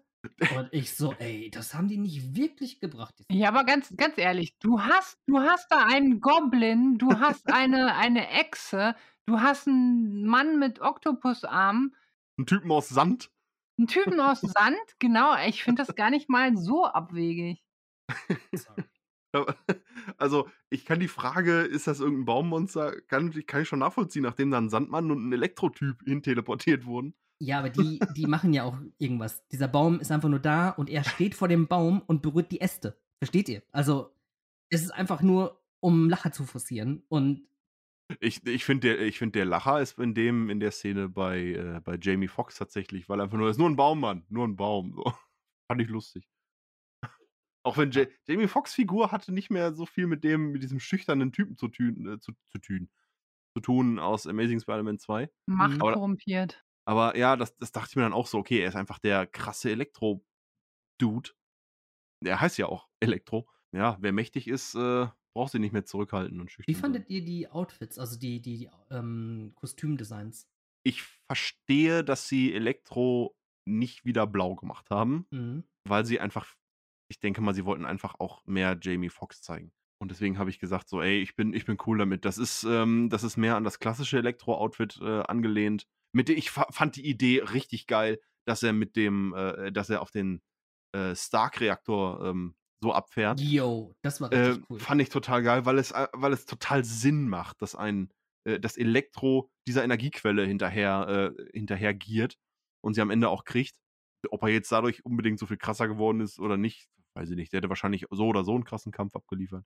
[0.56, 3.14] Und ich so, ey, das haben die nicht wirklich gebracht.
[3.30, 7.94] Ja, aber ganz, ganz ehrlich, du hast, du hast da einen Goblin, du hast eine,
[7.94, 11.94] eine Echse, du hast einen Mann mit Oktopusarmen,
[12.38, 13.30] Ein Typen aus Sand.
[13.78, 15.36] einen Typen aus Sand, genau.
[15.46, 17.62] Ich finde das gar nicht mal so abwegig.
[18.52, 18.84] Sorry.
[20.16, 24.50] Also, ich kann die Frage, ist das irgendein Baummonster, kann, kann ich schon nachvollziehen, nachdem
[24.50, 27.14] da ein Sandmann und ein Elektrotyp hin teleportiert wurden.
[27.40, 29.46] Ja, aber die, die machen ja auch irgendwas.
[29.48, 32.60] Dieser Baum ist einfach nur da und er steht vor dem Baum und berührt die
[32.60, 32.98] Äste.
[33.18, 33.62] Versteht ihr?
[33.70, 34.10] Also,
[34.70, 37.04] es ist einfach nur, um Lacher zu forcieren.
[37.08, 37.46] Und
[38.20, 41.38] Ich, ich finde, der, ich find, der Lacher ist in dem, in der Szene bei,
[41.52, 44.56] äh, bei Jamie Foxx tatsächlich, weil einfach nur, ist nur ein Baum, Mann, nur ein
[44.56, 44.94] Baum.
[44.94, 45.04] So.
[45.68, 46.26] Fand ich lustig.
[47.68, 50.80] Auch wenn Ja- Jamie Foxx Figur hatte nicht mehr so viel mit dem, mit diesem
[50.80, 52.88] schüchternen Typen zu tun, äh, zu, zu tun,
[53.54, 55.30] zu tun aus Amazing Spider-Man 2.
[55.46, 56.64] Macht Aber- korrumpiert.
[56.86, 59.26] Aber ja, das, das dachte ich mir dann auch so, okay, er ist einfach der
[59.26, 61.30] krasse Elektro-Dude.
[62.24, 63.46] Er heißt ja auch Elektro.
[63.72, 66.74] Ja, wer mächtig ist, äh, braucht sie nicht mehr zurückhalten und schüchtern.
[66.74, 70.48] Wie fandet ihr die Outfits, also die, die, die ähm, Kostümdesigns?
[70.82, 73.36] Ich verstehe, dass sie Elektro
[73.66, 75.64] nicht wieder blau gemacht haben, Mhm.
[75.84, 76.56] weil sie einfach,
[77.08, 79.72] ich denke mal, sie wollten einfach auch mehr Jamie Foxx zeigen.
[80.00, 82.24] Und deswegen habe ich gesagt, so, ey, ich bin, ich bin cool damit.
[82.24, 85.86] Das ist, ähm, das ist mehr an das klassische Elektro-Outfit äh, angelehnt.
[86.12, 89.90] Mit dem, ich fa fand die Idee richtig geil, dass er mit dem, äh, dass
[89.90, 90.40] er auf den
[90.94, 93.40] äh, Stark-Reaktor ähm, so abfährt.
[93.40, 94.78] Yo, das war Äh, richtig cool.
[94.78, 98.12] Fand ich total geil, weil es, äh, weil es total Sinn macht, dass ein
[98.44, 102.38] äh, das Elektro dieser Energiequelle hinterher, hinterher giert
[102.82, 103.76] und sie am Ende auch kriegt.
[104.30, 107.52] Ob er jetzt dadurch unbedingt so viel krasser geworden ist oder nicht, weiß ich nicht.
[107.52, 109.64] Der hätte wahrscheinlich so oder so einen krassen Kampf abgeliefert.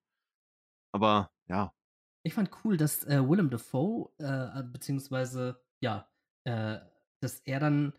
[0.95, 1.73] Aber ja,
[2.25, 6.09] Ich fand cool, dass äh, Willem Dafoe, äh, beziehungsweise, ja,
[6.45, 6.79] äh,
[7.21, 7.93] dass er dann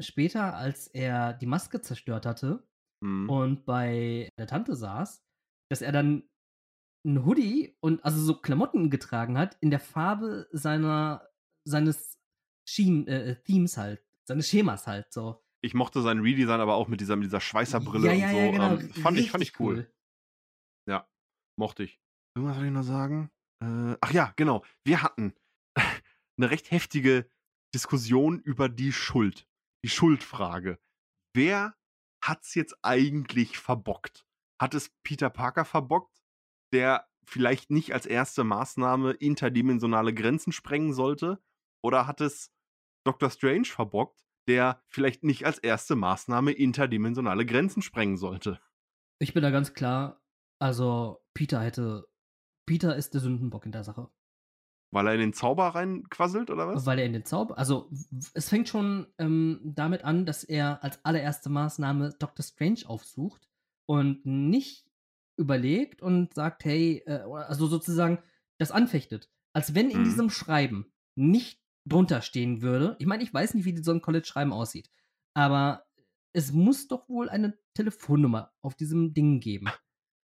[0.00, 2.66] später, als er die Maske zerstört hatte
[3.02, 3.28] mhm.
[3.30, 5.22] und bei der Tante saß,
[5.70, 6.28] dass er dann
[7.06, 11.26] ein Hoodie und also so Klamotten getragen hat in der Farbe seiner
[11.66, 12.18] seines
[12.68, 15.42] Schienen äh, Themes halt, seines Schemas halt so.
[15.62, 18.38] Ich mochte sein Redesign aber auch mit dieser, mit dieser Schweißerbrille ja, ja, und so.
[18.38, 18.72] ja, genau.
[18.72, 19.92] ähm, fand, ich, fand ich Richtig cool.
[20.88, 21.08] Ja,
[21.58, 22.00] mochte ich.
[22.34, 23.30] Irgendwas soll ich noch sagen?
[23.62, 24.64] Äh, ach ja, genau.
[24.84, 25.34] Wir hatten
[25.76, 27.30] eine recht heftige
[27.74, 29.46] Diskussion über die Schuld.
[29.84, 30.78] Die Schuldfrage.
[31.34, 31.74] Wer
[32.24, 34.26] hat's jetzt eigentlich verbockt?
[34.60, 36.22] Hat es Peter Parker verbockt,
[36.72, 41.42] der vielleicht nicht als erste Maßnahme interdimensionale Grenzen sprengen sollte?
[41.82, 42.52] Oder hat es
[43.06, 43.30] Dr.
[43.30, 48.60] Strange verbockt, der vielleicht nicht als erste Maßnahme interdimensionale Grenzen sprengen sollte?
[49.18, 50.20] Ich bin da ganz klar,
[50.58, 52.06] also Peter hätte
[52.66, 54.08] Peter ist der Sündenbock in der Sache.
[54.92, 56.84] Weil er in den Zauber reinquasselt, oder was?
[56.86, 57.90] Weil er in den Zauber, also
[58.34, 62.44] es fängt schon ähm, damit an, dass er als allererste Maßnahme Dr.
[62.44, 63.48] Strange aufsucht
[63.86, 64.86] und nicht
[65.36, 68.18] überlegt und sagt, hey, äh, also sozusagen
[68.58, 69.30] das anfechtet.
[69.52, 70.04] Als wenn in Mhm.
[70.04, 72.96] diesem Schreiben nicht drunter stehen würde.
[72.98, 74.90] Ich meine, ich weiß nicht, wie so ein College-Schreiben aussieht,
[75.34, 75.86] aber
[76.32, 79.68] es muss doch wohl eine Telefonnummer auf diesem Ding geben.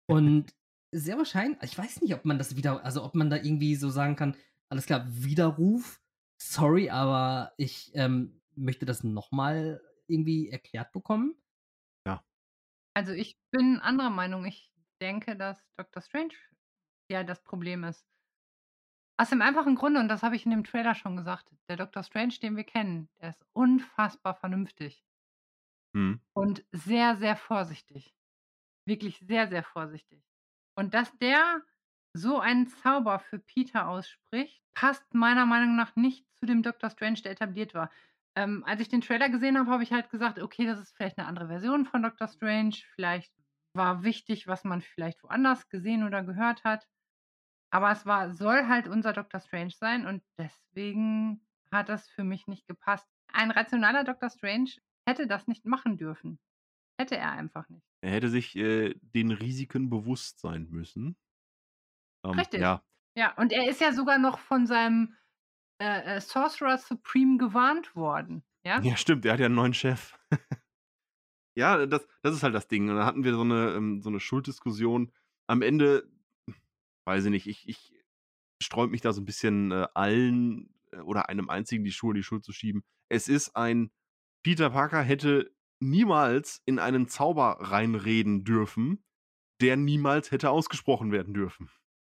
[0.08, 0.54] Und
[0.92, 3.90] sehr wahrscheinlich, ich weiß nicht, ob man das wieder, also ob man da irgendwie so
[3.90, 4.36] sagen kann,
[4.70, 6.02] alles klar, Widerruf,
[6.42, 11.36] sorry, aber ich ähm, möchte das nochmal irgendwie erklärt bekommen.
[12.94, 14.46] Also ich bin anderer Meinung.
[14.46, 14.72] Ich
[15.02, 16.02] denke, dass Dr.
[16.02, 16.34] Strange
[17.10, 18.06] ja das Problem ist.
[19.18, 22.04] Aus dem einfachen Grunde, und das habe ich in dem Trailer schon gesagt, der Dr.
[22.04, 25.04] Strange, den wir kennen, der ist unfassbar vernünftig
[25.96, 26.20] Hm.
[26.36, 28.16] und sehr, sehr vorsichtig.
[28.88, 30.24] Wirklich sehr, sehr vorsichtig.
[30.76, 31.62] Und dass der
[32.14, 36.90] so einen Zauber für Peter ausspricht, passt meiner Meinung nach nicht zu dem Dr.
[36.90, 37.92] Strange, der etabliert war.
[38.36, 41.18] Ähm, als ich den Trailer gesehen habe, habe ich halt gesagt, okay, das ist vielleicht
[41.18, 42.28] eine andere Version von Dr.
[42.28, 42.76] Strange.
[42.96, 43.34] Vielleicht
[43.76, 46.88] war wichtig, was man vielleicht woanders gesehen oder gehört hat.
[47.74, 49.40] Aber es war, soll halt unser Dr.
[49.40, 51.42] Strange sein und deswegen
[51.72, 53.08] hat das für mich nicht gepasst.
[53.32, 54.30] Ein rationaler Dr.
[54.30, 54.70] Strange
[55.08, 56.38] hätte das nicht machen dürfen.
[57.00, 57.84] Hätte er einfach nicht.
[58.02, 61.18] Er hätte sich äh, den Risiken bewusst sein müssen.
[62.24, 62.62] Ähm, Richtig.
[62.62, 62.84] Ja,
[63.18, 65.16] Ja, und er ist ja sogar noch von seinem
[65.82, 68.44] äh, äh, Sorcerer Supreme gewarnt worden.
[68.64, 68.82] Ja?
[68.82, 70.16] ja, stimmt, er hat ja einen neuen Chef.
[71.58, 72.88] ja, das, das ist halt das Ding.
[72.92, 75.12] Und da hatten wir so eine, ähm, so eine Schulddiskussion.
[75.48, 76.08] Am Ende,
[77.06, 77.94] weiß ich nicht, ich, ich
[78.62, 82.24] sträub mich da so ein bisschen äh, allen äh, oder einem einzigen die Schuhe die
[82.24, 82.84] Schuld zu schieben.
[83.10, 83.92] Es ist ein,
[84.44, 89.04] Peter Parker hätte niemals in einen Zauber reinreden dürfen,
[89.62, 91.70] der niemals hätte ausgesprochen werden dürfen.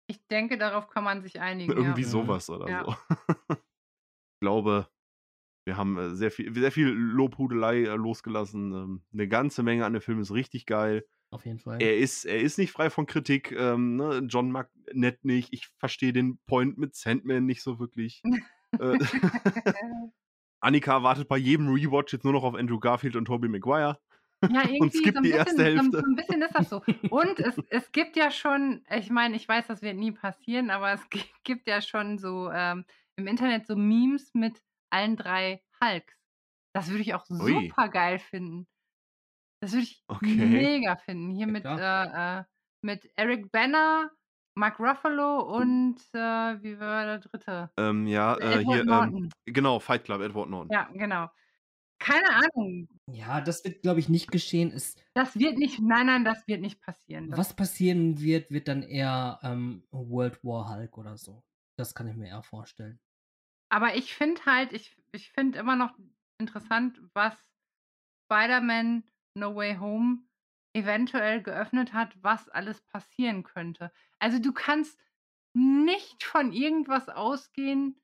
[0.08, 1.72] Ich denke, darauf kann man sich einigen.
[1.72, 2.08] Irgendwie ja.
[2.08, 2.84] sowas oder Ja.
[2.84, 2.96] so.
[3.50, 4.88] ich glaube,
[5.64, 8.72] wir haben äh, sehr viel, sehr viel Lobhudelei äh, losgelassen.
[8.72, 11.06] Ähm, eine ganze Menge an dem Film ist richtig geil.
[11.32, 11.80] Auf jeden Fall.
[11.82, 13.50] Er ist, er ist nicht frei von Kritik.
[13.52, 14.22] Ähm, ne?
[14.28, 15.52] John mag nett nicht.
[15.52, 18.22] Ich verstehe den Point mit Sandman nicht so wirklich.
[18.78, 18.98] äh,
[20.60, 23.98] Annika wartet bei jedem Rewatch jetzt nur noch auf Andrew Garfield und Tobey Maguire.
[24.50, 26.00] Ja, irgendwie skippt so ein die bisschen, erste so, Hälfte.
[26.00, 26.82] so ein bisschen ist das so.
[27.10, 30.92] Und es, es gibt ja schon, ich meine, ich weiß, das wird nie passieren, aber
[30.92, 32.84] es gi- gibt ja schon so ähm,
[33.16, 34.60] im Internet so Memes mit
[34.90, 36.14] allen drei Hulks.
[36.74, 38.66] Das würde ich auch super geil finden.
[39.62, 40.26] Das würde ich Okay.
[40.46, 41.30] mega finden.
[41.30, 42.44] Hier Ja, mit, äh, äh,
[42.82, 44.10] mit Eric Banner,
[44.56, 46.18] Mark Ruffalo und äh,
[46.62, 47.70] wie war der dritte?
[47.78, 50.72] Ähm, ja, äh, hier, ähm, genau, Fight Club, Edward Norton.
[50.72, 51.28] Ja, genau.
[52.00, 52.88] Keine Ahnung.
[53.06, 54.72] Ja, das wird, glaube ich, nicht geschehen.
[54.72, 57.30] Es, Das wird nicht, nein, nein, das wird nicht passieren.
[57.30, 61.44] Das, was passieren wird, wird dann eher ähm, World War Hulk oder so.
[61.76, 62.98] Das kann ich mir eher vorstellen.
[63.68, 65.96] Aber ich finde halt, ich, ich finde immer noch
[66.38, 67.34] interessant, was
[68.26, 70.24] Spider-Man No Way Home
[70.74, 73.92] eventuell geöffnet hat, was alles passieren könnte.
[74.18, 74.98] Also, du kannst
[75.54, 78.02] nicht von irgendwas ausgehen,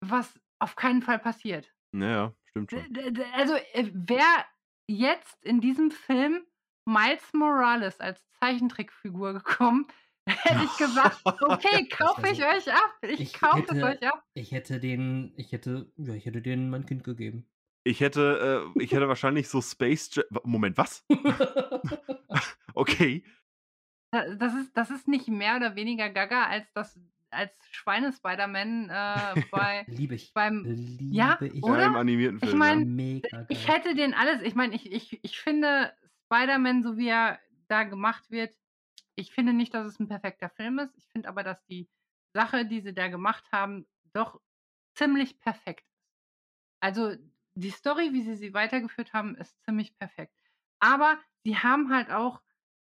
[0.00, 1.74] was auf keinen Fall passiert.
[1.92, 2.88] Ja, ja, stimmt schon.
[3.34, 4.44] also, äh, wäre
[4.88, 6.46] jetzt in diesem Film
[6.84, 9.86] Miles Morales als Zeichentrickfigur gekommen,
[10.28, 12.98] hätte ich gesagt: „Okay, kaufe ich euch ab.
[13.16, 16.70] Ich ich kaufe es euch ab.“ ich hätte den ich hätte ja, ich hätte denen
[16.70, 17.46] mein Kind gegeben.
[17.86, 21.04] Ich hätte äh, ich hätte wahrscheinlich so Space Ja wa Moment, was?
[22.76, 23.22] Okay.
[24.12, 26.98] Da das ist das ist nicht mehr oder weniger Gaga als das
[27.30, 30.34] als Schweine-Spider-Man, äh, bei Liebe ich.
[30.34, 30.76] beim
[31.10, 31.66] ja, Liebe ich.
[31.68, 31.96] Ja, im oder?
[31.96, 32.74] animierten Ich Film, ja.
[32.74, 35.94] meine, Mega ich hätte den alles ich meine, ich ich ich finde
[36.26, 38.56] Spider-Man, so wie er da gemacht wird
[39.16, 40.96] ich finde nicht, dass es 'n perfekter Film ist.
[40.98, 41.90] Ich finde aber, dass die
[42.34, 44.40] Sache, die sie da gemacht haben, doch
[44.94, 46.08] ziemlich perfekt ist.
[46.80, 47.16] Also,
[47.56, 50.34] die Story, wie sie sie weitergeführt haben, ist ziemlich perfekt.
[50.80, 52.42] Aber sie haben halt auch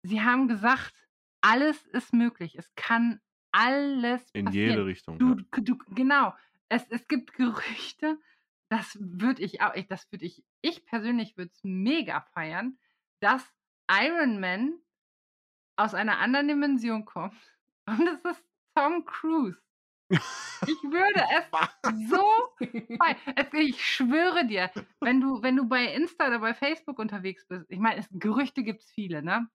[0.03, 0.95] sie haben gesagt:
[1.43, 2.57] „Alles ist möglich.
[2.57, 3.21] Es kann
[3.53, 5.37] alles In passieren.“ jede Richtung, Du ja.
[5.63, 6.35] du genau.
[6.69, 8.19] Es es gibt Gerüchte,
[8.71, 12.79] das würde ich au ich das würde ich ich persönlich würde es mega feiern,
[13.21, 13.45] dass
[13.91, 14.81] Iron Man
[15.77, 17.37] aus einer anderen Dimension kommt
[17.87, 18.45] und es ist
[18.75, 19.61] Tom Cruise.
[20.65, 21.45] Ich würde es
[22.11, 22.25] so
[22.99, 24.71] fei es ich schwöre dir,
[25.01, 28.63] wenn du wenn du bei Insta oder bei Facebook unterwegs bist ich meine, es Gerüchte
[28.63, 29.49] gibt's viele, ne?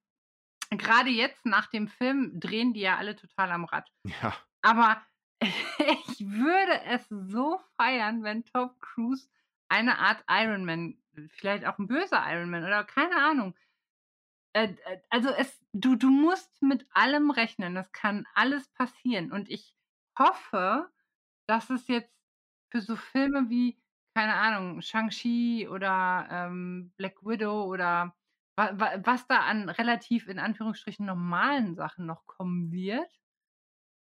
[0.78, 3.90] Grade jetzt nach dem Film drehen die ja alle total am Rad.
[4.06, 4.42] Ja.
[4.64, 5.02] Aber
[5.42, 9.30] ich würde es so feiern, wenn Tom Cruise
[9.70, 10.98] eine Art Iron Man
[11.30, 13.56] vielleicht auch 'n böser Iron Man oder keine Ahnung.
[14.56, 17.78] Äh, äh, also, es du du musst mit allem rechnen.
[17.78, 19.76] Es kann alles passieren und ich
[20.22, 20.92] hoffe,
[21.48, 22.16] dass es jetzt
[22.72, 23.82] für so Filme wie,
[24.16, 28.16] keine Ahnung, Shang-Chi oder, ähm, Black Widow oder
[28.58, 33.10] wa wa was da an relativ in Anführungsstrichen normalen Sachen noch kommen wird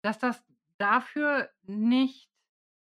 [0.05, 0.45] dass das
[0.79, 2.31] dafür nicht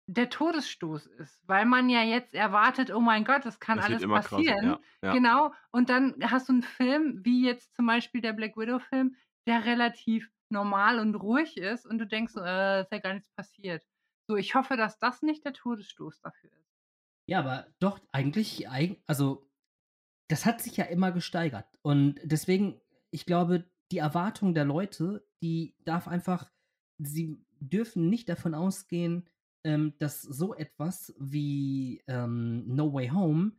[0.08, 4.08] der Todesstoß ist, weil man ja jetzt erwartet: „Oh mein Gott, es kann wird alles
[4.08, 5.18] passieren.“ ja, ja.
[5.18, 5.54] Genau.
[5.72, 9.16] Und dann hast du 'n Film, wie jetzt zum Beispiel der Black Widow-Film,
[9.46, 13.30] der relativ normal und ruhig ist und du denkst so: „Äh, ist ja gar nichts
[13.30, 13.84] passiert.“
[14.28, 16.70] So, ich hoffe, dass das nicht der Todesstoß dafür ist.
[17.28, 19.48] Ja, aber doch, eigentlich eigen also,
[20.28, 21.66] das hat sich ja immer gesteigert.
[21.82, 22.80] Und deswegen,
[23.10, 26.52] ich glaube, die Erwartung der Leute, die darf einfach
[26.98, 29.28] sie dürfen nicht davon ausgehen,
[29.64, 33.52] ähm, dass so etwas wie, ähm, No Way Home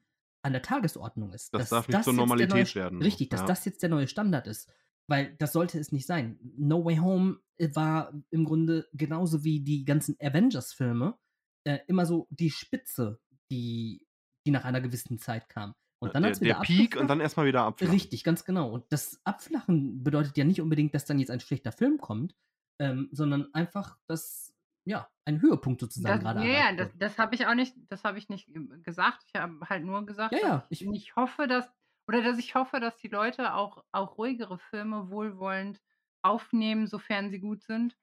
[0.44, 1.54] an der Tagesordnung ist.
[1.54, 3.46] Das Dass darf nicht das zur neue Normalität St werden, richtig, dass ja.
[3.46, 4.70] das jetzt der neue Standard ist.
[5.08, 6.40] Weil das sollte es nicht sein.
[6.58, 11.18] No Way Home, äh, war im Grunde genauso wie die ganzen Avengers-Filme,
[11.66, 13.20] äh, immer so die Spitze,
[13.52, 14.06] die
[14.46, 15.74] die nach einer gewissen Zeit kam.
[16.00, 17.94] Und dann Der wieder der Peak und dann erst mal wieder abflachen.
[17.94, 18.70] Richtig, ganz genau.
[18.70, 22.36] Und das Abflachen bedeutet ja nicht unbedingt, dass dann jetzt ein schlechter Film kommt,
[22.80, 24.54] ähm, sondern einfach, dass,
[24.86, 27.74] ja, ein Höhepunkt sozusagen Das grade ja, ja, erreicht das das habe ich auch nicht
[27.88, 29.24] das habe ich nicht, ähm, gesagt.
[29.28, 31.72] Ich habe halt nur gesagt, Ja, ja, ich ich hoffe, dass
[32.08, 35.82] oder dass ich hoffe, dass die Leute auch auch ruhigere Filme wohlwollend
[36.22, 37.98] aufnehmen, sofern sie gut sind.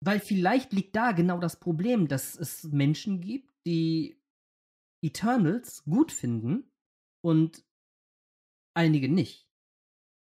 [0.00, 4.20] Weil vielleicht liegt da genau das Problem, dass es Menschen gibt, die
[5.02, 6.70] Eternals gut finden
[7.20, 7.64] und
[8.74, 9.48] einige nicht.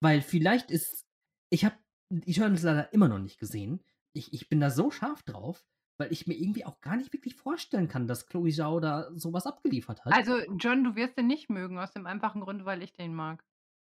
[0.03, 1.07] Weil vielleicht ist
[1.51, 1.77] ich habe
[2.11, 3.85] Eternals leider immer noch nicht gesehen.
[4.15, 5.65] Ich ich bin da so scharf drauf,
[6.01, 9.33] weil ich mir irgendwie auch gar nicht wirklich vorstellen kann, dass Chloe Zhao da so
[9.33, 10.13] was abgeliefert hat.
[10.15, 13.45] Also, John, du wirst den nicht mögen, aus dem einfachen Grund, weil ich den mag.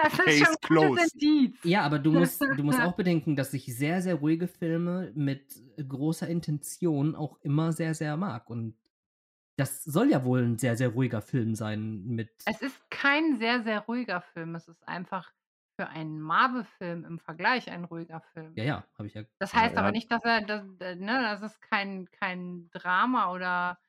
[0.03, 0.97] Das ist schon.
[0.97, 1.57] Indiz.
[1.63, 5.55] Ja, aber du musst du musst auch bedenken, dass ich sehr, sehr ruhige Filme mit
[5.77, 8.49] großer Intention auch immer sehr, sehr mag.
[8.49, 8.75] Und
[9.57, 13.63] das soll ja wohl 'n sehr, sehr ruhiger Film sein mit Es ist kein sehr,
[13.63, 14.55] sehr ruhiger Film.
[14.55, 15.31] Es ist einfach
[15.75, 18.57] für einen Marvel-Film im Vergleich ein ruhiger Film.
[18.57, 20.63] Ja, ja, habe ich ja Das Ja, heißt er aber hat nicht, dass er das
[20.77, 23.79] d ne, das ist kein kein Drama oder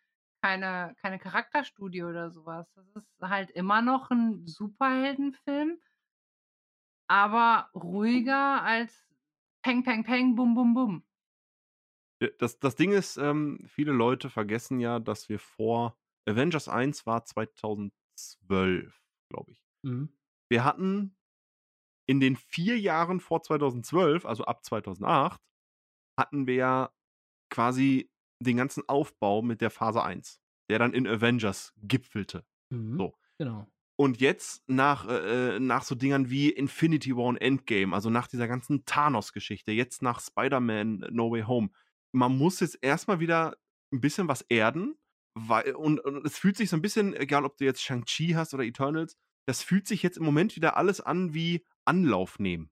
[0.42, 2.72] keine keine Charakterstudie oder so was.
[2.74, 5.80] Das ist halt immer noch 'n Superheldenfilm
[7.10, 9.06] aber ruhiger als
[9.62, 11.04] Peng, Peng, Peng, Bum, Bum, Bum.
[12.22, 17.06] Äh, das das Ding ist, ähm, viele Leute vergessen ja, dass wir vor Avengers 1
[17.06, 19.64] war 2012, glaube ich.
[19.82, 20.10] Mhm.
[20.48, 21.15] Wir hatten
[22.06, 25.40] in den 4 Jahren vor 2012, also ab 2008,
[26.18, 26.90] hatten wir ja
[27.50, 28.10] quasi
[28.42, 32.44] den ganzen Aufbau mit der Phase 1, der dann in Avengers gipfelte.
[32.70, 32.98] Mhm.
[32.98, 33.14] So.
[33.38, 33.66] Genau.
[33.98, 38.28] Und jetzt nach äh, äh, nach so Dingern wie Infinity War und Endgame, also nach
[38.28, 41.70] dieser ganzen Thanos-Geschichte, jetzt nach Spider-Man No Way Home.
[42.12, 43.56] Man muss jetzt erst mal wieder
[43.92, 44.96] 'n bisschen was erden,
[45.34, 48.54] weil und und es fühlt sich so 'n bisschen egal, ob du jetzt Shang-Chi hast
[48.54, 52.70] oder Eternals, das fühlt sich jetzt im Moment wieder alles an wie Anlauf nehmen.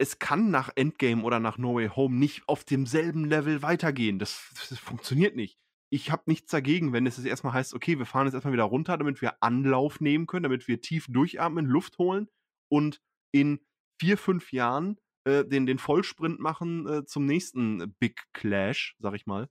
[0.00, 4.18] Es kann nach Endgame oder nach No Way Home nicht auf demselben Level weitergehen.
[4.18, 5.58] Das, das funktioniert nicht.
[5.90, 8.64] Ich habe nichts dagegen, wenn es jetzt erstmal heißt, okay, wir fahren jetzt erstmal wieder
[8.64, 12.28] runter, damit wir Anlauf nehmen können, damit wir tief durchatmen, Luft holen
[12.70, 13.00] und
[13.32, 13.60] in
[13.98, 19.26] vier, fünf Jahren äh, den, den Vollsprint machen äh, zum nächsten Big Clash, sag ich
[19.26, 19.48] mal.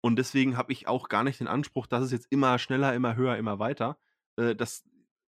[0.00, 3.16] Und deswegen habe ich auch gar nicht den Anspruch, dass es jetzt immer schneller, immer
[3.16, 3.98] höher, immer weiter.
[4.36, 4.84] Äh, das,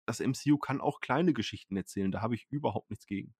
[0.06, 3.34] das MCU kann auch kleine Geschichten erzählen, da habe ich überhaupt nichts gegen.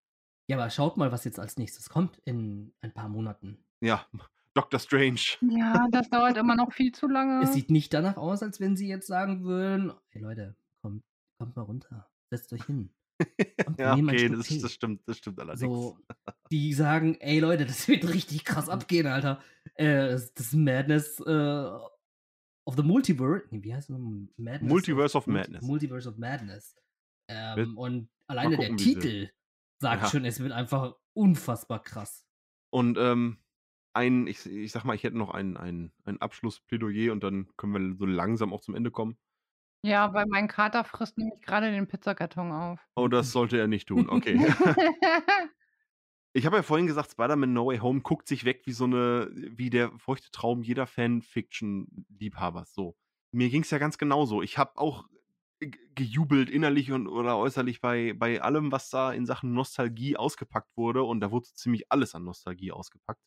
[0.48, 3.58] Ja, aber schaut mal, was jetzt als nächstes kommt in ein paar Monaten.
[3.80, 4.06] Ja,
[4.54, 5.20] Doctor Strange.
[5.40, 7.42] Ja, das dauert immer noch viel zu lange.
[7.42, 11.04] Es sieht nicht danach aus, als wenn sie jetzt sagen würden, hey Leute, kommt,
[11.38, 12.90] kommt mal runter, setzt euch hin.
[13.64, 15.62] Kommt, ja, okay, das, das stimmt, das stimmt allerdings.
[15.62, 15.98] So,
[16.50, 19.42] die sagen, ey Leute, das wird richtig krass abgehen, Alter.
[19.74, 21.70] Äh, das, das Madness äh,
[22.66, 23.46] of the Multiverse.
[23.50, 23.98] Nee, wie heißt das?
[23.98, 25.62] Madness Multiverse of Madness.
[25.62, 26.76] Multiverse of Madness.
[27.28, 29.30] Ähm, Wird- und alleine gucken, der Titel
[29.80, 30.08] sagt Ja.
[30.08, 32.26] schon, es wird einfach unfassbar krass.
[32.70, 33.38] Und ähm,
[33.94, 37.72] ein, ich, ich sag mal, ich hätte noch ein, ein, ein Abschlussplädoyer und dann können
[37.72, 39.16] wir so langsam auch zum Ende kommen.
[39.84, 42.80] Ja, weil mein Kater frisst nämlich gerade den Pizzakarton auf.
[42.96, 44.08] Oh, das sollte er nicht tun.
[44.10, 44.36] Okay.
[46.36, 49.30] Ich habe ja vorhin gesagt, Spider-Man No Way Home guckt sich weg wie so eine,
[49.32, 52.74] wie der feuchte Traum jeder Fan-Fiction-Liebhabers.
[52.74, 52.94] So.
[53.32, 54.42] Mir ging es ja ganz genauso.
[54.42, 55.06] Ich habe auch
[55.60, 60.76] ge- gejubelt innerlich und oder äußerlich bei, bei allem, was da in Sachen Nostalgie ausgepackt
[60.76, 61.04] wurde.
[61.04, 63.22] Und da wurde ziemlich alles an Nostalgie ausgepackt.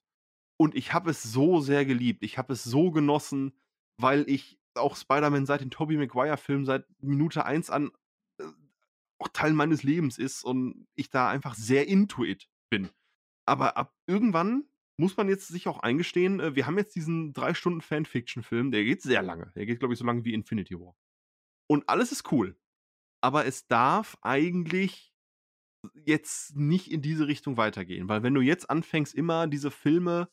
[0.57, 2.23] Und ich habe es so sehr geliebt.
[2.23, 3.53] Ich habe es so genossen,
[3.97, 7.89] weil ich auch Spider-Man seit den Tobey Maguire-Filmen seit Minute 1 an
[8.39, 8.43] äh,
[9.17, 12.89] auch Teil meines Lebens ist und ich da einfach sehr into it bin.
[13.49, 14.69] Aber ab irgendwann
[14.99, 18.83] muss man jetzt sich auch eingestehen, äh, wir haben jetzt diesen drei Stunden Fanfiction-Film, der
[18.83, 19.51] geht sehr lange.
[19.55, 20.95] Der geht, glaube ich, so lange wie Infinity War.
[21.69, 22.59] Und alles ist cool.
[23.21, 25.13] Aber es darf eigentlich
[25.93, 28.09] jetzt nicht in diese Richtung weitergehen.
[28.09, 30.29] Weil wenn du jetzt anfängst, immer diese Filme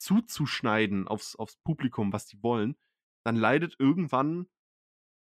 [0.00, 2.76] zuzuschneiden aufs, aufs Publikum, was die wollen,
[3.24, 4.46] dann leidet irgendwann,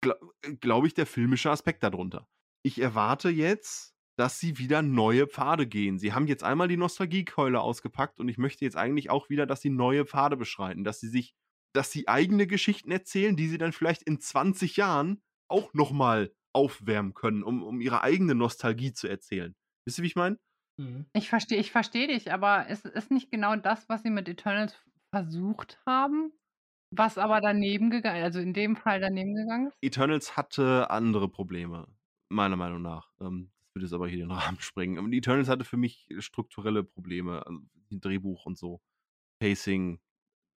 [0.01, 2.30] glaube glaub ich, der filmische Aspekt darunter.
[2.64, 6.00] Ich erwarte jetzt, dass sie wieder neue Pfade gehen.
[6.00, 9.61] Sie haben jetzt einmal die Nostalgiekeule ausgepackt und ich möchte jetzt eigentlich auch wieder, dass
[9.61, 11.35] sie neue Pfade beschreiten, dass sie sich,
[11.74, 17.14] dass sie eigene Geschichten erzählen, die sie dann vielleicht in 20 Jahren auch nochmal aufwärmen
[17.14, 19.53] können, um, um ihre eigene Nostalgie zu erzählen.
[19.85, 20.38] Wisst ihr, wie ich meine?
[20.77, 21.06] Mhm.
[21.14, 24.76] Ich verstehe ich versteh dich, aber es ist nicht genau das, was sie mit Eternals
[25.14, 26.32] versucht haben,
[26.92, 29.77] was aber daneben gegangen, also in dem Fall daneben gegangen ist.
[29.82, 31.88] Eternals hatte andere Probleme,
[32.30, 33.11] meiner Meinung nach.
[33.19, 35.11] Ähm, würde jetzt aber hier den Rahmen sprengen.
[35.11, 37.59] Die Eternals hatte für mich strukturelle Probleme, also
[37.91, 38.81] Drehbuch und so,
[39.39, 39.99] Pacing.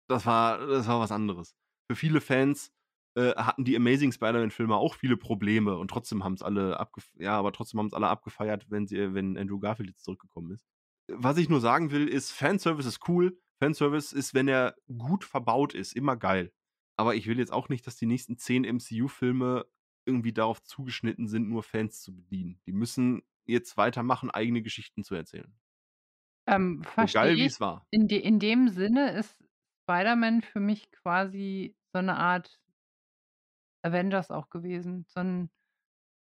[0.08, 1.56] Das war, das war was anderes.
[1.90, 2.72] Für viele Fans
[3.18, 7.38] äh, hatten die Amazing Spider-Man-Filme auch viele Probleme und trotzdem haben es alle abgef ja,
[7.38, 10.68] aber trotzdem haben es alle abgefeiert, wenn sie, wenn Andrew Garfield jetzt zurückgekommen ist.
[11.08, 13.40] Was ich nur sagen will, ist, Fanservice ist cool.
[13.60, 16.52] Fanservice ist, wenn er gut verbaut ist, immer geil.
[16.98, 19.66] Aber ich will jetzt auch nicht, dass die nächsten zehn MCU-Filme
[20.06, 22.60] irgendwie darauf zugeschnitten sind, nur Fans zu bedienen.
[22.66, 25.54] Die müssen jetzt weitermachen, eigene Geschichten zu erzählen.
[26.48, 27.86] Ähm, So verstehe geil, wie es war.
[27.92, 29.36] In, de, in dem Sinne ist
[29.84, 32.60] Spider-Man für mich quasi so eine Art
[33.84, 35.06] Avengers auch gewesen.
[35.08, 35.50] So ein,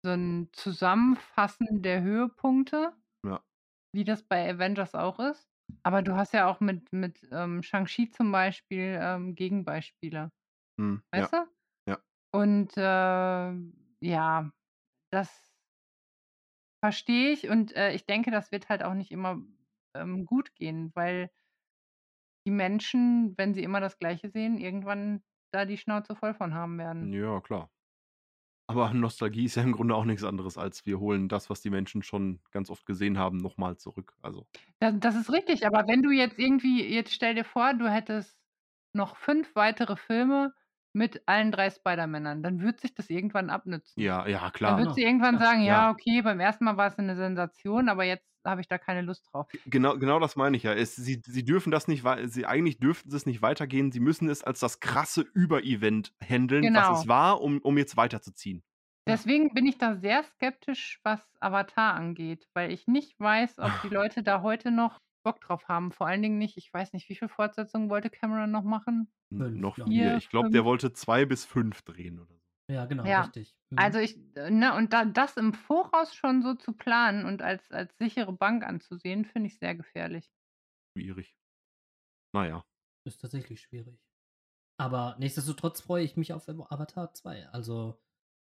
[0.05, 2.93] so ein Zusammenfassen der Höhepunkte,
[3.25, 3.43] Ja.
[3.94, 5.49] wie das bei Avengers auch ist.
[5.85, 10.31] Aber du hast ja auch mit, mit ähm, Shang-Chi zum Beispiel ähm, Gegenbeispiele.
[10.78, 11.20] Hm, ja.
[11.23, 11.51] Weißt du?
[12.33, 13.52] Und äh,
[14.01, 14.51] ja,
[15.12, 15.55] das
[16.85, 19.41] verstehe ich und äh, ich denke, das wird halt auch nicht immer
[19.94, 21.31] ähm, gut gehen, weil
[22.47, 26.78] die Menschen, wenn sie immer das Gleiche sehen, irgendwann da die Schnauze voll von haben
[26.78, 27.12] werden.
[27.12, 27.70] Ja, klar.
[28.67, 31.70] Aber Nostalgie ist ja im Grunde auch nichts anderes, als wir holen das, was die
[31.70, 34.15] Menschen schon ganz oft gesehen haben, nochmal zurück.
[34.23, 34.49] Also,
[34.81, 38.39] Das, das ist richtig, aber wenn du jetzt irgendwie, jetzt stell dir vor, du hättest
[38.94, 40.55] noch fünf weitere Filme
[40.94, 44.00] mit allen drei Spider-Männern, dann wird sich das irgendwann abnützen.
[44.00, 44.76] ja, ja, Dann klar.
[44.76, 44.94] wird Genau.
[44.94, 45.40] sie irgendwann Ja.
[45.40, 45.90] sagen, ja, Ja.
[45.90, 49.28] okay, beim ersten Mal war es eine Sensation, aber jetzt habe ich da keine Lust
[49.32, 49.46] drauf.
[49.66, 50.72] Genau, genau das meine ich ja.
[50.74, 53.92] Es, sie, sie dürfen das nicht, sie eigentlich dürften sie es nicht weitergehen.
[53.92, 57.00] Sie müssen es als das krasse Über-Event handeln, was Genau.
[57.00, 58.62] es war, um, um jetzt weiterzuziehen.
[59.08, 63.88] Deswegen bin ich da sehr skeptisch, was Avatar angeht, weil ich nicht weiß, ob die
[63.88, 65.92] Leute da heute noch Bock drauf haben.
[65.92, 69.12] Vor allen Dingen nicht, ich weiß nicht, wie viele Fortsetzungen wollte Cameron noch machen.
[69.33, 69.86] Fünf, noch vier.
[69.86, 72.41] Vier, Ich glaube, der wollte zwei bis fünf drehen oder so.
[72.70, 73.55] Ja, genau, Ja, richtig.
[73.70, 73.78] Mhm.
[73.78, 77.70] Also ich, äh, ne, und da, das im Voraus schon so zu planen und als,
[77.70, 80.31] als sichere Bank anzusehen, finde ich sehr gefährlich.
[80.97, 81.34] Schwierig.
[82.34, 82.65] Naja.
[83.05, 83.99] Ist tatsächlich schwierig.
[84.81, 87.49] Aber nichtsdestotrotz freue ich mich auf Avatar 2.
[87.51, 88.01] Also,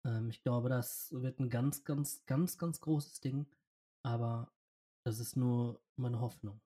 [0.06, 3.46] Ähm, ich glaube, das wird ein ganz, ganz, ganz, ganz großes Ding.
[4.04, 4.52] Aber
[5.04, 6.60] das ist nur meine Hoffnung.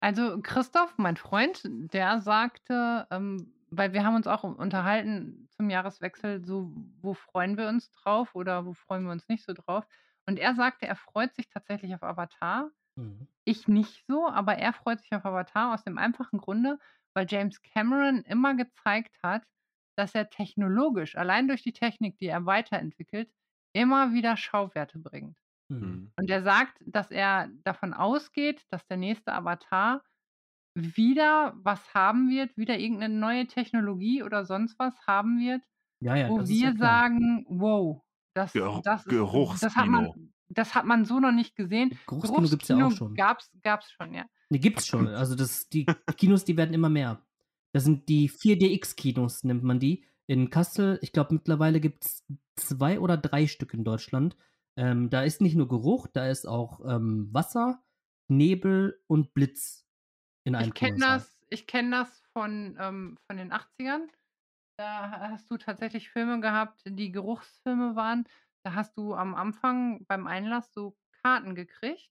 [0.00, 6.44] Also Christoph, mein Freund, der sagte, ähm, weil wir haben uns auch unterhalten zum Jahreswechsel,
[6.44, 9.86] so wo freuen wir uns drauf oder wo freuen wir uns nicht so drauf.
[10.26, 12.70] Und er sagte, er freut sich tatsächlich auf Avatar.
[12.96, 13.28] Mhm.
[13.44, 16.78] Ich nicht so, aber er freut sich auf Avatar aus dem einfachen Grunde,
[17.14, 19.44] weil James Cameron immer gezeigt hat,
[19.96, 23.30] dass er technologisch, allein durch die Technik, die er weiterentwickelt,
[23.72, 25.36] immer wieder Schauwerte bringt.
[25.80, 25.86] Mhm.
[25.88, 26.12] Mhm.
[26.16, 30.02] Und er sagt, dass er davon ausgeht, dass der nächste Avatar
[30.74, 35.62] wieder was haben wird, wieder irgendeine neue Technologie oder sonst was haben wird,
[36.00, 36.76] Ja, ja, wo ja wir klar.
[37.02, 38.02] sagen, wow,
[38.34, 39.06] das, Geruch- das, ist,
[39.62, 39.84] das, hat Geruchskino.
[39.86, 41.98] man, das hat man so noch nicht gesehen.
[42.06, 43.14] Geruchskino gibt's ja auch schon.
[43.14, 44.24] Gab's, gab's schon, ja.
[44.48, 45.06] Ne, gibt's schon.
[45.22, 45.84] Also das, die
[46.16, 47.20] Kinos, die werden immer mehr.
[47.72, 50.04] Das sind die 4DX-Kinos, nennt man die.
[50.26, 52.24] In Kassel, ich glaube, mittlerweile gibt es
[52.56, 54.36] zwei oder drei Stück in Deutschland.
[54.76, 57.82] Ähm, da ist nicht nur Geruch, da ist auch ähm, Wasser,
[58.28, 59.86] Nebel und Blitz
[60.44, 64.08] in einem Ich kenne das, ich kenn das von, ähm, von den 80ern.
[64.78, 68.24] Da hast du tatsächlich Filme gehabt, die Geruchsfilme waren.
[68.64, 72.10] Da hast du am Anfang beim Einlass so Karten gekriegt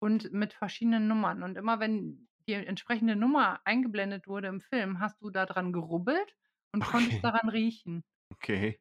[0.00, 1.42] und mit verschiedenen Nummern.
[1.42, 6.36] Und immer wenn die entsprechende Nummer eingeblendet wurde im Film, hast du da dran gerubbelt
[6.72, 6.84] und Okay.
[6.86, 8.04] konntest daran riechen.
[8.32, 8.80] Okay.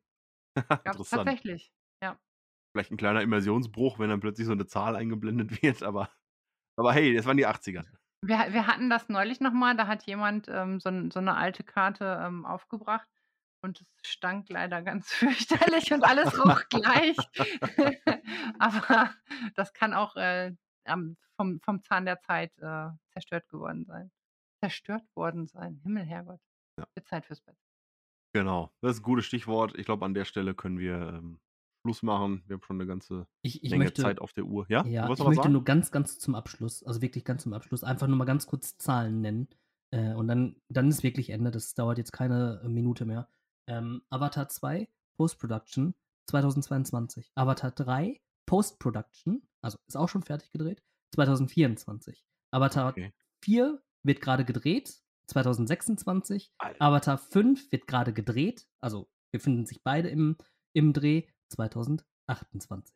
[0.86, 1.06] Gab es Interessant.
[1.08, 1.74] tatsächlich.
[2.74, 6.10] Vielleicht ein kleiner Immersionsbruch, wenn dann plötzlich so eine Zahl eingeblendet wird, aber,
[6.76, 7.86] aber hey, das waren die 80er.
[8.26, 12.20] Wir, wir hatten das neulich nochmal, da hat jemand ähm, so, so eine alte Karte
[12.26, 13.08] ähm, aufgebracht
[13.62, 17.18] und es stank leider ganz fürchterlich und alles roch gleich.
[18.60, 19.14] Aber
[19.56, 20.54] das kann auch äh,
[21.36, 24.12] vom, vom Zahn der Zeit äh, zerstört geworden sein.
[24.62, 25.80] Zerstört worden sein.
[25.84, 26.42] Himmel, Herrgott.
[26.80, 26.86] Ja.
[27.06, 27.58] Zeit fürs Bett.
[28.34, 29.78] Genau, das ist ein gutes Stichwort.
[29.78, 31.40] Ich glaube, an der Stelle können wir ähm,
[31.84, 32.44] Schluss machen.
[32.48, 34.66] Wir haben schon eine ganze Ich, ich Menge möchte, Zeit auf der Uhr.
[34.70, 35.52] Ja, Ja, ich möchte sagen?
[35.52, 38.78] nur ganz, ganz zum Abschluss, also wirklich ganz zum Abschluss, einfach nur mal ganz kurz
[38.78, 39.50] Zahlen nennen.
[39.92, 41.52] Äh, und dann, dann ist wirklich Ende.
[41.52, 43.28] Das dauert jetzt keine äh, Minute mehr.
[43.68, 44.88] Ähm, Avatar 2,
[45.18, 45.94] Post-Production
[46.30, 47.32] 2022.
[47.36, 50.84] Avatar 3, Post-Production, also ist auch schon fertig gedreht,
[51.16, 52.26] 2024.
[52.52, 53.14] Avatar Okay.
[53.44, 56.54] 4 wird gerade gedreht, 2026.
[56.58, 56.82] Alter.
[56.82, 60.38] Avatar 5 wird gerade gedreht, also befinden sich beide im,
[60.74, 62.96] im Dreh 2028.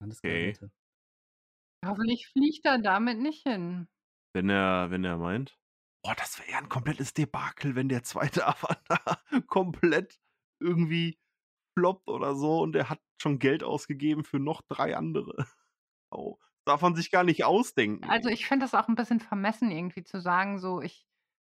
[0.00, 0.56] Alles Okay.
[1.84, 3.88] Hoffentlich fliegt er damit nicht hin.
[4.34, 5.58] Wenn er, wenn er meint.
[6.04, 10.18] Boah, das wäre ja ein komplettes Debakel, wenn der zweite Avatar komplett
[10.60, 11.18] irgendwie
[11.78, 15.46] floppt oder so und er hat schon Geld ausgegeben für noch drei andere.
[16.12, 18.08] Oh, darf man sich gar nicht ausdenken.
[18.08, 21.04] Also ich finde das auch ein bisschen vermessen, irgendwie zu sagen, so ich,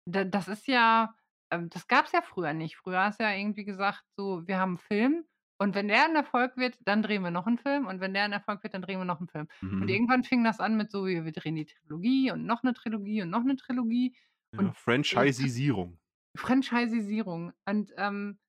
[0.05, 1.13] da, das ist ja,
[1.51, 2.77] ähm, das gab es ja früher nicht.
[2.77, 5.27] Früher hast du ja irgendwie gesagt, so, wir haben einen Film
[5.59, 8.23] und wenn der ein Erfolg wird, dann drehen wir noch einen Film und wenn der
[8.23, 9.47] ein Erfolg wird, dann drehen wir noch einen Film.
[9.61, 9.87] Und Mhm.
[9.89, 13.21] irgendwann fing das an mit so, wir wir drehen die Trilogie und noch eine Trilogie
[13.23, 14.15] und noch eine Trilogie.
[14.53, 15.99] ja, und- Franchisisierung.
[16.37, 17.53] Franchisisierung.
[17.65, 18.39] Und ähm,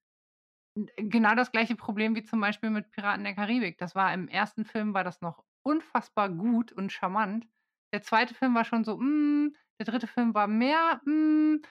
[0.97, 3.79] genau das gleiche Problem wie zum Beispiel mit Piraten der Karibik.
[3.79, 7.47] Das war im ersten Film war das noch unfassbar gut und charmant.
[7.93, 11.63] Der zweite Film war schon so, mm, der dritte Film war mehr, mm,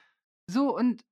[0.49, 1.03] so und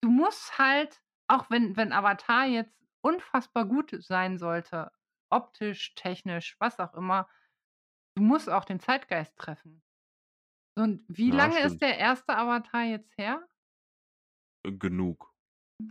[0.00, 4.90] du musst halt, auch wenn, wenn Avatar jetzt unfassbar gut sein sollte,
[5.30, 7.28] optisch, technisch, was auch immer,
[8.16, 9.82] du musst auch den Zeitgeist treffen.
[10.76, 11.66] Und wie Ja, lange stimmt.
[11.72, 13.46] ist der erste Avatar jetzt her?
[14.66, 15.32] Äh, Genug.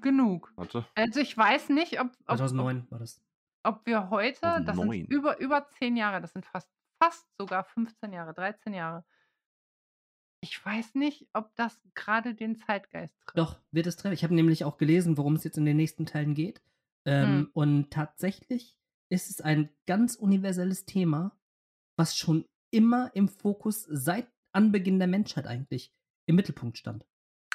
[0.02, 0.54] Genug.
[0.56, 0.88] Warte.
[0.96, 3.22] Also ich weiß nicht, ob, ob, ob, 2009 war das.
[3.64, 4.92] ob wir heute, das 2009.
[5.02, 6.70] sind über, über zehn Jahre, das sind fast,
[7.02, 9.06] fast sogar 15 Jahre, 13 Jahre.
[10.44, 13.38] Ich weiß nicht, ob das gerade den Zeitgeist trifft.
[13.38, 14.14] Doch, wird es treffen.
[14.14, 16.62] Ich habe nämlich auch gelesen, worum es jetzt in den nächsten Teilen geht.
[17.06, 17.50] Ähm, Hm.
[17.54, 18.78] Und tatsächlich
[19.10, 21.38] ist es ein ganz universelles Thema,
[21.98, 25.94] was schon immer im Fokus seit Anbeginn der Menschheit eigentlich
[26.28, 27.06] im Mittelpunkt stand.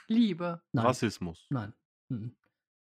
[0.09, 0.63] Liebe.
[0.73, 0.87] Nein.
[0.87, 1.47] Rassismus.
[1.51, 1.73] Nein.
[2.09, 2.35] Mhm.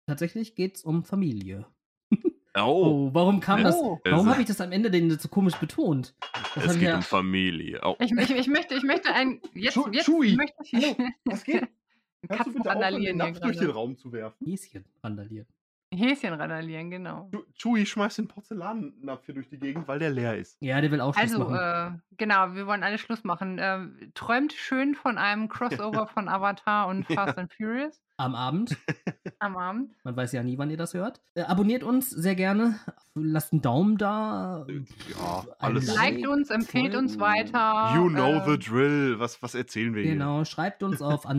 [0.07, 1.65] Tatsächlich geht es um Familie.
[2.56, 3.75] Oh, Oh, warum kam das?
[3.75, 3.99] Oh.
[4.06, 6.14] Warum habe ich das am Ende denn so komisch betont?
[6.53, 7.80] Das es geht ja- um Familie.
[7.83, 7.95] Oh.
[7.99, 9.41] Ich, ich, ich, möchte, ich möchte ein.
[9.56, 10.72] Jetzt, Chu- jetzt Chewie, möchte ich.
[10.73, 11.67] hallo, was geht?
[12.27, 13.69] Katzen randalieren hier gerade.
[13.73, 14.45] Raum zu werfen?
[14.45, 15.48] Häschen randaliert.
[15.97, 17.30] Häschen randalieren, genau.
[17.57, 20.57] Chewie schmeißt den Porzellannapf hier durch die Gegend, weil der leer ist.
[20.61, 21.97] Ja, der will auch Schluss Also, machen.
[21.97, 23.57] äh, genau, wir wollen alle Schluss machen.
[23.59, 23.80] Äh,
[24.13, 25.47] träumt schön von einem
[25.93, 27.15] Crossover von Avatar und Ja.
[27.25, 28.77] Fast and Furious Am Abend.
[29.40, 29.95] am Abend.
[30.03, 31.19] Man weiß ja nie, wann ihr das hört.
[31.33, 32.80] Äh, abonniert uns sehr gerne.
[33.16, 34.67] Lasst einen Daumen da.
[34.69, 37.93] Ja, alles- Like, Liked uns, empfehlt uns weiter.
[37.95, 39.19] You know äh, the drill.
[39.19, 41.25] Was, was erzählen wir Genau, schreibt uns auf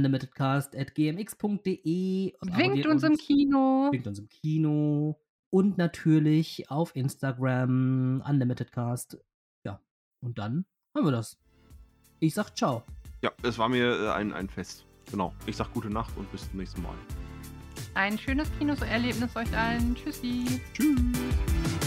[1.04, 2.32] unlimitedcast.gmx.de.
[2.42, 3.88] Winkt uns im Kino.
[3.92, 5.20] Winkt uns im Kino.
[5.50, 9.18] und natürlich auf Instagram UnlimitedCast.
[9.64, 9.80] Ja,
[10.20, 10.64] und dann
[10.96, 11.38] haben wir das.
[12.18, 12.82] Ich sag ciao.
[13.22, 14.84] Ja, es war mir äh, ein, ein Fest.
[15.14, 15.32] Genau.
[15.46, 16.96] Ich sag gute Nacht und bis zum nächsten Mal.
[17.94, 19.94] Ein schönes Kinoerlebnis euch allen.
[19.94, 20.60] Tschüssi.
[20.72, 21.83] Tschüss.